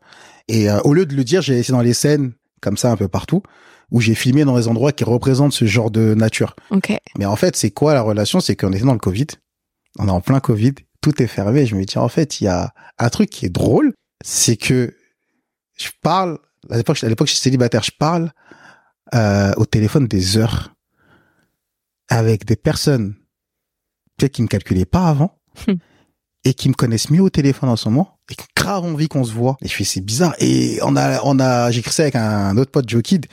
Et 0.49 0.71
euh, 0.71 0.81
au 0.81 0.95
lieu 0.95 1.07
de 1.07 1.15
le 1.15 1.25
dire, 1.25 1.43
j'ai 1.43 1.55
laissé 1.55 1.73
dans 1.73 1.81
les 1.81 1.95
scènes 1.95 2.33
comme 2.61 2.77
ça 2.77 2.91
un 2.91 2.97
peu 2.97 3.09
partout 3.09 3.43
où 3.91 4.01
j'ai 4.01 4.15
filmé 4.15 4.45
dans 4.45 4.57
des 4.57 4.69
endroits 4.69 4.93
qui 4.93 5.05
représentent 5.05 5.53
ce 5.53 5.65
genre 5.65 5.91
de 5.91 6.15
nature. 6.15 6.55
Okay. 6.71 6.99
Mais 7.17 7.25
en 7.25 7.37
fait, 7.37 7.57
c'est 7.57 7.71
quoi 7.71 7.95
la 7.95 8.03
relation? 8.03 8.41
C'est 8.41 8.55
qu'on 8.55 8.73
était 8.73 8.85
dans 8.85 8.93
le 8.93 8.99
Covid. 8.99 9.29
On 9.99 10.09
est 10.09 10.11
en 10.11 10.21
plein 10.21 10.41
Covid. 10.41 10.75
Tout 11.01 11.23
est 11.23 11.27
fermé. 11.27 11.65
Je 11.65 11.75
me 11.75 11.85
dis, 11.85 11.97
en 11.97 12.09
fait, 12.09 12.41
il 12.41 12.45
y 12.45 12.49
a 12.49 12.73
un 12.99 13.09
truc 13.09 13.31
qui 13.31 13.47
est 13.47 13.51
drôle. 13.51 13.95
C'est 14.23 14.57
que 14.57 14.95
je 15.79 15.89
parle, 16.03 16.39
à 16.71 16.77
l'époque, 16.77 17.03
à 17.03 17.09
l'époque, 17.09 17.29
je 17.29 17.33
suis 17.33 17.41
célibataire, 17.41 17.83
je 17.83 17.93
parle 17.99 18.33
euh, 19.15 19.53
au 19.57 19.65
téléphone 19.65 20.07
des 20.07 20.37
heures 20.37 20.75
avec 22.09 22.45
des 22.45 22.57
personnes 22.57 23.15
peut-être 24.17 24.33
qui 24.33 24.43
me 24.43 24.49
calculaient 24.49 24.85
pas 24.85 25.09
avant 25.09 25.39
hmm. 25.67 25.75
et 26.45 26.55
qui 26.55 26.69
me 26.69 26.75
connaissent 26.75 27.11
mieux 27.11 27.23
au 27.23 27.31
téléphone 27.31 27.69
en 27.69 27.77
ce 27.77 27.89
moment 27.89 28.19
et 28.31 28.35
qui 28.35 28.43
ont 28.43 28.63
grave 28.63 28.85
envie 28.85 29.09
qu'on 29.09 29.25
se 29.25 29.33
voit. 29.33 29.57
Et 29.63 29.69
je 29.69 29.75
fais 29.75 29.85
c'est 29.85 30.01
bizarre. 30.01 30.35
Et 30.39 30.79
on 30.83 30.97
a 30.97 31.23
on 31.25 31.39
a 31.39 31.71
j'ai 31.71 31.81
écrit 31.81 31.93
ça 31.93 32.03
avec 32.03 32.17
un, 32.17 32.57
autre 32.57 32.71
pote 32.71 32.89
Joe 32.89 33.03
Kid 33.03 33.27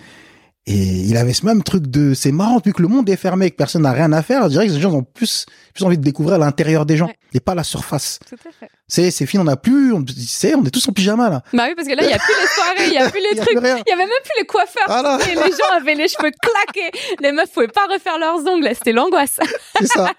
et 0.67 0.73
il 0.73 1.15
avait 1.15 1.33
ce 1.33 1.45
même 1.45 1.61
truc 1.61 1.87
de, 1.87 2.15
c'est 2.15 2.31
marrant, 2.31 2.59
vu 2.63 2.73
que 2.73 2.81
le 2.81 2.87
monde 2.87 3.07
est 3.07 3.17
fermé 3.17 3.45
et 3.45 3.51
que 3.51 3.55
personne 3.55 3.83
n'a 3.83 3.91
rien 3.91 4.11
à 4.13 4.23
faire, 4.23 4.43
je 4.45 4.49
dirais 4.49 4.67
que 4.67 4.71
les 4.71 4.79
gens 4.79 4.93
ont 4.93 5.03
plus, 5.03 5.45
plus 5.75 5.85
envie 5.85 5.97
de 5.97 6.03
découvrir 6.03 6.39
l'intérieur 6.39 6.87
des 6.87 6.97
gens 6.97 7.09
et 7.33 7.39
pas 7.39 7.53
la 7.53 7.63
surface. 7.63 8.17
Tout 8.27 8.35
à 8.35 8.51
fait. 8.51 8.71
C'est, 8.87 9.11
c'est 9.11 9.27
fini, 9.27 9.43
on 9.43 9.47
a 9.47 9.57
plus, 9.57 9.93
on, 9.93 10.03
c'est, 10.27 10.55
on 10.55 10.63
est 10.63 10.71
tous 10.71 10.87
en 10.87 10.91
pyjama, 10.91 11.29
là. 11.29 11.43
Bah 11.53 11.65
oui, 11.67 11.75
parce 11.75 11.87
que 11.87 11.93
là, 11.93 12.03
il 12.03 12.09
y 12.09 12.13
a 12.13 12.17
plus 12.17 12.33
les 12.39 12.47
soirées, 12.47 12.87
il 12.87 12.93
y 12.93 12.97
a 12.97 13.09
plus 13.09 13.19
les 13.31 13.35
trucs, 13.35 13.57
il 13.57 13.89
y 13.89 13.93
avait 13.93 14.05
même 14.05 14.09
plus 14.23 14.39
les 14.39 14.45
coiffeurs. 14.45 15.19
Et 15.27 15.35
les 15.35 15.51
gens 15.51 15.75
avaient 15.75 15.95
les 15.95 16.07
cheveux 16.07 16.31
claqués. 16.31 16.91
Les 17.19 17.31
meufs 17.31 17.51
pouvaient 17.51 17.67
pas 17.67 17.85
refaire 17.91 18.17
leurs 18.17 18.45
ongles, 18.47 18.69
c'était 18.73 18.91
l'angoisse. 18.91 19.39
c'est 19.79 19.87
ça. 19.87 20.11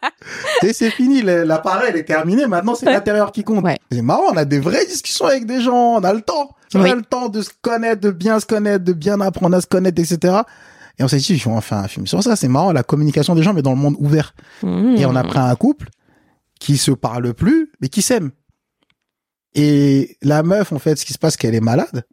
Et 0.63 0.73
c'est 0.73 0.91
fini, 0.91 1.23
l'appareil 1.23 1.97
est 1.97 2.05
terminé, 2.05 2.47
maintenant 2.47 2.75
c'est 2.75 2.87
l'intérieur 2.87 3.33
qui 3.33 3.43
compte. 3.43 3.65
C'est 3.91 4.03
marrant, 4.03 4.33
on 4.33 4.37
a 4.37 4.45
des 4.45 4.61
vraies 4.61 4.87
discussions 4.87 5.27
avec 5.27 5.47
des 5.47 5.61
gens, 5.61 5.97
on 5.97 6.05
a 6.05 6.13
le 6.13 6.23
temps. 6.23 6.56
On 6.75 6.83
a 6.83 6.95
le 6.95 7.03
temps 7.03 7.29
de 7.29 7.43
se 7.43 7.51
connaître, 7.63 8.01
de 8.01 8.11
bien 8.11 8.41
se 8.41 8.47
connaître, 8.47 8.85
de 8.85 8.93
bien 8.93 9.21
apprendre 9.21 9.57
à 9.57 9.61
se 9.61 9.67
connaître, 9.67 10.01
etc. 10.01 10.39
Et 10.99 11.05
on 11.05 11.09
s'est 11.09 11.19
dit, 11.19 11.43
on 11.47 11.55
va 11.55 11.61
faire 11.61 11.79
un 11.79 11.89
film 11.89 12.07
sur 12.07 12.23
ça. 12.23 12.37
C'est 12.37 12.49
marrant, 12.49 12.73
la 12.73 12.83
communication 12.83 13.35
des 13.35 13.43
gens, 13.43 13.53
mais 13.53 13.63
dans 13.63 13.73
le 13.73 13.77
monde 13.77 13.97
ouvert. 13.99 14.35
Et 14.63 15.07
on 15.07 15.15
a 15.15 15.25
pris 15.25 15.39
un 15.39 15.55
couple 15.55 15.89
qui 16.59 16.77
se 16.79 16.91
parle 16.91 17.35
plus, 17.35 17.71
mais 17.81 17.89
qui 17.89 18.03
s'aime. 18.03 18.31
Et 19.55 20.17
la 20.23 20.43
meuf, 20.43 20.73
en 20.73 20.79
fait, 20.79 20.97
ce 20.97 21.05
qui 21.05 21.13
se 21.13 21.19
passe, 21.19 21.35
c'est 21.35 21.39
qu'elle 21.39 21.55
est 21.55 21.61
malade. 21.61 22.05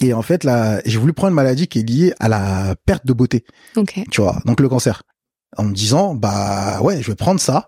Et 0.00 0.12
en 0.12 0.22
fait, 0.22 0.44
là, 0.44 0.80
j'ai 0.84 0.98
voulu 0.98 1.12
prendre 1.12 1.30
une 1.30 1.34
maladie 1.34 1.66
qui 1.66 1.80
est 1.80 1.82
liée 1.82 2.14
à 2.20 2.28
la 2.28 2.76
perte 2.86 3.04
de 3.04 3.12
beauté. 3.12 3.44
Ok. 3.76 4.00
Tu 4.10 4.20
vois, 4.20 4.40
donc 4.44 4.60
le 4.60 4.68
cancer. 4.68 5.02
En 5.56 5.64
me 5.64 5.72
disant, 5.72 6.14
bah 6.14 6.80
ouais, 6.82 7.02
je 7.02 7.10
vais 7.10 7.16
prendre 7.16 7.40
ça 7.40 7.66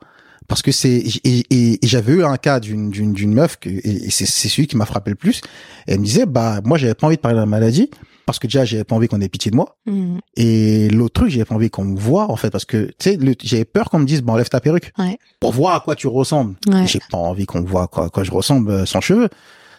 parce 0.50 0.62
que 0.62 0.72
c'est 0.72 1.04
et, 1.22 1.78
j'avais 1.84 2.12
eu 2.12 2.24
un 2.24 2.36
cas 2.36 2.58
d'une 2.58 2.90
d'une 2.90 3.12
d'une 3.12 3.32
meuf 3.32 3.56
que 3.56 3.68
et 3.68 4.10
c'est 4.10 4.26
c'est 4.26 4.48
celui 4.48 4.66
qui 4.66 4.76
m'a 4.76 4.84
frappé 4.84 5.10
le 5.10 5.14
plus. 5.14 5.42
elle 5.86 6.00
me 6.00 6.04
disait, 6.04 6.26
bah 6.26 6.60
moi 6.64 6.76
j'avais 6.76 6.94
pas 6.94 7.06
envie 7.06 7.14
de 7.14 7.20
parler 7.20 7.36
de 7.36 7.40
la 7.40 7.46
maladie 7.46 7.88
parce 8.26 8.40
que 8.40 8.48
déjà 8.48 8.64
j'avais 8.64 8.82
pas 8.82 8.96
envie 8.96 9.06
qu'on 9.06 9.20
ait 9.20 9.28
pitié 9.28 9.52
de 9.52 9.56
moi. 9.56 9.76
Mmh. 9.86 10.18
et 10.36 10.88
l'autre 10.90 11.20
truc 11.20 11.30
j'avais 11.30 11.44
pas 11.44 11.54
envie 11.54 11.70
qu'on 11.70 11.84
me 11.84 11.96
voit 11.96 12.32
en 12.32 12.34
fait 12.34 12.50
parce 12.50 12.64
que 12.64 12.86
tu 12.98 13.10
sais 13.10 13.18
j'avais 13.44 13.64
peur 13.64 13.90
qu'on 13.90 14.00
me 14.00 14.06
dise 14.06 14.22
bon 14.22 14.32
enlève 14.32 14.48
ta 14.48 14.58
perruque. 14.58 14.92
Pour 15.38 15.52
voir 15.52 15.76
à 15.76 15.80
quoi 15.80 15.94
tu 15.94 16.08
ressembles. 16.08 16.56
J'ai 16.84 16.98
pas 17.12 17.18
envie 17.18 17.46
qu'on 17.46 17.62
voit 17.62 17.86
quoi 17.86 18.10
quoi 18.10 18.24
je 18.24 18.32
ressemble 18.32 18.72
euh, 18.72 18.86
sans 18.86 19.00
cheveux. 19.00 19.28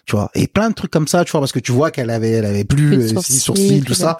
Tu 0.05 0.15
vois. 0.15 0.31
Et 0.35 0.47
plein 0.47 0.69
de 0.69 0.73
trucs 0.73 0.91
comme 0.91 1.09
ça 1.09 1.25
tu 1.25 1.31
vois 1.31 1.41
parce 1.41 1.51
que 1.51 1.59
tu 1.59 1.73
vois 1.73 1.91
qu'elle 1.91 2.09
avait 2.09 2.31
elle 2.31 2.45
avait 2.45 2.63
plus, 2.63 2.91
plus 2.91 3.09
sourcils, 3.09 3.39
sourcils, 3.39 3.83
tout 3.85 3.93
ça. 3.93 4.15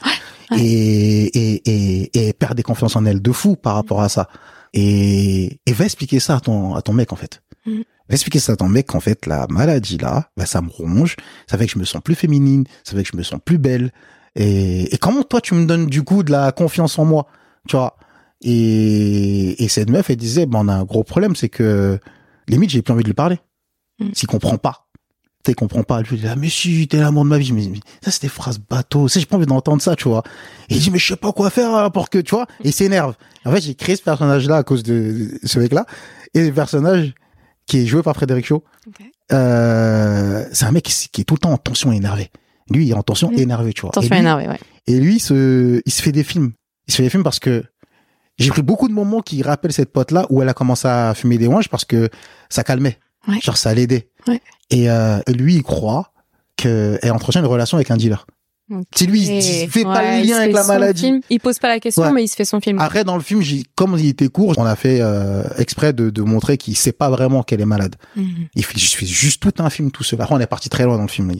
et, 0.58 1.24
et 1.28 1.62
et 1.66 2.28
et 2.28 2.34
perd 2.34 2.56
des 2.56 2.64
confiances 2.64 2.98
en 2.98 3.06
elle 3.06 3.22
de 3.22 3.32
fou 3.32 3.56
par 3.56 3.76
rapport 3.76 4.02
à 4.02 4.10
ça 4.10 4.28
et 4.74 5.60
et 5.66 5.74
va 5.74 5.86
expliquer 5.86 6.20
ça 6.20 6.38
à 6.38 6.40
ton 6.40 6.76
à 6.76 6.82
ton 6.82 6.94
mec 6.94 7.12
en 7.14 7.16
fait 7.16 7.42
mmh. 7.66 7.82
Va 8.12 8.16
expliquer 8.16 8.40
ça 8.40 8.52
à 8.52 8.56
ton 8.58 8.68
mec 8.68 8.88
qu'en 8.88 9.00
fait 9.00 9.26
la 9.26 9.48
maladie 9.50 9.98
là, 9.98 10.32
bah, 10.36 10.46
ça 10.46 10.62
me 10.62 10.68
ronge, 10.70 11.16
ça 11.50 11.58
fait 11.58 11.66
que 11.66 11.72
je 11.72 11.80
me 11.80 11.86
sens 11.86 12.02
plus 12.02 12.16
féminine, 12.16 12.66
ça 12.84 12.94
fait 12.94 13.04
que 13.04 13.10
je 13.10 13.16
me 13.16 13.24
sens 13.24 13.40
plus 13.44 13.58
belle, 13.58 13.94
et, 14.36 14.94
et 14.94 14.98
comment 14.98 15.24
toi 15.24 15.40
tu 15.40 15.54
me 15.54 15.66
donnes 15.66 15.86
du 15.86 16.04
coup 16.04 16.22
de 16.22 16.30
la 16.30 16.52
confiance 16.52 17.00
en 17.00 17.06
moi, 17.06 17.28
tu 17.70 17.78
vois? 17.78 17.96
Et, 18.42 19.64
et 19.64 19.68
cette 19.70 19.90
meuf 19.90 20.10
elle 20.10 20.18
disait, 20.18 20.46
ben 20.46 20.60
on 20.60 20.68
a 20.68 20.74
un 20.74 20.84
gros 20.84 21.06
problème, 21.06 21.38
c'est 21.38 21.48
que 21.48 22.00
limite 22.50 22.72
j'ai 22.72 22.82
plus 22.82 22.92
envie 22.92 23.04
de 23.04 23.08
lui 23.08 23.14
parler, 23.14 23.40
mm. 24.00 24.10
s'il 24.12 24.28
comprend 24.28 24.58
pas. 24.58 24.90
Tu 25.44 25.56
comprend 25.56 25.84
pas. 25.84 26.04
Je 26.04 26.10
lui 26.12 26.18
dis, 26.18 26.28
ah, 26.28 26.36
mais 26.36 26.50
si, 26.50 26.88
t'es 26.88 26.98
l'amour 26.98 27.24
de 27.24 27.30
ma 27.30 27.38
vie. 27.38 27.52
Mais, 27.52 27.68
mais 27.68 27.80
ça, 28.02 28.12
c'est 28.12 28.24
des 28.24 28.30
phrases 28.30 28.60
bateau. 28.60 29.08
Tu 29.08 29.14
sais, 29.14 29.20
j'ai 29.20 29.26
pas 29.26 29.38
envie 29.38 29.46
d'entendre 29.46 29.82
ça, 29.82 29.96
tu 29.96 30.08
vois. 30.08 30.24
Et 30.70 30.76
il 30.76 30.80
dit, 30.80 30.92
mais 30.92 31.00
je 31.00 31.08
sais 31.08 31.16
pas 31.16 31.32
quoi 31.32 31.50
faire 31.50 31.74
hein, 31.74 31.90
pour 31.90 32.10
que, 32.10 32.20
tu 32.20 32.36
vois. 32.36 32.46
Et 32.64 32.70
il 32.70 32.74
s'énerve. 32.74 33.16
En 33.46 33.52
fait, 33.52 33.62
j'ai 33.62 33.76
créé 33.76 33.96
ce 33.96 34.04
personnage-là 34.04 34.58
à 34.58 34.64
cause 34.64 34.84
de 34.84 35.40
ce 35.44 35.60
mec-là. 35.60 35.86
Et 36.34 36.46
le 36.46 36.54
personnage 36.54 37.14
qui 37.66 37.80
est 37.80 37.86
joué 37.86 38.02
par 38.04 38.16
Frédéric 38.16 38.46
Shaw, 38.46 38.64
euh, 39.32 40.46
c'est 40.52 40.66
un 40.66 40.72
mec 40.72 40.84
qui, 40.84 41.10
qui, 41.10 41.22
est 41.22 41.24
tout 41.24 41.36
le 41.36 41.40
temps 41.40 41.52
en 41.52 41.58
tension 41.58 41.92
énervé. 41.92 42.30
Lui, 42.70 42.86
il 42.86 42.92
est 42.92 42.96
en 42.96 43.04
tension 43.04 43.32
énervé, 43.32 43.74
tu 43.74 43.82
vois. 43.82 43.92
Tension 43.92 44.16
énervé, 44.16 44.48
ouais. 44.48 44.60
Et 44.88 45.00
lui, 45.00 45.20
se, 45.20 45.82
il 45.86 45.92
se 45.92 46.02
fait 46.02 46.12
des 46.12 46.24
films. 46.24 46.54
Il 46.88 46.92
se 46.92 46.98
fait 46.98 47.04
des 47.04 47.10
films 47.10 47.24
parce 47.24 47.40
que 47.40 47.64
j'ai 48.38 48.50
pris 48.50 48.62
beaucoup 48.62 48.88
de 48.88 48.94
moments 48.94 49.22
qui 49.22 49.44
rappellent 49.44 49.74
cette 49.74 49.92
pote-là 49.92 50.26
où 50.30 50.42
elle 50.42 50.50
a 50.50 50.54
commencé 50.54 50.88
à 50.88 51.14
fumer 51.14 51.38
des 51.38 51.48
wanges 51.48 51.70
parce 51.70 51.86
que 51.86 52.10
ça 52.50 52.64
calmait. 52.64 53.00
Ouais. 53.28 53.40
Genre, 53.42 53.58
ça 53.58 53.74
l'aidait. 53.74 54.10
Ouais. 54.28 54.42
Et, 54.72 54.90
euh, 54.90 55.20
lui, 55.28 55.56
il 55.56 55.64
croit 55.64 56.12
qu'elle 56.56 57.12
entretient 57.12 57.42
une 57.42 57.48
relation 57.48 57.78
avec 57.78 57.92
un 57.92 57.98
dealer. 57.98 58.26
C'est 58.96 59.06
lui, 59.06 59.22
il 59.22 59.70
fait 59.70 59.84
pas 59.84 60.02
le 60.02 60.26
lien 60.26 60.38
avec 60.38 60.54
la 60.54 60.64
maladie. 60.64 61.22
Il 61.30 61.40
pose 61.40 61.60
pas 61.60 61.68
la 61.68 61.80
question, 61.80 62.12
mais 62.14 62.24
il 62.24 62.28
se 62.28 62.36
fait 62.36 62.46
son 62.46 62.62
film. 62.62 62.80
Après, 62.80 63.04
dans 63.04 63.18
le 63.18 63.22
film, 63.22 63.44
comme 63.76 63.98
il 63.98 64.08
était 64.08 64.30
court, 64.30 64.54
on 64.58 64.66
a 64.66 64.76
fait 64.76 65.00
euh, 65.02 65.44
exprès 65.58 65.92
de, 65.94 66.10
de 66.10 66.22
montrer 66.22 66.58
qu'il 66.58 66.78
sait 66.78 66.94
pas 66.94 67.10
vraiment 67.10 67.44
qu'elle 67.44 67.62
est 67.62 67.66
malade. 67.66 67.96
Mhm. 68.16 68.48
Il 68.56 68.64
fait, 68.64 68.80
je 68.80 68.96
fais 68.96 69.06
juste 69.06 69.42
tout 69.42 69.54
un 69.62 69.70
film 69.70 69.92
tout 69.92 70.04
seul. 70.04 70.22
Après, 70.22 70.36
on 70.36 70.40
est 70.40 70.48
parti 70.48 70.70
très 70.70 70.86
loin 70.86 70.96
dans 70.96 71.04
le 71.04 71.10
film. 71.10 71.32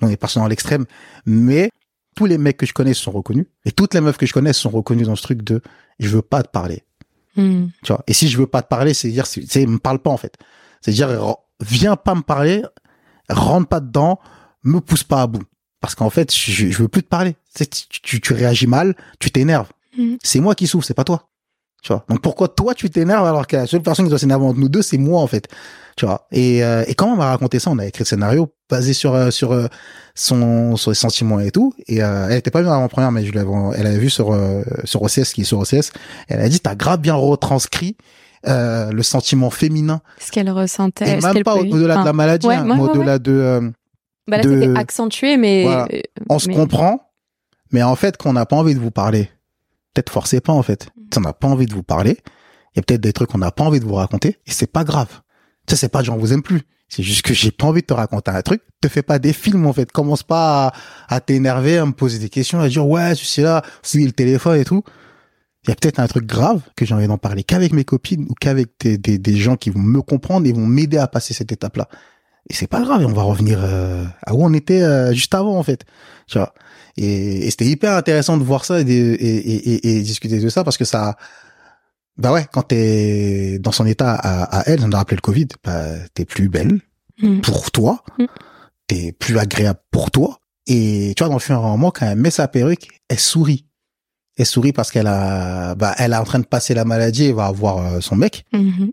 On 0.00 0.08
est 0.08 0.16
parti 0.16 0.38
dans 0.38 0.46
l'extrême. 0.46 0.86
Mais 1.26 1.70
tous 2.14 2.26
les 2.26 2.38
mecs 2.38 2.56
que 2.56 2.66
je 2.66 2.72
connais 2.72 2.94
se 2.94 3.02
sont 3.02 3.12
reconnus. 3.12 3.46
Et 3.66 3.72
toutes 3.72 3.92
les 3.94 4.00
meufs 4.00 4.16
que 4.16 4.26
je 4.26 4.32
connais 4.32 4.52
se 4.52 4.60
sont 4.60 4.70
reconnues 4.70 5.04
dans 5.04 5.16
ce 5.16 5.22
truc 5.22 5.42
de 5.42 5.60
je 5.98 6.08
veux 6.08 6.22
pas 6.22 6.42
te 6.42 6.50
parler. 6.50 6.84
Mhm. 7.36 7.70
Tu 7.82 7.92
vois. 7.92 8.02
Et 8.06 8.14
si 8.14 8.28
je 8.28 8.38
veux 8.38 8.46
pas 8.46 8.62
te 8.62 8.68
parler, 8.68 8.94
c'est 8.94 9.08
dire, 9.08 9.26
c'est, 9.26 9.66
me 9.66 9.78
parle 9.78 9.98
pas 9.98 10.10
en 10.10 10.16
fait. 10.16 10.36
C'est 10.80 10.92
dire, 10.92 11.36
viens 11.62 11.96
pas 11.96 12.14
me 12.14 12.22
parler, 12.22 12.62
rentre 13.28 13.68
pas 13.68 13.80
dedans, 13.80 14.18
me 14.64 14.80
pousse 14.80 15.04
pas 15.04 15.22
à 15.22 15.26
bout 15.26 15.44
parce 15.82 15.96
qu'en 15.96 16.10
fait, 16.10 16.32
je, 16.34 16.70
je 16.70 16.78
veux 16.78 16.88
plus 16.88 17.02
te 17.02 17.08
parler. 17.08 17.34
Tu, 17.56 17.66
tu, 17.66 18.20
tu 18.20 18.32
réagis 18.32 18.68
mal, 18.68 18.94
tu 19.18 19.30
t'énerves. 19.30 19.68
Mm. 19.98 20.14
C'est 20.22 20.40
moi 20.40 20.54
qui 20.54 20.66
souffre, 20.66 20.86
c'est 20.86 20.94
pas 20.94 21.04
toi. 21.04 21.28
Tu 21.82 21.92
vois. 21.92 22.04
Donc 22.08 22.22
pourquoi 22.22 22.46
toi 22.46 22.74
tu 22.74 22.88
t'énerves 22.88 23.26
alors 23.26 23.48
que 23.48 23.56
la 23.56 23.66
seule 23.66 23.82
personne 23.82 24.06
qui 24.06 24.10
doit 24.10 24.18
s'énerver 24.20 24.46
entre 24.46 24.60
nous 24.60 24.68
deux, 24.68 24.82
c'est 24.82 24.98
moi 24.98 25.20
en 25.20 25.26
fait. 25.26 25.48
Tu 25.96 26.06
vois. 26.06 26.28
Et, 26.30 26.62
euh, 26.62 26.84
et 26.86 26.94
quand 26.94 27.12
on 27.12 27.16
m'a 27.16 27.26
raconté 27.26 27.58
ça, 27.58 27.70
on 27.70 27.78
a 27.80 27.86
écrit 27.86 28.04
le 28.04 28.06
scénario 28.06 28.54
basé 28.70 28.92
sur 28.92 29.14
euh, 29.14 29.32
sur 29.32 29.50
euh, 29.50 29.66
son 30.14 30.76
sur 30.76 30.94
ses 30.94 31.00
sentiments 31.00 31.40
et 31.40 31.50
tout. 31.50 31.74
Et 31.88 31.96
elle 31.96 32.32
était 32.32 32.52
pas 32.52 32.62
venue 32.62 32.70
en 32.70 32.86
première, 32.86 33.10
mais 33.10 33.26
je 33.26 33.32
l'avais 33.32 33.50
elle 33.74 33.88
avait 33.88 33.98
vu 33.98 34.08
sur 34.08 34.38
sur 34.84 35.02
OCS 35.02 35.32
qui 35.34 35.40
est 35.40 35.44
sur 35.44 35.58
OCS. 35.58 35.90
elle 36.28 36.40
a 36.40 36.48
dit 36.48 36.60
t'as 36.60 36.76
grave 36.76 37.00
bien 37.00 37.14
retranscrit 37.14 37.96
le 38.44 39.02
sentiment 39.02 39.50
féminin. 39.50 40.00
Ce 40.18 40.30
qu'elle 40.30 40.50
ressentait. 40.50 41.18
Et 41.18 41.20
même 41.20 41.42
pas 41.42 41.56
au-delà 41.56 41.98
de 41.98 42.04
la 42.04 42.12
maladie, 42.12 42.48
hein, 42.50 42.78
au-delà 42.78 43.18
de. 43.18 43.72
bah 44.26 44.38
là, 44.38 44.42
c'était 44.42 44.78
accentué, 44.78 45.36
mais. 45.36 45.66
On 46.28 46.38
se 46.38 46.48
comprend, 46.48 47.10
mais 47.72 47.82
en 47.82 47.96
fait, 47.96 48.16
qu'on 48.16 48.32
n'a 48.32 48.46
pas 48.46 48.56
envie 48.56 48.74
de 48.74 48.80
vous 48.80 48.90
parler, 48.90 49.30
peut-être 49.92 50.10
forcez 50.10 50.40
pas 50.40 50.52
en 50.52 50.62
fait. 50.62 50.88
Mm. 50.96 51.18
On 51.18 51.20
n'a 51.20 51.32
pas 51.32 51.48
envie 51.48 51.66
de 51.66 51.74
vous 51.74 51.82
parler. 51.82 52.18
Il 52.74 52.78
y 52.78 52.80
a 52.80 52.82
peut-être 52.82 53.00
des 53.00 53.12
trucs 53.12 53.30
qu'on 53.30 53.38
n'a 53.38 53.50
pas 53.50 53.64
envie 53.64 53.80
de 53.80 53.84
vous 53.84 53.94
raconter 53.94 54.38
et 54.46 54.50
c'est 54.50 54.70
pas 54.70 54.84
grave. 54.84 55.20
Ça 55.68 55.76
c'est 55.76 55.88
pas 55.88 56.02
j'en 56.02 56.16
vous 56.16 56.32
aime 56.32 56.42
plus. 56.42 56.62
C'est 56.88 57.02
juste 57.02 57.22
que 57.22 57.32
j'ai 57.32 57.50
pas 57.50 57.66
envie 57.66 57.80
de 57.80 57.86
te 57.86 57.94
raconter 57.94 58.30
un 58.30 58.42
truc. 58.42 58.62
Te 58.80 58.88
fais 58.88 59.02
pas 59.02 59.18
des 59.18 59.32
films 59.32 59.66
en 59.66 59.72
fait. 59.72 59.90
Commence 59.90 60.22
pas 60.22 60.72
à, 61.08 61.20
t'énerver, 61.20 61.78
à 61.78 61.86
me 61.86 61.92
poser 61.92 62.18
des 62.18 62.28
questions, 62.28 62.60
à 62.60 62.68
dire 62.68 62.86
ouais, 62.86 63.14
tu 63.14 63.24
sais 63.24 63.42
là, 63.42 63.62
c'est 63.82 63.98
le 63.98 64.12
téléphone 64.12 64.58
et 64.58 64.64
tout. 64.64 64.84
Il 65.64 65.70
y 65.70 65.72
a 65.72 65.76
peut-être 65.76 66.00
un 66.00 66.08
truc 66.08 66.26
grave 66.26 66.60
que 66.76 66.84
j'ai 66.84 66.94
envie 66.94 67.06
d'en 67.06 67.18
parler 67.18 67.44
qu'avec 67.44 67.72
mes 67.72 67.84
copines 67.84 68.26
ou 68.28 68.34
qu'avec 68.34 68.70
des, 68.80 69.18
des, 69.18 69.36
gens 69.36 69.56
qui 69.56 69.70
vont 69.70 69.80
me 69.80 70.02
comprendre 70.02 70.46
et 70.46 70.52
vont 70.52 70.66
m'aider 70.66 70.98
à 70.98 71.06
passer 71.06 71.34
cette 71.34 71.52
étape-là. 71.52 71.88
Et 72.50 72.54
c'est 72.54 72.66
pas 72.66 72.80
grave, 72.80 73.02
et 73.02 73.04
on 73.04 73.12
va 73.12 73.22
revenir 73.22 73.60
euh, 73.62 74.04
à 74.26 74.34
où 74.34 74.44
on 74.44 74.52
était 74.52 74.82
euh, 74.82 75.12
juste 75.12 75.34
avant 75.34 75.56
en 75.56 75.62
fait. 75.62 75.84
Tu 76.26 76.38
vois? 76.38 76.52
Et, 76.96 77.48
c'était 77.50 77.66
hyper 77.66 77.92
intéressant 77.92 78.36
de 78.36 78.42
voir 78.42 78.64
ça 78.64 78.80
et, 78.80 78.84
et, 78.84 79.98
et, 79.98 80.02
discuter 80.02 80.40
de 80.40 80.48
ça 80.48 80.64
parce 80.64 80.76
que 80.76 80.84
ça, 80.84 81.16
bah 82.18 82.32
ouais, 82.32 82.46
quand 82.52 82.62
t'es 82.62 83.58
dans 83.60 83.72
son 83.72 83.86
état 83.86 84.14
à, 84.14 84.58
à 84.58 84.62
elle, 84.66 84.84
on 84.84 84.90
a 84.90 84.96
rappelé 84.96 85.16
le 85.16 85.22
Covid, 85.22 85.48
bah, 85.64 85.86
t'es 86.14 86.24
plus 86.24 86.48
belle 86.48 86.80
mm. 87.22 87.40
pour 87.40 87.70
toi, 87.70 88.02
mm. 88.18 88.24
t'es 88.88 89.12
plus 89.12 89.38
agréable 89.38 89.80
pour 89.92 90.10
toi. 90.10 90.38
Et 90.66 91.14
tu 91.16 91.24
vois, 91.24 91.28
dans 91.28 91.38
le 91.38 91.42
et 91.42 91.52
à 91.52 91.76
mesure, 91.76 91.92
quand 91.94 92.06
elle 92.06 92.18
met 92.18 92.30
sa 92.30 92.48
perruque, 92.48 92.88
elle 93.08 93.18
sourit. 93.18 93.66
Elle 94.42 94.46
sourit 94.46 94.72
parce 94.72 94.90
qu'elle 94.90 95.06
a, 95.06 95.76
bah, 95.76 95.94
elle 95.98 96.14
est 96.14 96.16
en 96.16 96.24
train 96.24 96.40
de 96.40 96.46
passer 96.46 96.74
la 96.74 96.84
maladie 96.84 97.26
et 97.26 97.32
va 97.32 97.46
avoir 97.46 97.78
euh, 97.78 98.00
son 98.00 98.16
mec. 98.16 98.44
Mm-hmm 98.52 98.90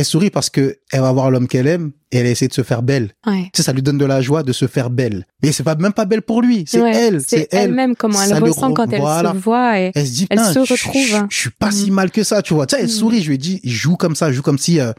elle 0.00 0.04
sourit 0.04 0.30
parce 0.30 0.50
que 0.50 0.78
elle 0.92 1.00
va 1.00 1.12
voir 1.12 1.30
l'homme 1.30 1.46
qu'elle 1.46 1.66
aime 1.66 1.92
et 2.10 2.18
elle 2.18 2.26
essaie 2.26 2.48
de 2.48 2.54
se 2.54 2.62
faire 2.62 2.82
belle. 2.82 3.12
Ouais. 3.26 3.50
ça 3.54 3.72
lui 3.72 3.82
donne 3.82 3.98
de 3.98 4.04
la 4.04 4.20
joie 4.20 4.42
de 4.42 4.52
se 4.52 4.66
faire 4.66 4.90
belle. 4.90 5.26
Mais 5.42 5.52
c'est 5.52 5.62
pas 5.62 5.74
même 5.74 5.92
pas 5.92 6.06
belle 6.06 6.22
pour 6.22 6.42
lui, 6.42 6.64
c'est 6.66 6.80
elle, 6.80 7.20
c'est 7.26 7.48
elle. 7.52 7.72
même 7.72 7.94
comment 7.94 8.20
elle 8.22 8.42
ressent 8.42 8.72
quand 8.72 8.90
elle 8.92 9.00
se 9.00 9.36
voit 9.36 9.78
et 9.78 9.92
elle 9.94 10.06
se 10.06 10.12
dit 10.12 10.26
elle 10.30 10.40
se 10.40 10.58
retrouve. 10.58 11.26
Je, 11.28 11.36
suis 11.36 11.50
pas 11.50 11.70
si 11.70 11.90
mm. 11.90 11.94
mal 11.94 12.10
que 12.10 12.24
ça, 12.24 12.42
tu 12.42 12.54
vois. 12.54 12.66
Tu 12.66 12.76
sais, 12.76 12.82
elle 12.82 12.88
mm. 12.88 12.92
sourit, 12.92 13.22
je 13.22 13.30
lui 13.30 13.38
dit, 13.38 13.60
joue 13.64 13.96
comme 13.96 14.16
ça, 14.16 14.32
joue 14.32 14.42
comme 14.42 14.58
si 14.58 14.80
euh, 14.80 14.92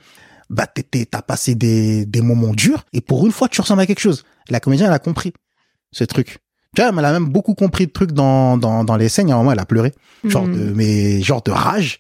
bah 0.50 0.68
t'as 0.68 1.22
passé 1.22 1.56
des 1.56 2.06
des 2.06 2.22
moments 2.22 2.54
durs 2.54 2.84
et 2.94 3.02
pour 3.02 3.26
une 3.26 3.32
fois 3.32 3.48
tu 3.50 3.62
ressembles 3.62 3.82
à 3.82 3.86
quelque 3.86 4.00
chose. 4.00 4.24
La 4.50 4.60
comédienne 4.60 4.90
elle 4.90 4.94
a 4.94 5.00
compris 5.00 5.34
ce 5.92 6.04
truc. 6.04 6.40
Tu 6.76 6.82
vois, 6.82 6.92
elle 6.98 7.06
a 7.06 7.12
même 7.12 7.28
beaucoup 7.28 7.54
compris 7.54 7.86
le 7.86 7.92
truc 7.92 8.12
dans 8.12 8.58
dans 8.58 8.84
dans 8.84 8.96
les 8.96 9.10
scènes. 9.10 9.30
À 9.32 9.36
un 9.36 9.38
moment, 9.38 9.52
elle 9.52 9.60
a 9.60 9.66
pleuré, 9.66 9.94
genre 10.24 10.46
mm. 10.46 10.54
de 10.54 10.74
mais 10.74 11.22
genre 11.22 11.42
de 11.42 11.52
rage 11.52 12.00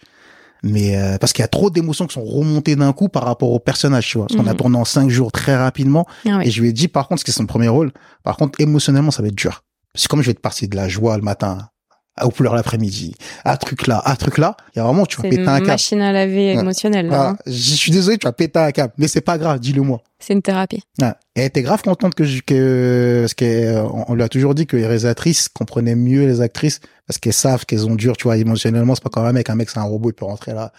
mais 0.63 0.95
euh, 0.95 1.17
parce 1.17 1.33
qu'il 1.33 1.41
y 1.41 1.45
a 1.45 1.47
trop 1.47 1.69
d'émotions 1.69 2.07
qui 2.07 2.13
sont 2.13 2.23
remontées 2.23 2.75
d'un 2.75 2.93
coup 2.93 3.09
par 3.09 3.23
rapport 3.23 3.51
au 3.51 3.59
personnage, 3.59 4.07
tu 4.07 4.17
vois. 4.17 4.27
Parce 4.27 4.39
qu'on 4.39 4.47
a 4.47 4.51
mhm. 4.51 4.57
tourné 4.57 4.77
en 4.77 4.85
cinq 4.85 5.09
jours 5.09 5.31
très 5.31 5.55
rapidement. 5.55 6.07
Ah 6.25 6.41
et 6.43 6.51
je 6.51 6.61
lui 6.61 6.69
ai 6.69 6.73
dit, 6.73 6.87
par 6.87 7.07
contre, 7.07 7.21
ce 7.21 7.25
qui 7.25 7.31
est 7.31 7.33
son 7.33 7.45
premier 7.45 7.67
rôle, 7.67 7.91
par 8.23 8.37
contre, 8.37 8.59
émotionnellement, 8.61 9.11
ça 9.11 9.21
va 9.21 9.29
être 9.29 9.35
dur. 9.35 9.63
C'est 9.95 10.07
comme 10.07 10.21
je 10.21 10.27
vais 10.27 10.31
être 10.31 10.39
parti 10.39 10.67
de 10.67 10.75
la 10.75 10.87
joie 10.87 11.17
le 11.17 11.23
matin 11.23 11.69
à 12.17 12.27
couleur 12.27 12.55
l'après-midi, 12.55 13.15
à 13.45 13.57
truc 13.57 13.87
là, 13.87 14.01
à 14.03 14.15
truc 14.15 14.37
là, 14.37 14.57
il 14.75 14.79
y 14.79 14.81
a 14.81 14.83
vraiment 14.83 15.05
tu 15.05 15.17
vas 15.17 15.29
péter 15.29 15.41
un 15.41 15.45
câble. 15.45 15.65
C'est 15.65 15.71
machine 15.71 16.01
à 16.01 16.11
laver 16.11 16.51
émotionnelle. 16.51 17.07
Là, 17.07 17.29
hein. 17.29 17.37
Je 17.45 17.51
suis 17.51 17.91
désolé, 17.91 18.17
tu 18.17 18.27
vas 18.27 18.33
péter 18.33 18.59
un 18.59 18.71
câble, 18.71 18.93
mais 18.97 19.07
c'est 19.07 19.21
pas 19.21 19.37
grave, 19.37 19.59
dis-le 19.59 19.81
moi. 19.81 20.01
C'est 20.19 20.33
une 20.33 20.41
thérapie. 20.41 20.83
Ouais. 21.01 21.13
Et 21.35 21.45
était 21.45 21.61
grave 21.61 21.81
contente 21.81 22.13
que 22.13 22.25
je, 22.25 22.41
que 22.41 23.21
parce 23.21 23.33
qu'on 23.33 24.05
on 24.07 24.13
lui 24.13 24.23
a 24.23 24.29
toujours 24.29 24.53
dit 24.53 24.67
que 24.67 24.75
les 24.75 24.85
réalisatrices 24.85 25.49
comprenaient 25.49 25.95
mieux 25.95 26.25
les 26.25 26.41
actrices 26.41 26.79
parce 27.07 27.17
qu'elles 27.17 27.33
savent 27.33 27.65
qu'elles 27.65 27.87
ont 27.87 27.95
dur, 27.95 28.15
tu 28.17 28.23
vois, 28.23 28.37
émotionnellement, 28.37 28.93
c'est 28.95 29.03
pas 29.03 29.09
comme 29.09 29.25
un 29.25 29.33
mec, 29.33 29.49
un 29.49 29.55
mec 29.55 29.69
c'est 29.69 29.79
un 29.79 29.83
robot, 29.83 30.11
il 30.11 30.13
peut 30.13 30.25
rentrer 30.25 30.53
là, 30.53 30.71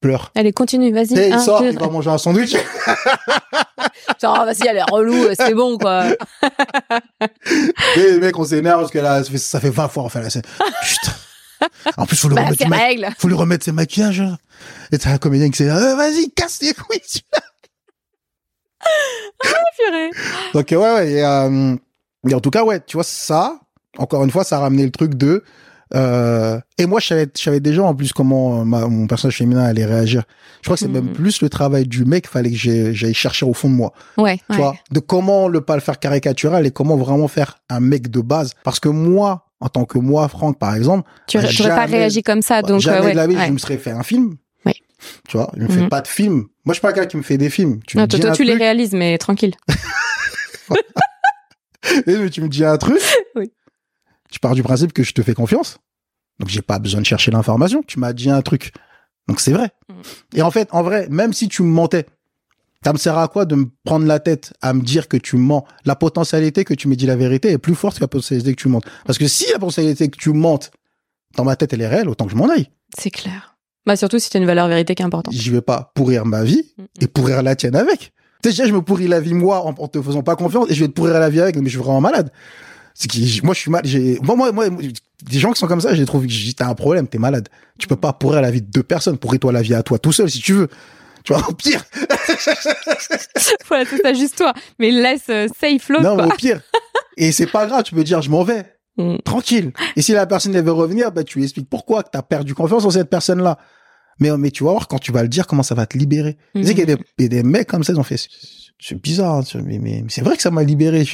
pleure. 0.00 0.32
Allez, 0.34 0.52
continue, 0.52 0.92
vas-y. 0.92 1.14
il 1.14 1.40
sort, 1.40 1.64
il 1.64 1.78
va 1.78 1.88
manger 1.88 2.10
un 2.10 2.18
sandwich. 2.18 2.56
Genre, 4.20 4.44
vas-y, 4.44 4.66
elle 4.66 4.78
est 4.78 4.90
relou, 4.90 5.28
c'est 5.34 5.54
bon, 5.54 5.78
quoi. 5.78 6.06
et 7.96 8.12
les 8.12 8.18
mecs, 8.18 8.38
on 8.38 8.44
s'énerve 8.44 8.80
parce 8.80 8.92
que 8.92 8.98
là, 8.98 9.22
ça 9.22 9.30
fait, 9.30 9.38
ça 9.38 9.60
fait 9.60 9.70
20 9.70 9.88
fois, 9.88 10.04
enfin, 10.04 10.20
là, 10.20 10.30
c'est, 10.30 10.42
putain. 10.42 11.12
En 11.98 12.06
plus, 12.06 12.16
faut 12.16 12.28
lui, 12.28 12.36
bah, 12.36 12.46
remettre, 12.46 13.20
faut 13.20 13.28
lui 13.28 13.34
remettre 13.34 13.64
ses 13.64 13.72
maquillages. 13.72 14.20
Hein. 14.20 14.38
Et 14.92 14.98
t'as 14.98 15.10
un 15.10 15.18
comédien 15.18 15.50
qui 15.50 15.62
dit 15.62 15.68
euh, 15.68 15.94
vas-y, 15.94 16.30
casse 16.30 16.60
les 16.62 16.72
couilles. 16.72 17.00
ah, 18.80 19.46
purée. 19.76 20.10
Donc, 20.54 20.70
ouais, 20.70 20.76
ouais. 20.76 21.10
Et, 21.10 21.22
euh, 21.22 21.76
et, 22.28 22.34
en 22.34 22.40
tout 22.40 22.50
cas, 22.50 22.64
ouais, 22.64 22.80
tu 22.80 22.96
vois, 22.96 23.04
ça, 23.04 23.60
encore 23.98 24.24
une 24.24 24.30
fois, 24.30 24.44
ça 24.44 24.56
a 24.56 24.60
ramené 24.60 24.84
le 24.84 24.90
truc 24.90 25.14
de, 25.14 25.44
euh, 25.94 26.60
et 26.78 26.86
moi, 26.86 27.00
je 27.00 27.08
savais, 27.08 27.28
je 27.36 27.42
savais 27.42 27.60
déjà 27.60 27.82
en 27.82 27.94
plus 27.94 28.12
comment 28.12 28.64
mon 28.64 29.06
personnage 29.06 29.36
féminin 29.36 29.64
allait 29.64 29.84
réagir. 29.84 30.22
Je 30.60 30.66
crois 30.66 30.76
que 30.76 30.80
c'est 30.80 30.88
même 30.88 31.06
mm. 31.06 31.12
plus 31.12 31.42
le 31.42 31.48
travail 31.48 31.86
du 31.86 32.04
mec, 32.04 32.28
fallait 32.28 32.50
que 32.50 32.56
j'aille 32.56 33.14
chercher 33.14 33.46
au 33.46 33.54
fond 33.54 33.68
de 33.68 33.74
moi. 33.74 33.92
Ouais. 34.16 34.38
Tu 34.50 34.56
vois, 34.56 34.74
de 34.90 35.00
comment 35.00 35.48
le 35.48 35.60
pas 35.60 35.74
le 35.74 35.80
faire 35.80 35.98
caricatural 35.98 36.66
et 36.66 36.70
comment 36.70 36.96
vraiment 36.96 37.28
faire 37.28 37.58
un 37.68 37.80
mec 37.80 38.10
de 38.10 38.20
base. 38.20 38.54
Parce 38.62 38.80
que 38.80 38.88
moi, 38.88 39.46
en 39.60 39.68
tant 39.68 39.84
que 39.84 39.98
moi, 39.98 40.28
Franck, 40.28 40.58
par 40.58 40.74
exemple. 40.74 41.08
Tu 41.26 41.38
n'aurais 41.38 41.68
pas 41.68 41.86
réagi 41.86 42.22
comme 42.22 42.42
ça, 42.42 42.62
donc. 42.62 42.80
Jamais 42.80 43.06
ouais, 43.06 43.12
de 43.12 43.16
la 43.16 43.26
vie, 43.26 43.36
je 43.46 43.52
me 43.52 43.58
serais 43.58 43.78
fait 43.78 43.90
un 43.90 44.02
film. 44.02 44.36
Oui. 44.66 44.72
Tu 45.28 45.36
vois, 45.36 45.50
je 45.56 45.62
me 45.62 45.68
fais 45.68 45.82
mhm. 45.82 45.88
pas 45.88 46.00
de 46.00 46.08
film. 46.08 46.46
Moi, 46.64 46.68
je 46.68 46.72
suis 46.74 46.82
pas 46.82 46.92
quelqu'un 46.92 47.08
qui 47.08 47.16
me 47.16 47.22
fait 47.22 47.38
des 47.38 47.50
films. 47.50 47.80
Tu 47.86 47.96
non, 47.96 48.06
toi, 48.06 48.18
toi 48.18 48.32
tu 48.32 48.44
les 48.44 48.54
réalises, 48.54 48.92
mais 48.92 49.16
tranquille. 49.18 49.54
mais 52.06 52.30
tu 52.30 52.42
me 52.42 52.48
dis 52.48 52.64
un 52.64 52.76
truc. 52.76 53.00
Oui. 53.36 53.52
Tu 54.30 54.38
pars 54.38 54.54
du 54.54 54.62
principe 54.62 54.92
que 54.92 55.02
je 55.02 55.12
te 55.12 55.22
fais 55.22 55.34
confiance. 55.34 55.78
Donc, 56.38 56.48
j'ai 56.48 56.62
pas 56.62 56.78
besoin 56.78 57.00
de 57.00 57.06
chercher 57.06 57.30
l'information. 57.30 57.82
Tu 57.86 57.98
m'as 57.98 58.12
dit 58.12 58.30
un 58.30 58.42
truc. 58.42 58.72
Donc, 59.28 59.40
c'est 59.40 59.52
vrai. 59.52 59.70
Mhm. 59.88 59.96
Et 60.36 60.42
en 60.42 60.50
fait, 60.50 60.68
en 60.72 60.82
vrai, 60.82 61.08
même 61.10 61.32
si 61.32 61.48
tu 61.48 61.62
me 61.62 61.68
mentais, 61.68 62.06
ça 62.84 62.92
me 62.92 62.98
sert 62.98 63.18
à 63.18 63.28
quoi 63.28 63.44
de 63.44 63.54
me 63.54 63.66
prendre 63.84 64.06
la 64.06 64.20
tête 64.20 64.54
à 64.62 64.72
me 64.72 64.80
dire 64.80 65.08
que 65.08 65.16
tu 65.16 65.36
mens? 65.36 65.64
La 65.84 65.96
potentialité 65.96 66.64
que 66.64 66.72
tu 66.72 66.88
me 66.88 66.96
dis 66.96 67.06
la 67.06 67.16
vérité 67.16 67.50
est 67.50 67.58
plus 67.58 67.74
forte 67.74 67.96
que 67.96 68.00
la 68.00 68.08
potentialité 68.08 68.54
que 68.54 68.60
tu 68.60 68.68
mentes. 68.68 68.86
Parce 69.04 69.18
que 69.18 69.28
si 69.28 69.44
la 69.52 69.58
potentialité 69.58 70.08
que 70.08 70.16
tu 70.16 70.30
mentes, 70.30 70.70
dans 71.36 71.44
ma 71.44 71.56
tête, 71.56 71.72
elle 71.72 71.82
est 71.82 71.88
réelle, 71.88 72.08
autant 72.08 72.24
que 72.24 72.32
je 72.32 72.36
m'en 72.36 72.48
aille. 72.48 72.70
C'est 72.98 73.10
clair. 73.10 73.58
Bah 73.86 73.96
surtout 73.96 74.18
si 74.18 74.30
tu 74.30 74.36
as 74.36 74.40
une 74.40 74.46
valeur 74.46 74.68
vérité 74.68 74.94
qui 74.94 75.02
est 75.02 75.06
importante. 75.06 75.34
Je 75.34 75.50
vais 75.52 75.62
pas 75.62 75.92
pourrir 75.94 76.24
ma 76.24 76.42
vie 76.44 76.74
et 77.00 77.06
pourrir 77.06 77.42
la 77.42 77.56
tienne 77.56 77.76
avec. 77.76 78.12
Déjà, 78.42 78.66
je 78.66 78.72
me 78.72 78.80
pourris 78.80 79.08
la 79.08 79.20
vie 79.20 79.34
moi 79.34 79.64
en, 79.64 79.88
te 79.88 80.00
faisant 80.00 80.22
pas 80.22 80.36
confiance 80.36 80.70
et 80.70 80.74
je 80.74 80.80
vais 80.80 80.88
te 80.88 80.94
pourrir 80.94 81.18
la 81.18 81.28
vie 81.28 81.40
avec, 81.40 81.56
mais 81.56 81.64
je 81.64 81.70
suis 81.70 81.78
vraiment 81.78 82.00
malade. 82.00 82.32
C'est 83.00 83.08
qui, 83.08 83.40
moi, 83.42 83.54
je 83.54 83.60
suis 83.60 83.70
mal. 83.70 83.80
J'ai, 83.82 84.18
moi, 84.20 84.36
moi, 84.36 84.52
moi, 84.52 84.66
des 84.68 85.38
gens 85.38 85.52
qui 85.52 85.58
sont 85.58 85.66
comme 85.66 85.80
ça, 85.80 85.94
je 85.94 86.00
les 86.00 86.04
trouve. 86.04 86.26
T'as 86.54 86.68
un 86.68 86.74
problème, 86.74 87.08
t'es 87.08 87.16
malade. 87.16 87.48
Tu 87.78 87.88
peux 87.88 87.96
pas 87.96 88.12
pourrir 88.12 88.42
la 88.42 88.50
vie 88.50 88.60
de 88.60 88.70
deux 88.70 88.82
personnes. 88.82 89.16
Pourris-toi 89.16 89.52
la 89.52 89.62
vie 89.62 89.72
à 89.72 89.82
toi 89.82 89.98
tout 89.98 90.12
seul 90.12 90.28
si 90.28 90.38
tu 90.38 90.52
veux. 90.52 90.68
Tu 91.24 91.32
vois, 91.32 91.48
au 91.48 91.54
pire. 91.54 91.82
voilà, 93.68 93.86
c'est 93.88 94.02
ça, 94.02 94.12
juste 94.12 94.36
toi. 94.36 94.52
Mais 94.78 94.90
laisse 94.90 95.30
euh, 95.30 95.48
safe 95.58 95.88
l'autre. 95.88 96.02
Non, 96.02 96.14
mais 96.14 96.24
au 96.24 96.36
pire. 96.36 96.60
Et 97.16 97.32
c'est 97.32 97.46
pas 97.46 97.66
grave, 97.66 97.84
tu 97.84 97.94
peux 97.94 98.04
dire, 98.04 98.20
je 98.20 98.28
m'en 98.28 98.44
vais. 98.44 98.66
Mm. 98.98 99.16
Tranquille. 99.24 99.72
Et 99.96 100.02
si 100.02 100.12
la 100.12 100.26
personne 100.26 100.54
elle 100.54 100.64
veut 100.64 100.70
revenir, 100.70 101.10
bah, 101.10 101.24
tu 101.24 101.38
lui 101.38 101.44
expliques 101.44 101.70
pourquoi, 101.70 102.02
que 102.02 102.10
t'as 102.12 102.20
perdu 102.20 102.54
confiance 102.54 102.84
en 102.84 102.90
cette 102.90 103.08
personne-là. 103.08 103.56
Mais, 104.18 104.36
mais 104.36 104.50
tu 104.50 104.62
vas 104.62 104.72
voir, 104.72 104.88
quand 104.88 104.98
tu 104.98 105.10
vas 105.10 105.22
le 105.22 105.28
dire, 105.28 105.46
comment 105.46 105.62
ça 105.62 105.74
va 105.74 105.86
te 105.86 105.96
libérer. 105.96 106.36
Tu 106.54 106.64
sais 106.64 106.74
qu'il 106.74 106.86
y, 106.86 107.24
a 107.24 107.28
des 107.28 107.42
mecs 107.42 107.66
comme 107.66 107.82
ça, 107.82 107.94
ils 107.94 107.98
ont 107.98 108.02
fait, 108.02 108.20
c'est 108.78 109.00
bizarre, 109.00 109.36
hein, 109.36 109.42
mais, 109.64 109.78
mais, 109.78 110.04
c'est 110.08 110.20
vrai 110.20 110.36
que 110.36 110.42
ça 110.42 110.50
m'a 110.50 110.64
libéré. 110.64 111.06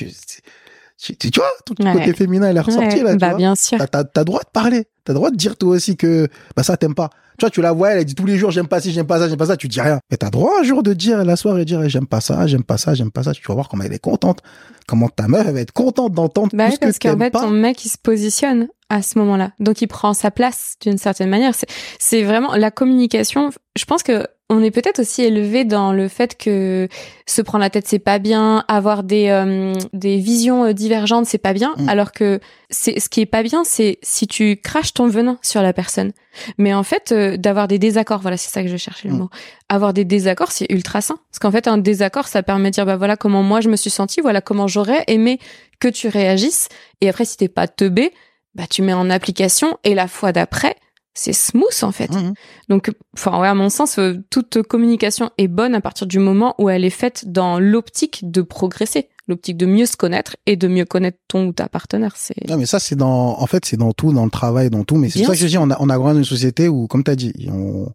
Tu, 0.99 1.31
vois, 1.37 1.51
ton 1.65 1.75
côté 1.75 2.13
féminin, 2.15 2.51
il 2.51 2.57
est 2.57 2.61
ressorti, 2.61 3.03
là. 3.03 3.13
Tu 3.13 3.19
bah, 3.19 3.35
bien 3.35 3.55
sûr. 3.55 3.79
T'as, 3.79 4.05
t'as, 4.05 4.25
droit 4.25 4.41
de 4.41 4.51
parler. 4.53 4.87
T'as 5.05 5.13
droit 5.13 5.31
de 5.31 5.37
dire 5.37 5.57
toi 5.57 5.71
aussi 5.71 5.97
que, 5.97 6.29
bah, 6.57 6.63
ça 6.63 6.77
t'aime 6.77 6.95
pas. 6.95 7.11
Tu 7.39 7.45
vois, 7.45 7.51
tu 7.51 7.61
la 7.61 7.73
vois, 7.73 7.91
elle 7.91 8.05
dit 8.05 8.15
tous 8.15 8.25
les 8.25 8.39
jours, 8.39 8.51
j'aime 8.51 8.67
pas 8.67 8.81
ci, 8.81 8.93
j'aime 8.93 9.07
pas 9.07 9.19
ça, 9.19 9.29
j'aime 9.29 9.37
pas 9.37 9.47
ça, 9.47 9.59
tu 9.59 9.69
dis 9.69 9.81
rien. 9.81 10.01
Mais 10.11 10.17
t'as 10.17 10.31
droit 10.31 10.53
un 10.59 10.63
jour 10.63 10.83
de 10.83 10.95
dire 10.95 11.23
la 11.23 11.37
soirée, 11.37 11.67
dire, 11.67 11.87
j'aime 11.87 12.07
pas 12.07 12.23
ça, 12.23 12.47
j'aime 12.47 12.65
pas 12.65 12.79
ça, 12.79 12.95
j'aime 12.95 13.11
pas 13.11 13.25
ça. 13.25 13.33
Tu 13.33 13.43
vas 13.47 13.55
voir 13.55 13.69
comment 13.69 13.85
elle 13.85 13.93
est 13.93 13.99
contente. 13.99 14.43
Comment 14.87 15.09
ta 15.09 15.29
meuf, 15.29 15.47
elle 15.47 15.55
va 15.55 15.61
être 15.61 15.73
contente 15.73 16.13
d'entendre 16.13 16.51
bah 16.55 16.69
tout 16.69 16.77
ce 16.77 16.79
parce 16.79 16.99
qu'en 16.99 17.19
fait, 17.19 17.31
ton 17.31 17.51
mec, 17.51 17.85
il 17.85 17.89
se 17.89 17.99
positionne 17.99 18.69
à 18.89 19.03
ce 19.03 19.19
moment-là. 19.19 19.53
Donc, 19.59 19.83
il 19.83 19.89
prend 19.89 20.15
sa 20.15 20.31
place 20.31 20.77
d'une 20.81 20.99
certaine 20.99 21.29
manière. 21.29 21.55
C'est 21.99 22.23
vraiment 22.23 22.55
la 22.55 22.71
communication. 22.71 23.51
Je 23.77 23.85
pense 23.85 24.03
que 24.03 24.27
on 24.49 24.63
est 24.63 24.71
peut-être 24.71 25.01
aussi 25.01 25.23
élevé 25.23 25.65
dans 25.65 25.93
le 25.93 26.07
fait 26.07 26.37
que 26.37 26.89
se 27.27 27.43
prendre 27.43 27.63
la 27.63 27.71
tête 27.71 27.89
c'est 27.89 27.99
pas 27.99 28.21
bien, 28.21 28.65
avoir 28.69 29.03
des 29.03 29.29
euh, 29.29 29.75
des 29.93 30.19
visions 30.19 30.67
euh, 30.67 30.73
divergentes 30.73 31.27
c'est 31.27 31.39
pas 31.39 31.53
bien, 31.53 31.75
mm. 31.77 31.89
alors 31.89 32.13
que 32.13 32.39
c'est 32.71 33.01
ce 33.01 33.09
qui 33.09 33.21
est 33.21 33.27
pas 33.27 33.43
bien 33.43 33.65
c'est 33.65 33.99
si 34.03 34.29
tu 34.29 34.57
craches 34.57 34.95
ton 34.95 35.09
venin 35.09 35.39
sur 35.43 35.63
la 35.63 35.73
personne. 35.73 36.13
Mais 36.59 36.73
en 36.75 36.85
fait 36.85 37.11
euh, 37.11 37.37
d'avoir 37.37 37.67
des 37.67 37.81
désaccords, 37.81 38.21
voilà 38.21 38.37
c'est 38.37 38.51
ça 38.51 38.63
que 38.63 38.69
je 38.69 38.77
cherchais 38.77 39.09
le 39.09 39.15
mm. 39.15 39.19
mot. 39.19 39.31
Avoir 39.69 39.93
des 39.93 40.05
désaccords 40.05 40.53
c'est 40.53 40.71
ultra 40.71 41.01
sain 41.01 41.19
parce 41.33 41.41
qu'en 41.41 41.51
fait 41.51 41.67
un 41.67 41.79
désaccord 41.79 42.29
ça 42.29 42.45
permet 42.45 42.71
de 42.71 42.75
dire 42.75 42.87
bah 42.87 42.97
voilà 42.97 43.17
comment 43.17 43.43
moi 43.43 43.61
je 43.61 43.69
me 43.69 43.77
suis 43.77 43.91
senti, 43.91 44.21
voilà 44.21 44.41
comment 44.41 44.69
j'aurais 44.69 45.03
aimé 45.09 45.41
que 45.81 45.89
tu 45.89 46.07
réagisses 46.07 46.69
et 47.01 47.09
après 47.09 47.25
si 47.25 47.37
t'es 47.37 47.49
pas 47.49 47.67
teubé, 47.67 48.13
bah 48.57 48.65
tu 48.69 48.83
mets 48.83 48.95
en 48.95 49.11
application 49.11 49.79
et 49.85 49.95
la 49.95 50.09
fois 50.09 50.33
d'après 50.33 50.77
c'est 51.17 51.33
smooth 51.33 51.83
en 51.83 51.93
fait. 51.93 52.13
Mhm. 52.13 52.35
Donc, 52.69 52.93
enfin 53.17 53.41
ouais, 53.41 53.49
à 53.49 53.55
mon 53.55 53.71
sens, 53.71 53.99
euh, 53.99 54.23
toute 54.31 54.63
communication 54.63 55.31
est 55.39 55.49
bonne 55.49 55.75
à 55.75 55.81
partir 55.81 56.07
du 56.07 56.19
moment 56.19 56.55
où 56.59 56.69
elle 56.69 56.85
est 56.85 56.91
faite 56.91 57.25
dans 57.27 57.59
l'optique 57.59 58.31
de 58.31 58.43
progresser, 58.43 59.09
l'optique 59.27 59.57
de 59.57 59.65
mieux 59.65 59.87
se 59.87 59.97
connaître 59.97 60.37
et 60.45 60.57
de 60.57 60.69
mieux 60.69 60.85
connaître 60.85 61.19
ton 61.27 61.47
ou 61.47 61.53
ta 61.53 61.69
partenaire. 61.69 62.13
C'est. 62.17 62.49
Non 62.49 62.59
mais 62.59 62.67
ça 62.67 62.79
c'est 62.79 62.97
dans, 62.97 63.41
en 63.41 63.47
fait 63.47 63.65
c'est 63.65 63.79
dans 63.79 63.93
tout, 63.93 64.13
dans 64.13 64.25
le 64.25 64.31
travail, 64.31 64.69
dans 64.69 64.85
tout. 64.85 64.97
Mais 64.97 65.09
c'est 65.09 65.25
ça 65.25 65.33
que 65.33 65.39
je 65.39 65.47
dis, 65.47 65.59
on 65.59 65.71
a, 65.71 65.77
on 65.81 65.89
a 65.89 65.97
grandi 65.97 66.15
dans 66.15 66.19
une 66.19 66.25
société 66.25 66.69
où, 66.69 66.87
comme 66.87 67.03
t'as 67.03 67.17
dit, 67.17 67.33
on 67.51 67.89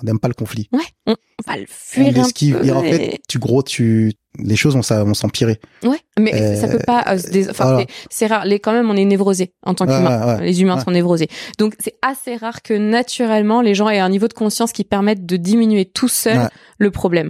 on 0.00 0.04
n'aime 0.04 0.18
pas 0.18 0.28
le 0.28 0.34
conflit. 0.34 0.68
Ouais, 0.72 0.84
on 1.06 1.14
va 1.46 1.56
le 1.56 1.66
fuir 1.68 2.12
on. 2.14 2.56
Et 2.62 2.70
en 2.70 2.82
fait, 2.82 3.20
tu 3.28 3.38
gros, 3.38 3.62
tu 3.62 4.12
les 4.38 4.56
choses 4.56 4.74
vont, 4.74 5.04
vont 5.04 5.14
s'empirer. 5.14 5.60
Ouais, 5.82 6.00
mais 6.18 6.34
euh, 6.34 6.60
ça 6.60 6.68
peut 6.68 6.82
pas. 6.84 7.04
Euh, 7.08 7.44
enfin, 7.50 7.84
c'est 8.10 8.26
rare. 8.26 8.44
Les 8.44 8.60
quand 8.60 8.72
même, 8.72 8.90
on 8.90 8.96
est 8.96 9.04
névrosé 9.04 9.52
en 9.62 9.74
tant 9.74 9.86
qu'humain. 9.86 10.40
les 10.40 10.60
humains 10.60 10.80
sont 10.80 10.90
névrosés. 10.90 11.28
Donc 11.58 11.74
c'est 11.80 11.96
assez 12.02 12.36
rare 12.36 12.62
que 12.62 12.74
naturellement 12.74 13.62
les 13.62 13.74
gens 13.74 13.88
aient 13.88 13.98
un 13.98 14.10
niveau 14.10 14.28
de 14.28 14.34
conscience 14.34 14.72
qui 14.72 14.84
permette 14.84 15.24
de 15.26 15.36
diminuer 15.36 15.86
tout 15.86 16.08
seul 16.08 16.48
le 16.78 16.90
problème 16.90 17.28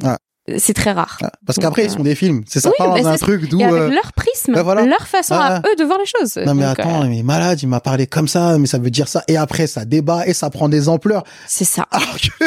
c'est 0.59 0.75
très 0.75 0.93
rare. 0.93 1.19
Ah, 1.23 1.33
parce 1.45 1.59
qu'après, 1.59 1.85
ils 1.85 1.91
sont 1.91 2.03
des 2.03 2.15
films. 2.15 2.43
C'est 2.47 2.61
ça, 2.61 2.71
parle 2.79 3.01
dans 3.01 3.09
un 3.09 3.17
truc 3.17 3.49
d'où. 3.49 3.61
Euh, 3.61 3.91
leur 3.91 4.13
prisme, 4.13 4.53
leur 4.55 5.07
façon 5.07 5.35
à 5.35 5.59
eux 5.59 5.77
de 5.77 5.85
voir 5.85 5.99
les 5.99 6.07
choses. 6.07 6.37
Non, 6.45 6.55
mais 6.55 6.65
attends, 6.65 7.03
euh, 7.03 7.07
il 7.07 7.19
est 7.19 7.23
malade, 7.23 7.61
il 7.63 7.69
m'a 7.69 7.81
parlé 7.81 8.07
comme 8.07 8.29
ça, 8.29 8.59
mais 8.59 8.67
ça 8.67 8.79
veut 8.79 8.91
dire 8.91 9.09
ça. 9.09 9.23
Et 9.29 9.37
après, 9.37 9.67
ça 9.67 9.85
débat 9.85 10.27
et 10.27 10.35
ça 10.35 10.51
prend 10.51 10.69
des 10.69 10.89
ampleurs. 10.89 11.25
C'est 11.49 11.65
ça. 11.65 11.87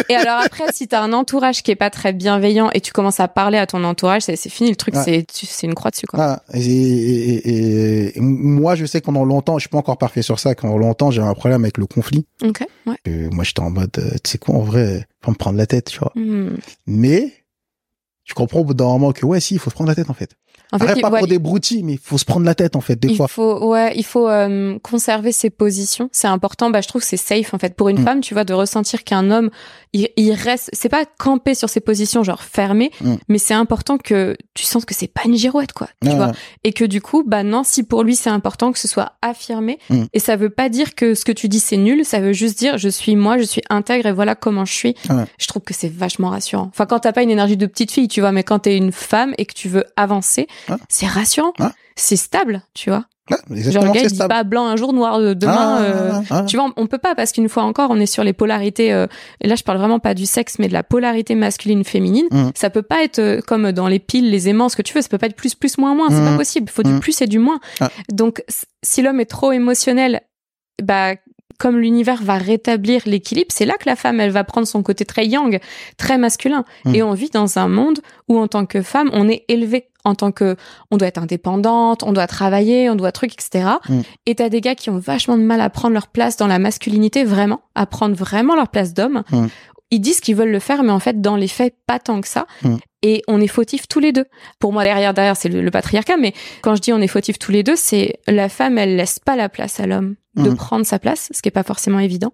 et 0.09 0.15
alors 0.15 0.39
après, 0.43 0.65
si 0.73 0.87
t'as 0.87 1.01
un 1.01 1.13
entourage 1.13 1.61
qui 1.61 1.71
est 1.71 1.75
pas 1.75 1.89
très 1.89 2.13
bienveillant 2.13 2.69
et 2.73 2.81
tu 2.81 2.93
commences 2.93 3.19
à 3.19 3.27
parler 3.27 3.57
à 3.57 3.67
ton 3.67 3.83
entourage, 3.83 4.21
c'est 4.21 4.37
fini 4.49 4.69
le 4.69 4.75
truc, 4.75 4.95
c'est 4.95 5.25
c'est 5.31 5.67
une 5.67 5.75
croix 5.75 5.91
dessus, 5.91 6.07
quoi. 6.07 6.19
Ah, 6.21 6.41
et, 6.53 6.61
et, 6.61 8.17
et, 8.17 8.21
moi, 8.21 8.75
je 8.75 8.85
sais 8.85 9.01
que 9.01 9.05
pendant 9.05 9.25
longtemps, 9.25 9.57
je 9.57 9.63
suis 9.63 9.69
pas 9.69 9.77
encore 9.77 9.97
parfait 9.97 10.21
sur 10.21 10.39
ça, 10.39 10.55
pendant 10.55 10.77
longtemps, 10.77 11.11
j'ai 11.11 11.21
un 11.21 11.33
problème 11.33 11.63
avec 11.63 11.77
le 11.77 11.85
conflit. 11.85 12.25
Ok, 12.43 12.63
ouais. 12.85 13.29
moi, 13.31 13.43
j'étais 13.43 13.61
en 13.61 13.69
mode, 13.69 13.91
euh, 13.97 14.11
tu 14.23 14.31
sais 14.31 14.37
quoi, 14.37 14.55
en 14.55 14.61
vrai, 14.61 15.05
faut 15.23 15.31
me 15.31 15.35
prendre 15.35 15.57
la 15.57 15.65
tête, 15.65 15.89
tu 15.91 15.99
vois. 15.99 16.11
Hmm. 16.15 16.57
Mais, 16.87 17.33
tu 18.29 18.35
comprends 18.35 18.59
au 18.59 18.63
bout 18.63 18.75
d'un 18.75 18.85
moment 18.85 19.11
que 19.11 19.25
ouais, 19.25 19.39
si, 19.39 19.55
il 19.55 19.59
faut 19.59 19.71
se 19.71 19.75
prendre 19.75 19.87
la 19.87 19.95
tête 19.95 20.11
en 20.11 20.13
fait. 20.13 20.35
En 20.71 20.79
fait, 20.79 21.01
pas 21.01 21.09
pour 21.09 21.27
des 21.27 21.39
broutilles, 21.39 21.83
mais 21.83 21.93
il 21.93 21.99
faut 21.99 22.17
se 22.17 22.25
prendre 22.25 22.45
la 22.45 22.53
tête 22.53 22.75
en 22.75 22.81
fait 22.81 22.95
des 22.95 23.09
il 23.09 23.17
fois. 23.17 23.27
Faut, 23.27 23.69
ouais, 23.69 23.93
il 23.95 24.05
faut 24.05 24.27
euh, 24.27 24.77
conserver 24.83 25.31
ses 25.31 25.49
positions. 25.49 26.09
C'est 26.11 26.27
important. 26.27 26.69
Bah, 26.69 26.81
je 26.81 26.87
trouve 26.87 27.01
que 27.01 27.07
c'est 27.07 27.17
safe 27.17 27.53
en 27.53 27.57
fait 27.57 27.75
pour 27.75 27.89
une 27.89 28.01
mm. 28.01 28.03
femme, 28.03 28.21
tu 28.21 28.33
vois, 28.33 28.43
de 28.43 28.53
ressentir 28.53 29.03
qu'un 29.03 29.31
homme, 29.31 29.49
il, 29.93 30.09
il 30.15 30.31
reste. 30.33 30.69
C'est 30.73 30.89
pas 30.89 31.05
camper 31.05 31.55
sur 31.55 31.69
ses 31.69 31.79
positions, 31.79 32.23
genre 32.23 32.43
fermé, 32.43 32.91
mm. 33.01 33.15
mais 33.29 33.39
c'est 33.39 33.55
important 33.55 33.97
que 33.97 34.37
tu 34.53 34.65
sens 34.65 34.85
que 34.85 34.93
c'est 34.93 35.07
pas 35.07 35.23
une 35.25 35.35
girouette, 35.35 35.73
quoi. 35.73 35.89
Tu 36.03 36.11
vois, 36.11 36.31
et 36.63 36.71
que 36.71 36.85
du 36.85 37.01
coup, 37.01 37.23
bah 37.25 37.43
non, 37.43 37.63
si 37.63 37.83
pour 37.83 38.03
lui 38.03 38.15
c'est 38.15 38.29
important 38.29 38.71
que 38.71 38.79
ce 38.79 38.87
soit 38.87 39.13
affirmé, 39.21 39.79
mm. 39.89 40.03
et 40.13 40.19
ça 40.19 40.35
veut 40.35 40.51
pas 40.51 40.69
dire 40.69 40.93
que 40.93 41.15
ce 41.15 41.25
que 41.25 41.31
tu 41.31 41.47
dis 41.49 41.59
c'est 41.59 41.77
nul. 41.77 42.05
Ça 42.05 42.19
veut 42.19 42.33
juste 42.33 42.59
dire 42.59 42.77
je 42.77 42.89
suis 42.89 43.15
moi, 43.15 43.39
je 43.39 43.43
suis 43.43 43.61
intègre 43.69 44.05
et 44.05 44.11
voilà 44.11 44.35
comment 44.35 44.65
je 44.65 44.73
suis. 44.73 44.95
Je 45.39 45.47
trouve 45.47 45.63
que 45.63 45.73
c'est 45.73 45.91
vachement 45.91 46.29
rassurant. 46.29 46.69
Enfin, 46.69 46.85
quand 46.85 46.99
t'as 46.99 47.11
pas 47.11 47.23
une 47.23 47.31
énergie 47.31 47.57
de 47.57 47.65
petite 47.65 47.91
fille, 47.91 48.07
tu 48.07 48.21
vois, 48.21 48.31
mais 48.31 48.43
quand 48.43 48.59
t'es 48.59 48.77
une 48.77 48.91
femme 48.91 49.33
et 49.37 49.45
que 49.45 49.53
tu 49.53 49.67
veux 49.67 49.85
avancer 49.95 50.47
c'est 50.87 51.07
rassurant. 51.07 51.53
C'est 51.95 52.15
stable, 52.15 52.61
tu 52.73 52.89
vois. 52.89 53.05
Genre 53.51 53.85
le 53.85 53.91
gars 53.91 54.01
il 54.01 54.11
dit 54.11 54.17
pas 54.17 54.43
blanc 54.43 54.65
un 54.65 54.75
jour 54.75 54.93
noir 54.93 55.15
euh, 55.15 55.33
demain 55.35 55.77
ah, 55.79 55.81
euh, 56.31 56.45
tu 56.45 56.57
vois 56.57 56.71
on, 56.75 56.87
peut 56.87 56.97
pas 56.97 57.15
parce 57.15 57.31
qu'une 57.31 57.49
fois 57.49 57.63
encore 57.63 57.91
on 57.91 57.99
est 57.99 58.05
sur 58.05 58.23
les 58.23 58.33
polarités 58.33 58.91
euh, 58.91 59.07
et 59.41 59.47
là 59.47 59.55
je 59.55 59.63
parle 59.63 59.77
vraiment 59.77 59.99
pas 59.99 60.13
du 60.13 60.25
sexe 60.25 60.57
mais 60.57 60.67
de 60.67 60.73
la 60.73 60.83
polarité 60.83 61.35
masculine 61.35 61.83
féminine 61.83 62.25
mm. 62.31 62.49
ça 62.55 62.69
peut 62.69 62.81
pas 62.81 63.03
être 63.03 63.41
comme 63.45 63.71
dans 63.71 63.87
les 63.87 63.99
piles 63.99 64.31
les 64.31 64.49
aimants 64.49 64.69
ce 64.69 64.75
que 64.75 64.81
tu 64.81 64.93
veux 64.93 65.01
ça 65.01 65.09
peut 65.09 65.17
pas 65.17 65.27
être 65.27 65.35
plus 65.35 65.55
plus 65.55 65.77
moins 65.77 65.93
moins 65.93 66.09
c'est 66.09 66.23
pas 66.23 66.31
mm. 66.31 66.37
possible 66.37 66.67
il 66.69 66.73
faut 66.73 66.83
du 66.83 66.93
mm. 66.93 66.99
plus 66.99 67.21
et 67.21 67.27
du 67.27 67.39
moins 67.39 67.59
donc 68.11 68.43
si 68.81 69.01
l'homme 69.01 69.19
est 69.19 69.29
trop 69.29 69.51
émotionnel 69.51 70.21
bah 70.81 71.13
comme 71.59 71.77
l'univers 71.77 72.23
va 72.23 72.37
rétablir 72.37 73.01
l'équilibre, 73.05 73.49
c'est 73.49 73.65
là 73.65 73.75
que 73.77 73.87
la 73.87 73.97
femme, 73.97 74.19
elle 74.19 74.31
va 74.31 74.43
prendre 74.43 74.65
son 74.65 74.81
côté 74.81 75.05
très 75.05 75.27
yang, 75.27 75.59
très 75.97 76.17
masculin. 76.17 76.63
Mm. 76.85 76.95
Et 76.95 77.03
on 77.03 77.13
vit 77.13 77.29
dans 77.29 77.59
un 77.59 77.67
monde 77.67 77.99
où, 78.29 78.39
en 78.39 78.47
tant 78.47 78.65
que 78.65 78.81
femme, 78.81 79.11
on 79.13 79.27
est 79.29 79.43
élevé 79.49 79.89
en 80.05 80.15
tant 80.15 80.31
que, 80.31 80.55
on 80.89 80.97
doit 80.97 81.09
être 81.09 81.21
indépendante, 81.21 82.03
on 82.03 82.13
doit 82.13 82.27
travailler, 82.27 82.89
on 82.89 82.95
doit 82.95 83.11
truc, 83.11 83.33
etc. 83.33 83.71
Mm. 83.89 83.99
Et 84.25 84.35
t'as 84.35 84.47
des 84.47 84.61
gars 84.61 84.73
qui 84.73 84.89
ont 84.89 84.97
vachement 84.97 85.37
de 85.37 85.43
mal 85.43 85.59
à 85.59 85.69
prendre 85.69 85.93
leur 85.93 86.07
place 86.07 86.37
dans 86.37 86.47
la 86.47 86.59
masculinité, 86.59 87.25
vraiment, 87.25 87.61
à 87.75 87.85
prendre 87.85 88.15
vraiment 88.15 88.55
leur 88.55 88.69
place 88.69 88.93
d'homme. 88.93 89.23
Mm. 89.29 89.47
Ils 89.91 89.99
disent 89.99 90.21
qu'ils 90.21 90.37
veulent 90.37 90.51
le 90.51 90.59
faire, 90.59 90.83
mais 90.83 90.93
en 90.93 90.99
fait, 90.99 91.19
dans 91.19 91.35
les 91.35 91.47
faits, 91.49 91.75
pas 91.87 91.99
tant 91.99 92.21
que 92.21 92.27
ça. 92.27 92.45
Et 93.01 93.21
on 93.27 93.41
est 93.41 93.47
fautifs 93.47 93.87
tous 93.87 93.99
les 93.99 94.13
deux. 94.13 94.25
Pour 94.59 94.71
moi, 94.71 94.83
derrière, 94.83 95.13
derrière, 95.13 95.35
c'est 95.35 95.49
le, 95.49 95.61
le, 95.61 95.71
patriarcat, 95.71 96.15
mais 96.15 96.33
quand 96.61 96.75
je 96.75 96.81
dis 96.81 96.93
on 96.93 96.99
est 96.99 97.07
fautifs 97.07 97.39
tous 97.39 97.51
les 97.51 97.63
deux, 97.63 97.75
c'est 97.75 98.19
la 98.27 98.49
femme, 98.49 98.77
elle 98.77 98.95
laisse 98.95 99.19
pas 99.19 99.35
la 99.35 99.49
place 99.49 99.79
à 99.79 99.87
l'homme 99.87 100.15
de 100.43 100.49
mhm. 100.49 100.55
prendre 100.55 100.85
sa 100.85 100.99
place, 100.99 101.29
ce 101.31 101.41
qui 101.41 101.49
est 101.49 101.51
pas 101.51 101.63
forcément 101.63 101.99
évident. 101.99 102.31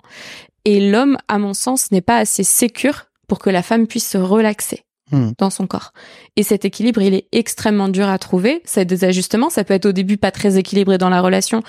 Et 0.63 0.89
l'homme, 0.89 1.17
à 1.27 1.37
mon 1.37 1.53
sens, 1.53 1.91
n'est 1.91 2.01
pas 2.01 2.17
assez 2.17 2.43
sécure 2.43 3.05
pour 3.27 3.39
que 3.39 3.49
la 3.49 3.61
femme 3.61 3.87
puisse 3.87 4.07
se 4.07 4.17
relaxer 4.17 4.83
mhm. 5.11 5.33
dans 5.37 5.49
son 5.49 5.67
corps. 5.67 5.91
Et 6.35 6.43
cet 6.43 6.65
équilibre, 6.65 7.01
il 7.01 7.13
est 7.13 7.27
extrêmement 7.31 7.89
dur 7.89 8.07
à 8.07 8.17
trouver. 8.17 8.61
C'est 8.65 8.85
des 8.85 9.03
ajustements. 9.03 9.49
Ça 9.49 9.63
peut 9.63 9.73
être 9.73 9.87
au 9.87 9.91
début 9.91 10.17
pas 10.17 10.31
très 10.31 10.57
équilibré 10.57 10.97
dans 10.97 11.09
la 11.09 11.21
relation. 11.21 11.61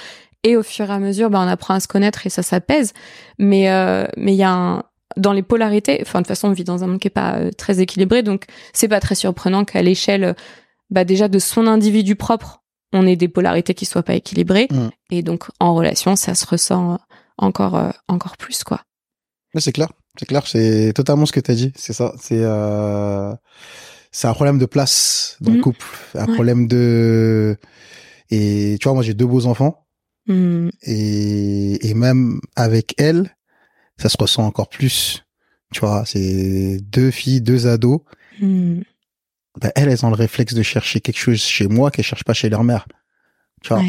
Et 0.42 0.56
au 0.56 0.62
fur 0.62 0.90
et 0.90 0.92
à 0.92 0.98
mesure, 0.98 1.30
ben, 1.30 1.44
on 1.44 1.48
apprend 1.48 1.74
à 1.74 1.80
se 1.80 1.88
connaître 1.88 2.26
et 2.26 2.30
ça 2.30 2.42
s'apaise. 2.42 2.92
Mais 3.38 3.70
euh, 3.70 4.06
mais 4.16 4.32
il 4.32 4.36
y 4.36 4.44
a 4.44 4.52
un, 4.52 4.84
dans 5.16 5.32
les 5.32 5.42
polarités, 5.42 5.98
enfin 6.02 6.20
de 6.20 6.24
toute 6.24 6.28
façon 6.28 6.48
on 6.48 6.52
vit 6.52 6.64
dans 6.64 6.84
un 6.84 6.86
monde 6.86 6.98
qui 6.98 7.08
est 7.08 7.10
pas 7.10 7.36
euh, 7.36 7.50
très 7.50 7.80
équilibré, 7.80 8.22
donc 8.22 8.44
c'est 8.72 8.88
pas 8.88 9.00
très 9.00 9.14
surprenant 9.14 9.64
qu'à 9.64 9.82
l'échelle, 9.82 10.36
bah 10.90 11.04
déjà 11.04 11.28
de 11.28 11.38
son 11.38 11.66
individu 11.66 12.16
propre, 12.16 12.62
on 12.92 13.06
ait 13.06 13.16
des 13.16 13.28
polarités 13.28 13.74
qui 13.74 13.86
soient 13.86 14.02
pas 14.02 14.14
équilibrées. 14.14 14.68
Mm. 14.70 14.88
Et 15.10 15.22
donc, 15.22 15.44
en 15.60 15.74
relation, 15.74 16.16
ça 16.16 16.34
se 16.34 16.46
ressent 16.46 16.98
encore, 17.38 17.76
euh, 17.76 17.90
encore 18.08 18.36
plus, 18.36 18.64
quoi. 18.64 18.82
C'est 19.56 19.72
clair. 19.72 19.92
C'est 20.18 20.26
clair. 20.26 20.46
C'est 20.46 20.92
totalement 20.94 21.26
ce 21.26 21.32
que 21.32 21.40
tu 21.40 21.50
as 21.50 21.54
dit. 21.54 21.72
C'est 21.76 21.92
ça. 21.92 22.14
C'est, 22.20 22.42
euh, 22.42 23.34
c'est 24.12 24.28
un 24.28 24.34
problème 24.34 24.58
de 24.58 24.66
place 24.66 25.36
dans 25.40 25.52
le 25.52 25.58
mm. 25.58 25.62
couple. 25.62 25.86
Un 26.14 26.26
problème 26.26 26.66
de, 26.68 27.56
et 28.30 28.76
tu 28.80 28.84
vois, 28.84 28.94
moi, 28.94 29.02
j'ai 29.02 29.14
deux 29.14 29.26
beaux 29.26 29.46
enfants. 29.46 29.86
Mm. 30.26 30.68
Et, 30.82 31.88
et 31.88 31.94
même 31.94 32.40
avec 32.56 32.94
elle, 32.98 33.36
ça 33.98 34.08
se 34.08 34.16
ressent 34.18 34.44
encore 34.44 34.68
plus. 34.68 35.24
Tu 35.72 35.80
vois, 35.80 36.04
c'est 36.06 36.78
deux 36.80 37.10
filles, 37.10 37.40
deux 37.40 37.66
ados 37.66 38.00
ben 39.60 39.72
elles, 39.74 39.88
elles 39.88 40.04
ont 40.04 40.10
le 40.10 40.16
réflexe 40.16 40.54
de 40.54 40.62
chercher 40.62 41.00
quelque 41.00 41.18
chose 41.18 41.40
chez 41.40 41.68
moi 41.68 41.90
qu'elles 41.90 42.04
cherchent 42.04 42.24
pas 42.24 42.34
chez 42.34 42.48
leur 42.48 42.64
mère. 42.64 42.86
Tu 43.62 43.72
vois? 43.72 43.82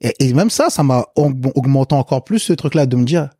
Et, 0.00 0.32
même 0.32 0.50
ça, 0.50 0.70
ça 0.70 0.82
m'a 0.82 1.06
augmenté 1.16 1.94
encore 1.94 2.24
plus 2.24 2.38
ce 2.38 2.52
truc-là 2.52 2.86
de 2.86 2.96
me 2.96 3.04
dire, 3.04 3.30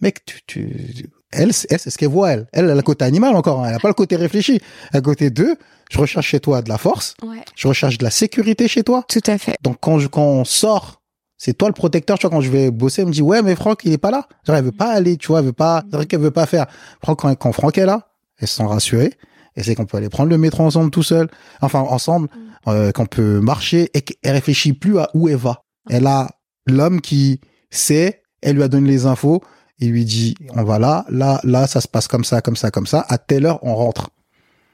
mec, 0.00 0.24
tu, 0.24 0.40
tu, 0.46 1.10
elle, 1.32 1.52
c'est 1.52 1.78
ce 1.78 1.98
qu'elle 1.98 2.08
voit, 2.08 2.30
elle. 2.30 2.46
Elle, 2.52 2.70
a 2.70 2.74
le 2.74 2.82
côté 2.82 3.04
animal 3.04 3.34
encore, 3.34 3.64
hein. 3.64 3.68
elle 3.68 3.74
a 3.74 3.78
pas 3.80 3.88
le 3.88 3.94
côté 3.94 4.14
réfléchi. 4.14 4.60
À 4.92 5.00
côté 5.00 5.30
d'eux, 5.30 5.56
je 5.90 5.98
recherche 5.98 6.28
chez 6.28 6.40
toi 6.40 6.62
de 6.62 6.68
la 6.68 6.78
force, 6.78 7.14
ouais. 7.22 7.42
je 7.56 7.66
recherche 7.66 7.98
de 7.98 8.04
la 8.04 8.10
sécurité 8.10 8.68
chez 8.68 8.84
toi. 8.84 9.04
Tout 9.08 9.20
à 9.26 9.36
fait. 9.38 9.56
Donc 9.62 9.78
quand 9.80 9.98
je, 9.98 10.06
quand 10.06 10.22
on 10.22 10.44
sort, 10.44 11.02
c'est 11.36 11.54
toi 11.54 11.68
le 11.68 11.74
protecteur, 11.74 12.18
tu 12.18 12.26
vois, 12.26 12.36
quand 12.36 12.40
je 12.40 12.50
vais 12.50 12.70
bosser, 12.70 13.02
elle 13.02 13.08
me 13.08 13.12
dit, 13.12 13.22
ouais, 13.22 13.42
mais 13.42 13.56
Franck, 13.56 13.80
il 13.84 13.92
est 13.92 13.98
pas 13.98 14.12
là. 14.12 14.28
Genre, 14.46 14.56
elle 14.56 14.64
veut 14.64 14.72
pas 14.72 14.92
aller, 14.92 15.16
tu 15.16 15.28
vois, 15.28 15.40
elle 15.40 15.46
veut 15.46 15.52
pas, 15.52 15.82
c'est 15.90 15.96
vrai 15.96 16.06
qu'elle 16.06 16.20
veut 16.20 16.30
pas 16.30 16.46
faire. 16.46 16.66
Franck, 17.02 17.20
quand, 17.20 17.34
quand 17.34 17.52
Franck 17.52 17.78
est 17.78 17.86
là, 17.86 18.12
elle 18.38 18.46
se 18.46 18.56
sent 18.56 18.64
rassurée 18.64 19.14
et 19.56 19.62
c'est 19.62 19.74
qu'on 19.74 19.86
peut 19.86 19.96
aller 19.96 20.08
prendre 20.08 20.30
le 20.30 20.38
métro 20.38 20.62
ensemble 20.64 20.90
tout 20.90 21.02
seul, 21.02 21.28
enfin 21.60 21.80
ensemble, 21.80 22.26
mm. 22.26 22.70
euh, 22.70 22.92
qu'on 22.92 23.06
peut 23.06 23.40
marcher 23.40 23.90
et 23.94 24.02
qu'elle 24.02 24.32
réfléchit 24.32 24.72
plus 24.72 24.98
à 24.98 25.10
où 25.14 25.28
elle 25.28 25.36
va. 25.36 25.62
Elle 25.88 26.06
a 26.06 26.28
l'homme 26.66 27.00
qui 27.00 27.40
sait, 27.70 28.22
elle 28.42 28.56
lui 28.56 28.62
a 28.62 28.68
donné 28.68 28.88
les 28.88 29.06
infos, 29.06 29.42
il 29.78 29.90
lui 29.90 30.04
dit 30.04 30.34
on 30.54 30.62
va 30.64 30.78
là, 30.78 31.04
là, 31.08 31.40
là, 31.44 31.66
ça 31.66 31.80
se 31.80 31.88
passe 31.88 32.08
comme 32.08 32.24
ça, 32.24 32.40
comme 32.40 32.56
ça, 32.56 32.70
comme 32.70 32.86
ça. 32.86 33.04
À 33.08 33.18
telle 33.18 33.46
heure, 33.46 33.58
on 33.62 33.74
rentre. 33.74 34.10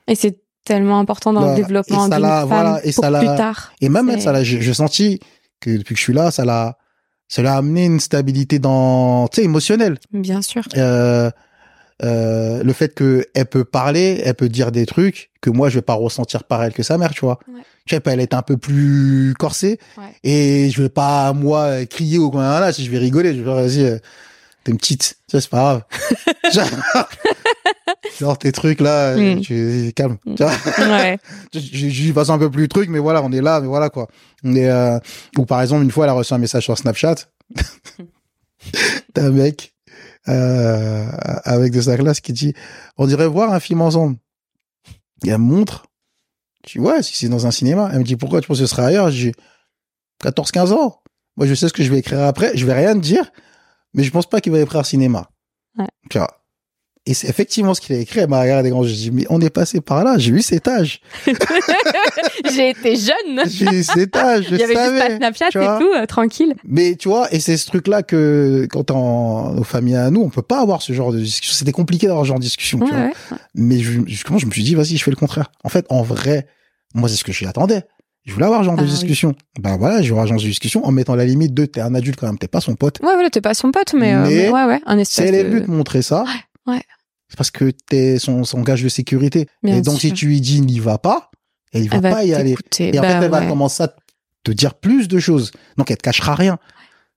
Et 0.08 0.14
c'est 0.14 0.40
tellement 0.64 0.98
important 0.98 1.32
dans 1.32 1.50
le 1.50 1.56
développement 1.56 2.08
d'une 2.08 2.20
femme 2.20 2.48
voilà, 2.48 2.80
et 2.84 2.92
pour 2.92 3.04
ça 3.04 3.18
plus 3.18 3.26
tard. 3.26 3.72
Et 3.80 3.88
même 3.88 4.20
ça, 4.20 4.42
j'ai 4.42 4.74
senti 4.74 5.20
que 5.60 5.70
depuis 5.70 5.94
que 5.94 5.98
je 5.98 6.04
suis 6.04 6.12
là, 6.12 6.30
ça 6.30 6.44
l'a, 6.44 6.76
ça 7.28 7.42
l'a 7.42 7.56
amené 7.56 7.86
une 7.86 8.00
stabilité 8.00 8.58
dans, 8.58 9.28
tu 9.28 9.36
sais, 9.36 9.44
émotionnelle. 9.44 9.98
Bien 10.12 10.42
sûr. 10.42 10.62
Euh, 10.76 11.30
euh, 12.04 12.62
le 12.62 12.72
fait 12.74 12.94
que 12.94 13.24
elle 13.34 13.46
peut 13.46 13.64
parler, 13.64 14.20
elle 14.24 14.34
peut 14.34 14.50
dire 14.50 14.70
des 14.70 14.84
trucs 14.84 15.30
que 15.40 15.48
moi 15.48 15.70
je 15.70 15.76
vais 15.76 15.82
pas 15.82 15.94
ressentir 15.94 16.44
pareil 16.44 16.72
que 16.72 16.82
sa 16.82 16.98
mère, 16.98 17.12
tu 17.14 17.20
vois. 17.20 17.38
Ouais. 17.48 17.62
Tu 17.86 17.94
sais, 17.94 18.02
elle 18.04 18.20
est 18.20 18.34
un 18.34 18.42
peu 18.42 18.56
plus 18.56 19.34
corsée 19.38 19.78
et 20.22 20.70
je 20.70 20.82
vais 20.82 20.88
pas 20.88 21.32
moi 21.32 21.86
crier 21.86 22.18
au 22.18 22.30
coin 22.30 22.60
là, 22.60 22.72
si 22.72 22.84
je 22.84 22.90
vais 22.90 22.98
rigoler, 22.98 23.34
je 23.34 23.40
vais 23.40 23.54
vas-y, 23.54 23.84
euh, 23.84 23.98
t'es 24.64 24.72
une 24.72 24.78
petite, 24.78 25.16
ça 25.26 25.40
c'est 25.40 25.48
pas 25.48 25.84
grave. 26.52 26.52
genre, 28.20 28.38
tes 28.38 28.52
trucs 28.52 28.80
là, 28.80 29.16
mm. 29.16 29.40
tu 29.40 29.92
calme. 29.94 30.18
Tu 30.36 30.42
vois 30.42 30.52
ouais. 30.78 31.18
je, 31.54 32.12
passe 32.12 32.28
un 32.28 32.38
peu 32.38 32.50
plus 32.50 32.68
truc, 32.68 32.90
mais 32.90 32.98
voilà, 32.98 33.22
on 33.22 33.32
est 33.32 33.40
là, 33.40 33.60
mais 33.60 33.68
voilà 33.68 33.88
quoi. 33.88 34.08
On 34.44 34.54
est 34.54 34.68
euh... 34.68 34.98
ou 35.38 35.46
par 35.46 35.62
exemple 35.62 35.82
une 35.82 35.90
fois 35.90 36.04
elle 36.04 36.10
a 36.10 36.14
reçu 36.14 36.34
un 36.34 36.38
message 36.38 36.64
sur 36.64 36.76
Snapchat 36.76 37.14
d'un 39.14 39.30
mec 39.30 39.75
euh, 40.28 41.06
avec 41.44 41.72
de 41.72 41.80
sa 41.80 41.96
classe 41.96 42.20
qui 42.20 42.32
dit 42.32 42.54
on 42.96 43.06
dirait 43.06 43.26
voir 43.26 43.52
un 43.52 43.60
film 43.60 43.80
ensemble. 43.80 44.16
Et 45.24 45.30
elle 45.30 45.38
me 45.38 45.44
montre. 45.44 45.86
Je 46.66 46.72
dis 46.72 46.78
ouais, 46.80 47.02
si 47.02 47.16
c'est 47.16 47.28
dans 47.28 47.46
un 47.46 47.50
cinéma. 47.50 47.90
Elle 47.92 48.00
me 48.00 48.04
dit 48.04 48.16
pourquoi 48.16 48.40
tu 48.40 48.48
penses 48.48 48.58
que 48.58 48.66
ce 48.66 48.70
serait 48.70 48.84
ailleurs? 48.84 49.10
J'ai 49.10 49.32
14-15 50.22 50.72
ans. 50.72 51.00
Moi, 51.36 51.46
je 51.46 51.54
sais 51.54 51.68
ce 51.68 51.72
que 51.72 51.82
je 51.82 51.90
vais 51.90 51.98
écrire 51.98 52.22
après. 52.22 52.56
Je 52.56 52.64
vais 52.66 52.72
rien 52.72 52.94
te 52.94 53.00
dire, 53.00 53.30
mais 53.94 54.02
je 54.02 54.10
pense 54.10 54.26
pas 54.26 54.40
qu'il 54.40 54.52
va 54.52 54.60
écrire 54.60 54.84
cinéma. 54.86 55.30
Ouais. 55.78 55.86
Et 57.08 57.14
c'est 57.14 57.28
effectivement 57.28 57.72
ce 57.72 57.80
qu'il 57.80 57.94
a 57.94 57.98
écrit. 58.00 58.18
Elle 58.20 58.28
m'a 58.28 58.40
regardé 58.40 58.70
quand 58.70 58.82
je 58.82 58.92
dis, 58.92 59.10
mais 59.12 59.24
on 59.30 59.40
est 59.40 59.50
passé 59.50 59.80
par 59.80 60.02
là. 60.02 60.18
J'ai 60.18 60.32
eu 60.32 60.42
cet 60.42 60.66
âge. 60.66 61.00
j'ai 62.52 62.70
été 62.70 62.96
jeune. 62.96 63.42
J'ai 63.48 63.66
eu 63.66 63.82
cet 63.82 64.16
âge. 64.16 64.46
Je 64.50 64.54
Il 64.54 64.60
y 64.60 64.62
avait 64.64 64.74
savais, 64.74 64.96
juste 64.98 65.08
pas 65.08 65.16
Snapchat 65.16 65.48
et 65.48 65.78
tout, 65.78 65.92
euh, 65.94 66.06
tranquille. 66.06 66.54
Mais 66.64 66.96
tu 66.96 67.08
vois, 67.08 67.32
et 67.32 67.40
c'est 67.40 67.56
ce 67.56 67.66
truc-là 67.66 68.02
que 68.02 68.66
quand 68.70 68.90
en, 68.90 69.52
nos 69.52 69.64
familles 69.64 69.96
à 69.96 70.10
nous, 70.10 70.20
on 70.20 70.30
peut 70.30 70.42
pas 70.42 70.60
avoir 70.60 70.82
ce 70.82 70.92
genre 70.92 71.12
de 71.12 71.18
discussion. 71.20 71.54
C'était 71.56 71.72
compliqué 71.72 72.06
d'avoir 72.06 72.24
ce 72.24 72.28
genre 72.28 72.38
de 72.38 72.44
discussion. 72.44 72.78
Ouais, 72.80 72.86
tu 72.86 72.92
vois. 72.92 73.04
ouais. 73.04 73.12
Mais 73.54 73.78
je, 73.78 74.00
justement, 74.06 74.38
je 74.38 74.46
me 74.46 74.50
suis 74.50 74.62
dit, 74.64 74.74
vas-y, 74.74 74.96
je 74.96 75.04
fais 75.04 75.10
le 75.12 75.16
contraire. 75.16 75.50
En 75.64 75.68
fait, 75.68 75.86
en 75.90 76.02
vrai, 76.02 76.46
moi, 76.94 77.08
c'est 77.08 77.16
ce 77.16 77.24
que 77.24 77.32
j'y 77.32 77.46
attendais. 77.46 77.82
Je 78.24 78.32
voulais 78.32 78.46
avoir 78.46 78.60
ce 78.62 78.64
genre 78.64 78.74
Ah 78.76 78.82
de 78.82 78.86
oui. 78.86 78.92
discussion. 78.92 79.36
Ben 79.60 79.76
voilà, 79.76 79.98
je 80.02 80.06
vais 80.08 80.10
avoir 80.10 80.26
genre 80.26 80.38
de 80.38 80.42
discussion 80.42 80.84
en 80.84 80.90
mettant 80.90 81.14
la 81.14 81.24
limite 81.24 81.54
de 81.54 81.64
t'es 81.66 81.80
un 81.80 81.94
adulte 81.94 82.18
quand 82.18 82.26
même, 82.26 82.38
t'es 82.38 82.48
pas 82.48 82.60
son 82.60 82.74
pote. 82.74 82.98
Ouais, 83.00 83.14
voilà, 83.14 83.30
t'es 83.30 83.40
pas 83.40 83.54
son 83.54 83.70
pote, 83.70 83.94
mais, 83.94 84.14
euh, 84.14 84.24
Mais 84.26 84.48
ouais, 84.50 84.64
ouais, 84.64 84.80
un 84.84 84.98
espèce 84.98 85.28
elle 85.28 85.36
est 85.36 85.44
de... 85.44 85.48
venue 85.48 85.62
te 85.64 85.70
montrer 85.70 86.02
ça, 86.02 86.24
ouais. 86.66 86.82
C'est 87.28 87.36
parce 87.36 87.50
que 87.50 87.70
t'es 87.70 88.18
son, 88.18 88.44
son 88.44 88.62
gage 88.62 88.82
de 88.82 88.88
sécurité. 88.88 89.48
Bien 89.62 89.76
et 89.76 89.80
donc, 89.82 90.00
si 90.00 90.12
tu 90.12 90.26
lui 90.26 90.40
dis 90.40 90.60
n'y 90.60 90.78
va 90.78 90.98
pas, 90.98 91.30
elle 91.72 91.88
va 91.88 91.96
Elle 91.96 92.02
va 92.02 92.10
pas 92.10 92.24
y 92.24 92.34
aller. 92.34 92.54
Et 92.78 92.98
en 92.98 93.02
Bah, 93.02 93.08
fait, 93.20 93.24
elle 93.24 93.30
va 93.30 93.46
commencer 93.46 93.82
à 93.82 93.94
te 94.44 94.52
dire 94.52 94.74
plus 94.74 95.08
de 95.08 95.18
choses. 95.18 95.50
Donc, 95.76 95.90
elle 95.90 95.96
te 95.96 96.02
cachera 96.02 96.34
rien. 96.34 96.58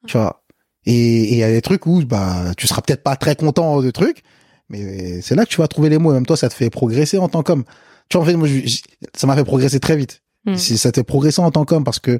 Tu 0.07 0.17
vois. 0.17 0.43
Et 0.85 1.31
il 1.33 1.37
y 1.37 1.43
a 1.43 1.49
des 1.49 1.61
trucs 1.61 1.85
où, 1.85 2.03
bah, 2.05 2.53
tu 2.57 2.65
seras 2.67 2.81
peut-être 2.81 3.03
pas 3.03 3.15
très 3.15 3.35
content 3.35 3.81
de 3.81 3.91
trucs, 3.91 4.23
mais 4.69 5.21
c'est 5.21 5.35
là 5.35 5.45
que 5.45 5.49
tu 5.49 5.57
vas 5.57 5.67
trouver 5.67 5.89
les 5.89 5.97
mots. 5.97 6.13
Même 6.13 6.25
toi, 6.25 6.37
ça 6.37 6.49
te 6.49 6.53
fait 6.53 6.69
progresser 6.69 7.17
en 7.17 7.27
tant 7.29 7.43
qu'homme. 7.43 7.63
Tu 8.09 8.17
vois, 8.17 8.23
en 8.23 8.25
fait, 8.25 8.35
moi, 8.35 8.47
je- 8.47 8.81
ça 9.15 9.27
m'a 9.27 9.35
fait 9.35 9.43
progresser 9.43 9.79
très 9.79 9.95
vite. 9.95 10.21
Mm. 10.45 10.55
C'est- 10.55 10.77
Ça 10.77 10.91
te 10.91 10.99
fait 11.01 11.03
progresser 11.03 11.41
en 11.41 11.51
tant 11.51 11.65
qu'homme 11.65 11.83
parce 11.83 11.99
que, 11.99 12.19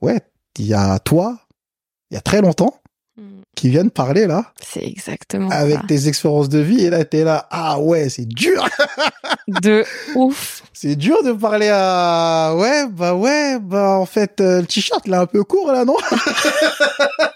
ouais, 0.00 0.20
il 0.58 0.66
y 0.66 0.72
a 0.74 0.98
toi, 1.00 1.38
il 2.10 2.14
y 2.14 2.16
a 2.16 2.20
très 2.22 2.40
longtemps, 2.40 2.80
Mm. 3.18 3.22
qui 3.54 3.70
viennent 3.70 3.90
parler 3.90 4.26
là, 4.26 4.52
C'est 4.62 4.84
exactement 4.84 5.48
avec 5.50 5.76
ça. 5.78 5.82
tes 5.88 6.06
expériences 6.08 6.50
de 6.50 6.58
vie, 6.58 6.84
et 6.84 6.90
là, 6.90 7.04
t'es 7.04 7.24
là, 7.24 7.46
ah 7.50 7.80
ouais, 7.80 8.08
c'est 8.10 8.26
dur. 8.28 8.68
De 9.48 9.84
ouf. 10.16 10.62
C'est 10.72 10.96
dur 10.96 11.22
de 11.22 11.32
parler 11.32 11.70
à, 11.72 12.52
ouais, 12.56 12.86
bah 12.90 13.14
ouais, 13.14 13.58
bah 13.60 13.96
en 13.98 14.04
fait, 14.06 14.40
euh, 14.40 14.60
le 14.60 14.66
t-shirt, 14.66 15.06
là, 15.08 15.20
un 15.20 15.26
peu 15.26 15.44
court, 15.44 15.72
là, 15.72 15.84
non? 15.84 15.96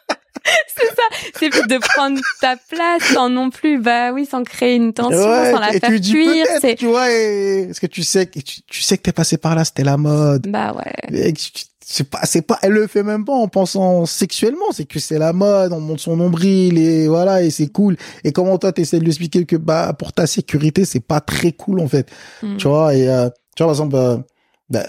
C'est 0.76 0.86
ça. 0.86 1.02
C'est 1.38 1.48
de 1.68 1.78
prendre 1.78 2.18
ta 2.40 2.56
place 2.56 3.02
sans 3.14 3.28
non 3.28 3.50
plus, 3.50 3.78
bah 3.80 4.12
oui, 4.12 4.26
sans 4.26 4.42
créer 4.44 4.74
une 4.76 4.92
tension, 4.92 5.18
Ouais, 5.18 5.52
sans 5.52 5.58
la 5.60 5.74
et 5.74 5.80
faire 5.80 5.90
tu 5.90 6.00
cuire. 6.00 6.46
C'est, 6.60 6.74
tu 6.76 6.86
vois, 6.86 7.10
et... 7.10 7.68
est-ce 7.70 7.80
que 7.80 7.86
tu 7.86 8.02
sais 8.02 8.26
que 8.26 8.40
tu, 8.40 8.62
tu 8.62 8.82
sais 8.82 8.96
que 8.98 9.02
t'es 9.02 9.12
passé 9.12 9.36
par 9.38 9.54
là, 9.54 9.64
c'était 9.64 9.84
la 9.84 9.96
mode. 9.96 10.46
bah 10.48 10.74
ouais. 10.74 11.32
C'est 11.92 12.08
pas, 12.08 12.20
c'est 12.22 12.42
pas, 12.42 12.56
elle 12.62 12.70
le 12.72 12.86
fait 12.86 13.02
même 13.02 13.24
pas 13.24 13.32
en 13.32 13.48
pensant 13.48 14.06
sexuellement, 14.06 14.66
c'est 14.70 14.84
que 14.84 15.00
c'est 15.00 15.18
la 15.18 15.32
mode, 15.32 15.72
on 15.72 15.80
monte 15.80 15.98
son 15.98 16.16
nombril 16.16 16.78
et 16.78 17.08
voilà, 17.08 17.42
et 17.42 17.50
c'est 17.50 17.66
cool. 17.66 17.96
Et 18.22 18.30
comment 18.30 18.58
toi 18.58 18.70
t'essaies 18.70 18.98
de 18.98 19.02
lui 19.04 19.10
expliquer 19.10 19.44
que, 19.44 19.56
bah, 19.56 19.92
pour 19.98 20.12
ta 20.12 20.28
sécurité, 20.28 20.84
c'est 20.84 21.00
pas 21.00 21.20
très 21.20 21.50
cool, 21.50 21.80
en 21.80 21.88
fait. 21.88 22.08
Mm. 22.44 22.56
Tu 22.58 22.68
vois, 22.68 22.94
et, 22.94 23.08
euh, 23.08 23.28
tu 23.56 23.64
vois, 23.64 23.66
par 23.66 23.70
exemple, 23.70 23.96
euh, 23.96 24.18
bah, 24.68 24.84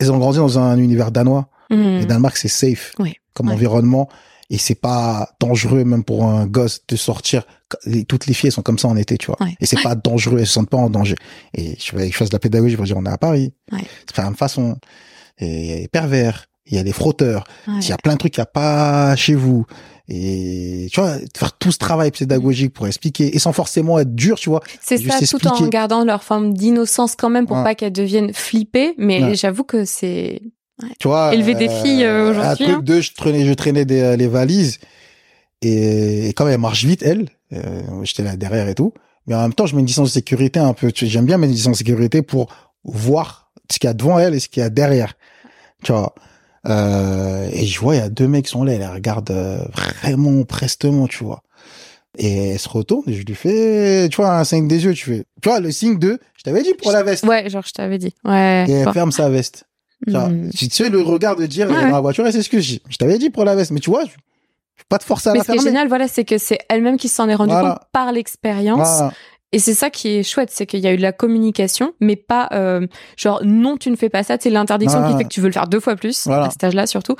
ils 0.00 0.10
ont 0.10 0.16
grandi 0.16 0.38
dans 0.38 0.58
un 0.58 0.78
univers 0.78 1.10
danois. 1.10 1.48
Mm. 1.68 1.98
Et 2.00 2.04
Danemark, 2.06 2.38
c'est 2.38 2.48
safe 2.48 2.92
Oui. 2.98 3.16
comme 3.34 3.48
Ouais. 3.48 3.52
environnement. 3.54 4.08
Et 4.50 4.56
c'est 4.58 4.74
pas 4.74 5.28
dangereux 5.40 5.84
même 5.84 6.04
pour 6.04 6.24
un 6.24 6.46
gosse 6.46 6.80
de 6.88 6.96
sortir. 6.96 7.42
Les- 7.84 8.04
Toutes 8.04 8.26
les 8.26 8.32
filles 8.34 8.48
elles 8.48 8.52
sont 8.54 8.62
comme 8.62 8.78
ça 8.78 8.88
en 8.88 8.96
été, 8.96 9.18
tu 9.18 9.26
vois. 9.26 9.36
Ouais. 9.40 9.54
Et 9.60 9.66
c'est 9.66 9.82
pas 9.82 9.94
dangereux, 9.94 10.38
elles 10.38 10.46
se 10.46 10.54
sentent 10.54 10.70
pas 10.70 10.78
en 10.78 10.88
danger. 10.90 11.16
Et 11.54 11.76
je 11.78 11.84
fais, 11.96 12.10
je 12.10 12.16
fais 12.16 12.24
de 12.24 12.30
la 12.32 12.38
pédagogie 12.38 12.76
pour 12.76 12.86
dire 12.86 12.96
on 12.96 13.04
est 13.04 13.10
à 13.10 13.18
Paris. 13.18 13.52
Ouais. 13.72 13.80
C'est 14.06 14.16
pas 14.16 14.22
la 14.22 14.28
même 14.30 14.36
façon. 14.38 14.76
Et 15.38 15.46
il 15.64 15.66
y 15.68 15.72
a 15.72 15.76
les 15.80 15.88
pervers, 15.88 16.46
il 16.66 16.74
y 16.76 16.78
a 16.78 16.82
les 16.82 16.92
frotteurs, 16.92 17.44
il 17.66 17.86
y 17.88 17.92
a 17.92 17.96
plein 17.98 18.14
de 18.14 18.18
trucs 18.18 18.32
qu'il 18.32 18.40
n'y 18.40 18.44
a 18.44 18.46
pas 18.46 19.14
chez 19.16 19.34
vous. 19.34 19.66
Et 20.10 20.88
tu 20.90 21.00
vois, 21.00 21.16
faire 21.36 21.52
tout 21.58 21.70
ce 21.70 21.76
travail 21.76 22.10
pédagogique 22.10 22.72
pour 22.72 22.86
expliquer 22.86 23.36
et 23.36 23.38
sans 23.38 23.52
forcément 23.52 23.98
être 23.98 24.14
dur, 24.14 24.36
tu 24.38 24.48
vois. 24.48 24.60
C'est 24.80 24.96
ça, 24.96 25.18
tout 25.26 25.46
en 25.46 25.68
gardant 25.68 26.02
leur 26.04 26.24
forme 26.24 26.54
d'innocence 26.54 27.14
quand 27.14 27.28
même 27.28 27.46
pour 27.46 27.62
pas 27.62 27.74
qu'elles 27.74 27.92
deviennent 27.92 28.32
flippées. 28.32 28.94
Mais 28.96 29.34
j'avoue 29.34 29.64
que 29.64 29.84
c'est, 29.84 30.40
Tu 30.98 31.08
vois. 31.08 31.34
Élever 31.34 31.54
des 31.54 31.68
filles, 31.68 32.04
euh, 32.04 32.30
aujourd'hui, 32.30 32.50
Un 32.50 32.54
truc 32.56 32.68
hein. 32.68 32.80
de, 32.82 33.00
je 33.00 33.12
traînais, 33.14 33.44
je 33.46 33.52
traînais 33.52 33.84
des, 33.84 34.00
euh, 34.00 34.16
les 34.16 34.28
valises. 34.28 34.78
Et, 35.62 36.28
et 36.28 36.32
comme 36.34 36.48
elle 36.48 36.58
marche 36.58 36.84
vite, 36.84 37.02
elle, 37.02 37.28
euh, 37.52 37.82
j'étais 38.04 38.22
là 38.22 38.36
derrière 38.36 38.68
et 38.68 38.74
tout. 38.74 38.92
Mais 39.26 39.34
en 39.34 39.42
même 39.42 39.52
temps, 39.54 39.66
je 39.66 39.74
mets 39.74 39.80
une 39.80 39.86
distance 39.86 40.08
de 40.10 40.12
sécurité 40.14 40.60
un 40.60 40.72
peu. 40.72 40.90
J'aime 40.94 41.26
bien 41.26 41.36
mettre 41.36 41.50
une 41.50 41.56
distance 41.56 41.72
de 41.72 41.78
sécurité 41.78 42.22
pour 42.22 42.46
voir 42.84 43.50
ce 43.70 43.78
qu'il 43.78 43.88
y 43.88 43.90
a 43.90 43.94
devant 43.94 44.18
elle 44.18 44.34
et 44.34 44.40
ce 44.40 44.48
qu'il 44.48 44.62
y 44.62 44.66
a 44.66 44.70
derrière. 44.70 45.14
Tu 45.82 45.92
vois. 45.92 46.14
Euh, 46.66 47.48
et 47.52 47.66
je 47.66 47.78
vois, 47.80 47.96
il 47.96 47.98
y 47.98 48.02
a 48.02 48.08
deux 48.08 48.26
mecs 48.28 48.44
qui 48.46 48.50
sont 48.50 48.64
là, 48.64 48.72
elle 48.72 48.86
regarde 48.86 49.30
euh, 49.30 49.58
vraiment 50.02 50.44
prestement, 50.44 51.06
tu 51.06 51.24
vois. 51.24 51.42
Et 52.16 52.50
elle 52.50 52.58
se 52.58 52.68
retourne 52.68 53.04
et 53.06 53.14
je 53.14 53.22
lui 53.24 53.34
fais, 53.34 54.08
tu 54.10 54.16
vois, 54.16 54.38
un 54.38 54.44
signe 54.44 54.66
des 54.66 54.84
yeux, 54.84 54.92
tu 54.94 55.04
fais, 55.04 55.24
tu 55.40 55.48
vois, 55.48 55.60
le 55.60 55.70
signe 55.70 55.98
de, 55.98 56.18
je 56.36 56.42
t'avais 56.42 56.62
dit 56.62 56.74
pour 56.74 56.90
la 56.90 57.02
veste. 57.04 57.24
ouais, 57.24 57.48
genre 57.48 57.62
je 57.66 57.72
t'avais 57.72 57.98
dit. 57.98 58.12
Ouais. 58.24 58.64
Et 58.68 58.72
elle 58.72 58.86
Bon. 58.86 58.92
ferme 58.92 59.12
sa 59.12 59.28
veste. 59.28 59.64
Tu 60.06 60.12
vois, 60.12 60.28
Mm. 60.28 60.50
tu 60.56 60.70
sais, 60.70 60.88
le 60.90 61.00
regard 61.02 61.36
de 61.36 61.46
dire, 61.46 61.68
Ouais, 61.68 61.74
dans 61.82 61.88
la 61.88 62.00
voiture, 62.00 62.26
elle 62.26 62.32
s'excuse. 62.32 62.64
Je 62.64 62.78
je 62.88 62.96
t'avais 62.96 63.18
dit 63.18 63.30
pour 63.30 63.44
la 63.44 63.54
veste, 63.56 63.70
mais 63.72 63.80
tu 63.80 63.90
vois, 63.90 64.04
je, 64.04 64.10
je 64.76 64.82
pas 64.88 64.98
te 64.98 65.04
forcer 65.04 65.30
à 65.30 65.32
Mais 65.32 65.38
la 65.38 65.44
ce 65.44 65.52
qui 65.52 65.58
est 65.58 65.62
génial, 65.62 65.88
voilà, 65.88 66.06
c'est 66.08 66.24
que 66.24 66.38
c'est 66.38 66.58
elle-même 66.68 66.96
qui 66.96 67.08
s'en 67.08 67.28
est 67.28 67.34
rendue 67.34 67.52
Voilà. 67.52 67.70
compte 67.70 67.88
par 67.92 68.12
l'expérience. 68.12 68.78
Voilà. 68.98 69.12
Et 69.50 69.58
c'est 69.58 69.72
ça 69.74 69.88
qui 69.90 70.08
est 70.08 70.22
chouette, 70.22 70.50
c'est 70.52 70.66
qu'il 70.66 70.80
y 70.80 70.86
a 70.86 70.92
eu 70.92 70.98
de 70.98 71.02
la 71.02 71.12
communication, 71.12 71.94
mais 72.00 72.16
pas 72.16 72.48
euh, 72.52 72.86
genre 73.16 73.40
non, 73.44 73.76
tu 73.78 73.90
ne 73.90 73.96
fais 73.96 74.10
pas 74.10 74.22
ça. 74.22 74.36
C'est 74.38 74.50
l'interdiction 74.50 75.02
qui 75.10 75.16
fait 75.16 75.24
que 75.24 75.28
tu 75.30 75.40
veux 75.40 75.46
le 75.46 75.52
faire 75.54 75.66
deux 75.68 75.80
fois 75.80 75.96
plus 75.96 76.26
Voilà. 76.26 76.46
à 76.46 76.50
cet 76.50 76.62
âge-là 76.64 76.86
surtout. 76.86 77.16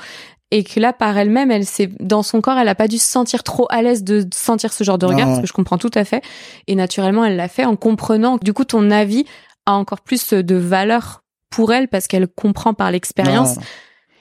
Et 0.51 0.63
que 0.63 0.79
là, 0.79 0.93
par 0.93 1.15
elle-même, 1.17 1.51
elle 1.51 1.65
s'est 1.65 1.89
dans 1.99 2.23
son 2.23 2.39
corps, 2.41 2.57
elle 2.57 2.67
a 2.67 2.75
pas 2.75 2.87
dû 2.87 2.97
se 2.97 3.07
sentir 3.07 3.43
trop 3.43 3.67
à 3.69 3.81
l'aise 3.83 4.03
de 4.03 4.25
sentir 4.33 4.73
ce 4.73 4.83
genre 4.83 4.97
de 4.97 5.05
regard, 5.05 5.27
parce 5.27 5.41
que 5.41 5.47
je 5.47 5.53
comprends 5.53 5.77
tout 5.77 5.91
à 5.93 6.03
fait. 6.05 6.23
Et 6.67 6.73
naturellement, 6.75 7.23
elle 7.25 7.35
l'a 7.35 7.47
fait 7.47 7.65
en 7.65 7.75
comprenant. 7.75 8.37
que, 8.39 8.43
Du 8.45 8.53
coup, 8.53 8.63
ton 8.63 8.89
avis 8.89 9.25
a 9.67 9.73
encore 9.73 10.01
plus 10.01 10.33
de 10.33 10.55
valeur 10.55 11.21
pour 11.49 11.73
elle 11.73 11.87
parce 11.87 12.07
qu'elle 12.07 12.27
comprend 12.27 12.73
par 12.73 12.91
l'expérience 12.91 13.55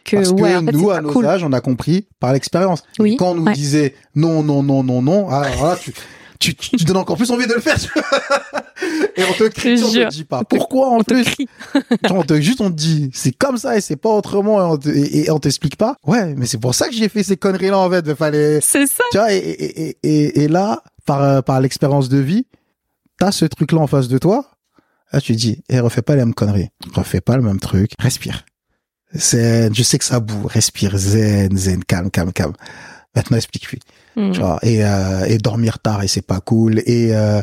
que 0.05 0.17
Parce 0.17 0.29
que 0.33 0.35
ouais, 0.41 0.57
en 0.57 0.65
fait, 0.65 0.73
nous, 0.73 0.91
à 0.91 1.01
nos 1.01 1.13
cool. 1.13 1.27
âges, 1.27 1.45
on 1.45 1.53
a 1.53 1.61
compris 1.61 2.09
par 2.21 2.33
l'expérience. 2.33 2.83
Oui, 2.99 3.17
Quand 3.17 3.33
on 3.33 3.35
nous 3.35 3.45
ouais. 3.45 3.53
disait 3.53 3.95
non, 4.15 4.43
non, 4.43 4.63
non, 4.63 4.83
non, 4.83 5.03
non, 5.03 5.29
alors 5.29 5.65
là, 5.67 5.77
tu, 5.81 5.93
tu, 6.39 6.55
tu, 6.55 6.85
donnes 6.85 6.97
encore 6.97 7.17
plus 7.17 7.31
envie 7.31 7.47
de 7.47 7.53
le 7.55 7.61
faire. 7.61 7.77
et 9.17 9.23
on 9.29 9.33
te 9.35 9.45
crie, 9.49 9.83
on 9.83 9.91
te 9.91 10.09
dit 10.09 10.25
pas. 10.25 10.45
Pourquoi 10.45 10.89
en 10.91 10.99
On 10.99 11.03
te 11.03 11.23
crie. 11.25 11.49
On 12.11 12.23
te, 12.23 12.41
juste 12.41 12.61
on 12.61 12.71
te 12.71 12.77
dit, 12.77 13.11
c'est 13.13 13.33
comme 13.33 13.59
ça 13.59 13.77
et 13.77 13.81
c'est 13.81 13.97
pas 13.97 14.11
autrement 14.11 14.61
et 14.61 14.65
on 14.73 14.77
te- 14.79 14.89
et, 14.89 15.27
et 15.27 15.31
on 15.31 15.39
t'explique 15.39 15.77
pas. 15.77 15.97
Ouais, 16.07 16.35
mais 16.37 16.47
c'est 16.47 16.59
pour 16.59 16.75
ça 16.75 16.89
que 16.89 16.95
j'ai 16.95 17.09
fait 17.09 17.23
ces 17.23 17.37
conneries-là 17.37 17.79
en 17.79 17.91
fait. 17.91 18.05
Il 18.07 18.15
fallait, 18.17 18.61
C'est 18.63 18.87
ça. 18.87 19.03
tu 19.11 19.19
vois, 19.19 19.33
et, 19.33 19.37
et, 19.39 19.89
et, 19.89 19.99
et, 20.05 20.41
et 20.45 20.49
là, 20.49 20.83
par, 21.05 21.23
euh, 21.23 21.43
par 21.43 21.61
l'expérience 21.61 22.09
de 22.09 22.19
vie, 22.19 22.47
t'as 23.19 23.33
ce 23.33 23.45
truc-là 23.45 23.81
en 23.81 23.87
face 23.87 24.09
de 24.09 24.17
toi. 24.19 24.47
Là, 25.13 25.21
tu 25.21 25.35
dis, 25.35 25.63
eh, 25.69 25.81
refais 25.81 26.03
pas 26.03 26.15
les 26.15 26.21
mêmes 26.25 26.35
conneries. 26.35 26.69
Refais 26.95 27.21
pas 27.21 27.37
le 27.37 27.43
même 27.43 27.61
truc. 27.61 27.93
Respire. 27.99 28.45
Zen, 29.15 29.75
je 29.75 29.83
sais 29.83 29.99
que 29.99 30.05
ça 30.05 30.21
boue. 30.21 30.47
Respire. 30.47 30.97
Zen, 30.97 31.57
zen, 31.57 31.83
calme, 31.85 32.11
calme, 32.11 32.33
calme. 32.33 32.53
Maintenant, 33.17 33.37
explique-lui. 33.39 33.81
Mm. 34.17 34.33
Tu 34.33 34.41
vois, 34.41 34.59
et, 34.63 34.85
euh, 34.85 35.25
et 35.27 35.39
dormir 35.39 35.79
tard, 35.79 36.03
et 36.03 36.09
c'est 36.09 36.27
pas 36.27 36.41
cool. 36.41 36.81
Et, 36.87 37.15
euh, 37.15 37.41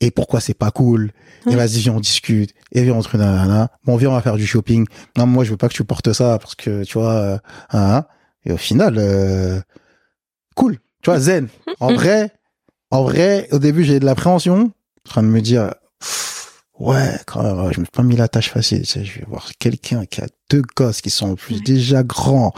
et 0.00 0.10
pourquoi 0.10 0.40
c'est 0.40 0.54
pas 0.54 0.70
cool? 0.70 1.10
Et 1.46 1.50
Ouais. 1.50 1.56
vas-y, 1.56 1.78
viens, 1.80 1.94
on 1.94 2.00
discute. 2.00 2.54
Et 2.72 2.82
viens, 2.84 2.94
on 2.94 3.02
truc, 3.02 3.20
nanana. 3.20 3.70
Bon, 3.84 3.96
viens, 3.96 4.10
on 4.10 4.14
va 4.14 4.22
faire 4.22 4.36
du 4.36 4.46
shopping. 4.46 4.86
Non, 5.16 5.26
moi, 5.26 5.42
je 5.42 5.50
veux 5.50 5.56
pas 5.56 5.68
que 5.68 5.74
tu 5.74 5.84
portes 5.84 6.12
ça 6.12 6.38
parce 6.38 6.54
que, 6.54 6.84
tu 6.84 6.98
vois, 6.98 7.12
euh, 7.14 7.38
hein. 7.72 8.04
Et 8.44 8.52
au 8.52 8.56
final, 8.56 8.94
euh, 8.98 9.60
cool. 10.54 10.78
Tu 11.02 11.10
vois, 11.10 11.18
zen. 11.18 11.48
En 11.80 11.92
vrai, 11.94 12.30
en 12.90 13.02
vrai, 13.02 13.48
au 13.52 13.58
début, 13.58 13.84
j'ai 13.84 13.98
de 14.00 14.04
l'appréhension. 14.04 14.72
En 15.06 15.10
train 15.10 15.22
de 15.22 15.28
me 15.28 15.40
dire, 15.40 15.74
ouais, 16.80 17.12
quand 17.26 17.42
même, 17.42 17.56
je 17.72 17.80
me 17.80 17.84
suis 17.84 17.92
pas 17.92 18.02
mis 18.02 18.16
la 18.16 18.28
tâche 18.28 18.50
facile. 18.50 18.80
Tu 18.80 18.86
sais, 18.86 19.04
je 19.04 19.20
vais 19.20 19.26
voir 19.28 19.48
quelqu'un 19.58 20.04
qui 20.06 20.20
a 20.20 20.26
deux 20.50 20.62
gosses 20.76 21.00
qui 21.00 21.10
sont 21.10 21.30
en 21.30 21.34
plus 21.36 21.62
déjà 21.62 22.02
grands, 22.02 22.52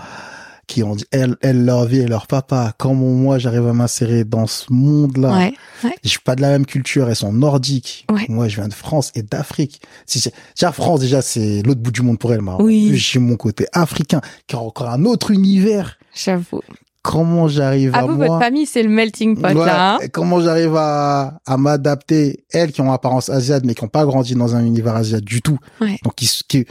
qui 0.66 0.82
ont 0.82 0.94
dit, 0.96 1.04
elle, 1.10 1.36
elle, 1.42 1.64
leur 1.66 1.84
vie 1.84 1.98
et 1.98 2.06
leur 2.06 2.26
papa. 2.26 2.72
Comment 2.78 3.10
moi, 3.10 3.38
j'arrive 3.38 3.66
à 3.66 3.72
m'insérer 3.74 4.24
dans 4.24 4.46
ce 4.46 4.72
monde-là. 4.72 5.36
Ouais. 5.36 5.54
ouais. 5.84 5.94
Je 6.02 6.08
suis 6.08 6.20
pas 6.20 6.36
de 6.36 6.40
la 6.40 6.48
même 6.50 6.64
culture, 6.64 7.08
elles 7.10 7.16
sont 7.16 7.32
nordiques. 7.32 8.06
Ouais. 8.10 8.24
Moi, 8.28 8.48
je 8.48 8.56
viens 8.56 8.68
de 8.68 8.72
France 8.74 9.10
et 9.14 9.22
d'Afrique. 9.22 9.82
Si 10.06 10.20
c'est- 10.20 10.32
déjà, 10.56 10.72
France, 10.72 11.00
déjà, 11.00 11.20
c'est 11.20 11.62
l'autre 11.62 11.80
bout 11.80 11.90
du 11.90 12.00
monde 12.02 12.18
pour 12.18 12.32
elle. 12.32 12.40
Mais 12.42 12.52
en 12.52 12.62
Oui. 12.62 12.96
j'ai 12.96 13.18
mon 13.18 13.36
côté 13.36 13.66
africain, 13.72 14.20
qui 14.46 14.56
a 14.56 14.60
encore 14.60 14.88
un 14.88 15.04
autre 15.04 15.30
univers. 15.32 15.98
J'avoue. 16.14 16.62
Comment 17.03 17.48
j'arrive 17.48 17.94
à 17.94 17.98
À 17.98 18.03
vous, 18.07 18.16
moi 18.16 18.26
votre 18.28 18.38
famille, 18.40 18.64
c'est 18.66 18.82
le 18.82 18.88
melting 18.88 19.34
pot, 19.36 19.48
Ouais, 19.48 19.55
là. 19.55 19.96
hein. 19.96 19.98
comment 20.12 20.40
j'arrive 20.40 20.76
à, 20.76 21.40
à 21.46 21.57
m'adapter, 21.57 22.44
elles 22.53 22.70
qui 22.72 22.80
ont 22.80 22.92
apparence 22.92 23.28
asiate, 23.28 23.64
mais 23.64 23.74
qui 23.74 23.82
n'ont 23.82 23.88
pas 23.88 24.05
grandi 24.05 24.34
dans 24.36 24.55
un 24.55 24.64
univers 24.64 24.94
asiate 24.94 25.24
du 25.24 25.42
tout. 25.42 25.59
Ouais. 25.80 25.98
Donc, 26.05 26.14
qui, 26.14 26.30
qui, 26.48 26.64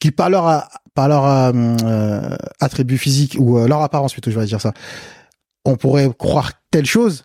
qui 0.00 0.10
par 0.10 0.28
leur, 0.28 0.68
par 0.94 1.08
leur 1.08 1.24
euh, 1.24 1.52
euh, 1.84 2.36
attribut 2.60 2.98
physique, 2.98 3.36
ou 3.38 3.58
euh, 3.58 3.68
leur 3.68 3.80
apparence 3.82 4.12
plutôt, 4.12 4.30
je 4.32 4.38
vais 4.40 4.46
dire 4.46 4.60
ça, 4.60 4.72
on 5.64 5.76
pourrait 5.76 6.10
croire 6.18 6.50
telle 6.72 6.86
chose, 6.86 7.24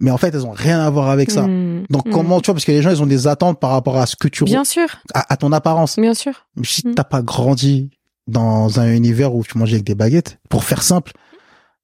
mais 0.00 0.10
en 0.10 0.18
fait, 0.18 0.28
elles 0.34 0.44
ont 0.46 0.52
rien 0.52 0.80
à 0.80 0.90
voir 0.90 1.08
avec 1.08 1.30
ça. 1.30 1.46
Mm. 1.46 1.86
Donc 1.90 2.06
Mm. 2.06 2.10
comment 2.10 2.40
tu 2.40 2.46
vois 2.46 2.54
parce 2.54 2.64
que 2.66 2.72
les 2.72 2.82
gens 2.82 2.90
ils 2.90 3.02
ont 3.02 3.06
des 3.06 3.26
attentes 3.26 3.58
par 3.60 3.70
rapport 3.70 3.96
à 3.96 4.04
ce 4.06 4.14
que 4.14 4.28
tu 4.28 4.44
Bien 4.44 4.64
sûr, 4.64 4.88
à, 5.14 5.32
à 5.32 5.36
ton 5.38 5.52
apparence. 5.52 5.98
bien 5.98 6.14
sûr. 6.14 6.34
Mais 6.56 6.64
si 6.66 6.86
Mm. 6.86 6.94
t'as 6.94 7.04
pas 7.04 7.22
grandi 7.22 7.90
dans 8.26 8.78
un 8.78 8.92
univers 8.92 9.34
où 9.34 9.42
tu 9.42 9.56
mangeais 9.56 9.76
avec 9.76 9.86
des 9.86 9.94
baguettes, 9.94 10.38
pour 10.50 10.64
faire 10.64 10.82
simple, 10.82 11.12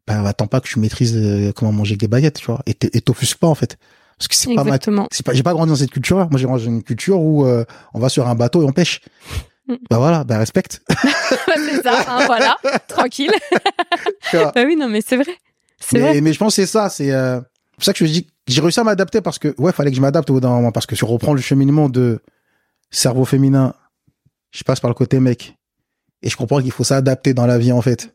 bah, 0.06 0.22
attends 0.26 0.46
pas 0.46 0.60
que 0.60 0.68
tu 0.68 0.78
maîtrises 0.78 1.16
euh, 1.16 1.52
comment 1.52 1.72
manger 1.72 1.96
des 1.96 2.08
baguettes, 2.08 2.38
tu 2.38 2.46
vois. 2.46 2.62
Et 2.66 2.74
t'offusques 2.74 3.38
pas, 3.38 3.48
en 3.48 3.54
fait. 3.54 3.78
Parce 4.18 4.28
que 4.28 4.34
c'est 4.34 4.54
pas 4.54 4.64
ma, 4.64 4.78
c'est 5.10 5.24
pas, 5.24 5.32
j'ai 5.32 5.42
pas 5.42 5.52
grandi 5.52 5.70
dans 5.70 5.76
cette 5.76 5.90
culture-là. 5.90 6.28
Moi, 6.30 6.38
j'ai 6.38 6.46
grandi 6.46 6.64
dans 6.64 6.70
une 6.70 6.82
culture 6.82 7.20
où 7.20 7.46
euh, 7.46 7.64
on 7.94 7.98
va 7.98 8.08
sur 8.08 8.28
un 8.28 8.34
bateau 8.34 8.62
et 8.62 8.64
on 8.64 8.72
pêche. 8.72 9.00
Mm. 9.66 9.74
Bah 9.90 9.98
voilà, 9.98 10.24
bah 10.24 10.38
respecte. 10.38 10.82
c'est 10.90 11.82
ça, 11.82 12.04
hein, 12.08 12.26
voilà, 12.26 12.56
tranquille. 12.86 13.32
bah 14.32 14.52
oui, 14.64 14.76
non, 14.76 14.88
mais 14.88 15.00
c'est 15.00 15.16
vrai. 15.16 15.34
Mais, 15.92 16.00
vrai. 16.00 16.20
mais 16.20 16.32
je 16.32 16.38
pense 16.38 16.54
que 16.54 16.62
c'est 16.62 16.70
ça, 16.70 16.88
c'est 16.88 17.10
euh, 17.12 17.40
pour 17.74 17.84
ça 17.84 17.92
que 17.92 18.06
je 18.06 18.10
dis 18.10 18.26
j'ai 18.46 18.60
réussi 18.60 18.80
à 18.80 18.84
m'adapter 18.84 19.20
parce 19.20 19.38
que 19.38 19.54
ouais, 19.58 19.72
fallait 19.72 19.90
que 19.90 19.96
je 19.96 20.00
m'adapte 20.00 20.28
au 20.30 20.34
bout 20.34 20.40
d'un 20.40 20.50
moment 20.50 20.72
parce 20.72 20.86
que 20.86 20.96
si 20.96 21.04
on 21.04 21.08
reprend 21.08 21.32
le 21.32 21.40
cheminement 21.40 21.88
de 21.88 22.20
cerveau 22.90 23.24
féminin, 23.24 23.74
je 24.50 24.62
passe 24.64 24.80
par 24.80 24.90
le 24.90 24.94
côté 24.94 25.18
mec 25.18 25.56
et 26.22 26.30
je 26.30 26.36
comprends 26.36 26.60
qu'il 26.60 26.70
faut 26.70 26.84
s'adapter 26.84 27.34
dans 27.34 27.46
la 27.46 27.58
vie 27.58 27.72
en 27.72 27.82
fait. 27.82 28.13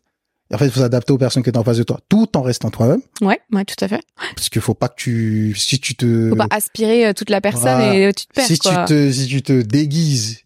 Et 0.52 0.56
en 0.56 0.58
fait, 0.58 0.66
il 0.66 0.72
faut 0.72 0.80
s'adapter 0.80 1.14
aux 1.14 1.18
personnes 1.18 1.44
qui 1.44 1.52
sont 1.52 1.58
en 1.58 1.64
face 1.64 1.78
de 1.78 1.84
toi, 1.84 2.00
tout 2.10 2.36
en 2.36 2.42
restant 2.42 2.72
toi-même. 2.72 3.02
Ouais, 3.22 3.40
ouais, 3.52 3.66
tout 3.66 3.84
à 3.84 3.88
fait. 3.88 4.02
Parce 4.36 4.50
qu'il 4.50 4.62
faut 4.62 4.74
pas 4.74 4.90
que 4.90 4.96
tu, 4.96 5.54
si 5.56 5.80
tu 5.80 5.96
te, 5.96 6.30
faut 6.30 6.36
pas 6.36 6.48
aspirer 6.50 7.08
euh, 7.08 7.14
toute 7.14 7.30
la 7.30 7.40
personne 7.40 7.82
et 7.94 8.12
tu 8.14 8.26
te 8.26 8.34
perds. 8.34 8.46
Si 8.46 8.58
tu 8.58 8.70
te, 8.88 9.12
si 9.12 9.28
tu 9.28 9.42
te 9.44 9.62
déguises 9.62 10.40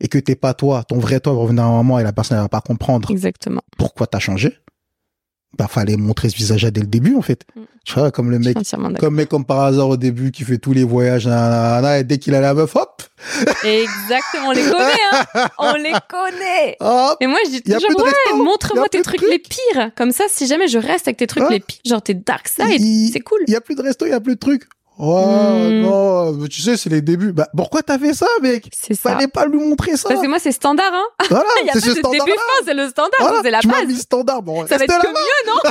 et 0.00 0.08
que 0.08 0.18
t'es 0.18 0.36
pas 0.36 0.54
toi, 0.54 0.84
ton 0.84 0.98
vrai 0.98 1.20
toi 1.20 1.34
va 1.34 1.40
revenir 1.40 1.64
à 1.64 1.66
un 1.66 1.72
moment 1.72 1.98
et 1.98 2.02
la 2.02 2.12
personne 2.12 2.38
elle 2.38 2.44
va 2.44 2.48
pas 2.48 2.62
comprendre. 2.62 3.10
Exactement. 3.10 3.62
Pourquoi 3.76 4.06
t'as 4.06 4.20
changé 4.20 4.56
bah 5.58 5.68
fallait 5.68 5.96
montrer 5.96 6.28
ce 6.28 6.36
visage 6.36 6.64
là 6.64 6.70
dès 6.70 6.80
le 6.80 6.86
début 6.86 7.14
en 7.16 7.22
fait. 7.22 7.44
Mm. 7.54 7.60
tu 7.84 7.94
vois 7.94 8.10
comme 8.10 8.30
le 8.30 8.38
mec 8.38 8.56
comme 8.98 9.14
mec 9.14 9.28
comme 9.28 9.44
par 9.44 9.60
hasard 9.60 9.88
au 9.88 9.96
début 9.96 10.30
qui 10.30 10.44
fait 10.44 10.58
tous 10.58 10.72
les 10.72 10.84
voyages 10.84 11.26
et 11.26 12.04
dès 12.04 12.18
qu'il 12.18 12.34
a 12.34 12.40
la 12.40 12.54
meuf 12.54 12.76
hop! 12.76 13.02
Exactement 13.64 14.48
on 14.48 14.50
les 14.52 14.62
connaît 14.62 14.92
hein. 15.12 15.48
On 15.58 15.74
les 15.74 15.94
connaît. 16.08 16.76
Et 17.20 17.26
moi 17.26 17.38
je 17.46 17.50
dis 17.50 17.62
toujours 17.62 18.04
ouais, 18.04 18.36
montre-moi 18.36 18.88
tes 18.88 19.00
trucs, 19.02 19.22
les 19.22 19.38
pires. 19.38 19.90
Comme 19.96 20.12
ça 20.12 20.24
si 20.28 20.46
jamais 20.46 20.68
je 20.68 20.78
reste 20.78 21.08
avec 21.08 21.16
tes 21.16 21.26
trucs 21.26 21.48
les 21.50 21.60
pires 21.60 21.80
genre 21.84 22.02
tes 22.02 22.14
dark 22.14 22.48
side 22.48 23.12
c'est 23.12 23.20
cool. 23.20 23.40
il 23.46 23.52
y 23.52 23.56
a 23.56 23.60
plus 23.60 23.74
de 23.74 23.82
resto 23.82 24.04
il 24.06 24.10
y 24.10 24.14
a 24.14 24.20
plus 24.20 24.34
de 24.34 24.40
trucs 24.40 24.64
Oh 24.98 25.68
non, 25.70 26.46
tu 26.48 26.62
sais, 26.62 26.76
c'est 26.76 26.88
les 26.88 27.02
débuts. 27.02 27.32
Bah, 27.32 27.48
pourquoi 27.54 27.82
t'as 27.82 27.98
fait 27.98 28.14
ça, 28.14 28.26
mec? 28.40 28.70
C'est 28.74 28.94
ça. 28.94 29.12
Fallait 29.12 29.28
pas 29.28 29.46
lui 29.46 29.58
montrer 29.58 29.96
ça. 29.96 30.08
Parce 30.08 30.22
que 30.22 30.26
moi, 30.26 30.38
c'est 30.38 30.52
standard, 30.52 30.92
hein. 30.92 31.04
Voilà, 31.28 31.44
pas 31.72 31.78
de 31.78 32.12
début 32.12 32.30
fin, 32.30 32.64
c'est 32.64 32.74
le 32.74 32.88
standard, 32.88 33.40
c'est 33.42 33.50
la 33.50 33.60
tu 33.60 33.68
base. 33.68 33.86
Mis 33.86 33.96
standard, 33.96 34.42
bon. 34.42 34.66
Ça 34.66 34.78
va 34.78 34.84
être 34.84 34.98
que 34.98 35.08
mieux, 35.08 35.14
non 35.46 35.60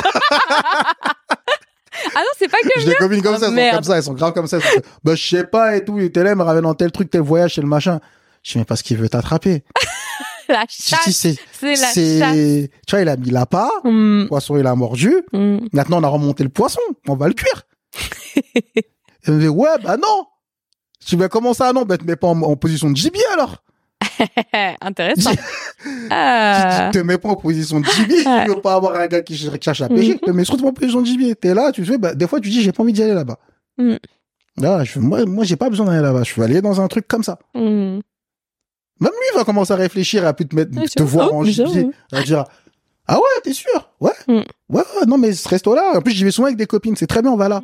Ah 2.13 2.19
non, 2.19 2.30
c'est 2.38 2.49
pas 2.49 2.57
que 2.59 2.65
mieux. 2.65 2.84
J'ai 2.84 2.89
des 2.89 2.95
copines 2.95 3.21
comme 3.21 3.38
ça, 3.38 3.47
elles 3.47 3.71
sont 3.71 3.76
comme 3.76 3.84
ça, 3.84 3.97
elles 3.97 4.03
sont 4.03 4.13
graves 4.13 4.34
comme 4.34 4.47
ça. 4.47 4.59
bah, 5.03 5.15
je 5.15 5.28
sais 5.28 5.45
pas 5.45 5.76
et 5.76 5.84
tout, 5.84 5.97
il 5.97 6.05
était 6.05 6.23
là, 6.23 6.32
il 6.32 6.36
me 6.36 6.43
ramène 6.43 6.63
dans 6.63 6.76
tel 6.76 6.91
truc, 6.91 7.09
tel 7.09 7.21
voyage, 7.21 7.55
tel 7.55 7.65
machin. 7.65 7.99
Je 8.43 8.51
sais 8.51 8.59
mais 8.59 8.65
parce 8.65 8.84
qu'il 8.84 8.97
veut 8.97 9.09
t'attraper. 9.09 9.63
la 10.49 10.65
chasse. 10.69 11.09
C'est 11.15 11.36
la 11.61 11.76
chasse. 11.76 11.95
Tu 11.95 12.69
vois, 12.91 13.01
il 13.01 13.09
a 13.09 13.15
mis 13.17 13.32
la 13.32 13.47
part, 13.47 13.71
mm. 13.84 14.28
poisson, 14.28 14.57
il 14.57 14.67
a 14.67 14.76
mordu. 14.76 15.15
Mm. 15.34 15.67
Maintenant, 15.73 15.99
on 15.99 16.03
a 16.03 16.07
remonté 16.07 16.43
le 16.43 16.49
poisson, 16.49 16.82
on 17.07 17.15
va 17.15 17.28
le 17.28 17.34
cuire. 17.34 17.63
Elle 19.26 19.36
me 19.36 19.39
dit, 19.39 19.47
ouais, 19.47 19.69
bah 19.84 19.97
non. 19.97 20.26
Tu 21.05 21.15
vas 21.15 21.30
comment 21.30 21.53
ça, 21.53 21.71
non? 21.73 21.84
Bah, 21.84 21.97
te 21.97 22.03
mets 22.03 22.15
pas 22.15 22.28
en, 22.28 22.55
position 22.55 22.89
de 22.89 22.95
gibier, 22.95 23.23
alors. 23.34 23.63
Intéressant. 24.82 25.32
ah. 26.09 26.89
Tu 26.91 26.99
te 26.99 27.03
mets 27.03 27.17
pas 27.17 27.30
en 27.30 27.36
position 27.36 27.80
de 27.80 27.86
gibier. 27.86 28.23
Tu 28.23 28.49
veux 28.49 28.61
pas 28.61 28.76
avoir 28.76 28.95
un 28.95 29.07
gars 29.07 29.21
qui 29.21 29.36
cherche 29.38 29.82
à 29.82 29.89
pêcher. 29.89 30.13
Tu 30.13 30.19
te 30.19 30.32
mets 30.32 30.45
surtout 30.45 30.67
en 30.67 30.73
position 30.73 31.01
de 31.01 31.05
gibier. 31.05 31.36
T'es 31.36 31.53
là, 31.53 31.71
tu 31.71 31.86
fais, 31.86 31.97
bah, 31.97 32.13
des 32.15 32.28
fois, 32.28 32.39
tu 32.39 32.49
dis, 32.49 32.61
j'ai 32.61 32.71
pas 32.71 32.84
envie 32.84 32.93
d'y 32.93 33.03
aller 33.03 33.13
là-bas. 33.13 33.38
Mm. 33.78 33.95
Là, 34.57 34.84
je, 34.84 34.99
moi, 34.99 35.26
moi, 35.26 35.43
j'ai 35.43 35.57
pas 35.57 35.69
besoin 35.69 35.88
d'aller 35.88 36.01
là-bas. 36.01 36.23
Je 36.23 36.34
veux 36.34 36.43
aller 36.43 36.61
dans 36.61 36.80
un 36.80 36.88
truc 36.88 37.07
comme 37.07 37.23
ça. 37.23 37.39
Mm. 37.53 37.99
Même 39.01 39.11
lui 39.11 39.36
va 39.36 39.43
commencer 39.43 39.73
à 39.73 39.76
réfléchir, 39.76 40.26
à 40.26 40.34
plus 40.34 40.47
te 40.47 40.55
mettre, 40.55 40.71
te 40.71 41.03
voir 41.03 41.34
en 41.34 41.43
gibier. 41.43 41.89
Il 42.11 42.17
va 42.17 42.23
dire, 42.23 42.45
ah 43.07 43.17
ouais, 43.17 43.41
t'es 43.43 43.53
sûr? 43.53 43.91
Ouais. 43.99 44.13
Mm. 44.28 44.41
Ouais, 44.69 44.84
non, 45.07 45.17
mais 45.17 45.34
ce 45.34 45.47
resto-là, 45.47 45.93
en 45.95 46.01
plus, 46.01 46.13
j'y 46.13 46.23
vais 46.23 46.32
souvent 46.32 46.47
avec 46.47 46.57
des 46.57 46.65
copines. 46.65 46.95
C'est 46.95 47.07
très 47.07 47.21
bien, 47.21 47.32
on 47.32 47.38
va 47.38 47.49
là. 47.49 47.61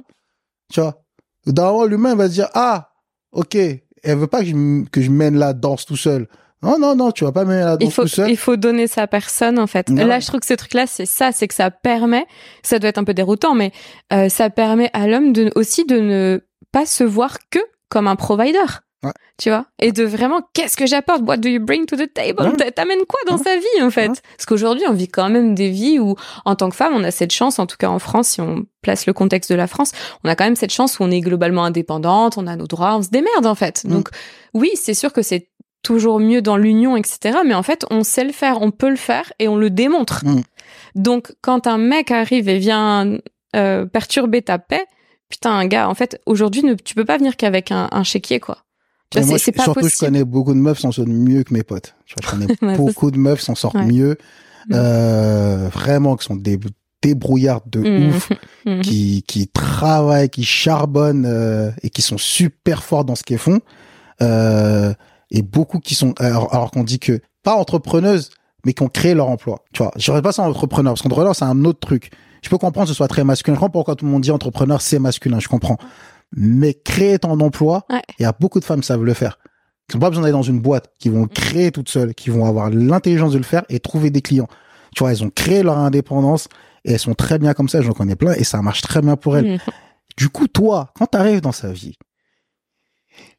Tu 0.72 0.82
vois. 0.82 1.01
D'abord, 1.46 1.86
l'humain 1.86 2.16
va 2.16 2.28
se 2.28 2.34
dire, 2.34 2.50
ah, 2.54 2.92
ok, 3.32 3.56
elle 3.56 4.18
veut 4.18 4.28
pas 4.28 4.39
que 4.42 4.46
je, 4.46 4.89
que 4.89 5.02
je 5.02 5.10
mène 5.10 5.38
la 5.38 5.54
danse 5.54 5.86
tout 5.86 5.98
seul. 5.98 6.28
Non, 6.64 6.78
non, 6.78 6.96
non, 6.96 7.12
tu 7.12 7.24
vas 7.24 7.32
pas 7.32 7.44
mener 7.44 7.62
la 7.62 7.78
danse 7.78 7.96
tout 7.96 8.08
seul. 8.08 8.30
Il 8.30 8.38
faut 8.38 8.56
donner 8.56 8.86
sa 8.86 9.08
personne, 9.08 9.58
en 9.58 9.68
fait. 9.68 9.89
Là, 9.89 10.20
je 10.20 10.28
trouve 10.28 10.39
que 10.39 10.46
ce 10.46 10.54
truc-là, 10.54 10.86
c'est 10.86 11.08
ça, 11.08 11.32
c'est 11.32 11.48
que 11.48 11.56
ça 11.56 11.72
permet, 11.72 12.26
ça 12.62 12.78
doit 12.78 12.89
être 12.89 13.00
un 13.00 13.04
peu 13.04 13.16
déroutant, 13.16 13.56
mais 13.56 13.72
euh, 14.14 14.30
ça 14.30 14.50
permet 14.50 14.89
à 14.94 15.08
l'homme 15.08 15.34
de, 15.34 15.52
aussi 15.56 15.86
de 15.86 16.00
ne 16.00 16.42
pas 16.72 16.86
se 16.86 17.04
voir 17.04 17.38
que 17.50 17.60
comme 17.89 18.08
un 18.08 18.16
provider. 18.16 18.60
Tu 19.38 19.49
vois? 19.49 19.66
Et 19.80 19.91
de 19.91 20.04
vraiment, 20.04 20.41
qu'est-ce 20.54 20.78
que 20.78 20.86
j'apporte? 20.86 21.24
What 21.24 21.38
do 21.38 21.49
you 21.49 21.60
bring 21.60 21.86
to 21.88 21.95
the 21.95 22.12
table? 22.14 22.56
T'amènes 22.76 23.06
quoi 23.08 23.20
dans 23.28 23.38
sa 23.38 23.58
vie, 23.58 23.82
en 23.82 23.89
fait? 23.89 24.22
Parce 24.38 24.45
qu'aujourd'hui, 24.45 24.86
on 24.88 24.93
vit 24.93 25.08
quand 25.08 25.30
même 25.30 25.56
des 25.56 25.70
vies 25.70 25.97
où, 25.99 26.16
en 26.45 26.56
tant 26.56 26.70
que 26.70 26.76
femme, 26.76 26.93
on 26.95 27.04
a 27.04 27.10
cette 27.10 27.32
chance, 27.32 27.58
en 27.58 27.66
tout 27.66 27.78
cas 27.78 27.89
en 27.89 27.97
France, 27.97 28.30
si 28.30 28.41
on 28.41 28.66
place 28.84 29.08
le 29.08 29.14
contexte 29.14 29.52
de 29.52 29.56
la 29.56 29.66
France, 29.66 29.93
on 30.24 30.30
a 30.30 30.36
quand 30.36 30.43
même 30.43 30.56
cette 30.56 30.72
chance 30.72 30.99
où 30.99 31.04
on 31.04 31.10
est 31.10 31.22
globalement 31.22 31.64
indépendante, 31.64 32.38
on 32.38 32.45
a 32.45 32.56
nos 32.56 32.68
droits, 32.68 32.95
on 32.95 33.02
se 33.02 33.10
démerde, 33.10 33.47
en 33.47 33.56
fait. 33.56 33.88
Donc, 33.88 34.10
oui, 34.54 34.70
c'est 34.76 34.93
sûr 34.93 35.12
que 35.12 35.24
c'est 35.24 35.49
toujours 35.82 36.20
mieux 36.20 36.43
dans 36.43 36.58
l'union, 36.58 36.95
etc. 36.95 37.39
Mais 37.43 37.56
en 37.56 37.64
fait, 37.64 37.86
on 37.89 38.04
sait 38.04 38.24
le 38.24 38.34
faire, 38.34 38.62
on 38.62 38.70
peut 38.70 38.89
le 38.89 38.95
faire 38.95 39.34
et 39.39 39.47
on 39.47 39.56
le 39.56 39.72
démontre. 39.72 40.24
Donc, 40.93 41.34
quand 41.41 41.66
un 41.66 41.80
mec 41.80 42.12
arrive 42.12 42.47
et 42.47 42.60
vient 42.60 43.18
euh, 43.56 43.86
perturber 43.88 44.43
ta 44.43 44.60
paix, 44.60 44.86
putain, 45.30 45.52
un 45.54 45.66
gars, 45.66 45.89
en 45.89 45.95
fait, 45.95 46.22
aujourd'hui, 46.28 46.64
tu 46.86 46.93
peux 46.93 47.06
pas 47.06 47.18
venir 47.18 47.36
qu'avec 47.36 47.72
un, 47.72 47.88
un 47.91 48.04
chéquier, 48.04 48.39
quoi 48.39 48.60
moi, 49.16 49.38
surtout, 49.38 49.88
je 49.88 49.97
connais 49.97 50.24
beaucoup 50.24 50.53
de 50.53 50.59
meufs 50.59 50.80
s'en 50.80 50.91
sortent 50.91 51.09
mieux 51.09 51.43
que 51.43 51.53
mes 51.53 51.64
potes. 51.64 51.95
Je 52.05 52.16
connais 52.28 52.47
beaucoup 52.78 53.12
de 53.12 53.18
meufs 53.18 53.41
s'en 53.41 53.55
sortent 53.55 53.76
mieux. 53.76 54.18
Euh, 54.72 55.70
vraiment, 55.74 56.16
qui 56.16 56.26
sont 56.26 56.36
des 56.36 56.59
débrouillards 57.01 57.62
de 57.66 57.80
mm. 57.80 58.09
ouf, 58.09 58.30
mm. 58.66 58.82
qui, 58.82 59.24
qui 59.28 59.47
travaillent, 59.47 60.30
qui 60.30 60.43
charbonnent 60.43 61.26
euh, 61.26 61.72
et 61.82 61.89
qui 61.89 62.01
sont 62.01 62.18
super 62.18 62.84
forts 62.84 63.05
dans 63.05 63.16
ce 63.16 63.24
qu'ils 63.24 63.38
font. 63.38 63.59
Euh, 64.22 64.93
et 65.32 65.41
beaucoup 65.41 65.80
qui 65.80 65.95
sont, 65.95 66.14
alors, 66.20 66.53
alors 66.53 66.72
qu'on 66.72 66.84
dit 66.84 66.99
que, 66.99 67.22
pas 67.43 67.55
entrepreneuses, 67.55 68.30
mais 68.66 68.74
qui 68.74 68.84
ont 68.84 68.89
créé 68.89 69.16
leur 69.16 69.30
emploi. 69.30 69.64
Tu 69.74 69.82
vois, 69.82 69.91
j'aurais 69.95 70.22
pas 70.22 70.32
ça 70.32 70.43
entrepreneur, 70.43 70.93
parce 70.93 71.01
qu'entrepreneur, 71.01 71.36
c'est 71.36 71.45
un 71.45 71.66
autre 71.66 71.80
truc. 71.80 72.12
Je 72.43 72.49
peux 72.49 72.57
comprendre 72.57 72.86
que 72.86 72.93
ce 72.93 72.97
soit 72.97 73.07
très 73.07 73.24
masculin. 73.24 73.55
Je 73.55 73.59
comprends 73.59 73.72
pourquoi 73.72 73.95
tout 73.95 74.05
le 74.05 74.12
monde 74.12 74.22
dit 74.22 74.32
entrepreneur, 74.32 74.82
c'est 74.82 74.99
masculin, 74.99 75.39
je 75.39 75.47
comprends 75.47 75.78
mais 76.32 76.74
créer 76.74 77.20
ton 77.20 77.40
emploi, 77.40 77.86
il 78.20 78.24
y 78.24 78.26
a 78.26 78.32
beaucoup 78.32 78.60
de 78.60 78.66
femmes 78.66 78.82
qui 78.82 78.88
savent 78.88 79.04
le 79.04 79.14
faire. 79.14 79.40
Qui 79.88 79.98
n'ont 79.98 80.02
pas 80.02 80.10
besoin 80.10 80.24
d'aller 80.24 80.32
dans 80.32 80.42
une 80.42 80.62
boîte, 80.62 80.92
qui 81.00 81.10
vont 81.10 81.28
créer 81.28 81.72
toutes 81.72 81.90
seules, 81.90 82.14
qui 82.14 82.30
vont 82.30 82.46
avoir 82.46 82.70
l'intelligence 82.70 83.34
de 83.34 83.38
le 83.38 83.44
faire 83.44 83.64
et 83.70 83.80
trouver 83.80 84.10
des 84.10 84.22
clients. 84.22 84.48
Tu 84.96 85.04
vois, 85.04 85.12
elles 85.12 85.24
ont 85.24 85.30
créé 85.30 85.64
leur 85.64 85.78
indépendance 85.78 86.48
et 86.86 86.94
elles 86.94 87.00
sont 87.00 87.14
très 87.14 87.40
bien 87.40 87.54
comme 87.54 87.70
ça, 87.70 87.82
j'en 87.82 87.92
connais 87.92 88.16
plein 88.16 88.34
et 88.34 88.44
ça 88.44 88.62
marche 88.62 88.82
très 88.82 89.02
bien 89.02 89.16
pour 89.16 89.38
elles. 89.38 89.56
Mm. 89.56 89.60
Du 90.18 90.30
coup, 90.30 90.48
toi, 90.48 90.92
quand 90.96 91.08
tu 91.08 91.18
arrives 91.18 91.42
dans 91.42 91.52
sa 91.52 91.72
vie, 91.72 91.98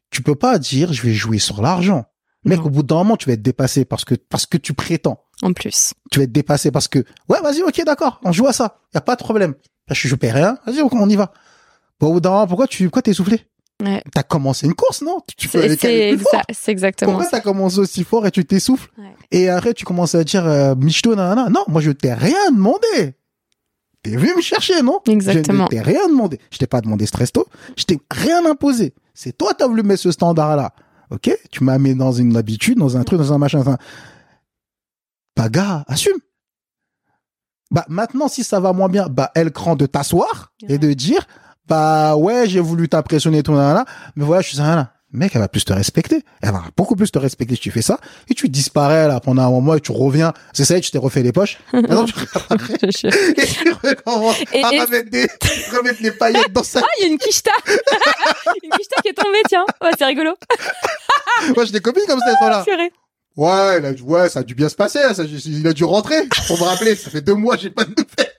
tu 0.09 0.21
peux 0.21 0.35
pas 0.35 0.59
dire 0.59 0.93
je 0.93 1.01
vais 1.01 1.13
jouer 1.13 1.39
sur 1.39 1.61
l'argent. 1.61 2.05
mais 2.45 2.57
au 2.57 2.69
bout 2.69 2.83
d'un 2.83 2.97
moment, 2.97 3.17
tu 3.17 3.27
vas 3.27 3.33
être 3.33 3.41
dépassé 3.41 3.85
parce 3.85 4.05
que 4.05 4.15
parce 4.15 4.45
que 4.45 4.57
tu 4.57 4.73
prétends. 4.73 5.23
En 5.41 5.53
plus. 5.53 5.93
Tu 6.11 6.19
vas 6.19 6.23
être 6.25 6.31
dépassé 6.31 6.71
parce 6.71 6.87
que 6.87 6.99
ouais, 7.29 7.41
vas-y, 7.41 7.63
ok, 7.63 7.83
d'accord, 7.85 8.19
on 8.23 8.31
joue 8.31 8.47
à 8.47 8.53
ça. 8.53 8.79
Y 8.93 8.97
a 8.97 9.01
pas 9.01 9.15
de 9.15 9.23
problème. 9.23 9.55
je, 9.89 10.07
je 10.07 10.15
paie 10.15 10.31
rien. 10.31 10.57
Vas-y, 10.65 10.81
on 10.81 11.09
y 11.09 11.15
va. 11.15 11.33
Bon, 11.99 12.19
pourquoi 12.47 12.67
tu 12.67 12.85
pourquoi 12.85 13.01
t'es 13.01 13.13
soufflé 13.13 13.45
ouais. 13.83 14.03
T'as 14.13 14.23
commencé 14.23 14.65
une 14.65 14.73
course, 14.73 15.01
non? 15.01 15.19
Tu 15.37 15.47
peux 15.47 15.61
aller 15.61 15.77
C'est 15.77 16.71
exactement 16.71 17.13
Pourquoi 17.13 17.29
t'as 17.29 17.41
commencé 17.41 17.79
aussi 17.79 18.03
fort 18.03 18.25
et 18.27 18.31
tu 18.31 18.45
t'essouffles? 18.45 18.89
Ouais. 18.97 19.15
Et 19.31 19.49
après, 19.49 19.73
tu 19.73 19.85
commences 19.85 20.15
à 20.15 20.23
dire 20.23 20.45
euh, 20.45 20.75
Michto, 20.75 21.15
nanana. 21.15 21.49
Non, 21.49 21.63
moi, 21.67 21.81
je 21.81 21.91
t'ai 21.91 22.13
rien 22.13 22.51
demandé. 22.51 23.15
T'es 24.03 24.17
venu 24.17 24.35
me 24.35 24.41
chercher, 24.41 24.81
non? 24.81 24.99
Exactement. 25.07 25.65
Je 25.65 25.69
t'ai 25.69 25.81
rien 25.81 26.07
demandé. 26.07 26.39
Je 26.51 26.57
t'ai 26.57 26.67
pas 26.67 26.81
demandé 26.81 27.05
ce 27.05 27.15
resto. 27.15 27.47
Je 27.77 27.85
t'ai 27.85 27.99
rien 28.11 28.45
imposé. 28.45 28.93
C'est 29.13 29.37
toi 29.37 29.53
qui 29.53 29.63
as 29.63 29.67
voulu 29.67 29.83
mettre 29.83 30.01
ce 30.01 30.11
standard-là. 30.11 30.73
Ok? 31.09 31.31
Tu 31.51 31.63
m'as 31.63 31.77
mis 31.77 31.95
dans 31.95 32.11
une 32.11 32.35
habitude, 32.35 32.77
dans 32.79 32.97
un 32.97 33.03
truc, 33.03 33.19
dans 33.19 33.31
un 33.31 33.37
machin. 33.37 33.63
Bah, 35.37 35.49
gars, 35.49 35.85
assume. 35.87 36.17
Bah, 37.71 37.85
maintenant, 37.87 38.27
si 38.27 38.43
ça 38.43 38.59
va 38.59 38.73
moins 38.73 38.89
bien, 38.89 39.07
bah, 39.07 39.31
elle 39.35 39.51
craint 39.51 39.75
de 39.75 39.85
t'asseoir 39.85 40.53
et 40.67 40.77
de 40.77 40.93
dire, 40.93 41.25
bah 41.67 42.15
ouais, 42.15 42.47
j'ai 42.47 42.59
voulu 42.59 42.89
t'impressionner, 42.89 43.43
tout 43.43 43.53
là, 43.53 43.85
mais 44.15 44.25
voilà, 44.25 44.41
je 44.41 44.49
suis 44.49 44.57
là. 44.57 44.93
Mec, 45.13 45.31
elle 45.35 45.41
va 45.41 45.47
plus 45.47 45.63
te 45.63 45.71
respecter. 45.71 46.23
Elle 46.41 46.51
va 46.51 46.63
beaucoup 46.75 46.95
plus 46.95 47.11
te 47.11 47.19
respecter 47.19 47.53
si 47.53 47.61
tu 47.61 47.69
fais 47.71 47.83
ça. 47.83 47.99
Et 48.29 48.33
tu 48.33 48.49
disparais 48.49 49.07
là 49.07 49.19
pendant 49.19 49.43
un 49.43 49.51
moment 49.51 49.75
et 49.75 49.79
tu 49.79 49.91
reviens. 49.91 50.33
C'est 50.53 50.65
ça, 50.65 50.75
et 50.75 50.81
tu 50.81 50.89
t'es 50.89 50.97
refait 50.97 51.21
les 51.21 51.31
poches. 51.31 51.59
Maintenant, 51.73 52.05
tu 52.05 52.13
et 52.19 53.45
tu 53.45 53.71
recommences 53.83 54.41
à 54.63 54.69
Remettre, 54.69 55.11
des, 55.11 55.27
remettre 55.71 56.01
les 56.01 56.11
paillettes 56.11 56.51
dans 56.51 56.63
sa... 56.63 56.79
Ah, 56.79 56.87
il 56.99 57.03
y 57.03 57.05
a 57.05 57.11
une 57.11 57.19
quicheta. 57.19 57.51
une 58.63 58.71
quicheta 58.71 59.01
qui 59.03 59.09
est 59.09 59.13
tombée, 59.13 59.43
tiens. 59.47 59.65
Ouais, 59.83 59.91
c'est 59.95 60.05
rigolo. 60.05 60.31
Moi, 61.55 61.65
j'ai 61.65 61.73
des 61.73 61.81
copines 61.81 62.05
comme 62.07 62.19
ça, 62.19 62.31
elles 62.31 62.37
sont 62.39 62.49
là. 62.49 62.65
Ouais, 63.35 63.81
là, 63.81 63.91
ouais, 63.91 64.29
ça 64.29 64.39
a 64.39 64.43
dû 64.43 64.55
bien 64.55 64.69
se 64.69 64.75
passer. 64.75 64.99
Ça, 65.13 65.23
il 65.23 65.67
a 65.67 65.73
dû 65.73 65.83
rentrer 65.83 66.27
pour 66.47 66.59
me 66.59 66.63
rappeler. 66.63 66.95
Ça 66.95 67.11
fait 67.11 67.21
deux 67.21 67.35
mois, 67.35 67.55
j'ai 67.55 67.69
pas 67.69 67.83
de 67.83 67.89
nouvelles. 67.89 68.32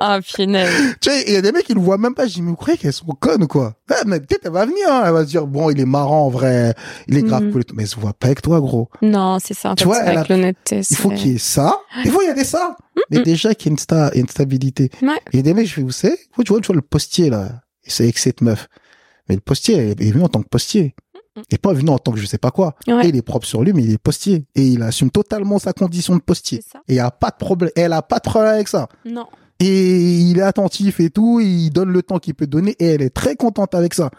Ah, 0.00 0.20
final. 0.22 0.68
Tu 1.00 1.10
sais, 1.10 1.24
il 1.28 1.34
y 1.34 1.36
a 1.36 1.42
des 1.42 1.52
mecs 1.52 1.64
qui 1.66 1.74
le 1.74 1.80
voient 1.80 1.98
même 1.98 2.14
pas. 2.14 2.26
Je 2.26 2.34
dis, 2.34 2.42
mais 2.42 2.50
vous 2.50 2.56
croyez 2.56 2.76
qu'elles 2.78 2.92
sont 2.92 3.06
connes 3.06 3.42
ou 3.44 3.46
quoi? 3.46 3.74
Ah, 3.90 4.02
mais 4.06 4.20
peut-être 4.20 4.46
elle 4.46 4.52
va 4.52 4.66
venir, 4.66 4.86
hein. 4.90 5.02
Elle 5.06 5.12
va 5.12 5.20
se 5.24 5.28
dire, 5.28 5.46
bon, 5.46 5.70
il 5.70 5.78
est 5.80 5.84
marrant, 5.84 6.26
en 6.26 6.30
vrai. 6.30 6.74
Il 7.08 7.16
est 7.16 7.22
grave 7.22 7.44
Mhm. 7.44 7.52
cool. 7.52 7.60
et 7.60 7.64
tout. 7.64 7.74
Mais 7.76 7.82
elle 7.84 7.88
se 7.88 7.96
voit 8.00 8.12
pas 8.12 8.26
avec 8.26 8.42
toi, 8.42 8.60
gros. 8.60 8.88
Non, 9.02 9.38
c'est 9.38 9.54
ça. 9.54 9.70
En 9.70 9.74
Tu 9.74 9.84
fait, 9.84 9.88
vois, 9.88 10.00
elle 10.02 10.18
avec 10.18 10.30
a- 10.30 10.36
l'honnêteté. 10.36 10.80
Il 10.90 10.96
faut 10.96 11.10
qu'il 11.10 11.32
y 11.32 11.34
ait 11.36 11.38
ça. 11.38 11.78
Des 12.02 12.10
fois, 12.10 12.22
il 12.24 12.28
y 12.28 12.30
a 12.30 12.34
des 12.34 12.44
ça. 12.44 12.76
Mais 13.10 13.20
déjà 13.22 13.54
qu'il 13.54 13.66
y 13.66 13.70
a 13.70 13.72
une, 13.72 13.78
sta- 13.78 14.18
une 14.18 14.28
stabilité. 14.28 14.90
Ouais. 15.02 15.08
Il 15.32 15.36
y 15.36 15.40
a 15.40 15.42
des 15.42 15.54
mecs, 15.54 15.66
je 15.68 15.74
fais, 15.74 15.82
vous 15.82 15.90
savez, 15.92 16.16
tu 16.44 16.52
vois, 16.52 16.60
tu 16.60 16.66
vois 16.66 16.76
le 16.76 16.82
postier, 16.82 17.30
là. 17.30 17.62
C'est 17.86 18.04
avec 18.04 18.18
cette 18.18 18.40
meuf. 18.40 18.68
Mais 19.28 19.34
le 19.36 19.40
postier, 19.40 19.94
il 19.98 20.06
est 20.08 20.10
venu 20.12 20.24
en 20.24 20.28
tant 20.28 20.42
que 20.42 20.48
postier. 20.48 20.94
Il 21.50 21.54
est 21.54 21.58
pas 21.58 21.72
venu 21.72 21.90
en 21.90 21.98
tant 21.98 22.12
que 22.12 22.18
je 22.20 22.26
sais 22.26 22.38
pas 22.38 22.52
quoi. 22.52 22.76
Ouais. 22.86 23.06
Et 23.06 23.08
il 23.08 23.16
est 23.16 23.22
propre 23.22 23.44
sur 23.46 23.62
lui, 23.64 23.72
mais 23.72 23.82
il 23.82 23.92
est 23.92 23.98
postier. 23.98 24.46
Et 24.54 24.62
il 24.68 24.82
assume 24.82 25.10
totalement 25.10 25.58
sa 25.58 25.72
condition 25.72 26.14
de 26.14 26.20
postier. 26.20 26.60
Et 26.86 26.94
il 26.94 27.00
a 27.00 27.10
pas 27.10 27.30
de 27.30 27.36
problème. 27.36 27.70
Elle 27.74 27.92
a 27.92 28.02
pas 28.02 28.18
de 28.18 28.22
problème 28.28 28.52
avec 28.54 28.68
ça. 28.68 28.88
Non. 29.04 29.26
Et 29.60 30.20
il 30.20 30.38
est 30.38 30.42
attentif 30.42 31.00
et 31.00 31.10
tout. 31.10 31.40
Il 31.40 31.70
donne 31.70 31.90
le 31.90 32.02
temps 32.02 32.18
qu'il 32.18 32.34
peut 32.34 32.46
donner. 32.46 32.76
Et 32.78 32.86
elle 32.86 33.02
est 33.02 33.14
très 33.14 33.36
contente 33.36 33.74
avec 33.74 33.94
ça. 33.94 34.10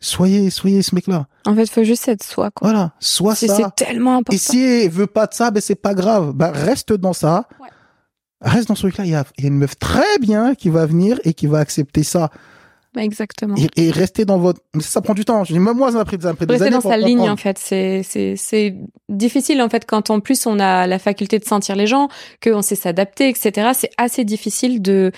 Soyez, 0.00 0.50
soyez 0.50 0.82
ce 0.82 0.94
mec-là. 0.94 1.26
En 1.46 1.54
fait, 1.54 1.68
faut 1.68 1.84
juste 1.84 2.08
être 2.08 2.22
soi, 2.22 2.50
quoi. 2.50 2.70
Voilà. 2.70 2.92
Sois 3.00 3.34
ça. 3.34 3.54
c'est 3.54 3.84
tellement 3.84 4.16
important. 4.16 4.34
Et 4.34 4.38
si 4.38 4.60
elle 4.62 4.90
veut 4.90 5.06
pas 5.06 5.26
de 5.26 5.34
ça, 5.34 5.50
ben 5.50 5.60
c'est 5.60 5.74
pas 5.74 5.94
grave. 5.94 6.32
Ben 6.32 6.50
reste 6.50 6.92
dans 6.92 7.12
ça. 7.12 7.46
Ouais. 7.60 7.68
Reste 8.40 8.68
dans 8.68 8.74
ce 8.74 8.82
truc-là. 8.82 9.04
Il 9.04 9.10
y 9.10 9.14
a, 9.14 9.24
il 9.36 9.44
y 9.44 9.46
a 9.46 9.48
une 9.48 9.58
meuf 9.58 9.78
très 9.78 10.18
bien 10.20 10.54
qui 10.54 10.70
va 10.70 10.86
venir 10.86 11.20
et 11.24 11.34
qui 11.34 11.46
va 11.46 11.58
accepter 11.58 12.02
ça. 12.02 12.30
Bah, 12.94 13.02
Exactement. 13.04 13.54
Et, 13.76 13.86
et 13.86 13.90
rester 13.90 14.24
dans 14.24 14.38
votre. 14.38 14.60
Mais 14.74 14.82
ça 14.82 15.00
prend 15.00 15.14
du 15.14 15.24
temps. 15.24 15.44
Je 15.44 15.52
dis, 15.52 15.58
même 15.60 15.76
moi, 15.76 15.92
ça 15.92 15.98
m'a 15.98 16.04
pris, 16.04 16.16
ça 16.20 16.28
m'a 16.28 16.34
pris 16.34 16.46
des 16.46 16.52
Rester 16.54 16.66
années 16.66 16.76
dans 16.76 16.82
pour 16.82 16.90
sa 16.90 16.96
ligne, 16.96 17.20
en 17.30 17.36
fait, 17.36 17.56
c'est 17.58 18.02
c'est 18.02 18.34
c'est 18.36 18.74
difficile 19.08 19.62
en 19.62 19.68
fait 19.68 19.86
quand 19.86 20.10
en 20.10 20.18
plus 20.20 20.44
on 20.46 20.58
a 20.58 20.86
la 20.88 20.98
faculté 20.98 21.38
de 21.38 21.44
sentir 21.44 21.76
les 21.76 21.86
gens, 21.86 22.08
qu'on 22.42 22.62
sait 22.62 22.74
s'adapter, 22.74 23.28
etc. 23.28 23.70
C'est 23.74 23.90
assez 23.96 24.24
difficile 24.24 24.82
de 24.82 25.12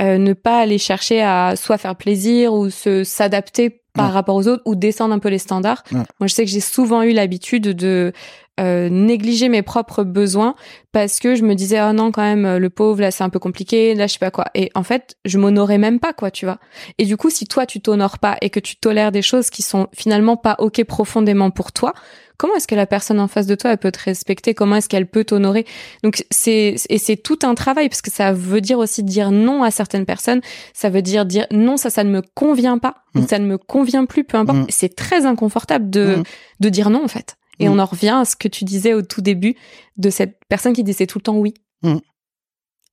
euh, 0.00 0.18
ne 0.18 0.32
pas 0.32 0.58
aller 0.60 0.78
chercher 0.78 1.22
à 1.22 1.54
soit 1.54 1.78
faire 1.78 1.94
plaisir 1.94 2.52
ou 2.54 2.70
se 2.70 3.04
s'adapter 3.04 3.70
par 3.94 4.06
Ouais. 4.08 4.12
rapport 4.14 4.36
aux 4.36 4.48
autres 4.48 4.62
ou 4.64 4.74
descendre 4.74 5.12
un 5.14 5.18
peu 5.18 5.28
les 5.28 5.36
standards. 5.38 5.84
Ouais. 5.92 5.98
Moi, 6.18 6.26
je 6.26 6.32
sais 6.32 6.44
que 6.46 6.50
j'ai 6.50 6.60
souvent 6.60 7.02
eu 7.02 7.12
l'habitude 7.12 7.64
de 7.76 8.12
euh, 8.60 8.88
négliger 8.90 9.48
mes 9.48 9.62
propres 9.62 10.04
besoins 10.04 10.54
parce 10.92 11.18
que 11.20 11.34
je 11.34 11.42
me 11.42 11.54
disais 11.54 11.78
ah 11.78 11.92
non 11.92 12.12
quand 12.12 12.22
même 12.22 12.58
le 12.58 12.70
pauvre 12.70 13.00
là 13.00 13.10
c'est 13.10 13.24
un 13.24 13.30
peu 13.30 13.38
compliqué 13.38 13.94
là 13.94 14.06
je 14.06 14.12
sais 14.14 14.18
pas 14.18 14.30
quoi. 14.30 14.44
Et 14.54 14.70
en 14.74 14.82
fait 14.82 15.16
je 15.24 15.38
m'honorais 15.38 15.78
même 15.78 15.98
pas 16.00 16.12
quoi 16.12 16.30
tu 16.30 16.44
vois. 16.44 16.58
Et 16.98 17.04
du 17.06 17.16
coup 17.16 17.30
si 17.30 17.46
toi 17.46 17.64
tu 17.66 17.80
t'honores 17.80 18.18
pas 18.18 18.36
et 18.42 18.50
que 18.50 18.60
tu 18.60 18.76
tolères 18.76 19.10
des 19.12 19.22
choses 19.22 19.48
qui 19.50 19.62
sont 19.62 19.88
finalement 19.94 20.36
pas 20.36 20.56
ok 20.58 20.84
profondément 20.84 21.50
pour 21.50 21.72
toi 21.72 21.94
comment 22.38 22.54
est-ce 22.56 22.66
que 22.66 22.74
la 22.74 22.86
personne 22.86 23.20
en 23.20 23.28
face 23.28 23.46
de 23.46 23.54
toi 23.54 23.70
elle 23.70 23.78
peut 23.78 23.92
te 23.92 24.00
respecter? 24.02 24.52
Comment 24.52 24.76
est-ce 24.76 24.88
qu'elle 24.88 25.06
peut 25.06 25.22
t'honorer? 25.24 25.64
Donc 26.02 26.24
c'est 26.30 26.74
et 26.90 26.98
c'est 26.98 27.16
tout 27.16 27.38
un 27.44 27.54
travail 27.54 27.88
parce 27.88 28.02
que 28.02 28.10
ça 28.10 28.32
veut 28.32 28.60
dire 28.60 28.78
aussi 28.78 29.02
dire 29.04 29.30
non 29.30 29.62
à 29.62 29.70
certaines 29.70 30.06
personnes. 30.06 30.40
Ça 30.74 30.90
veut 30.90 31.02
dire 31.02 31.24
dire 31.24 31.46
non 31.52 31.76
ça 31.76 31.88
ça 31.88 32.02
ne 32.04 32.10
me 32.10 32.20
convient 32.34 32.78
pas. 32.78 32.96
Ou 33.14 33.20
Mm. 33.20 33.28
ça 33.28 33.38
ne 33.38 33.46
me 33.46 33.58
convient 33.58 34.04
plus 34.06 34.24
peu 34.24 34.36
importe. 34.38 34.58
Mm. 34.58 34.66
c'est 34.70 34.94
très 34.96 35.24
inconfortable 35.24 35.88
de 35.88 36.16
Mm. 36.16 36.22
de 36.60 36.68
dire 36.68 36.90
non 36.90 37.04
en 37.04 37.08
fait 37.08 37.36
et 37.62 37.68
Mm. 37.68 37.72
on 37.72 37.78
en 37.78 37.84
revient 37.86 38.16
à 38.20 38.24
ce 38.24 38.36
que 38.36 38.48
tu 38.48 38.64
disais 38.64 38.92
au 38.94 39.02
tout 39.02 39.20
début 39.22 39.54
de 39.96 40.10
cette 40.10 40.38
personne 40.48 40.72
qui 40.72 40.84
disait 40.84 41.06
tout 41.06 41.18
le 41.18 41.22
temps 41.22 41.36
oui 41.36 41.54
Mm. 41.82 41.96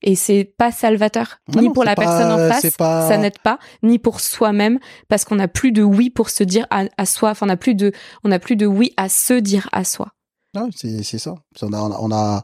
et 0.01 0.15
c'est 0.15 0.45
pas 0.57 0.71
salvateur 0.71 1.39
Non, 1.53 1.61
ni 1.61 1.67
non, 1.67 1.73
pour 1.73 1.83
la 1.83 1.95
pas- 1.95 2.01
personne 2.03 2.31
en 2.31 2.37
face 2.49 2.71
pas- 2.77 3.07
ça 3.07 3.17
n'aide 3.17 3.39
pas 3.39 3.59
ni 3.83 3.99
pour 3.99 4.19
soi-même 4.21 4.79
parce 5.09 5.25
qu'on 5.25 5.35
n'a 5.35 5.47
plus 5.47 5.71
de 5.71 5.83
oui 5.83 6.09
pour 6.09 6.29
se 6.29 6.43
dire 6.43 6.65
à, 6.69 6.85
à 6.97 7.05
soi 7.05 7.31
enfin 7.31 7.45
on 7.45 7.47
n'a 7.47 7.57
plus 7.57 7.75
de 7.75 7.91
on 8.23 8.39
plus 8.39 8.55
de 8.55 8.65
oui 8.65 8.93
à 8.97 9.09
se 9.09 9.33
dire 9.33 9.67
à 9.71 9.83
soi 9.83 10.13
Ouais, 10.55 10.63
c'est, 10.75 11.03
ça. 11.19 11.35
On 11.61 11.73
a, 11.73 11.77
on 11.79 11.91
a, 11.91 11.97
on 12.01 12.11
a- 12.11 12.43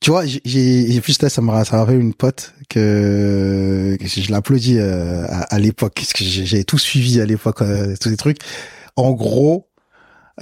tu 0.00 0.10
vois, 0.10 0.24
j'ai, 0.24 1.02
juste 1.02 1.22
là, 1.22 1.28
ça 1.28 1.42
me, 1.42 1.48
ça 1.64 1.76
me 1.76 1.80
rappelle 1.82 2.00
une 2.00 2.14
pote 2.14 2.54
que, 2.70 3.96
que 4.00 4.06
je 4.06 4.30
l'applaudis 4.30 4.78
euh, 4.78 5.26
à, 5.28 5.42
à 5.54 5.58
l'époque, 5.58 5.92
parce 5.96 6.12
que 6.14 6.24
j'ai, 6.24 6.64
tout 6.64 6.78
suivi 6.78 7.20
à 7.20 7.26
l'époque, 7.26 7.60
euh, 7.60 7.94
tous 8.00 8.08
ces 8.08 8.16
trucs. 8.16 8.38
En 8.96 9.12
gros, 9.12 9.67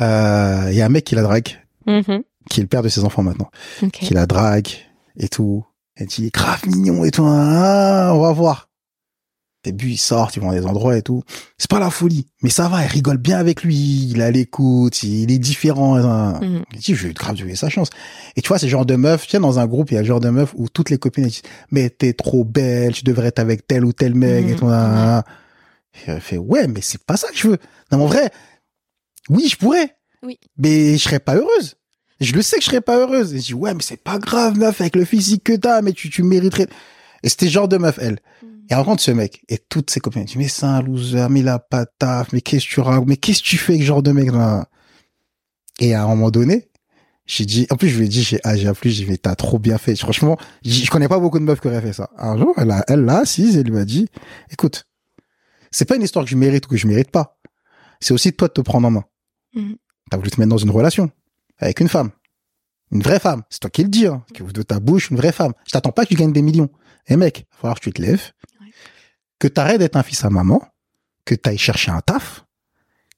euh, 0.01 0.68
il 0.70 0.77
y 0.77 0.82
a 0.82 0.86
un 0.86 0.90
mec 0.90 1.05
qui 1.05 1.14
la 1.14 1.23
drague, 1.23 1.48
Mhm. 1.86 2.23
qui 2.51 2.60
est 2.60 2.62
le 2.62 2.68
père 2.68 2.82
de 2.82 2.89
ses 2.89 3.05
enfants 3.05 3.23
maintenant, 3.23 3.51
Ok. 3.82 3.90
qui 3.93 4.14
la 4.14 4.27
drague 4.27 4.68
et 5.18 5.28
tout. 5.28 5.64
Elle 5.97 6.06
dit, 6.09 6.31
grave 6.31 6.66
mignon 6.66 7.05
et 7.05 7.10
tout, 7.10 7.24
ah, 7.27 8.12
on 8.14 8.20
va 8.20 8.32
voir. 8.32 8.68
Au 9.64 9.70
début, 9.70 9.89
il 9.90 9.97
sort, 9.97 10.31
ils 10.36 10.40
vont 10.40 10.48
dans 10.48 10.52
des 10.52 10.64
endroits 10.66 10.97
et 10.97 11.02
tout. 11.02 11.23
C'est 11.59 11.68
pas 11.70 11.81
la 11.81 11.90
folie, 11.90 12.28
mais 12.43 12.51
ça 12.51 12.68
va, 12.68 12.82
elle 12.85 12.89
rigole 12.90 13.16
bien 13.16 13.39
avec 13.39 13.64
lui, 13.64 14.10
il 14.10 14.20
a 14.23 14.31
l'écoute, 14.31 15.02
il 15.02 15.32
est 15.32 15.39
différent. 15.39 15.97
hein. 15.97 16.39
Mhm. 16.40 16.62
Il 16.73 16.78
dit, 16.78 16.94
je 16.94 17.09
vais 17.09 17.14
grave 17.14 17.36
donner 17.36 17.56
sa 17.56 17.68
chance. 17.68 17.89
Et 18.36 18.43
tu 18.43 18.48
vois, 18.48 18.59
c'est 18.60 18.66
le 18.66 18.70
genre 18.70 18.86
de 18.86 18.94
meuf, 18.94 19.27
tiens, 19.27 19.40
dans 19.40 19.59
un 19.59 19.66
groupe, 19.66 19.90
il 19.90 19.94
y 19.94 19.97
a 19.97 20.02
le 20.02 20.06
genre 20.06 20.20
de 20.20 20.28
meuf 20.28 20.52
où 20.56 20.68
toutes 20.68 20.90
les 20.90 20.98
copines 20.98 21.24
elles 21.24 21.31
disent, 21.31 21.43
mais 21.73 21.89
t'es 21.90 22.12
trop 22.12 22.44
belle, 22.44 22.93
tu 22.93 23.02
devrais 23.02 23.28
être 23.28 23.39
avec 23.40 23.66
tel 23.66 23.85
ou 23.85 23.93
tel 23.93 24.14
mec, 24.14 24.44
Mhm. 24.44 24.51
et 24.52 24.56
tout. 24.56 24.66
nan, 24.66 24.93
nan, 24.93 25.05
nan. 25.06 25.23
Et 26.06 26.10
elle 26.10 26.20
fait, 26.20 26.36
ouais, 26.39 26.68
mais 26.68 26.82
c'est 26.82 27.02
pas 27.02 27.16
ça 27.16 27.28
que 27.28 27.36
je 27.39 27.48
veux. 27.48 27.59
Non, 27.90 27.98
mais 27.98 28.05
en 28.05 28.06
vrai, 28.06 28.31
oui, 29.28 29.48
je 29.48 29.57
pourrais. 29.57 29.97
Oui. 30.23 30.39
Mais 30.59 30.97
je 30.97 31.03
serais 31.03 31.20
pas 31.20 31.36
heureuse. 31.36 31.77
Je 32.20 32.32
le 32.32 32.43
sais 32.43 32.57
que 32.57 32.62
je 32.62 32.69
serais 32.69 32.81
pas 32.81 32.98
heureuse. 32.98 33.35
Et 33.35 33.39
je 33.39 33.47
dis, 33.47 33.55
ouais, 33.55 33.74
mais 33.74 33.82
c'est 33.82 34.03
pas 34.03 34.19
grave, 34.19 34.59
meuf, 34.59 34.81
avec 34.81 34.97
le 34.97 35.05
physique 35.05 35.44
que 35.44 35.53
t'as, 35.53 35.82
mais 35.82 35.93
tu, 35.93 36.11
tu 36.11 36.23
mériterais. 36.23 36.66
Et 37.23 37.28
c'était 37.28 37.48
genre 37.48 37.69
de 37.69 37.77
meuf, 37.77 37.98
elle. 38.01 38.19
Et 38.69 38.73
elle 38.73 38.78
rencontre 38.78 39.03
ce 39.03 39.12
mec, 39.12 39.44
et 39.48 39.59
toutes 39.59 39.90
ses 39.90 40.01
copines, 40.01 40.24
disent, 40.24 40.36
mais 40.36 40.48
c'est 40.48 40.66
un 40.66 40.82
loser, 40.82 41.28
mais 41.31 41.40
il 41.40 41.48
a 41.48 41.61
pas 41.61 41.85
de 41.85 41.90
taf, 41.98 42.32
mais 42.32 42.40
qu'est-ce 42.40 42.66
que 42.66 42.70
tu 42.70 42.81
racontes, 42.81 43.09
mais 43.09 43.16
qu'est-ce 43.16 43.40
que 43.40 43.47
tu 43.47 43.59
fais 43.59 43.74
avec 43.74 43.82
ce 43.82 43.86
genre 43.86 44.03
de 44.03 44.11
mec, 44.11 44.32
nan. 44.32 44.65
Et 45.78 45.94
à 45.94 46.03
un 46.03 46.09
moment 46.09 46.31
donné, 46.31 46.69
j'ai 47.27 47.44
dit, 47.44 47.66
en 47.70 47.77
plus, 47.77 47.89
je 47.89 47.98
lui 47.98 48.07
ai 48.07 48.09
dit, 48.09 48.23
j'ai, 48.23 48.40
ah, 48.44 48.57
j'ai 48.57 48.66
appelé, 48.66 48.90
j'ai 48.90 49.05
dit, 49.05 49.11
mais 49.11 49.19
t'as 49.19 49.35
trop 49.35 49.59
bien 49.59 49.78
fait. 49.78 49.94
Franchement, 49.97 50.36
je 50.65 50.89
connais 50.90 51.09
pas 51.09 51.19
beaucoup 51.19 51.39
de 51.39 51.44
meufs 51.44 51.61
qui 51.61 51.69
auraient 51.69 51.82
fait 51.82 51.93
ça. 51.93 52.11
Un 52.16 52.36
jour, 52.39 52.55
elle 52.57 52.70
a, 52.70 52.85
elle 52.89 53.05
l'a 53.05 53.19
assise 53.19 53.57
et 53.57 53.61
elle 53.61 53.69
lui 53.69 53.78
a 53.78 53.85
dit, 53.85 54.09
écoute, 54.51 54.86
c'est 55.70 55.85
pas 55.85 55.97
une 55.97 56.03
histoire 56.03 56.24
que 56.24 56.31
je 56.31 56.36
mérite 56.36 56.66
ou 56.66 56.70
que 56.70 56.77
je 56.77 56.86
mérite 56.86 57.11
pas. 57.11 57.39
C'est 58.01 58.15
aussi 58.15 58.31
de 58.31 58.36
toi 58.36 58.48
de 58.48 58.53
te 58.53 58.61
prendre 58.61 58.86
en 58.89 58.90
main. 58.90 59.05
Mhm. 59.57 59.77
T'as 60.11 60.16
voulu 60.19 60.31
te 60.31 60.39
mettre 60.41 60.51
dans 60.51 60.57
une 60.59 60.70
relation 60.70 61.11
avec 61.59 61.81
une 61.81 61.89
femme. 61.89 62.11
Une 62.93 63.03
vraie 63.03 63.19
femme. 63.19 63.43
C'est 63.51 63.59
toi 63.59 63.70
qui 63.70 63.83
le 63.83 63.89
dis, 63.89 64.07
hein, 64.07 64.24
que 64.33 64.45
de 64.45 64.62
ta 64.62 64.78
bouche, 64.78 65.11
une 65.11 65.16
vraie 65.16 65.33
femme. 65.33 65.53
Je 65.66 65.73
t'attends 65.73 65.91
pas 65.91 66.05
que 66.05 66.11
tu 66.11 66.15
gagnes 66.15 66.33
des 66.33 66.43
millions. 66.43 66.69
Eh 67.09 67.16
mec, 67.16 67.41
il 67.41 67.55
va 67.55 67.61
falloir 67.61 67.81
que 67.81 67.85
tu 67.85 67.93
te 67.93 68.01
lèves, 68.03 68.31
Ouais. 68.61 68.69
que 69.41 69.49
t'arrêtes 69.49 69.81
d'être 69.81 69.97
un 69.97 70.03
fils 70.05 70.24
à 70.24 70.31
maman, 70.31 70.62
que 71.24 71.35
t'ailles 71.35 71.59
chercher 71.59 71.91
un 71.91 72.01
taf, 72.01 72.45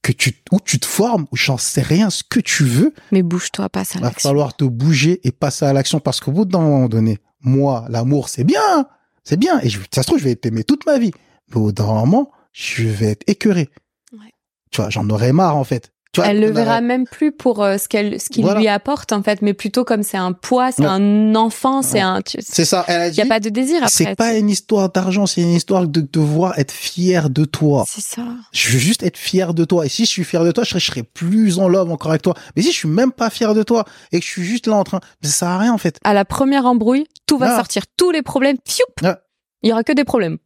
que 0.01 0.12
tu, 0.12 0.43
ou 0.52 0.60
tu 0.60 0.78
te 0.78 0.86
formes, 0.86 1.27
ou 1.32 1.36
j'en 1.36 1.59
sais 1.59 1.82
rien, 1.82 2.09
ce 2.09 2.23
que 2.23 2.40
tu 2.40 2.65
veux, 2.65 2.94
mais 3.12 3.23
bouge-toi 3.23 3.69
pas 3.69 3.85
ça 3.85 3.98
va 3.98 4.10
falloir 4.12 4.56
te 4.56 4.65
bouger 4.65 5.20
et 5.27 5.32
passer 5.32 5.66
à 5.66 5.73
l'action 5.74 6.01
parce 6.01 6.20
qu'au 6.20 6.32
bout 6.32 6.44
d'un 6.47 6.60
moment 6.60 6.89
donné, 6.89 7.19
moi, 7.40 7.85
l'amour, 7.90 8.28
c'est 8.31 8.44
bien, 8.44 8.86
c'est 9.24 9.36
bien. 9.39 9.60
Et 9.60 9.69
je, 9.69 9.78
ça 9.93 10.02
se 10.02 10.06
trouve, 10.06 10.19
je 10.19 10.24
vais 10.24 10.36
t'aimer 10.36 10.65
toute 10.65 10.86
ma 10.86 10.98
vie. 10.98 11.10
Mais 11.51 11.56
au 11.56 11.60
bout 11.65 11.73
d'un 11.73 11.85
moment, 11.86 12.31
je 12.52 12.85
vais 12.85 13.06
être 13.10 13.24
écœuré. 13.27 13.69
Ouais. 14.12 14.32
Tu 14.70 14.81
vois, 14.81 14.89
j'en 14.90 15.09
aurais 15.10 15.32
marre, 15.32 15.56
en 15.56 15.65
fait. 15.65 15.93
Tu 16.12 16.20
vois, 16.20 16.30
elle 16.30 16.40
le 16.40 16.48
a- 16.48 16.52
verra 16.52 16.80
même 16.80 17.05
plus 17.06 17.32
pour 17.32 17.62
euh, 17.62 17.76
ce 17.76 17.86
qu'elle 17.86 18.18
ce 18.18 18.30
qu'il 18.30 18.43
Voilà. 18.43 18.60
lui 18.60 18.68
apporte 18.68 19.12
en 19.12 19.22
fait 19.22 19.43
mais 19.43 19.52
plutôt 19.52 19.85
comme 19.85 20.02
c'est 20.02 20.16
un 20.16 20.32
poids 20.32 20.72
c'est 20.72 20.80
Ouais. 20.82 20.89
un 20.89 21.35
enfant 21.35 21.82
c'est 21.82 21.97
Ouais. 21.98 22.01
un 22.01 22.22
tu- 22.22 22.39
C'est 22.40 22.64
ça, 22.64 22.82
elle 22.89 23.01
a 23.02 23.09
il 23.09 23.14
y 23.14 23.20
a 23.20 23.26
pas 23.26 23.40
de 23.40 23.51
désir 23.51 23.76
après 23.76 23.90
C'est 23.90 24.16
pas 24.16 24.35
une 24.35 24.48
histoire 24.48 24.90
d'argent, 24.90 25.26
c'est 25.26 25.43
une 25.43 25.52
histoire 25.52 25.86
de 25.86 26.01
devoir 26.01 26.59
être 26.59 26.72
fier 26.72 27.28
de 27.28 27.44
toi. 27.44 27.85
c'est 27.86 28.01
ça 28.02 28.22
Je 28.52 28.70
veux 28.72 28.78
juste 28.78 29.02
être 29.02 29.18
fier 29.18 29.52
de 29.52 29.66
toi. 29.66 29.85
Et 29.85 29.90
si 29.90 30.06
je 30.06 30.09
suis 30.09 30.24
fier 30.24 30.43
de 30.44 30.51
toi, 30.51 30.64
je 30.64 30.70
serai, 30.70 30.80
je 30.80 30.86
serai 30.86 31.02
plus 31.02 31.59
en 31.59 31.68
love 31.68 31.90
encore 31.93 32.10
avec 32.12 32.22
toi. 32.22 32.35
Mais 32.56 32.62
si 32.62 32.72
je 32.72 32.76
suis 32.76 32.89
même 32.89 33.12
pas 33.12 33.28
fier 33.28 33.52
de 33.55 33.62
toi 33.62 33.85
et 34.10 34.18
que 34.20 34.24
je 34.24 34.30
suis 34.30 34.44
juste 34.44 34.66
là 34.66 34.76
en 34.76 34.85
train, 34.85 35.01
ça 35.22 35.30
sert 35.30 35.48
à 35.48 35.59
rien 35.59 35.74
en 35.74 35.78
fait. 35.78 35.98
à 36.05 36.14
la 36.14 36.24
première 36.24 36.64
embrouille 36.64 37.06
tout 37.26 37.36
va 37.36 37.52
Ah. 37.52 37.56
sortir 37.56 37.82
tous 37.98 38.10
les 38.12 38.22
problèmes 38.22 38.56
fioup 38.66 38.85
Ah. 39.05 39.18
il 39.62 39.68
y 39.68 39.72
aura 39.72 39.85
que 39.85 39.93
des 39.93 40.05
problèmes 40.05 40.39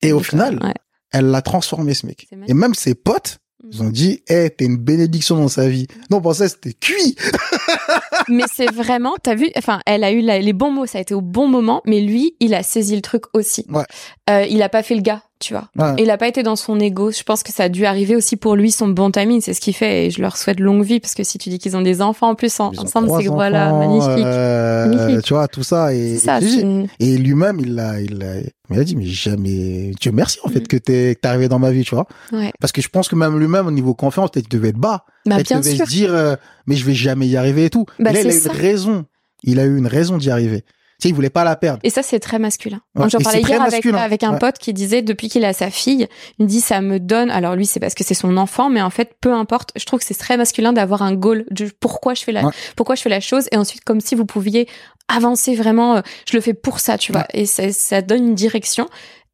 Et 0.00 0.12
au 0.12 0.18
Donc, 0.18 0.26
final, 0.26 0.60
euh, 0.62 0.66
ouais. 0.68 0.74
elle 1.10 1.26
l'a 1.26 1.42
transformé 1.42 1.94
ce 1.94 2.06
mec. 2.06 2.28
Et 2.46 2.54
même 2.54 2.74
ses 2.74 2.94
potes, 2.94 3.38
ils 3.70 3.82
ont 3.82 3.90
dit, 3.90 4.22
eh, 4.28 4.50
t'es 4.50 4.64
une 4.64 4.76
bénédiction 4.76 5.36
dans 5.36 5.48
sa 5.48 5.68
vie. 5.68 5.86
Non, 6.10 6.18
on 6.18 6.20
pensait 6.20 6.44
que 6.46 6.50
c'était 6.50 6.72
cuit. 6.72 7.16
mais 8.28 8.44
c'est 8.52 8.70
vraiment, 8.70 9.14
t'as 9.22 9.34
vu, 9.34 9.50
enfin, 9.56 9.80
elle 9.86 10.04
a 10.04 10.12
eu 10.12 10.20
la- 10.20 10.38
les 10.40 10.52
bons 10.52 10.70
mots, 10.70 10.86
ça 10.86 10.98
a 10.98 11.00
été 11.00 11.14
au 11.14 11.20
bon 11.20 11.48
moment, 11.48 11.82
mais 11.86 12.00
lui, 12.00 12.34
il 12.40 12.54
a 12.54 12.62
saisi 12.62 12.94
le 12.96 13.02
truc 13.02 13.24
aussi. 13.34 13.64
Ouais. 13.68 13.84
Euh, 14.30 14.44
il 14.48 14.62
a 14.62 14.68
pas 14.68 14.82
fait 14.82 14.94
le 14.94 15.02
gars, 15.02 15.22
tu 15.42 15.52
vois. 15.54 15.68
Ouais. 15.76 15.94
Il 15.98 16.10
a 16.10 16.16
pas 16.16 16.28
été 16.28 16.42
dans 16.42 16.56
son 16.56 16.78
ego. 16.80 17.10
Je 17.10 17.22
pense 17.24 17.42
que 17.42 17.52
ça 17.52 17.64
a 17.64 17.68
dû 17.68 17.84
arriver 17.84 18.16
aussi 18.16 18.36
pour 18.36 18.56
lui, 18.56 18.70
son 18.70 18.88
bon 18.88 19.10
timing. 19.10 19.40
C'est 19.40 19.52
ce 19.54 19.60
qu'il 19.60 19.74
fait 19.74 20.06
et 20.06 20.10
je 20.10 20.22
leur 20.22 20.36
souhaite 20.36 20.60
longue 20.60 20.84
vie 20.84 21.00
parce 21.00 21.14
que 21.14 21.24
si 21.24 21.36
tu 21.38 21.48
dis 21.50 21.58
qu'ils 21.58 21.76
ont 21.76 21.82
des 21.82 22.00
enfants 22.00 22.30
en 22.30 22.34
plus 22.34 22.58
en- 22.60 22.72
ensemble, 22.78 23.08
c'est 23.20 23.28
voilà, 23.28 23.72
magnifique. 23.72 24.24
euh, 24.24 24.86
Magnifique. 24.86 25.24
Tu 25.24 25.34
vois, 25.34 25.48
tout 25.48 25.62
ça. 25.62 25.92
Et, 25.94 26.16
ça, 26.16 26.38
et- 26.38 26.48
c'est 26.48 26.60
une- 26.60 26.86
et 27.00 27.18
lui-même, 27.18 27.58
il 27.60 27.78
a, 27.78 28.00
il 28.00 28.22
a, 28.22 28.34
il 28.70 28.78
a 28.78 28.84
dit, 28.84 28.96
mais 28.96 29.04
jamais, 29.04 29.92
Dieu 30.00 30.12
merci, 30.12 30.38
en 30.44 30.48
fait, 30.48 30.60
Mm. 30.60 30.66
que 30.68 30.76
t'es, 30.76 31.14
que 31.14 31.20
t'es 31.20 31.28
arrivé 31.28 31.48
dans 31.48 31.58
ma 31.58 31.70
vie, 31.70 31.84
tu 31.84 31.94
vois. 31.94 32.06
ouais. 32.32 32.52
Parce 32.60 32.72
que 32.72 32.80
je 32.80 32.88
pense 32.88 33.08
que 33.08 33.16
même 33.16 33.38
lui-même, 33.38 33.66
au 33.66 33.70
niveau 33.72 33.94
confiance, 33.94 34.30
peut-être 34.30 34.50
devait 34.50 34.68
être 34.68 34.78
bas. 34.78 35.04
Bah, 35.26 35.36
Peut-être 35.36 35.58
devait 35.58 35.74
sûr. 35.76 35.84
se 35.86 35.90
dire, 35.90 36.14
euh, 36.14 36.36
mais 36.66 36.76
je 36.76 36.84
vais 36.86 36.94
jamais 36.94 37.26
y 37.26 37.36
arriver 37.36 37.66
et 37.66 37.70
tout. 37.70 37.84
Bah, 37.98 38.10
Et 38.10 38.14
là, 38.14 38.20
il 38.22 38.26
a 38.28 38.34
eu 38.34 38.38
une 38.38 38.50
raison. 38.50 39.04
Il 39.44 39.58
a 39.60 39.64
eu 39.64 39.76
une 39.76 39.86
raison 39.88 40.16
d'y 40.18 40.30
arriver. 40.30 40.64
Sais, 41.02 41.08
il 41.08 41.14
voulait 41.14 41.30
pas 41.30 41.44
la 41.44 41.56
perdre. 41.56 41.80
Et 41.82 41.90
ça, 41.90 42.02
c'est 42.02 42.20
très 42.20 42.38
masculin. 42.38 42.80
J'en 42.96 43.18
parlais 43.18 43.40
hier 43.40 43.62
avec, 43.62 43.86
avec, 43.86 44.22
un 44.22 44.34
pote 44.34 44.58
qui 44.58 44.72
disait, 44.72 45.02
depuis 45.02 45.28
qu'il 45.28 45.44
a 45.44 45.52
sa 45.52 45.70
fille, 45.70 46.08
il 46.38 46.44
me 46.44 46.48
dit, 46.48 46.60
ça 46.60 46.80
me 46.80 46.98
donne, 46.98 47.30
alors 47.30 47.56
lui, 47.56 47.66
c'est 47.66 47.80
parce 47.80 47.94
que 47.94 48.04
c'est 48.04 48.14
son 48.14 48.36
enfant, 48.36 48.70
mais 48.70 48.82
en 48.82 48.90
fait, 48.90 49.16
peu 49.20 49.32
importe, 49.32 49.72
je 49.76 49.84
trouve 49.84 50.00
que 50.00 50.06
c'est 50.06 50.14
très 50.14 50.36
masculin 50.36 50.72
d'avoir 50.72 51.02
un 51.02 51.14
goal 51.14 51.44
de 51.50 51.70
pourquoi 51.80 52.14
je 52.14 52.24
fais 52.24 52.32
la, 52.32 52.42
pourquoi 52.76 52.94
je 52.94 53.02
fais 53.02 53.10
la 53.10 53.20
chose, 53.20 53.48
et 53.52 53.56
ensuite, 53.56 53.84
comme 53.84 54.00
si 54.00 54.14
vous 54.14 54.26
pouviez 54.26 54.68
avancer 55.08 55.54
vraiment, 55.54 55.96
euh, 55.96 56.00
je 56.30 56.36
le 56.36 56.40
fais 56.40 56.54
pour 56.54 56.80
ça, 56.80 56.98
tu 56.98 57.12
vois, 57.12 57.26
et 57.32 57.46
ça, 57.46 57.72
ça 57.72 58.02
donne 58.02 58.28
une 58.28 58.34
direction. 58.34 58.88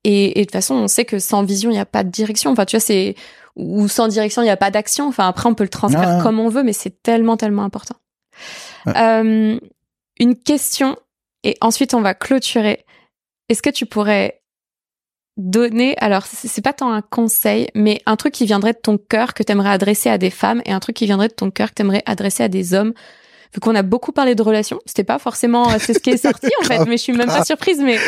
Et, 0.05 0.39
et 0.39 0.43
de 0.43 0.47
toute 0.47 0.53
façon, 0.53 0.74
on 0.74 0.89
sait 0.89 1.05
que 1.05 1.19
sans 1.19 1.43
vision, 1.43 1.70
il 1.70 1.74
n'y 1.74 1.81
a 1.81 1.86
pas 1.86 2.05
de 2.05 2.09
direction. 2.09 2.51
Enfin, 2.51 2.65
tu 2.65 2.77
vois, 2.77 2.81
c'est, 2.81 3.15
ou 3.57 3.89
sans 3.89 4.09
direction, 4.09 4.43
il 4.43 4.47
n'y 4.47 4.51
a 4.51 4.57
pas 4.57 4.70
d'action. 4.70 5.09
Enfin, 5.09 5.28
après, 5.28 5.49
on 5.49 5.55
peut 5.55 5.65
le 5.65 5.69
transférer 5.69 6.23
comme 6.23 6.39
on 6.39 6.49
veut, 6.49 6.62
mais 6.62 6.73
c'est 6.73 7.03
tellement, 7.03 7.36
tellement 7.36 7.65
important. 7.65 7.97
Euh, 8.86 9.59
une 10.20 10.36
question 10.36 10.97
et 11.44 11.56
ensuite 11.60 11.94
on 11.94 12.01
va 12.01 12.15
clôturer. 12.15 12.85
Est-ce 13.48 13.62
que 13.62 13.70
tu 13.70 13.86
pourrais 13.86 14.43
donner, 15.39 15.97
alors 15.98 16.27
c'est 16.27 16.62
pas 16.62 16.73
tant 16.73 16.93
un 16.93 17.01
conseil, 17.01 17.69
mais 17.74 18.02
un 18.06 18.16
truc 18.16 18.35
qui 18.35 18.44
viendrait 18.44 18.73
de 18.73 18.78
ton 18.78 18.98
cœur 18.98 19.35
que 19.35 19.43
t'aimerais 19.44 19.70
adresser 19.70 20.10
à 20.10 20.19
des 20.19 20.31
femmes 20.31 20.60
et 20.66 20.73
un 20.73 20.81
truc 20.81 20.97
qui 20.97 21.06
viendrait 21.06 21.28
de 21.28 21.35
ton 21.35 21.51
cœur 21.51 21.70
que 21.70 21.74
t'aimerais 21.74 22.02
adresser 22.06 22.43
à 22.43 22.48
des 22.48 22.74
hommes? 22.74 22.93
Vu 23.55 23.60
qu'on 23.60 23.74
a 23.77 23.82
beaucoup 23.82 24.12
parlé 24.12 24.35
de 24.35 24.43
relations, 24.43 24.78
c'était 24.85 25.05
pas 25.05 25.19
forcément 25.19 25.78
c'est 25.78 25.94
ce 25.94 26.01
qui 26.01 26.10
est 26.10 26.19
sorti 26.19 26.48
en 26.60 26.65
fait, 26.65 26.85
mais 26.86 26.98
je 26.98 27.02
suis 27.02 27.12
même 27.12 27.28
pas 27.28 27.44
surprise, 27.44 27.81
mais 27.81 27.98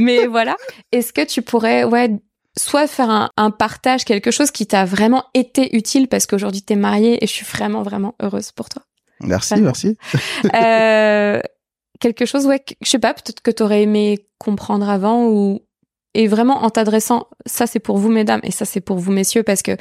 mais 0.00 0.26
voilà. 0.26 0.56
Est-ce 0.90 1.12
que 1.12 1.24
tu 1.24 1.42
pourrais 1.42 1.84
ouais 1.84 2.10
soit 2.56 2.88
faire 2.88 3.10
un, 3.10 3.30
un 3.36 3.50
partage, 3.50 4.04
quelque 4.04 4.30
chose 4.30 4.50
qui 4.50 4.66
t'a 4.66 4.84
vraiment 4.84 5.24
été 5.34 5.76
utile 5.76 6.08
parce 6.08 6.26
qu'aujourd'hui 6.26 6.62
t'es 6.62 6.74
mariée 6.74 7.22
et 7.22 7.26
je 7.26 7.32
suis 7.32 7.46
vraiment 7.46 7.82
vraiment 7.82 8.16
heureuse 8.20 8.50
pour 8.50 8.68
toi? 8.70 8.82
Merci, 9.20 9.60
merci. 9.60 9.96
euh, 10.54 11.40
quelque 12.00 12.24
chose, 12.26 12.46
ouais, 12.46 12.62
je 12.80 12.88
sais 12.88 12.98
pas, 12.98 13.14
peut-être 13.14 13.40
que 13.40 13.50
t'aurais 13.50 13.82
aimé 13.82 14.26
comprendre 14.38 14.88
avant 14.88 15.26
ou 15.26 15.60
et 16.14 16.26
vraiment 16.26 16.64
en 16.64 16.70
t'adressant, 16.70 17.28
ça 17.46 17.66
c'est 17.66 17.78
pour 17.78 17.98
vous 17.98 18.08
mesdames 18.08 18.40
et 18.42 18.50
ça 18.50 18.64
c'est 18.64 18.80
pour 18.80 18.98
vous 18.98 19.12
messieurs 19.12 19.42
parce 19.42 19.62
que 19.62 19.76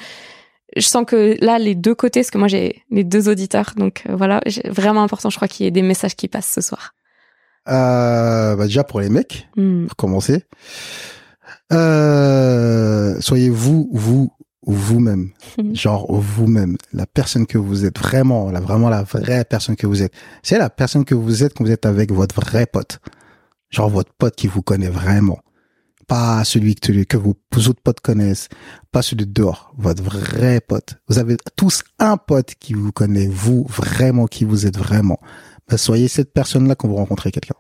je 0.76 0.82
sens 0.82 1.06
que 1.06 1.38
là 1.44 1.58
les 1.58 1.76
deux 1.76 1.96
côtés, 1.96 2.22
parce 2.22 2.32
que 2.32 2.38
moi 2.38 2.48
j'ai 2.48 2.84
les 2.92 3.04
deux 3.04 3.30
auditeurs, 3.30 3.74
donc 3.78 4.04
euh, 4.10 4.16
voilà, 4.16 4.42
vraiment 4.66 5.04
important, 5.04 5.30
je 5.30 5.38
crois 5.38 5.48
qu'il 5.48 5.64
y 5.64 5.68
ait 5.68 5.72
des 5.72 5.82
messages 5.82 6.16
qui 6.16 6.28
passent 6.28 6.52
ce 6.52 6.62
soir. 6.62 6.94
Euh, 7.70 8.56
bah 8.56 8.66
déjà 8.66 8.84
pour 8.84 9.00
les 9.00 9.10
mecs, 9.10 9.48
hmm. 9.56 9.88
pour 9.88 9.96
commencer, 9.96 10.44
euh, 11.74 13.20
soyez 13.20 13.50
vous, 13.50 13.90
vous 13.92 14.32
vous-même, 14.68 15.32
mhm. 15.58 15.76
genre 15.76 16.12
vous-même, 16.12 16.78
la 16.94 17.06
personne 17.06 17.48
que 17.48 17.58
vous 17.58 17.86
êtes 17.86 17.98
vraiment, 17.98 18.52
la 18.52 18.60
vraiment 18.60 18.90
la 18.90 19.04
vraie 19.04 19.46
personne 19.46 19.76
que 19.76 19.88
vous 19.88 20.04
êtes. 20.04 20.14
C'est 20.44 20.58
la 20.58 20.70
personne 20.70 21.06
que 21.06 21.16
vous 21.16 21.44
êtes 21.44 21.54
quand 21.54 21.64
vous 21.64 21.72
êtes 21.72 21.86
avec 21.86 22.12
votre 22.12 22.36
vrai 22.36 22.66
pote, 22.66 23.00
genre 23.70 23.90
votre 23.90 24.14
pote 24.14 24.36
qui 24.36 24.48
vous 24.48 24.62
connaît 24.62 24.90
vraiment, 24.90 25.40
pas 26.08 26.44
celui 26.44 26.76
que, 26.76 27.04
que 27.04 27.18
vos, 27.18 27.36
autres 27.56 27.82
potes 27.82 28.02
connaissent, 28.02 28.50
pas 28.92 29.02
celui 29.02 29.26
de 29.26 29.32
dehors, 29.32 29.74
votre 29.78 30.04
vrai 30.04 30.60
pote. 30.60 30.96
Vous 31.08 31.18
avez 31.18 31.38
tous 31.56 31.84
un 32.00 32.18
pote 32.18 32.56
qui 32.60 32.74
vous 32.74 32.92
connaît, 32.92 33.28
vous 33.28 33.66
vraiment 33.70 34.28
qui 34.28 34.44
vous 34.44 34.66
êtes 34.66 34.78
vraiment. 34.78 35.20
Ben, 35.70 35.78
soyez 35.78 36.10
cette 36.10 36.34
personne-là 36.34 36.76
quand 36.76 36.88
vous 36.88 36.96
rencontrez 36.96 37.32
quelqu'un. 37.32 37.56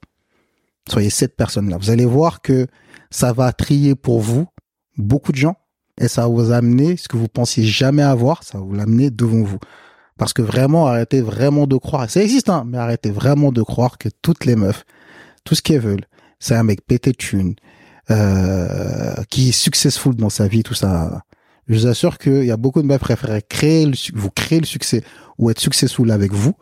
Soyez 0.89 1.09
cette 1.09 1.35
personne-là. 1.35 1.77
Vous 1.77 1.89
allez 1.89 2.05
voir 2.05 2.41
que 2.41 2.67
ça 3.11 3.33
va 3.33 3.51
trier 3.51 3.95
pour 3.95 4.21
vous 4.21 4.47
beaucoup 4.97 5.31
de 5.31 5.37
gens 5.37 5.55
et 5.99 6.07
ça 6.07 6.21
va 6.21 6.27
vous 6.27 6.51
amener 6.51 6.97
ce 6.97 7.07
que 7.07 7.17
vous 7.17 7.27
pensiez 7.27 7.63
jamais 7.63 8.03
avoir, 8.03 8.43
ça 8.43 8.57
va 8.57 8.63
vous 8.63 8.73
l'amener 8.73 9.09
devant 9.09 9.43
vous. 9.43 9.59
Parce 10.17 10.33
que 10.33 10.41
vraiment, 10.41 10.87
arrêtez 10.87 11.21
vraiment 11.21 11.67
de 11.67 11.77
croire, 11.77 12.09
ça 12.09 12.21
existe, 12.21 12.49
hein, 12.49 12.63
mais 12.67 12.77
arrêtez 12.77 13.11
vraiment 13.11 13.51
de 13.51 13.61
croire 13.61 13.97
que 13.97 14.09
toutes 14.21 14.45
les 14.45 14.55
meufs, 14.55 14.83
tout 15.43 15.55
ce 15.55 15.61
qu'elles 15.61 15.81
veulent, 15.81 16.05
c'est 16.39 16.55
un 16.55 16.63
mec 16.63 16.85
pété 16.85 17.11
de 17.11 17.17
thunes, 17.17 17.55
euh, 18.09 19.13
qui 19.29 19.49
est 19.49 19.53
successful 19.53 20.15
dans 20.15 20.29
sa 20.29 20.47
vie, 20.47 20.63
tout 20.63 20.73
ça. 20.73 21.23
Je 21.67 21.75
vous 21.75 21.87
assure 21.87 22.17
qu'il 22.17 22.45
y 22.45 22.51
a 22.51 22.57
beaucoup 22.57 22.81
de 22.81 22.87
meufs 22.87 23.01
préféreraient 23.01 23.41
créer 23.41 23.85
le, 23.85 23.93
vous 24.15 24.29
créer 24.29 24.59
le 24.59 24.65
succès 24.65 25.03
ou 25.37 25.49
être 25.49 25.59
successful 25.59 26.09
avec 26.11 26.31
vous 26.31 26.53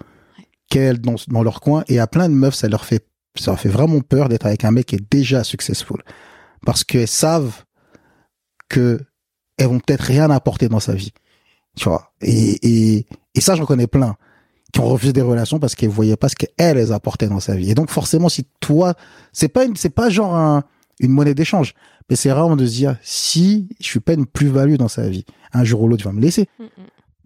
qu'elles 0.70 1.00
dans, 1.00 1.16
dans 1.28 1.44
leur 1.44 1.62
coin. 1.62 1.84
Et 1.88 2.00
à 2.00 2.08
plein 2.08 2.28
de 2.28 2.34
meufs, 2.34 2.56
ça 2.56 2.68
leur 2.68 2.86
fait, 2.86 3.08
ça 3.36 3.52
leur 3.52 3.60
fait 3.60 3.70
vraiment 3.70 4.02
peur 4.02 4.30
d'être 4.30 4.48
avec 4.48 4.66
un 4.66 4.72
mec 4.72 4.88
qui 4.88 4.96
est 4.96 5.12
déjà 5.12 5.44
successful. 5.44 6.02
Parce 6.66 6.84
qu'elles 6.84 7.08
savent 7.08 7.64
que 8.68 9.00
elles 9.58 9.68
vont 9.68 9.80
peut-être 9.80 10.02
rien 10.02 10.30
apporter 10.30 10.70
dans 10.70 10.80
sa 10.80 10.94
vie. 10.94 11.14
Tu 11.76 11.90
vois. 11.90 12.14
Et, 12.22 12.98
et, 12.98 13.06
et 13.34 13.42
ça, 13.42 13.56
j'en 13.56 13.66
connais 13.66 13.88
plein 13.88 14.16
qui 14.72 14.80
ont 14.82 14.88
refusé 14.88 15.14
des 15.14 15.22
relations 15.22 15.60
parce 15.60 15.74
qu'elles 15.74 15.90
voyaient 15.90 16.18
pas 16.18 16.28
ce 16.28 16.36
qu'elles 16.36 16.76
les 16.76 16.92
apportaient 16.92 17.30
dans 17.30 17.40
sa 17.40 17.56
vie. 17.56 17.72
Et 17.72 17.76
donc, 17.76 17.90
forcément, 17.90 18.28
si 18.28 18.46
toi, 18.60 18.94
c'est 19.32 19.48
pas 19.48 19.64
une, 19.64 19.76
c'est 19.78 19.90
pas 19.90 20.10
genre 20.10 20.36
un, 20.36 20.64
une 21.00 21.12
monnaie 21.12 21.34
d'échange, 21.34 21.74
mais 22.10 22.16
c'est 22.16 22.30
vraiment 22.30 22.56
de 22.56 22.66
se 22.66 22.72
dire, 22.72 22.98
si 23.02 23.70
je 23.80 23.86
suis 23.86 24.00
pas 24.00 24.14
une 24.14 24.26
plus-value 24.26 24.76
dans 24.76 24.90
sa 24.90 25.08
vie, 25.08 25.26
un 25.54 25.64
jour 25.64 25.82
ou 25.82 25.88
l'autre, 25.88 26.04
tu 26.04 26.08
vas 26.08 26.14
me 26.14 26.22
laisser. 26.22 26.50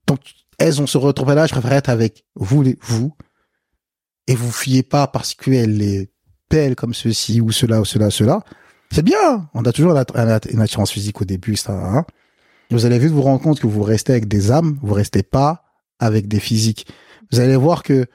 Donc, 0.05 0.19
elles 0.59 0.81
ont 0.81 0.87
se 0.87 0.97
retrouvé 0.97 1.35
là, 1.35 1.47
je 1.47 1.51
préfère 1.51 1.73
être 1.73 1.89
avec 1.89 2.23
vous, 2.35 2.61
les, 2.61 2.77
vous, 2.81 3.13
et 4.27 4.35
vous 4.35 4.51
fiez 4.51 4.83
pas 4.83 5.07
parce 5.07 5.33
qu'elle 5.33 5.81
est 5.81 6.11
belle 6.51 6.75
comme 6.75 6.93
ceci 6.93 7.41
ou 7.41 7.51
cela 7.51 7.81
ou 7.81 7.85
cela, 7.85 8.11
cela. 8.11 8.43
C'est 8.91 9.03
bien. 9.03 9.49
On 9.53 9.63
a 9.63 9.71
toujours 9.71 9.95
une 9.95 10.61
attirance 10.61 10.91
physique 10.91 11.21
au 11.21 11.25
début, 11.25 11.55
ça, 11.55 11.73
hein 11.73 12.05
vous 12.71 12.85
allez 12.85 12.99
vite 12.99 13.11
vous 13.11 13.21
rendre 13.21 13.41
compte 13.41 13.59
que 13.59 13.67
vous 13.67 13.83
restez 13.83 14.13
avec 14.13 14.27
des 14.27 14.51
âmes, 14.51 14.77
vous 14.81 14.93
restez 14.93 15.23
pas 15.23 15.63
avec 15.99 16.27
des 16.27 16.39
physiques. 16.39 16.87
Vous 17.31 17.39
allez 17.39 17.55
voir 17.55 17.83
que 17.83 18.05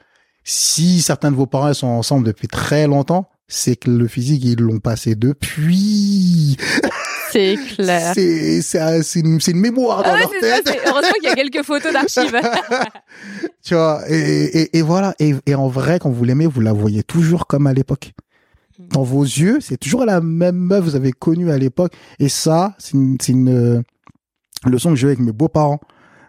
si 0.43 1.01
certains 1.01 1.31
de 1.31 1.35
vos 1.35 1.45
parents 1.45 1.73
sont 1.73 1.87
ensemble 1.87 2.25
depuis 2.25 2.47
très 2.47 2.87
longtemps, 2.87 3.29
c'est 3.47 3.75
que 3.75 3.89
le 3.89 4.07
physique, 4.07 4.43
ils 4.43 4.59
l'ont 4.59 4.79
passé 4.79 5.15
depuis. 5.15 6.57
C'est 7.31 7.57
clair. 7.75 8.13
C'est, 8.13 8.61
c'est, 8.61 9.19
une, 9.19 9.41
c'est 9.41 9.51
une 9.51 9.59
mémoire 9.59 10.03
dans 10.03 10.13
ah 10.13 10.19
leur 10.19 10.29
tête. 10.29 10.67
heureusement 10.87 11.11
qu'il 11.19 11.29
y 11.29 11.31
a 11.31 11.35
quelques 11.35 11.63
photos 11.63 11.91
d'archives. 11.91 12.39
tu 13.63 13.73
vois, 13.73 14.01
et, 14.09 14.61
et, 14.61 14.77
et 14.77 14.81
voilà. 14.81 15.15
Et, 15.19 15.35
et, 15.45 15.53
en 15.53 15.67
vrai, 15.67 15.99
quand 15.99 16.09
vous 16.09 16.23
l'aimez, 16.23 16.47
vous 16.47 16.61
la 16.61 16.71
voyez 16.71 17.03
toujours 17.03 17.45
comme 17.47 17.67
à 17.67 17.73
l'époque. 17.73 18.13
Dans 18.79 19.03
vos 19.03 19.23
yeux, 19.23 19.59
c'est 19.61 19.77
toujours 19.77 20.05
la 20.05 20.21
même 20.21 20.55
meuf 20.55 20.85
que 20.85 20.89
vous 20.89 20.95
avez 20.95 21.11
connue 21.11 21.51
à 21.51 21.57
l'époque. 21.57 21.93
Et 22.19 22.29
ça, 22.29 22.73
c'est 22.77 22.93
une, 22.93 23.17
c'est 23.19 23.31
une, 23.33 23.83
le 24.65 24.79
son 24.79 24.91
que 24.91 24.95
j'ai 24.95 25.07
avec 25.07 25.19
mes 25.19 25.31
beaux-parents, 25.31 25.79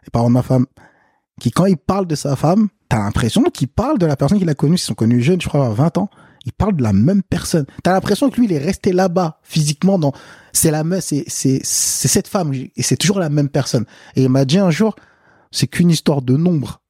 les 0.04 0.10
parents 0.10 0.28
de 0.28 0.34
ma 0.34 0.42
femme, 0.42 0.66
qui 1.40 1.50
quand 1.50 1.66
ils 1.66 1.76
parlent 1.76 2.06
de 2.06 2.14
sa 2.14 2.36
femme, 2.36 2.68
t'as 2.88 2.98
l'impression 2.98 3.42
qu'ils 3.44 3.68
parlent 3.68 3.98
de 3.98 4.06
la 4.06 4.16
personne 4.16 4.38
qu'il 4.38 4.48
a 4.48 4.54
connue, 4.54 4.76
ils 4.76 4.78
sont 4.78 4.94
connus 4.94 5.22
jeunes, 5.22 5.40
je 5.40 5.48
crois, 5.48 5.66
à 5.66 5.70
20 5.70 5.98
ans. 5.98 6.10
Ils 6.44 6.52
parlent 6.52 6.76
de 6.76 6.82
la 6.82 6.92
même 6.92 7.24
personne. 7.24 7.66
T'as 7.82 7.92
l'impression 7.92 8.30
que 8.30 8.36
lui, 8.36 8.46
il 8.46 8.52
est 8.52 8.58
resté 8.58 8.92
là-bas, 8.92 9.40
physiquement, 9.42 9.98
dans, 9.98 10.12
c'est 10.52 10.70
la 10.70 10.84
même, 10.84 11.00
c'est, 11.00 11.24
c'est, 11.26 11.60
c'est 11.64 12.08
cette 12.08 12.28
femme, 12.28 12.54
et 12.54 12.82
c'est 12.82 12.96
toujours 12.96 13.18
la 13.18 13.28
même 13.28 13.48
personne. 13.48 13.84
Et 14.14 14.22
il 14.22 14.28
m'a 14.28 14.44
dit 14.44 14.58
un 14.58 14.70
jour, 14.70 14.94
c'est 15.50 15.66
qu'une 15.66 15.90
histoire 15.90 16.22
de 16.22 16.36
nombre. 16.36 16.80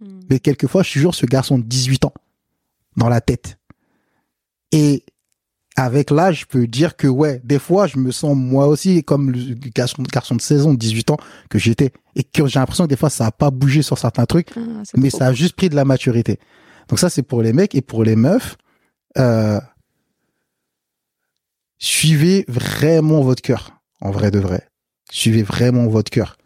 Hmm. 0.00 0.20
Mais 0.30 0.38
quelquefois, 0.40 0.82
je 0.82 0.88
suis 0.88 1.00
toujours 1.00 1.14
ce 1.14 1.26
garçon 1.26 1.58
de 1.58 1.64
18 1.64 2.06
ans, 2.06 2.14
dans 2.96 3.10
la 3.10 3.20
tête. 3.20 3.58
Et 4.72 5.04
avec 5.76 6.10
l'âge, 6.10 6.40
je 6.40 6.46
peux 6.46 6.66
dire 6.66 6.96
que 6.96 7.08
ouais, 7.08 7.40
des 7.42 7.58
fois, 7.58 7.86
je 7.86 7.98
me 7.98 8.12
sens 8.12 8.36
moi 8.36 8.66
aussi 8.66 9.02
comme 9.02 9.32
le 9.32 9.54
garçon, 9.74 10.02
garçon 10.02 10.36
de 10.36 10.40
16 10.40 10.66
ans, 10.66 10.74
18 10.74 11.10
ans 11.10 11.16
que 11.50 11.58
j'étais, 11.58 11.92
et 12.14 12.22
que 12.22 12.46
j'ai 12.46 12.60
l'impression 12.60 12.84
que 12.84 12.90
des 12.90 12.96
fois, 12.96 13.10
ça 13.10 13.26
a 13.26 13.32
pas 13.32 13.50
bougé 13.50 13.82
sur 13.82 13.98
certains 13.98 14.26
trucs, 14.26 14.50
ah, 14.56 14.60
mais 14.96 15.10
ça 15.10 15.26
a 15.26 15.32
juste 15.32 15.56
pris 15.56 15.68
de 15.68 15.74
la 15.74 15.84
maturité. 15.84 16.38
Donc 16.88 16.98
ça, 16.98 17.10
c'est 17.10 17.22
pour 17.22 17.42
les 17.42 17.52
mecs 17.52 17.74
et 17.74 17.82
pour 17.82 18.04
les 18.04 18.14
meufs. 18.14 18.56
Euh, 19.18 19.60
suivez 21.78 22.44
vraiment 22.46 23.22
votre 23.22 23.42
cœur, 23.42 23.72
en 24.00 24.10
vrai 24.10 24.30
de 24.30 24.38
vrai. 24.38 24.68
Suivez 25.10 25.42
vraiment 25.42 25.86
votre 25.88 26.10
cœur. 26.10 26.36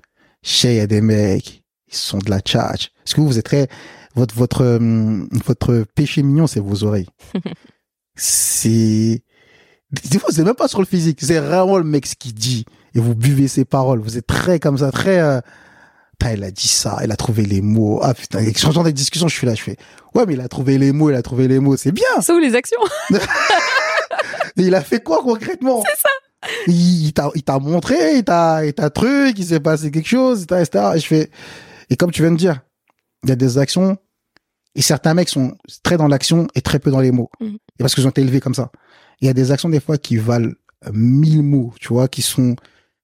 Chez, 0.43 0.75
il 0.75 0.77
y 0.77 0.81
a 0.81 0.87
des 0.87 1.01
mecs, 1.01 1.63
ils 1.89 1.97
sont 1.97 2.19
de 2.19 2.31
la 2.31 2.41
tchatch. 2.41 2.93
Est-ce 3.05 3.15
que 3.15 3.21
vous 3.21 3.39
êtes 3.39 3.45
très, 3.45 3.69
votre, 4.15 4.35
votre, 4.35 4.65
hum, 4.65 5.29
votre 5.45 5.85
péché 5.95 6.23
mignon, 6.23 6.47
c'est 6.47 6.61
vos 6.61 6.85
oreilles. 6.85 7.09
c'est 8.19 9.23
des 10.11 10.19
fois 10.19 10.31
c'est 10.31 10.45
même 10.45 10.55
pas 10.55 10.69
sur 10.69 10.81
le 10.81 10.87
physique 10.87 11.21
c'est 11.23 11.39
vraiment 11.39 11.79
le 11.79 11.85
mec 11.85 12.05
qui 12.19 12.33
dit 12.33 12.67
et 12.95 13.01
vous 13.01 13.15
buvez 13.15 13.49
ses 13.49 13.65
paroles. 13.65 14.01
Vous 14.01 14.19
êtes 14.19 14.27
très 14.27 14.59
comme 14.59 14.77
ça 14.77 14.91
très 14.91 15.21
euh... 15.21 15.41
il 16.33 16.43
a 16.43 16.51
dit 16.51 16.69
ça 16.69 16.99
il 17.05 17.13
a 17.13 17.17
trouvé 17.17 17.45
les 17.45 17.61
mots. 17.61 18.01
Ah 18.03 18.13
putain 18.15 18.41
changeant 18.55 18.83
des 18.83 18.93
discussions 18.93 19.29
je 19.29 19.35
suis 19.35 19.47
là 19.47 19.55
je 19.55 19.63
fais 19.63 19.77
ouais 20.15 20.27
mais 20.27 20.35
il 20.35 20.41
a 20.41 20.49
trouvé 20.49 20.79
les 20.79 20.93
mots 20.93 21.11
il 21.11 21.17
a 21.17 21.23
trouvé 21.23 21.49
les 21.49 21.61
mots 21.61 21.77
c'est 21.77 21.93
bien. 21.93 22.21
C'est 22.21 22.33
où 22.33 22.39
les 22.39 22.55
actions 22.55 22.81
il 24.57 24.75
a 24.75 24.83
fait 24.83 25.03
quoi 25.03 25.23
concrètement? 25.23 25.83
C'est 25.89 26.03
ça. 26.03 26.09
Il, 26.69 27.13
t'a 27.13 27.31
il 27.35 27.43
t'a 27.43 27.59
montré 27.59 28.17
il 28.17 28.25
t'a 28.25 28.65
il 28.65 28.73
t'a 28.73 28.91
truc 28.91 29.39
il 29.39 29.45
s'est 29.45 29.61
passé 29.61 29.91
quelque 29.91 30.09
chose 30.09 30.43
etc 30.43 30.93
et 30.95 31.01
je 31.01 31.07
fais 31.07 31.31
et 31.91 31.97
comme 31.97 32.13
tu 32.13 32.23
viens 32.23 32.31
de 32.31 32.37
dire 32.37 32.61
il 33.25 33.29
y 33.29 33.33
a 33.33 33.37
des 33.37 33.59
actions 33.59 33.97
et 34.75 34.83
certains 34.83 35.15
mecs 35.15 35.29
sont 35.29 35.57
très 35.83 35.97
dans 35.97 36.07
l'action 36.07 36.47
et 36.55 36.61
très 36.61 36.79
peu 36.79 36.93
dans 36.93 37.01
les 37.01 37.11
mots. 37.11 37.31
Mm. 37.41 37.57
Et 37.79 37.83
parce 37.83 37.95
qu'ils 37.95 38.07
ont 38.07 38.11
été 38.11 38.21
élevés 38.21 38.41
comme 38.41 38.55
ça. 38.55 38.71
Il 39.21 39.27
y 39.27 39.31
a 39.31 39.35
des 39.35 39.51
actions 39.51 39.69
des 39.69 39.81
fois 39.81 39.99
qui 39.99 40.17
valent 40.17 40.53
mille 40.93 41.43
mots, 41.43 41.73
tu 41.81 41.89
vois, 41.89 42.09
qui 42.09 42.23
sont 42.23 42.57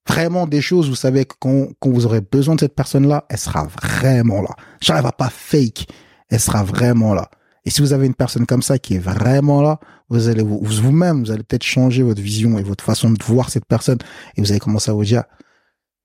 vraiment 0.08 0.46
des 0.46 0.60
choses, 0.60 0.88
vous 0.88 0.94
savez, 0.94 1.24
que 1.24 1.34
quand, 1.38 1.68
quand 1.80 1.90
vous 1.90 2.06
aurez 2.06 2.20
besoin 2.20 2.54
de 2.54 2.60
cette 2.60 2.74
personne-là, 2.74 3.24
elle 3.28 3.38
sera 3.38 3.64
vraiment 3.64 4.42
là. 4.42 4.50
Genre, 4.80 4.96
elle 4.96 5.02
va 5.02 5.12
pas 5.12 5.30
fake. 5.30 5.86
Elle 6.28 6.40
sera 6.40 6.62
vraiment 6.62 7.14
là. 7.14 7.30
Et 7.64 7.70
si 7.70 7.80
vous 7.80 7.92
avez 7.92 8.06
une 8.06 8.14
personne 8.14 8.46
comme 8.46 8.62
ça 8.62 8.78
qui 8.78 8.96
est 8.96 8.98
vraiment 8.98 9.62
là, 9.62 9.80
vous 10.10 10.28
allez 10.28 10.42
vous, 10.42 10.60
vous-même, 10.62 11.24
vous 11.24 11.30
allez 11.30 11.42
peut-être 11.42 11.62
changer 11.62 12.02
votre 12.02 12.20
vision 12.20 12.58
et 12.58 12.62
votre 12.62 12.84
façon 12.84 13.10
de 13.10 13.22
voir 13.24 13.48
cette 13.48 13.64
personne. 13.64 13.98
Et 14.36 14.42
vous 14.42 14.50
allez 14.50 14.60
commencer 14.60 14.90
à 14.90 14.94
vous 14.94 15.04
dire, 15.04 15.24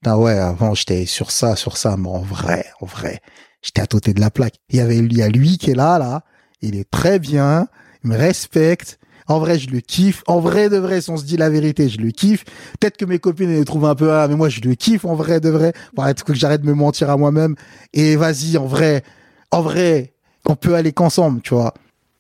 ah 0.05 0.17
ouais, 0.17 0.37
avant 0.37 0.73
j'étais 0.73 1.05
sur 1.05 1.31
ça, 1.31 1.55
sur 1.57 1.75
ça, 1.75 1.97
mais 1.97 2.07
en 2.07 2.21
vrai, 2.21 2.65
en 2.79 2.85
vrai, 2.85 3.19
j'étais 3.61 3.81
à 3.81 3.87
côté 3.87 4.13
de 4.13 4.21
la 4.21 4.31
plaque. 4.31 4.55
Il 4.69 4.77
y 4.77 4.79
avait, 4.79 4.97
il 4.97 5.17
y 5.17 5.21
a 5.21 5.27
lui 5.27 5.57
qui 5.57 5.71
est 5.71 5.75
là, 5.75 5.99
là. 5.99 6.23
Il 6.61 6.75
est 6.75 6.89
très 6.89 7.19
bien. 7.19 7.67
Il 8.03 8.09
me 8.11 8.17
respecte. 8.17 8.99
En 9.27 9.37
vrai, 9.39 9.59
je 9.59 9.69
le 9.69 9.79
kiffe. 9.79 10.23
En 10.25 10.39
vrai 10.39 10.69
de 10.69 10.77
vrai, 10.77 11.01
si 11.01 11.09
on 11.11 11.17
se 11.17 11.23
dit 11.23 11.37
la 11.37 11.49
vérité, 11.49 11.87
je 11.87 11.99
le 11.99 12.09
kiffe. 12.09 12.45
Peut-être 12.79 12.97
que 12.97 13.05
mes 13.05 13.19
copines 13.19 13.55
le 13.55 13.63
trouvent 13.63 13.85
un 13.85 13.95
peu, 13.95 14.11
ah, 14.11 14.27
mais 14.27 14.35
moi, 14.35 14.49
je 14.49 14.59
le 14.61 14.73
kiffe 14.73 15.05
en 15.05 15.13
vrai 15.13 15.39
de 15.39 15.49
vrai. 15.49 15.73
Pour 15.95 16.07
être 16.07 16.23
que 16.23 16.33
j'arrête 16.33 16.61
de 16.61 16.67
me 16.67 16.73
mentir 16.73 17.09
à 17.09 17.17
moi-même. 17.17 17.55
Et 17.93 18.15
vas-y, 18.15 18.57
en 18.57 18.65
vrai, 18.65 19.03
en 19.51 19.61
vrai, 19.61 20.13
on 20.47 20.55
peut 20.55 20.73
aller 20.73 20.93
qu'ensemble, 20.93 21.41
tu 21.41 21.53
vois. 21.53 21.73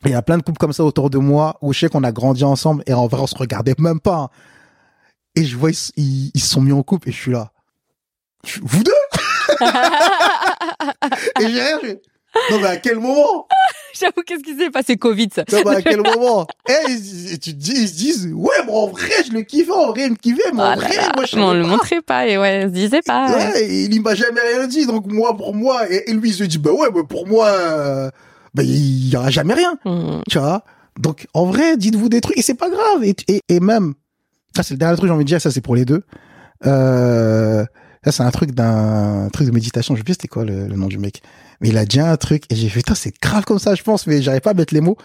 Il 0.05 0.11
y 0.11 0.13
a 0.15 0.21
plein 0.21 0.37
de 0.37 0.43
couples 0.43 0.59
comme 0.59 0.71
ça 0.71 0.83
autour 0.85 1.09
de 1.09 1.17
moi 1.17 1.57
où 1.61 1.73
je 1.73 1.79
sais 1.79 1.89
qu'on 1.89 2.03
a 2.03 2.11
grandi 2.11 2.43
ensemble 2.43 2.83
et 2.85 2.93
en 2.93 3.07
vrai, 3.07 3.21
on 3.21 3.27
se 3.27 3.35
regardait 3.35 3.75
même 3.79 3.99
pas. 3.99 4.15
Hein. 4.15 4.29
Et 5.35 5.45
je 5.45 5.57
vois, 5.57 5.71
ils, 5.97 6.31
se 6.35 6.47
sont 6.47 6.61
mis 6.61 6.71
en 6.71 6.83
couple 6.83 7.09
et 7.09 7.11
je 7.11 7.17
suis 7.17 7.31
là. 7.31 7.51
Vous 8.61 8.83
deux? 8.83 8.91
Et 11.41 11.47
j'ai 11.49 11.73
rien. 11.73 11.95
Non, 12.51 12.59
mais 12.59 12.67
à 12.67 12.77
quel 12.77 12.99
moment 12.99 13.47
J'avoue, 13.99 14.21
qu'est-ce 14.25 14.43
qui 14.43 14.55
s'est 14.55 14.69
passé 14.69 14.97
Covid, 14.97 15.29
ça 15.33 15.43
Non, 15.51 15.59
mais 15.65 15.77
à 15.77 15.81
quel 15.81 16.01
moment 16.15 16.47
Eh, 16.67 17.37
tu 17.37 17.53
te 17.53 17.57
dis, 17.57 17.73
ils 17.73 17.87
se 17.87 17.93
disent, 17.95 18.29
ouais, 18.33 18.55
mais 18.65 18.71
en 18.71 18.87
vrai, 18.87 19.09
je 19.27 19.33
le 19.33 19.41
kiffais, 19.41 19.71
en 19.71 19.89
vrai, 19.89 20.05
il 20.05 20.11
me 20.11 20.15
kiffait, 20.15 20.51
mais 20.53 20.61
en 20.61 20.73
oh 20.73 20.79
vrai, 20.79 20.95
moi, 21.15 21.25
je 21.25 21.37
On 21.37 21.53
le 21.53 21.63
montrait 21.63 22.01
pas, 22.01 22.27
et 22.27 22.37
ouais, 22.37 22.63
se 22.63 22.67
disait 22.67 23.01
pas. 23.01 23.31
Ouais, 23.31 23.67
il 23.67 24.01
m'a 24.01 24.15
jamais 24.15 24.41
rien 24.41 24.67
dit, 24.67 24.85
donc 24.85 25.07
moi, 25.07 25.35
pour 25.35 25.55
moi, 25.55 25.89
et, 25.89 26.11
lui, 26.13 26.29
il 26.29 26.33
se 26.33 26.43
dit, 26.43 26.59
bah 26.59 26.71
ouais, 26.71 26.87
mais 26.93 27.03
pour 27.03 27.27
moi, 27.27 27.47
euh, 27.47 28.09
bah, 28.53 28.63
il 28.63 29.09
y 29.09 29.15
aura 29.17 29.31
jamais 29.31 29.55
rien, 29.55 29.77
hmm. 29.85 30.21
tu 30.29 30.37
vois 30.37 30.63
Donc, 30.99 31.27
en 31.33 31.45
vrai, 31.45 31.75
dites-vous 31.75 32.09
des 32.09 32.21
trucs, 32.21 32.37
et 32.37 32.41
c'est 32.41 32.53
pas 32.53 32.69
grave, 32.69 33.03
et, 33.03 33.15
et, 33.49 33.59
même, 33.59 33.95
ça, 34.55 34.63
c'est 34.63 34.75
le 34.75 34.79
dernier 34.79 34.95
truc, 34.97 35.07
j'ai 35.07 35.13
envie 35.13 35.25
de 35.25 35.29
dire, 35.29 35.41
ça, 35.41 35.51
c'est 35.51 35.61
pour 35.61 35.75
les 35.75 35.85
deux. 35.85 36.03
Euh, 36.65 37.65
ça, 38.03 38.11
c'est 38.11 38.23
un 38.23 38.31
truc 38.31 38.51
d'un 38.51 39.29
truc 39.31 39.47
de 39.47 39.51
méditation. 39.51 39.95
Je 39.95 39.99
sais 39.99 40.03
plus 40.03 40.13
c'était 40.13 40.27
quoi 40.27 40.45
le, 40.45 40.67
nom 40.67 40.87
du 40.87 40.97
mec. 40.97 41.21
Mais 41.61 41.69
il 41.69 41.77
a 41.77 41.85
dit 41.85 41.99
un 41.99 42.15
truc 42.17 42.43
et 42.49 42.55
j'ai 42.55 42.69
fait, 42.69 42.83
c'est 42.95 43.13
grave 43.21 43.43
comme 43.43 43.59
ça, 43.59 43.75
je 43.75 43.83
pense, 43.83 44.07
mais 44.07 44.21
j'arrive 44.21 44.41
pas 44.41 44.51
à 44.51 44.53
mettre 44.53 44.73
les 44.73 44.81
mots. 44.81 44.97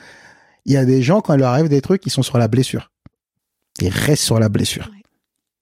Il 0.64 0.72
y 0.72 0.76
a 0.76 0.84
des 0.84 1.02
gens, 1.02 1.20
quand 1.20 1.34
il 1.34 1.40
leur 1.40 1.50
arrive 1.50 1.68
des 1.68 1.82
trucs, 1.82 2.06
ils 2.06 2.10
sont 2.10 2.22
sur 2.22 2.38
la 2.38 2.48
blessure. 2.48 2.90
Ils 3.80 3.88
restent 3.88 4.24
sur 4.24 4.38
la 4.38 4.48
blessure. 4.48 4.90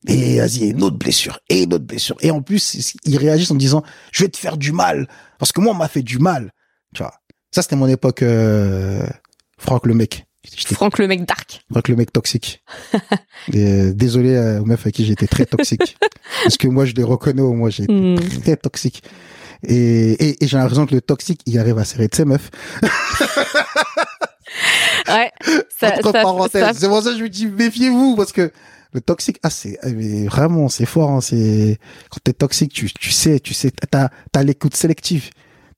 Et 0.06 0.38
vas-y, 0.38 0.70
une 0.70 0.82
autre 0.82 0.96
blessure, 0.96 1.38
et 1.48 1.62
une 1.62 1.74
autre 1.74 1.84
blessure. 1.84 2.16
Et 2.20 2.30
en 2.30 2.42
plus, 2.42 2.94
ils 3.04 3.16
réagissent 3.16 3.52
en 3.52 3.56
disant, 3.56 3.84
je 4.10 4.24
vais 4.24 4.28
te 4.28 4.36
faire 4.36 4.56
du 4.56 4.72
mal. 4.72 5.08
Parce 5.38 5.52
que 5.52 5.60
moi, 5.60 5.72
on 5.72 5.76
m'a 5.76 5.88
fait 5.88 6.02
du 6.02 6.18
mal. 6.18 6.52
Tu 6.94 7.02
vois. 7.02 7.14
Ça, 7.52 7.62
c'était 7.62 7.76
mon 7.76 7.86
époque, 7.86 8.22
euh, 8.22 9.06
Franck 9.58 9.86
le 9.86 9.94
mec. 9.94 10.26
Franck 10.72 10.98
le 10.98 11.06
mec 11.06 11.24
dark. 11.24 11.64
Franck 11.70 11.88
le 11.88 11.96
mec 11.96 12.12
toxique. 12.12 12.62
Euh, 13.56 13.92
désolé 13.92 14.36
euh, 14.36 14.60
aux 14.60 14.64
meufs 14.64 14.80
avec 14.82 14.94
qui 14.94 15.04
j'étais 15.04 15.26
très 15.26 15.46
toxique. 15.46 15.96
Parce 16.44 16.56
que 16.56 16.68
moi, 16.68 16.84
je 16.84 16.92
les 16.92 17.02
reconnais, 17.02 17.42
moi, 17.42 17.70
j'étais 17.70 17.92
hmm. 17.92 18.40
très 18.40 18.56
toxique. 18.56 19.02
Et, 19.66 20.42
et, 20.42 20.46
j'ai 20.46 20.56
l'impression 20.56 20.86
que 20.86 20.94
le 20.94 21.00
toxique, 21.00 21.40
il 21.46 21.58
arrive 21.58 21.78
à 21.78 21.84
serrer 21.84 22.08
de 22.08 22.14
ses 22.14 22.24
meufs. 22.24 22.50
ouais. 25.08 25.30
Ça, 25.78 25.94
Entre 25.94 26.12
parenthèses. 26.12 26.78
C'est 26.78 26.88
pour 26.88 27.02
ça 27.02 27.10
que 27.10 27.18
je 27.18 27.22
me 27.22 27.28
dis, 27.28 27.46
méfiez-vous, 27.46 28.16
parce 28.16 28.32
que 28.32 28.50
le 28.92 29.00
toxique, 29.00 29.38
ah, 29.42 29.50
c'est, 29.50 29.78
vraiment, 30.26 30.68
c'est 30.68 30.86
fort, 30.86 31.10
hein, 31.10 31.20
c'est, 31.20 31.78
quand 32.10 32.18
t'es 32.24 32.32
toxique, 32.32 32.72
tu, 32.72 32.92
tu 32.92 33.10
sais, 33.10 33.40
tu 33.40 33.54
sais, 33.54 33.70
t'as, 33.70 34.08
t'as 34.32 34.42
l'écoute 34.42 34.74
sélective 34.76 35.30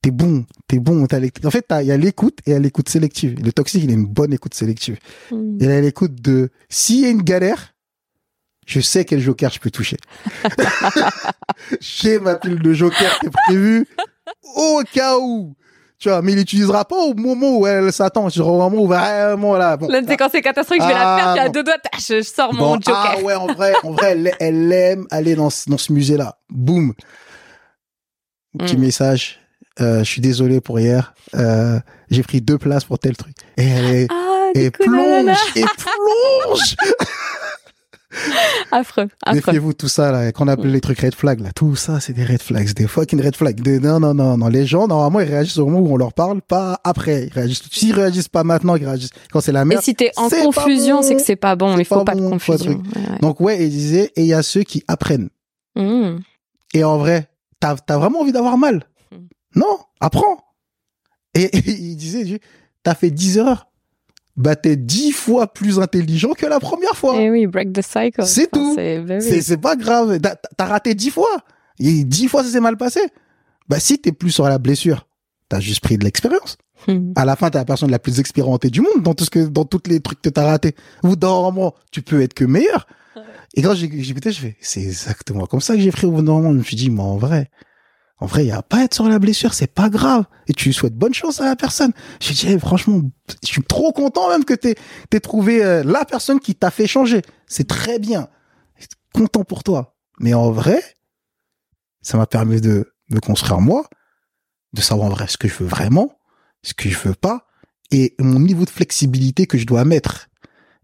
t'es 0.05 0.11
bon, 0.11 0.45
t'es 0.67 0.77
bon. 0.77 1.03
En 1.03 1.51
fait, 1.51 1.65
il 1.81 1.87
y 1.87 1.91
a 1.91 1.97
l'écoute 1.97 2.37
et 2.45 2.51
il 2.51 2.53
y 2.53 2.55
a 2.55 2.59
l'écoute 2.59 2.89
sélective. 2.89 3.39
Le 3.43 3.51
toxique, 3.51 3.83
il 3.83 3.89
a 3.89 3.93
une 3.93 4.05
bonne 4.05 4.33
écoute 4.33 4.53
sélective. 4.53 4.99
Hmm. 5.31 5.57
Il 5.59 5.71
a 5.71 5.81
l'écoute 5.81 6.21
de, 6.21 6.51
s'il 6.69 6.99
y 6.99 7.05
a 7.05 7.09
une 7.09 7.23
galère, 7.23 7.73
je 8.65 8.79
sais 8.79 9.05
quel 9.05 9.19
joker 9.19 9.51
je 9.51 9.59
peux 9.59 9.71
toucher. 9.71 9.97
J'ai 11.79 12.19
ma 12.19 12.35
pile 12.35 12.59
de 12.59 12.73
joker 12.73 13.19
qui 13.19 13.27
est 13.27 13.31
prévue 13.45 13.87
au 14.55 14.81
cas 14.91 15.17
où. 15.17 15.55
Tu 15.97 16.09
vois, 16.09 16.21
mais 16.21 16.33
il 16.33 16.37
l'utilisera 16.37 16.83
pas 16.83 16.97
au 16.97 17.13
moment 17.13 17.57
où 17.57 17.67
elle 17.67 17.91
s'attend. 17.93 18.27
Au 18.27 18.43
moment 18.43 18.77
où 18.77 18.87
vraiment 18.87 19.55
là. 19.55 19.77
Bon, 19.77 19.87
là, 19.87 20.01
c'est 20.05 20.17
quand 20.17 20.29
c'est 20.29 20.41
catastrophique, 20.41 20.83
je 20.83 20.87
vais 20.87 20.93
la 20.93 21.17
faire, 21.17 21.33
puis 21.33 21.41
à 21.41 21.49
deux 21.49 21.63
doigts, 21.63 21.77
je, 21.97 22.21
sors 22.21 22.53
mon 22.53 22.73
joker. 22.75 23.15
Ah 23.17 23.21
ouais, 23.21 23.35
en 23.35 23.47
vrai, 23.47 23.73
en 23.83 23.91
vrai, 23.91 24.33
elle, 24.39 24.71
aime 24.73 25.07
aller 25.09 25.35
dans, 25.35 25.49
dans 25.67 25.77
ce 25.77 25.93
musée-là. 25.93 26.37
Boum. 26.49 26.93
Petit 28.57 28.77
hmm. 28.77 28.81
message 28.81 29.39
euh, 29.81 29.99
je 29.99 30.03
suis 30.09 30.21
désolé 30.21 30.61
pour 30.61 30.79
hier, 30.79 31.13
euh, 31.35 31.79
j'ai 32.09 32.23
pris 32.23 32.39
deux 32.39 32.57
places 32.57 32.85
pour 32.85 32.97
tel 32.97 33.17
truc. 33.17 33.35
Et 33.57 33.67
elle 33.67 34.07
ah, 34.09 34.51
et 34.53 34.71
plonge, 34.71 35.37
et 35.55 35.65
plonge. 35.77 36.75
affreux, 38.71 39.07
affreux. 39.23 39.35
Méfiez-vous 39.35 39.73
tout 39.73 39.87
ça 39.87 40.11
là, 40.11 40.31
qu'on 40.31 40.47
appelle 40.47 40.71
les 40.71 40.81
trucs 40.81 40.99
red 40.99 41.15
flags 41.15 41.41
là, 41.41 41.51
tout 41.53 41.75
ça 41.75 41.99
c'est 41.99 42.13
des 42.13 42.25
red 42.25 42.41
flags, 42.41 42.73
des 42.73 42.87
fucking 42.87 43.21
red 43.21 43.35
flags. 43.35 43.65
non 43.81 43.99
non 43.99 44.13
non 44.13 44.37
non, 44.37 44.47
les 44.47 44.65
gens 44.65 44.87
normalement 44.87 45.19
ils 45.19 45.29
réagissent 45.29 45.57
au 45.57 45.65
moment 45.67 45.79
où 45.79 45.93
on 45.93 45.97
leur 45.97 46.13
parle, 46.13 46.41
pas 46.41 46.79
après. 46.83 47.25
Ils 47.25 47.33
réagissent. 47.33 47.63
S'ils 47.71 47.93
réagissent 47.93 48.29
pas 48.29 48.43
maintenant, 48.43 48.75
ils 48.75 48.85
réagissent 48.85 49.11
quand 49.31 49.41
c'est 49.41 49.51
la 49.51 49.65
merde. 49.65 49.81
Et 49.81 49.83
si 49.83 49.95
t'es 49.95 50.11
en 50.17 50.29
confusion, 50.29 51.01
c'est 51.01 51.15
que 51.15 51.21
c'est 51.21 51.35
pas 51.35 51.55
bon. 51.55 51.77
Il 51.77 51.85
faut 51.85 52.03
pas, 52.03 52.15
de 52.15 52.21
confusion. 52.21 52.81
Donc 53.21 53.39
ouais, 53.41 53.65
il 53.65 53.69
disait 53.69 54.11
et 54.15 54.21
il 54.21 54.27
y 54.27 54.33
a 54.33 54.43
ceux 54.43 54.63
qui 54.63 54.83
apprennent. 54.87 55.29
Mmh. 55.75 56.17
Et 56.73 56.83
en 56.83 56.97
vrai, 56.97 57.29
t'as 57.59 57.75
as 57.87 57.97
vraiment 57.97 58.21
envie 58.21 58.31
d'avoir 58.31 58.57
mal? 58.57 58.83
Non, 59.55 59.79
apprends. 59.99 60.43
Et, 61.33 61.49
il 61.67 61.95
disait, 61.95 62.39
t'as 62.83 62.95
fait 62.95 63.11
10 63.11 63.39
heures. 63.39 63.67
Bah, 64.37 64.55
t'es 64.55 64.75
10 64.75 65.13
fois 65.13 65.47
plus 65.47 65.79
intelligent 65.79 66.33
que 66.33 66.45
la 66.45 66.59
première 66.59 66.95
fois. 66.95 67.15
Et 67.15 67.25
eh 67.25 67.31
oui, 67.31 67.47
break 67.47 67.71
the 67.71 67.81
cycle. 67.81 68.25
C'est 68.25 68.51
tout. 68.51 68.75
C'est 68.75 69.61
pas 69.61 69.75
grave. 69.75 70.19
T'as 70.19 70.65
raté 70.65 70.93
10 70.93 71.11
fois. 71.11 71.37
Et 71.79 72.03
10 72.03 72.27
fois, 72.27 72.43
ça 72.43 72.49
s'est 72.49 72.59
mal 72.59 72.77
passé. 72.77 72.99
Bah, 73.69 73.79
si 73.79 73.97
t'es 73.99 74.11
plus 74.11 74.31
sur 74.31 74.47
la 74.47 74.57
blessure, 74.57 75.07
t'as 75.49 75.59
juste 75.59 75.81
pris 75.81 75.97
de 75.97 76.03
l'expérience. 76.03 76.57
Hmm. 76.87 77.13
À 77.15 77.25
la 77.25 77.35
fin, 77.35 77.49
t'es 77.49 77.57
la 77.57 77.65
personne 77.65 77.91
la 77.91 77.99
plus 77.99 78.19
expérimentée 78.19 78.69
du 78.69 78.81
monde 78.81 79.01
dans 79.01 79.13
tout 79.13 79.23
ce 79.23 79.29
que, 79.29 79.39
dans 79.39 79.65
tous 79.65 79.83
les 79.87 80.01
trucs 80.01 80.21
que 80.21 80.29
t'as 80.29 80.45
raté. 80.45 80.75
Ou 81.03 81.15
dans 81.15 81.39
un 81.39 81.51
moment, 81.51 81.73
tu 81.91 82.01
peux 82.01 82.21
être 82.21 82.33
que 82.33 82.45
meilleur. 82.45 82.87
Et 83.55 83.61
quand 83.61 83.73
j'ai 83.73 83.85
écouté, 83.85 84.31
je 84.31 84.39
fais, 84.39 84.57
c'est 84.59 84.81
exactement 84.81 85.45
comme 85.45 85.61
ça 85.61 85.75
que 85.75 85.79
j'ai 85.79 85.91
pris 85.91 86.05
au 86.07 86.11
bout 86.11 86.21
d'un 86.21 86.33
moment. 86.33 86.51
Je 86.51 86.57
me 86.57 86.63
suis 86.63 86.75
dit, 86.75 86.89
mais 86.89 87.01
en 87.01 87.15
vrai, 87.15 87.49
en 88.17 88.27
vrai, 88.27 88.45
il 88.45 88.47
y 88.47 88.51
a 88.51 88.61
pas 88.61 88.77
à 88.77 88.83
être 88.83 88.93
sur 88.93 89.09
la 89.09 89.19
blessure, 89.19 89.53
c'est 89.53 89.71
pas 89.71 89.89
grave. 89.89 90.23
Et 90.47 90.53
tu 90.53 90.71
souhaites 90.71 90.95
bonne 90.95 91.13
chance 91.13 91.41
à 91.41 91.45
la 91.45 91.55
personne. 91.55 91.91
Je 92.21 92.31
dis, 92.31 92.59
franchement, 92.59 93.01
je 93.43 93.47
suis 93.47 93.63
trop 93.63 93.91
content 93.91 94.29
même 94.29 94.45
que 94.45 94.53
t'aies, 94.53 94.75
t'aies 95.09 95.19
trouvé 95.19 95.63
euh, 95.63 95.83
la 95.83 96.05
personne 96.05 96.39
qui 96.39 96.55
t'a 96.55 96.71
fait 96.71 96.87
changer. 96.87 97.21
C'est 97.45 97.67
très 97.67 97.99
bien. 97.99 98.29
Content 99.13 99.43
pour 99.43 99.63
toi. 99.63 99.97
Mais 100.19 100.33
en 100.33 100.49
vrai, 100.49 100.81
ça 102.01 102.17
m'a 102.17 102.25
permis 102.25 102.61
de 102.61 102.93
me 103.09 103.19
construire 103.19 103.59
moi, 103.59 103.85
de 104.71 104.81
savoir 104.81 105.07
en 105.07 105.11
vrai 105.11 105.27
ce 105.27 105.37
que 105.37 105.49
je 105.49 105.55
veux 105.55 105.67
vraiment, 105.67 106.17
ce 106.63 106.73
que 106.73 106.89
je 106.89 106.97
veux 106.97 107.15
pas, 107.15 107.47
et 107.91 108.15
mon 108.17 108.39
niveau 108.39 108.63
de 108.63 108.69
flexibilité 108.69 109.45
que 109.45 109.57
je 109.57 109.65
dois 109.65 109.83
mettre. 109.83 110.29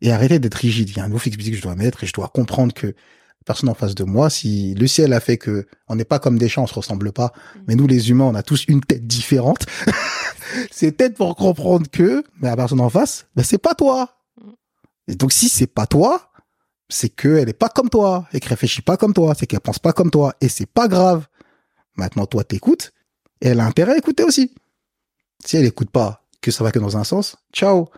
Et 0.01 0.11
arrêter 0.11 0.39
d'être 0.39 0.55
rigide. 0.55 0.89
Il 0.89 0.97
y 0.97 0.99
a 0.99 1.03
un 1.03 1.07
niveau 1.07 1.17
de 1.17 1.21
flexibilité 1.21 1.51
que 1.51 1.57
je 1.57 1.63
dois 1.63 1.75
mettre 1.75 2.03
et 2.03 2.07
je 2.07 2.13
dois 2.13 2.27
comprendre 2.27 2.73
que 2.73 2.95
personne 3.45 3.69
en 3.69 3.73
face 3.73 3.95
de 3.95 4.03
moi. 4.03 4.29
Si 4.29 4.73
le 4.75 4.87
ciel 4.87 5.13
a 5.13 5.19
fait 5.19 5.37
que 5.37 5.67
on 5.87 5.95
n'est 5.95 6.05
pas 6.05 6.19
comme 6.19 6.37
des 6.37 6.49
chats, 6.49 6.61
on 6.61 6.67
se 6.67 6.73
ressemble 6.73 7.11
pas. 7.11 7.27
Mm. 7.27 7.59
Mais 7.67 7.75
nous, 7.75 7.87
les 7.87 8.09
humains, 8.09 8.25
on 8.25 8.35
a 8.35 8.43
tous 8.43 8.65
une 8.67 8.81
tête 8.81 9.05
différente. 9.07 9.65
c'est 10.71 10.91
peut-être 10.91 11.15
pour 11.15 11.35
comprendre 11.35 11.89
que, 11.89 12.23
mais 12.39 12.49
la 12.49 12.55
personne 12.55 12.81
en 12.81 12.89
face, 12.89 13.25
ben 13.35 13.43
c'est 13.43 13.57
pas 13.57 13.75
toi. 13.75 14.17
Mm. 14.41 14.51
Et 15.09 15.15
donc 15.15 15.31
si 15.31 15.49
c'est 15.49 15.67
pas 15.67 15.87
toi, 15.87 16.31
c'est 16.89 17.09
qu'elle 17.09 17.49
est 17.49 17.53
pas 17.53 17.69
comme 17.69 17.89
toi 17.89 18.27
et 18.33 18.39
qu'elle 18.39 18.49
réfléchit 18.49 18.81
pas 18.81 18.97
comme 18.97 19.13
toi, 19.13 19.33
c'est 19.37 19.47
qu'elle 19.47 19.61
pense 19.61 19.79
pas 19.79 19.93
comme 19.93 20.11
toi 20.11 20.35
et 20.41 20.49
c'est 20.49 20.65
pas 20.65 20.87
grave. 20.87 21.27
Maintenant, 21.95 22.25
toi, 22.25 22.43
t'écoutes 22.43 22.93
et 23.41 23.49
elle 23.49 23.59
a 23.59 23.65
intérêt 23.65 23.93
à 23.93 23.97
écouter 23.97 24.23
aussi. 24.23 24.53
Si 25.43 25.57
elle 25.57 25.65
écoute 25.65 25.89
pas, 25.89 26.23
que 26.41 26.51
ça 26.51 26.63
va 26.63 26.71
que 26.71 26.79
dans 26.79 26.97
un 26.97 27.03
sens, 27.03 27.37
ciao. 27.53 27.89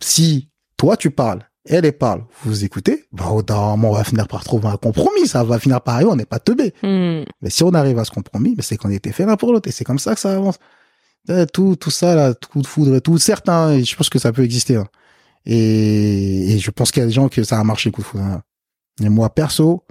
Si 0.00 0.50
toi 0.76 0.96
tu 0.96 1.10
parles 1.10 1.48
elle, 1.66 1.86
elle 1.86 1.96
parle, 1.96 2.24
vous 2.42 2.64
écoutez, 2.64 3.06
bah, 3.12 3.30
au 3.30 3.42
on 3.50 3.92
va 3.92 4.04
finir 4.04 4.28
par 4.28 4.44
trouver 4.44 4.68
un 4.68 4.76
compromis, 4.76 5.26
ça 5.26 5.42
va 5.44 5.58
finir 5.58 5.80
par 5.80 5.94
arriver, 5.94 6.10
on 6.10 6.16
n'est 6.16 6.26
pas 6.26 6.38
teubé. 6.38 6.74
Hmm. 6.82 7.24
Mais 7.40 7.48
si 7.48 7.62
on 7.62 7.72
arrive 7.72 7.98
à 7.98 8.04
ce 8.04 8.10
compromis, 8.10 8.54
c'est 8.60 8.76
qu'on 8.76 8.90
était 8.90 9.12
fait 9.12 9.24
l'un 9.24 9.36
pour 9.36 9.52
l'autre, 9.52 9.68
et 9.68 9.72
c'est 9.72 9.84
comme 9.84 9.98
ça 9.98 10.14
que 10.14 10.20
ça 10.20 10.34
avance. 10.34 10.58
Euh, 11.30 11.46
tout, 11.46 11.76
tout 11.76 11.90
ça, 11.90 12.14
là, 12.14 12.34
tout 12.34 12.60
de 12.60 12.66
foudre, 12.66 12.98
tout, 12.98 13.16
certains, 13.16 13.82
je 13.82 13.96
pense 13.96 14.10
que 14.10 14.18
ça 14.18 14.30
peut 14.30 14.44
exister, 14.44 14.76
hein. 14.76 14.88
et, 15.46 16.58
je 16.58 16.70
pense 16.70 16.90
qu'il 16.92 17.00
y 17.00 17.04
a 17.04 17.06
des 17.06 17.14
gens 17.14 17.28
que 17.30 17.42
ça 17.42 17.58
a 17.58 17.64
marché, 17.64 17.90
coup 17.90 18.02
de 18.02 18.06
foudre. 18.06 18.24
Hein. 18.24 18.42
Et 19.02 19.08
moi, 19.08 19.30
perso, 19.30 19.84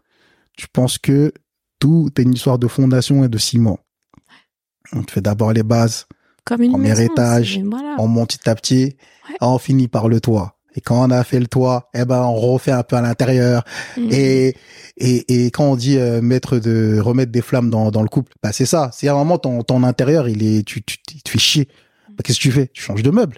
je 0.59 0.67
pense 0.71 0.99
que 0.99 1.33
tout 1.79 2.11
est 2.17 2.21
une 2.21 2.33
histoire 2.33 2.59
de 2.59 2.67
fondation 2.67 3.23
et 3.23 3.29
de 3.29 3.37
ciment. 3.39 3.79
On 4.93 5.01
fait 5.01 5.21
d'abord 5.21 5.53
les 5.53 5.63
bases, 5.63 6.05
comme 6.45 6.61
une 6.61 6.71
premier 6.71 7.01
étage, 7.01 7.59
on 7.97 8.07
monte 8.07 8.37
petit 8.37 8.49
à 8.49 8.53
petit, 8.53 8.95
on 9.41 9.57
finit 9.57 9.87
par 9.87 10.07
le 10.07 10.21
toit. 10.21 10.59
Et 10.75 10.81
quand 10.81 11.07
on 11.07 11.11
a 11.11 11.23
fait 11.23 11.39
le 11.39 11.47
toit, 11.47 11.89
eh 11.93 12.05
ben 12.05 12.21
on 12.21 12.35
refait 12.35 12.71
un 12.71 12.83
peu 12.83 12.95
à 12.95 13.01
l'intérieur. 13.01 13.63
Mhm. 13.97 14.09
Et, 14.11 14.55
et 14.97 15.45
et 15.45 15.51
quand 15.51 15.65
on 15.65 15.75
dit 15.75 15.97
euh, 15.97 16.21
mettre 16.21 16.59
de 16.59 16.99
remettre 16.99 17.31
des 17.31 17.41
flammes 17.41 17.69
dans 17.69 17.91
dans 17.91 18.01
le 18.01 18.09
couple, 18.09 18.33
bah 18.41 18.51
c'est 18.51 18.65
ça. 18.65 18.89
C'est 18.93 19.07
à 19.07 19.13
un 19.13 19.17
moment 19.17 19.37
ton 19.37 19.63
ton 19.63 19.83
intérieur 19.83 20.27
il 20.27 20.43
est 20.43 20.63
tu 20.63 20.83
tu, 20.83 20.97
tu 21.07 21.21
te 21.21 21.29
fais 21.29 21.39
chier. 21.39 21.67
Bah, 22.09 22.23
qu'est-ce 22.23 22.37
que 22.37 22.43
tu 22.43 22.51
fais? 22.51 22.69
Tu 22.73 22.81
changes 22.81 23.03
de 23.03 23.11
meuble. 23.11 23.37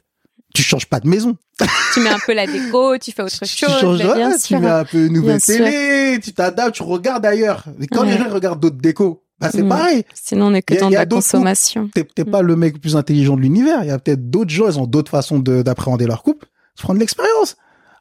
Tu 0.54 0.64
changes 0.64 0.86
pas 0.86 1.00
de 1.00 1.08
maison. 1.08 1.36
tu 1.94 2.00
mets 2.02 2.10
un 2.10 2.20
peu 2.26 2.34
la 2.34 2.48
déco, 2.48 2.98
tu 2.98 3.12
fais 3.12 3.24
autre 3.24 3.36
chose. 3.36 3.50
Tu 3.50 3.66
changes, 3.66 3.98
bien 3.98 4.38
tu 4.38 4.58
mets 4.58 4.68
un 4.68 4.86
peu 4.86 5.06
une 5.06 5.14
nouvelle 5.14 5.42
télé, 5.42 6.20
tu 6.22 6.34
t'adaptes, 6.34 6.76
tu 6.76 6.84
regardes 6.84 7.26
ailleurs. 7.26 7.64
Et 7.80 7.88
quand 7.88 8.04
les 8.04 8.18
gens 8.18 8.30
regardent 8.30 8.60
d'autres 8.60 8.78
décos, 8.78 9.26
bah 9.40 9.50
c'est 9.52 9.64
mm. 9.64 9.70
pareil. 9.70 10.04
Sinon, 10.14 10.48
on 10.48 10.54
est 10.54 10.62
que 10.62 10.80
dans 10.80 10.90
la 10.90 11.06
consommation. 11.06 11.90
T'es 11.94 12.24
mm. 12.24 12.32
pas 12.32 12.42
le 12.42 12.56
mec 12.56 12.74
le 12.76 12.80
plus 12.80 12.96
intelligent 12.96 13.36
de 13.36 13.42
l'univers. 13.42 13.84
Il 13.84 13.88
y 13.88 13.92
a 13.92 14.00
peut-être 14.00 14.30
d'autres 14.30 14.52
gens, 14.52 14.68
ils 14.68 14.80
ont 14.80 14.88
d'autres 14.88 15.12
façons 15.12 15.40
d'appréhender 15.40 16.06
leur 16.06 16.24
couple. 16.24 16.48
Se 16.76 16.84
prendre 16.84 17.00
l'expérience. 17.00 17.56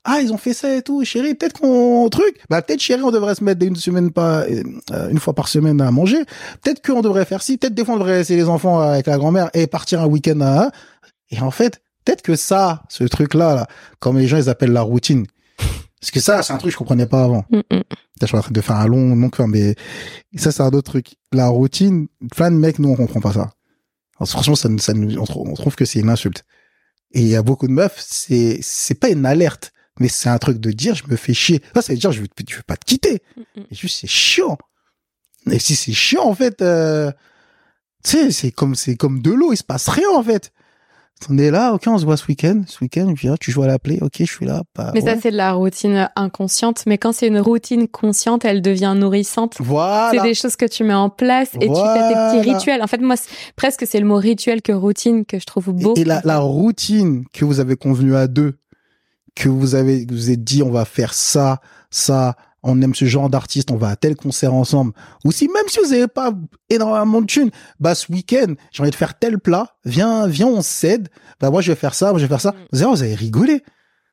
Ah 0.05 0.21
ils 0.21 0.33
ont 0.33 0.37
fait 0.37 0.53
ça 0.53 0.75
et 0.77 0.83
tout. 0.83 1.03
Chérie 1.03 1.35
peut-être 1.35 1.59
qu'on 1.59 2.09
truc. 2.11 2.39
Bah 2.51 2.61
peut-être 2.61 2.81
chérie 2.81 3.03
on 3.03 3.11
devrait 3.11 3.35
se 3.35 3.43
mettre 3.43 3.65
une 3.65 3.77
semaine 3.77 4.11
pas 4.11 4.43
euh, 4.43 5.09
une 5.11 5.19
fois 5.19 5.33
par 5.33 5.49
semaine 5.49 5.81
à 5.81 5.91
manger. 5.91 6.19
Peut-être 6.63 6.85
qu'on 6.85 7.01
devrait 7.01 7.25
faire 7.25 7.43
ci. 7.43 7.57
Peut-être 7.57 7.75
des 7.75 7.85
fois 7.85 7.95
on 7.95 7.99
devrait 7.99 8.19
laisser 8.19 8.37
les 8.37 8.49
enfants 8.49 8.81
avec 8.81 9.07
la 9.07 9.17
grand-mère 9.17 9.49
et 9.55 9.67
partir 9.67 10.03
un 10.03 10.07
week-end 10.07 10.41
à 10.43 10.71
et 11.31 11.41
en 11.41 11.51
fait 11.51 11.81
peut-être 12.05 12.21
que 12.21 12.37
ça 12.37 12.83
ce 12.91 13.05
truc 13.05 13.33
là, 13.33 13.55
là 13.55 13.67
comme 13.99 14.19
les 14.19 14.27
gens 14.27 14.37
ils 14.37 14.51
appellent 14.51 14.73
la 14.73 14.83
routine. 14.83 15.27
Parce 16.01 16.11
que 16.11 16.21
ça 16.21 16.43
c'est 16.43 16.53
un 16.53 16.59
truc 16.59 16.69
que 16.69 16.75
je 16.75 16.79
comprenais 16.79 17.07
pas 17.07 17.25
avant. 17.25 17.47
Mm, 17.51 17.61
mm. 17.71 17.83
je 18.21 18.27
suis 18.27 18.37
en 18.37 18.41
train 18.41 18.51
de 18.51 18.61
faire 18.61 18.77
un 18.77 18.87
long 18.87 19.17
long 19.17 19.31
mais 19.49 19.75
ça 20.37 20.53
c'est 20.53 20.63
un 20.63 20.69
autre 20.69 20.91
truc. 20.91 21.15
La 21.33 21.49
routine 21.49 22.09
plein 22.37 22.51
de 22.51 22.57
mecs 22.57 22.79
nous 22.79 22.91
on 22.91 22.97
comprend 22.97 23.21
pas 23.21 23.33
ça. 23.33 23.53
Franchement 24.23 24.55
ça, 24.55 24.69
ça 24.79 24.93
on 24.95 25.55
trouve 25.55 25.77
que 25.77 25.87
c'est 25.87 26.01
une 26.01 26.11
insulte 26.11 26.45
et 27.15 27.21
il 27.21 27.29
y 27.29 27.37
a 27.37 27.43
beaucoup 27.43 27.67
de 27.67 27.73
meufs 27.73 27.97
c'est 27.99 28.59
c'est 28.61 28.95
pas 28.95 29.09
une 29.09 29.25
alerte 29.25 29.73
mais 30.01 30.09
c'est 30.09 30.29
un 30.29 30.39
truc 30.39 30.59
de 30.59 30.71
dire 30.71 30.95
je 30.95 31.07
me 31.07 31.17
fais 31.17 31.35
chier. 31.35 31.63
Ça, 31.75 31.83
ça 31.83 31.93
veut 31.93 31.99
dire 31.99 32.13
je 32.13 32.21
veux, 32.21 32.29
je 32.49 32.57
veux 32.57 32.63
pas 32.63 32.77
te 32.77 32.85
quitter. 32.85 33.23
Mm. 33.37 33.63
juste 33.71 34.01
c'est 34.01 34.09
chiant. 34.09 34.59
Et 35.51 35.59
si 35.59 35.77
c'est 35.77 35.93
chiant 35.93 36.25
en 36.25 36.35
fait, 36.35 36.63
euh, 36.63 37.13
tu 38.03 38.11
sais, 38.11 38.31
c'est 38.31 38.51
comme 38.51 38.75
c'est 38.75 38.97
comme 38.97 39.21
de 39.21 39.31
l'eau, 39.31 39.53
il 39.53 39.57
se 39.57 39.65
passe 39.65 39.89
rien 39.89 40.11
en 40.11 40.23
fait 40.23 40.53
on 41.31 41.39
est 41.39 41.51
là, 41.51 41.73
ok, 41.73 41.85
on 41.87 41.99
se 41.99 42.05
voit 42.05 42.17
ce 42.17 42.27
week-end. 42.27 42.63
Ce 42.67 42.83
week-end, 42.83 43.13
viens, 43.17 43.37
tu 43.41 43.51
joues 43.51 43.63
à 43.63 43.67
la 43.67 43.79
play, 43.79 43.99
ok, 44.03 44.17
je 44.19 44.25
suis 44.25 44.45
là. 44.45 44.63
Bah, 44.75 44.91
mais 44.95 45.01
ça, 45.01 45.17
c'est 45.21 45.31
de 45.31 45.37
la 45.37 45.53
routine 45.53 46.11
inconsciente. 46.17 46.85
Mais 46.87 46.99
quand 46.99 47.13
c'est 47.13 47.29
une 47.29 47.39
routine 47.41 47.89
consciente, 47.89 48.45
elle 48.45 48.61
devient 48.61 48.95
nourrissante. 48.97 49.57
Voilà. 49.61 50.11
C'est 50.13 50.23
des 50.23 50.35
choses 50.35 50.57
que 50.57 50.67
tu 50.67 50.85
mets 50.85 50.95
en 50.95 51.11
place 51.11 51.51
et 51.61 51.69
tu 51.69 51.75
fais 51.75 52.09
tes 52.09 52.15
petits 52.15 52.51
rituels. 52.51 52.83
En 52.83 52.87
fait, 52.87 53.01
moi, 53.01 53.17
presque 53.57 53.87
c'est 53.87 54.01
le 54.01 54.07
mot 54.07 54.17
rituel 54.17 54.61
que 54.61 54.73
routine 54.73 55.25
que 55.25 55.39
je 55.39 55.47
trouve 55.47 55.73
beau. 55.73 55.95
Et, 55.97 56.05
la, 56.05 56.21
la 56.25 56.39
routine 56.39 57.25
que 57.33 57.45
vous 57.45 57.61
avez 57.61 57.77
convenu 57.77 58.15
à 58.15 58.27
deux, 58.27 58.59
que 59.35 59.49
vous 59.49 59.75
avez, 59.75 60.07
vous 60.11 60.31
êtes 60.31 60.45
dit, 60.45 60.63
on 60.63 60.71
va 60.71 60.85
faire 60.85 61.15
ça, 61.15 61.61
ça, 61.91 62.37
on 62.65 62.81
aime 62.81 62.95
ce 62.95 63.05
genre 63.05 63.29
d'artiste, 63.29 63.71
on 63.71 63.77
va 63.77 63.91
à 63.91 63.97
tel 63.97 64.17
concert 64.17 64.55
ensemble. 64.55 64.93
Ou 65.25 65.33
si 65.33 65.49
même 65.49 65.69
si 65.69 65.79
vous 65.79 65.91
n'avez 65.91 66.09
pas 66.09 66.33
énormément 66.71 67.21
de 67.21 67.27
thunes, 67.27 67.51
bah 67.79 67.95
ce 67.95 68.11
week-end, 68.11 68.55
j'ai 68.73 68.83
envie 68.83 68.91
de 68.91 68.97
faire 68.97 69.19
tel 69.19 69.39
plat, 69.39 69.77
viens, 69.85 70.27
viens, 70.27 70.49
on 70.49 70.63
cède. 70.63 71.09
Bah 71.41 71.51
moi 71.51 71.61
je 71.61 71.71
vais 71.71 71.77
faire 71.77 71.95
ça, 71.95 72.11
moi 72.11 72.19
je 72.19 72.25
vais 72.25 72.29
faire 72.29 72.41
ça. 72.41 72.53
Mm. 72.53 72.55
Vous 72.73 72.83
allez, 72.83 72.91
vous 72.91 73.03
allez 73.03 73.15
rigoler. 73.15 73.63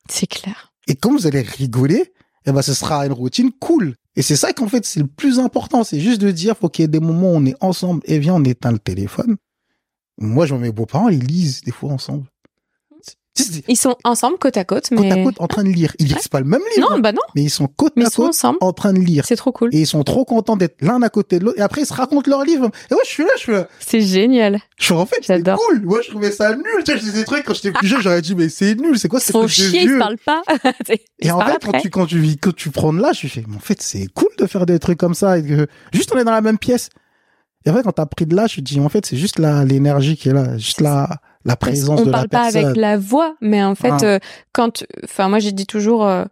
C'est 0.08 0.26
clair. 0.26 0.72
Et 0.86 0.94
comme 0.94 1.16
vous 1.16 1.26
allez 1.26 1.40
rigoler, 1.40 2.12
eh 2.44 2.52
ben 2.52 2.62
ce 2.62 2.74
sera 2.74 3.06
une 3.06 3.12
routine 3.12 3.50
cool. 3.58 3.96
Et 4.16 4.22
c'est 4.22 4.36
ça 4.36 4.52
qu'en 4.52 4.68
fait 4.68 4.84
c'est 4.84 5.00
le 5.00 5.06
plus 5.06 5.38
important, 5.38 5.82
c'est 5.82 6.00
juste 6.00 6.20
de 6.20 6.30
dire 6.30 6.56
faut 6.56 6.68
qu'il 6.68 6.82
y 6.82 6.84
ait 6.84 6.88
des 6.88 7.00
moments 7.00 7.32
où 7.32 7.36
on 7.36 7.46
est 7.46 7.56
ensemble 7.60 8.02
et 8.04 8.18
viens 8.18 8.34
on 8.34 8.44
éteint 8.44 8.72
le 8.72 8.78
téléphone. 8.78 9.36
Moi 10.18 10.44
je 10.44 10.54
mes 10.54 10.70
beaux-parents 10.70 11.08
ils 11.08 11.24
lisent 11.24 11.62
des 11.62 11.72
fois 11.72 11.90
ensemble. 11.90 12.26
Ils 13.66 13.78
sont 13.78 13.96
ensemble 14.04 14.36
côte 14.38 14.58
à 14.58 14.64
côte, 14.64 14.90
mais 14.90 15.08
côte 15.08 15.12
à 15.12 15.24
côte 15.24 15.34
en 15.38 15.46
train 15.46 15.64
de 15.64 15.70
lire. 15.70 15.94
Ils 15.98 16.08
lisent 16.08 16.28
pas 16.28 16.40
le 16.40 16.44
même 16.44 16.60
livre. 16.76 16.90
Non, 16.90 16.98
bah 16.98 17.12
non. 17.12 17.22
Mais 17.34 17.42
ils 17.42 17.50
sont 17.50 17.66
côte 17.66 17.94
à 17.96 18.10
côte 18.10 18.28
ensemble. 18.28 18.58
en 18.60 18.72
train 18.72 18.92
de 18.92 18.98
lire. 18.98 19.24
C'est 19.26 19.36
trop 19.36 19.52
cool. 19.52 19.74
Et 19.74 19.80
ils 19.80 19.86
sont 19.86 20.02
trop 20.04 20.26
contents 20.26 20.56
d'être 20.56 20.82
l'un 20.82 21.00
à 21.00 21.08
côté 21.08 21.38
de 21.38 21.46
l'autre. 21.46 21.58
Et 21.58 21.62
après 21.62 21.82
ils 21.82 21.86
se 21.86 21.94
racontent 21.94 22.30
leur 22.30 22.44
livre. 22.44 22.66
Et 22.90 22.94
moi 22.94 23.02
je 23.04 23.10
suis 23.10 23.22
là, 23.22 23.30
je 23.36 23.40
suis 23.40 23.52
là. 23.52 23.68
C'est 23.80 24.02
génial. 24.02 24.60
Je 24.76 24.84
suis 24.84 24.94
en 24.94 25.06
fait, 25.06 25.16
c'est 25.22 25.42
cool. 25.42 25.82
Moi 25.82 26.00
je 26.04 26.10
trouvais 26.10 26.30
ça 26.30 26.54
nul. 26.54 26.64
Tu 26.84 26.92
sais, 26.92 26.98
je 26.98 27.10
des 27.10 27.24
trucs 27.24 27.44
quand 27.44 27.54
j'étais 27.54 27.72
plus 27.72 27.86
jeune, 27.86 28.02
j'aurais 28.02 28.20
dit 28.22 28.34
mais 28.34 28.50
c'est 28.50 28.74
nul. 28.74 28.98
C'est 28.98 29.08
quoi 29.08 29.18
c'est 29.18 29.32
Son 29.32 29.48
chier, 29.48 29.84
ils 29.84 29.98
parlent 29.98 30.18
pas. 30.18 30.42
et 31.20 31.30
en 31.30 31.40
fait 31.40 31.64
quand 31.64 31.78
tu 31.80 31.90
quand 31.90 32.06
tu 32.06 32.18
vis 32.18 32.36
quand 32.36 32.54
tu 32.54 32.70
prends 32.70 32.92
de 32.92 33.00
là, 33.00 33.12
je 33.12 33.26
fais 33.28 33.44
mais 33.48 33.56
en 33.56 33.60
fait 33.60 33.80
c'est 33.80 34.08
cool 34.12 34.28
de 34.38 34.46
faire 34.46 34.66
des 34.66 34.78
trucs 34.78 34.98
comme 34.98 35.14
ça 35.14 35.38
et 35.38 35.42
que 35.42 35.66
juste 35.92 36.12
on 36.14 36.18
est 36.18 36.24
dans 36.24 36.32
la 36.32 36.42
même 36.42 36.58
pièce. 36.58 36.90
Et 37.64 37.70
en 37.70 37.74
fait 37.74 37.82
quand 37.82 37.92
t'as 37.92 38.06
pris 38.06 38.26
de 38.26 38.36
là, 38.36 38.46
je 38.46 38.60
dis 38.60 38.78
en 38.78 38.90
fait 38.90 39.06
c'est 39.06 39.16
juste 39.16 39.38
l'énergie 39.38 40.16
qui 40.16 40.28
est 40.28 40.34
là, 40.34 40.58
juste 40.58 40.82
là 40.82 41.08
la 41.08 41.10
présence 41.56 42.00
on 42.00 42.06
de 42.06 42.10
parle 42.10 42.28
pas 42.28 42.44
avec 42.44 42.76
la 42.76 42.96
voix, 42.96 43.36
mais 43.40 43.62
en 43.62 43.74
fait, 43.74 43.90
ah. 43.90 44.04
euh, 44.04 44.18
quand, 44.52 44.84
enfin, 45.04 45.28
moi 45.28 45.38
j'ai 45.38 45.52
dit 45.52 45.66
toujours, 45.66 46.06
euh, 46.06 46.24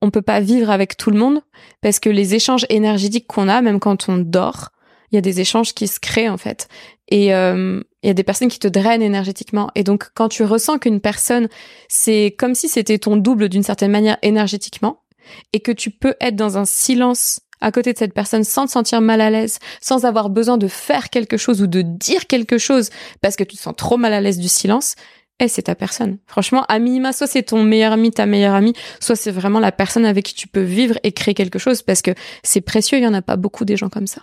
on 0.00 0.10
peut 0.10 0.22
pas 0.22 0.40
vivre 0.40 0.70
avec 0.70 0.96
tout 0.96 1.10
le 1.10 1.18
monde 1.18 1.40
parce 1.80 2.00
que 2.00 2.10
les 2.10 2.34
échanges 2.34 2.66
énergétiques 2.68 3.26
qu'on 3.26 3.48
a, 3.48 3.62
même 3.62 3.80
quand 3.80 4.08
on 4.08 4.18
dort, 4.18 4.70
il 5.10 5.16
y 5.16 5.18
a 5.18 5.22
des 5.22 5.40
échanges 5.40 5.74
qui 5.74 5.88
se 5.88 6.00
créent 6.00 6.28
en 6.28 6.38
fait. 6.38 6.68
Et 7.08 7.34
euh, 7.34 7.82
il 8.02 8.06
y 8.06 8.10
a 8.10 8.14
des 8.14 8.24
personnes 8.24 8.48
qui 8.48 8.58
te 8.58 8.68
drainent 8.68 9.02
énergétiquement. 9.02 9.70
Et 9.74 9.84
donc, 9.84 10.08
quand 10.14 10.28
tu 10.28 10.44
ressens 10.44 10.78
qu'une 10.78 11.00
personne, 11.00 11.48
c'est 11.88 12.34
comme 12.38 12.54
si 12.54 12.68
c'était 12.68 12.98
ton 12.98 13.16
double 13.16 13.48
d'une 13.48 13.62
certaine 13.62 13.90
manière 13.90 14.16
énergétiquement, 14.22 15.02
et 15.52 15.60
que 15.60 15.72
tu 15.72 15.90
peux 15.90 16.14
être 16.20 16.36
dans 16.36 16.58
un 16.58 16.64
silence 16.64 17.40
à 17.62 17.72
côté 17.72 17.92
de 17.92 17.98
cette 17.98 18.12
personne 18.12 18.44
sans 18.44 18.66
te 18.66 18.72
sentir 18.72 19.00
mal 19.00 19.20
à 19.20 19.30
l'aise, 19.30 19.58
sans 19.80 20.04
avoir 20.04 20.28
besoin 20.28 20.58
de 20.58 20.68
faire 20.68 21.08
quelque 21.08 21.36
chose 21.36 21.62
ou 21.62 21.66
de 21.66 21.80
dire 21.82 22.26
quelque 22.26 22.58
chose 22.58 22.90
parce 23.20 23.36
que 23.36 23.44
tu 23.44 23.56
te 23.56 23.62
sens 23.62 23.74
trop 23.76 23.96
mal 23.96 24.12
à 24.12 24.20
l'aise 24.20 24.38
du 24.38 24.48
silence, 24.48 24.96
eh, 25.40 25.48
c'est 25.48 25.62
ta 25.62 25.74
personne. 25.74 26.18
Franchement, 26.26 26.64
à 26.68 26.78
minima, 26.78 27.12
soit 27.12 27.26
c'est 27.26 27.44
ton 27.44 27.64
meilleur 27.64 27.92
ami, 27.92 28.10
ta 28.10 28.26
meilleure 28.26 28.54
amie, 28.54 28.74
soit 29.00 29.16
c'est 29.16 29.30
vraiment 29.30 29.60
la 29.60 29.72
personne 29.72 30.04
avec 30.04 30.26
qui 30.26 30.34
tu 30.34 30.48
peux 30.48 30.60
vivre 30.60 30.98
et 31.02 31.12
créer 31.12 31.34
quelque 31.34 31.58
chose 31.58 31.82
parce 31.82 32.02
que 32.02 32.12
c'est 32.42 32.60
précieux, 32.60 32.98
il 32.98 33.04
y 33.04 33.06
en 33.06 33.14
a 33.14 33.22
pas 33.22 33.36
beaucoup 33.36 33.64
des 33.64 33.76
gens 33.76 33.88
comme 33.88 34.06
ça. 34.06 34.22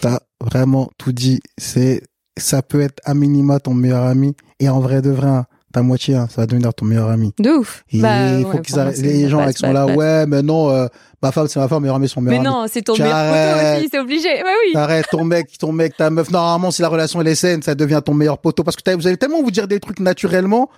T'as 0.00 0.20
vraiment 0.40 0.90
tout 0.98 1.12
dit. 1.12 1.40
C'est, 1.58 2.02
ça 2.38 2.62
peut 2.62 2.80
être 2.80 3.00
à 3.04 3.14
minima 3.14 3.60
ton 3.60 3.72
meilleur 3.74 4.02
ami 4.02 4.34
et 4.60 4.68
en 4.68 4.80
vrai 4.80 5.00
de 5.00 5.10
vrai, 5.10 5.28
hein, 5.28 5.46
ta 5.76 5.82
moitié, 5.82 6.14
hein, 6.14 6.26
ça 6.30 6.40
va 6.40 6.46
devenir 6.46 6.72
ton 6.72 6.86
meilleur 6.86 7.10
ami. 7.10 7.34
De 7.38 7.50
ouf. 7.50 7.84
Bah, 7.92 8.38
il 8.38 8.46
faut 8.46 8.60
qu'ils 8.60 8.76
les 9.02 9.28
gens 9.28 9.46
qui 9.46 9.58
sont 9.58 9.74
là, 9.74 9.84
ouais, 9.84 10.24
mais 10.24 10.40
non, 10.40 10.70
euh, 10.70 10.86
ma 11.22 11.32
femme 11.32 11.48
c'est 11.48 11.60
ma 11.60 11.68
femme, 11.68 11.82
meilleur 11.82 11.96
ami 11.96 12.08
son 12.08 12.22
meilleur 12.22 12.42
mais 12.42 12.48
ami. 12.48 12.56
Mais 12.56 12.62
non, 12.62 12.66
c'est 12.66 12.80
ton 12.80 12.96
meilleur 12.96 13.12
poteau 13.12 13.76
aussi, 13.76 13.88
c'est 13.92 13.98
obligé. 13.98 14.28
Ouais, 14.28 14.54
oui. 14.64 14.72
Arrête, 14.74 15.04
ton 15.10 15.24
mec, 15.24 15.58
ton 15.58 15.72
mec, 15.72 15.94
ta 15.94 16.08
meuf. 16.08 16.30
Normalement, 16.30 16.70
si 16.70 16.80
la 16.80 16.88
relation 16.88 17.20
elle 17.20 17.28
est 17.28 17.34
saine, 17.34 17.60
ça 17.62 17.74
devient 17.74 18.00
ton 18.02 18.14
meilleur 18.14 18.38
poteau 18.38 18.64
parce 18.64 18.74
que 18.74 18.96
vous 18.96 19.06
allez 19.06 19.18
tellement 19.18 19.42
vous 19.42 19.50
dire 19.50 19.68
des 19.68 19.78
trucs 19.78 20.00
naturellement 20.00 20.70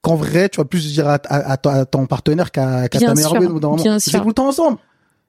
qu'en 0.00 0.14
vrai, 0.14 0.48
tu 0.48 0.56
vas 0.56 0.64
plus 0.64 0.90
dire 0.90 1.06
à, 1.06 1.18
à, 1.28 1.84
ton 1.84 2.06
partenaire 2.06 2.50
qu'à 2.50 2.88
ta 2.88 3.14
meilleure 3.14 3.36
amie. 3.36 3.60
Bien 3.82 3.98
sûr. 3.98 4.22
tout 4.22 4.28
le 4.28 4.32
temps 4.32 4.48
ensemble. 4.48 4.78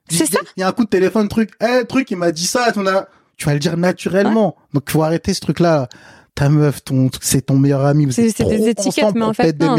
C'est 0.10 0.26
ça. 0.26 0.40
Il 0.56 0.62
y 0.62 0.64
a 0.64 0.70
un 0.70 0.72
coup 0.72 0.86
de 0.86 0.90
téléphone, 0.90 1.28
truc, 1.28 1.52
eh, 1.60 1.84
truc, 1.84 2.10
il 2.12 2.16
m'a 2.16 2.32
dit 2.32 2.48
ça, 2.48 2.72
tu 2.72 2.82
vas 3.46 3.54
le 3.54 3.60
dire 3.60 3.76
naturellement. 3.76 4.56
Donc, 4.74 4.90
faut 4.90 5.04
arrêter 5.04 5.34
ce 5.34 5.42
truc-là 5.42 5.90
ta 6.38 6.50
meuf, 6.50 6.84
ton, 6.84 7.10
c'est 7.20 7.48
ton 7.48 7.58
meilleur 7.58 7.84
ami. 7.84 8.14
C'est 8.14 8.44
des 8.44 8.70
étiquettes, 8.70 9.16
mais 9.16 9.24
en 9.24 9.34
fait, 9.34 9.60
non, 9.60 9.76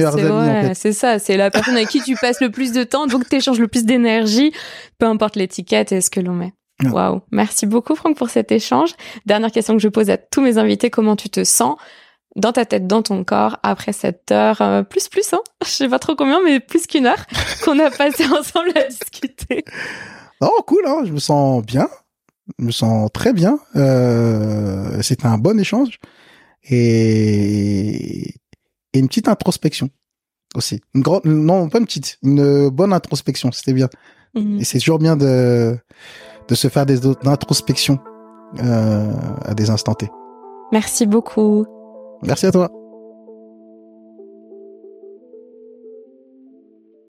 c'est 0.74 0.92
ça. 0.92 1.20
C'est 1.20 1.36
la 1.36 1.50
personne 1.52 1.76
avec 1.76 1.88
qui 1.88 2.02
tu 2.02 2.16
passes 2.16 2.40
le 2.40 2.50
plus 2.50 2.72
de 2.72 2.82
temps, 2.82 3.06
donc 3.06 3.28
tu 3.28 3.36
échanges 3.36 3.60
le 3.60 3.68
plus 3.68 3.84
d'énergie, 3.84 4.52
peu 4.98 5.06
importe 5.06 5.36
l'étiquette 5.36 5.92
et 5.92 6.00
ce 6.00 6.10
que 6.10 6.18
l'on 6.18 6.34
met. 6.34 6.52
Waouh. 6.84 7.20
Merci 7.30 7.66
beaucoup, 7.66 7.94
Franck, 7.94 8.16
pour 8.16 8.28
cet 8.30 8.50
échange. 8.50 8.90
Dernière 9.24 9.52
question 9.52 9.74
que 9.74 9.82
je 9.82 9.88
pose 9.88 10.10
à 10.10 10.16
tous 10.16 10.40
mes 10.40 10.58
invités. 10.58 10.90
Comment 10.90 11.14
tu 11.14 11.30
te 11.30 11.44
sens 11.44 11.76
dans 12.34 12.52
ta 12.52 12.64
tête, 12.64 12.86
dans 12.86 13.02
ton 13.02 13.24
corps, 13.24 13.58
après 13.62 13.92
cette 13.92 14.30
heure, 14.30 14.60
euh, 14.60 14.82
plus, 14.82 15.08
plus, 15.08 15.32
hein? 15.32 15.40
Je 15.64 15.70
sais 15.70 15.88
pas 15.88 15.98
trop 15.98 16.14
combien, 16.16 16.40
mais 16.44 16.60
plus 16.60 16.86
qu'une 16.86 17.06
heure 17.06 17.24
qu'on 17.64 17.78
a 17.78 17.90
passé 17.90 18.24
ensemble 18.38 18.72
à 18.76 18.84
discuter. 18.84 19.64
Oh, 20.40 20.62
cool, 20.66 20.82
hein. 20.86 21.02
Je 21.04 21.12
me 21.12 21.20
sens 21.20 21.64
bien. 21.64 21.88
Je 22.58 22.64
me 22.64 22.70
sens 22.72 23.10
très 23.12 23.32
bien. 23.32 23.60
Euh, 23.76 25.02
c'était 25.02 25.26
un 25.26 25.38
bon 25.38 25.58
échange 25.58 25.98
et, 26.68 28.34
et 28.92 28.98
une 28.98 29.08
petite 29.08 29.28
introspection 29.28 29.90
aussi. 30.54 30.80
Une 30.94 31.02
grande, 31.02 31.24
non, 31.24 31.68
pas 31.68 31.78
une 31.78 31.86
petite, 31.86 32.18
une 32.22 32.68
bonne 32.70 32.92
introspection, 32.92 33.52
c'était 33.52 33.72
bien. 33.72 33.88
Mhm. 34.34 34.60
Et 34.60 34.64
c'est 34.64 34.78
toujours 34.78 34.98
bien 34.98 35.16
de, 35.16 35.76
de 36.48 36.54
se 36.54 36.68
faire 36.68 36.86
des 36.86 37.06
introspections 37.24 37.98
euh, 38.62 39.12
à 39.44 39.54
des 39.54 39.70
instants 39.70 39.94
T. 39.94 40.08
Merci 40.72 41.06
beaucoup. 41.06 41.64
Merci 42.22 42.46
à 42.46 42.52
toi. 42.52 42.70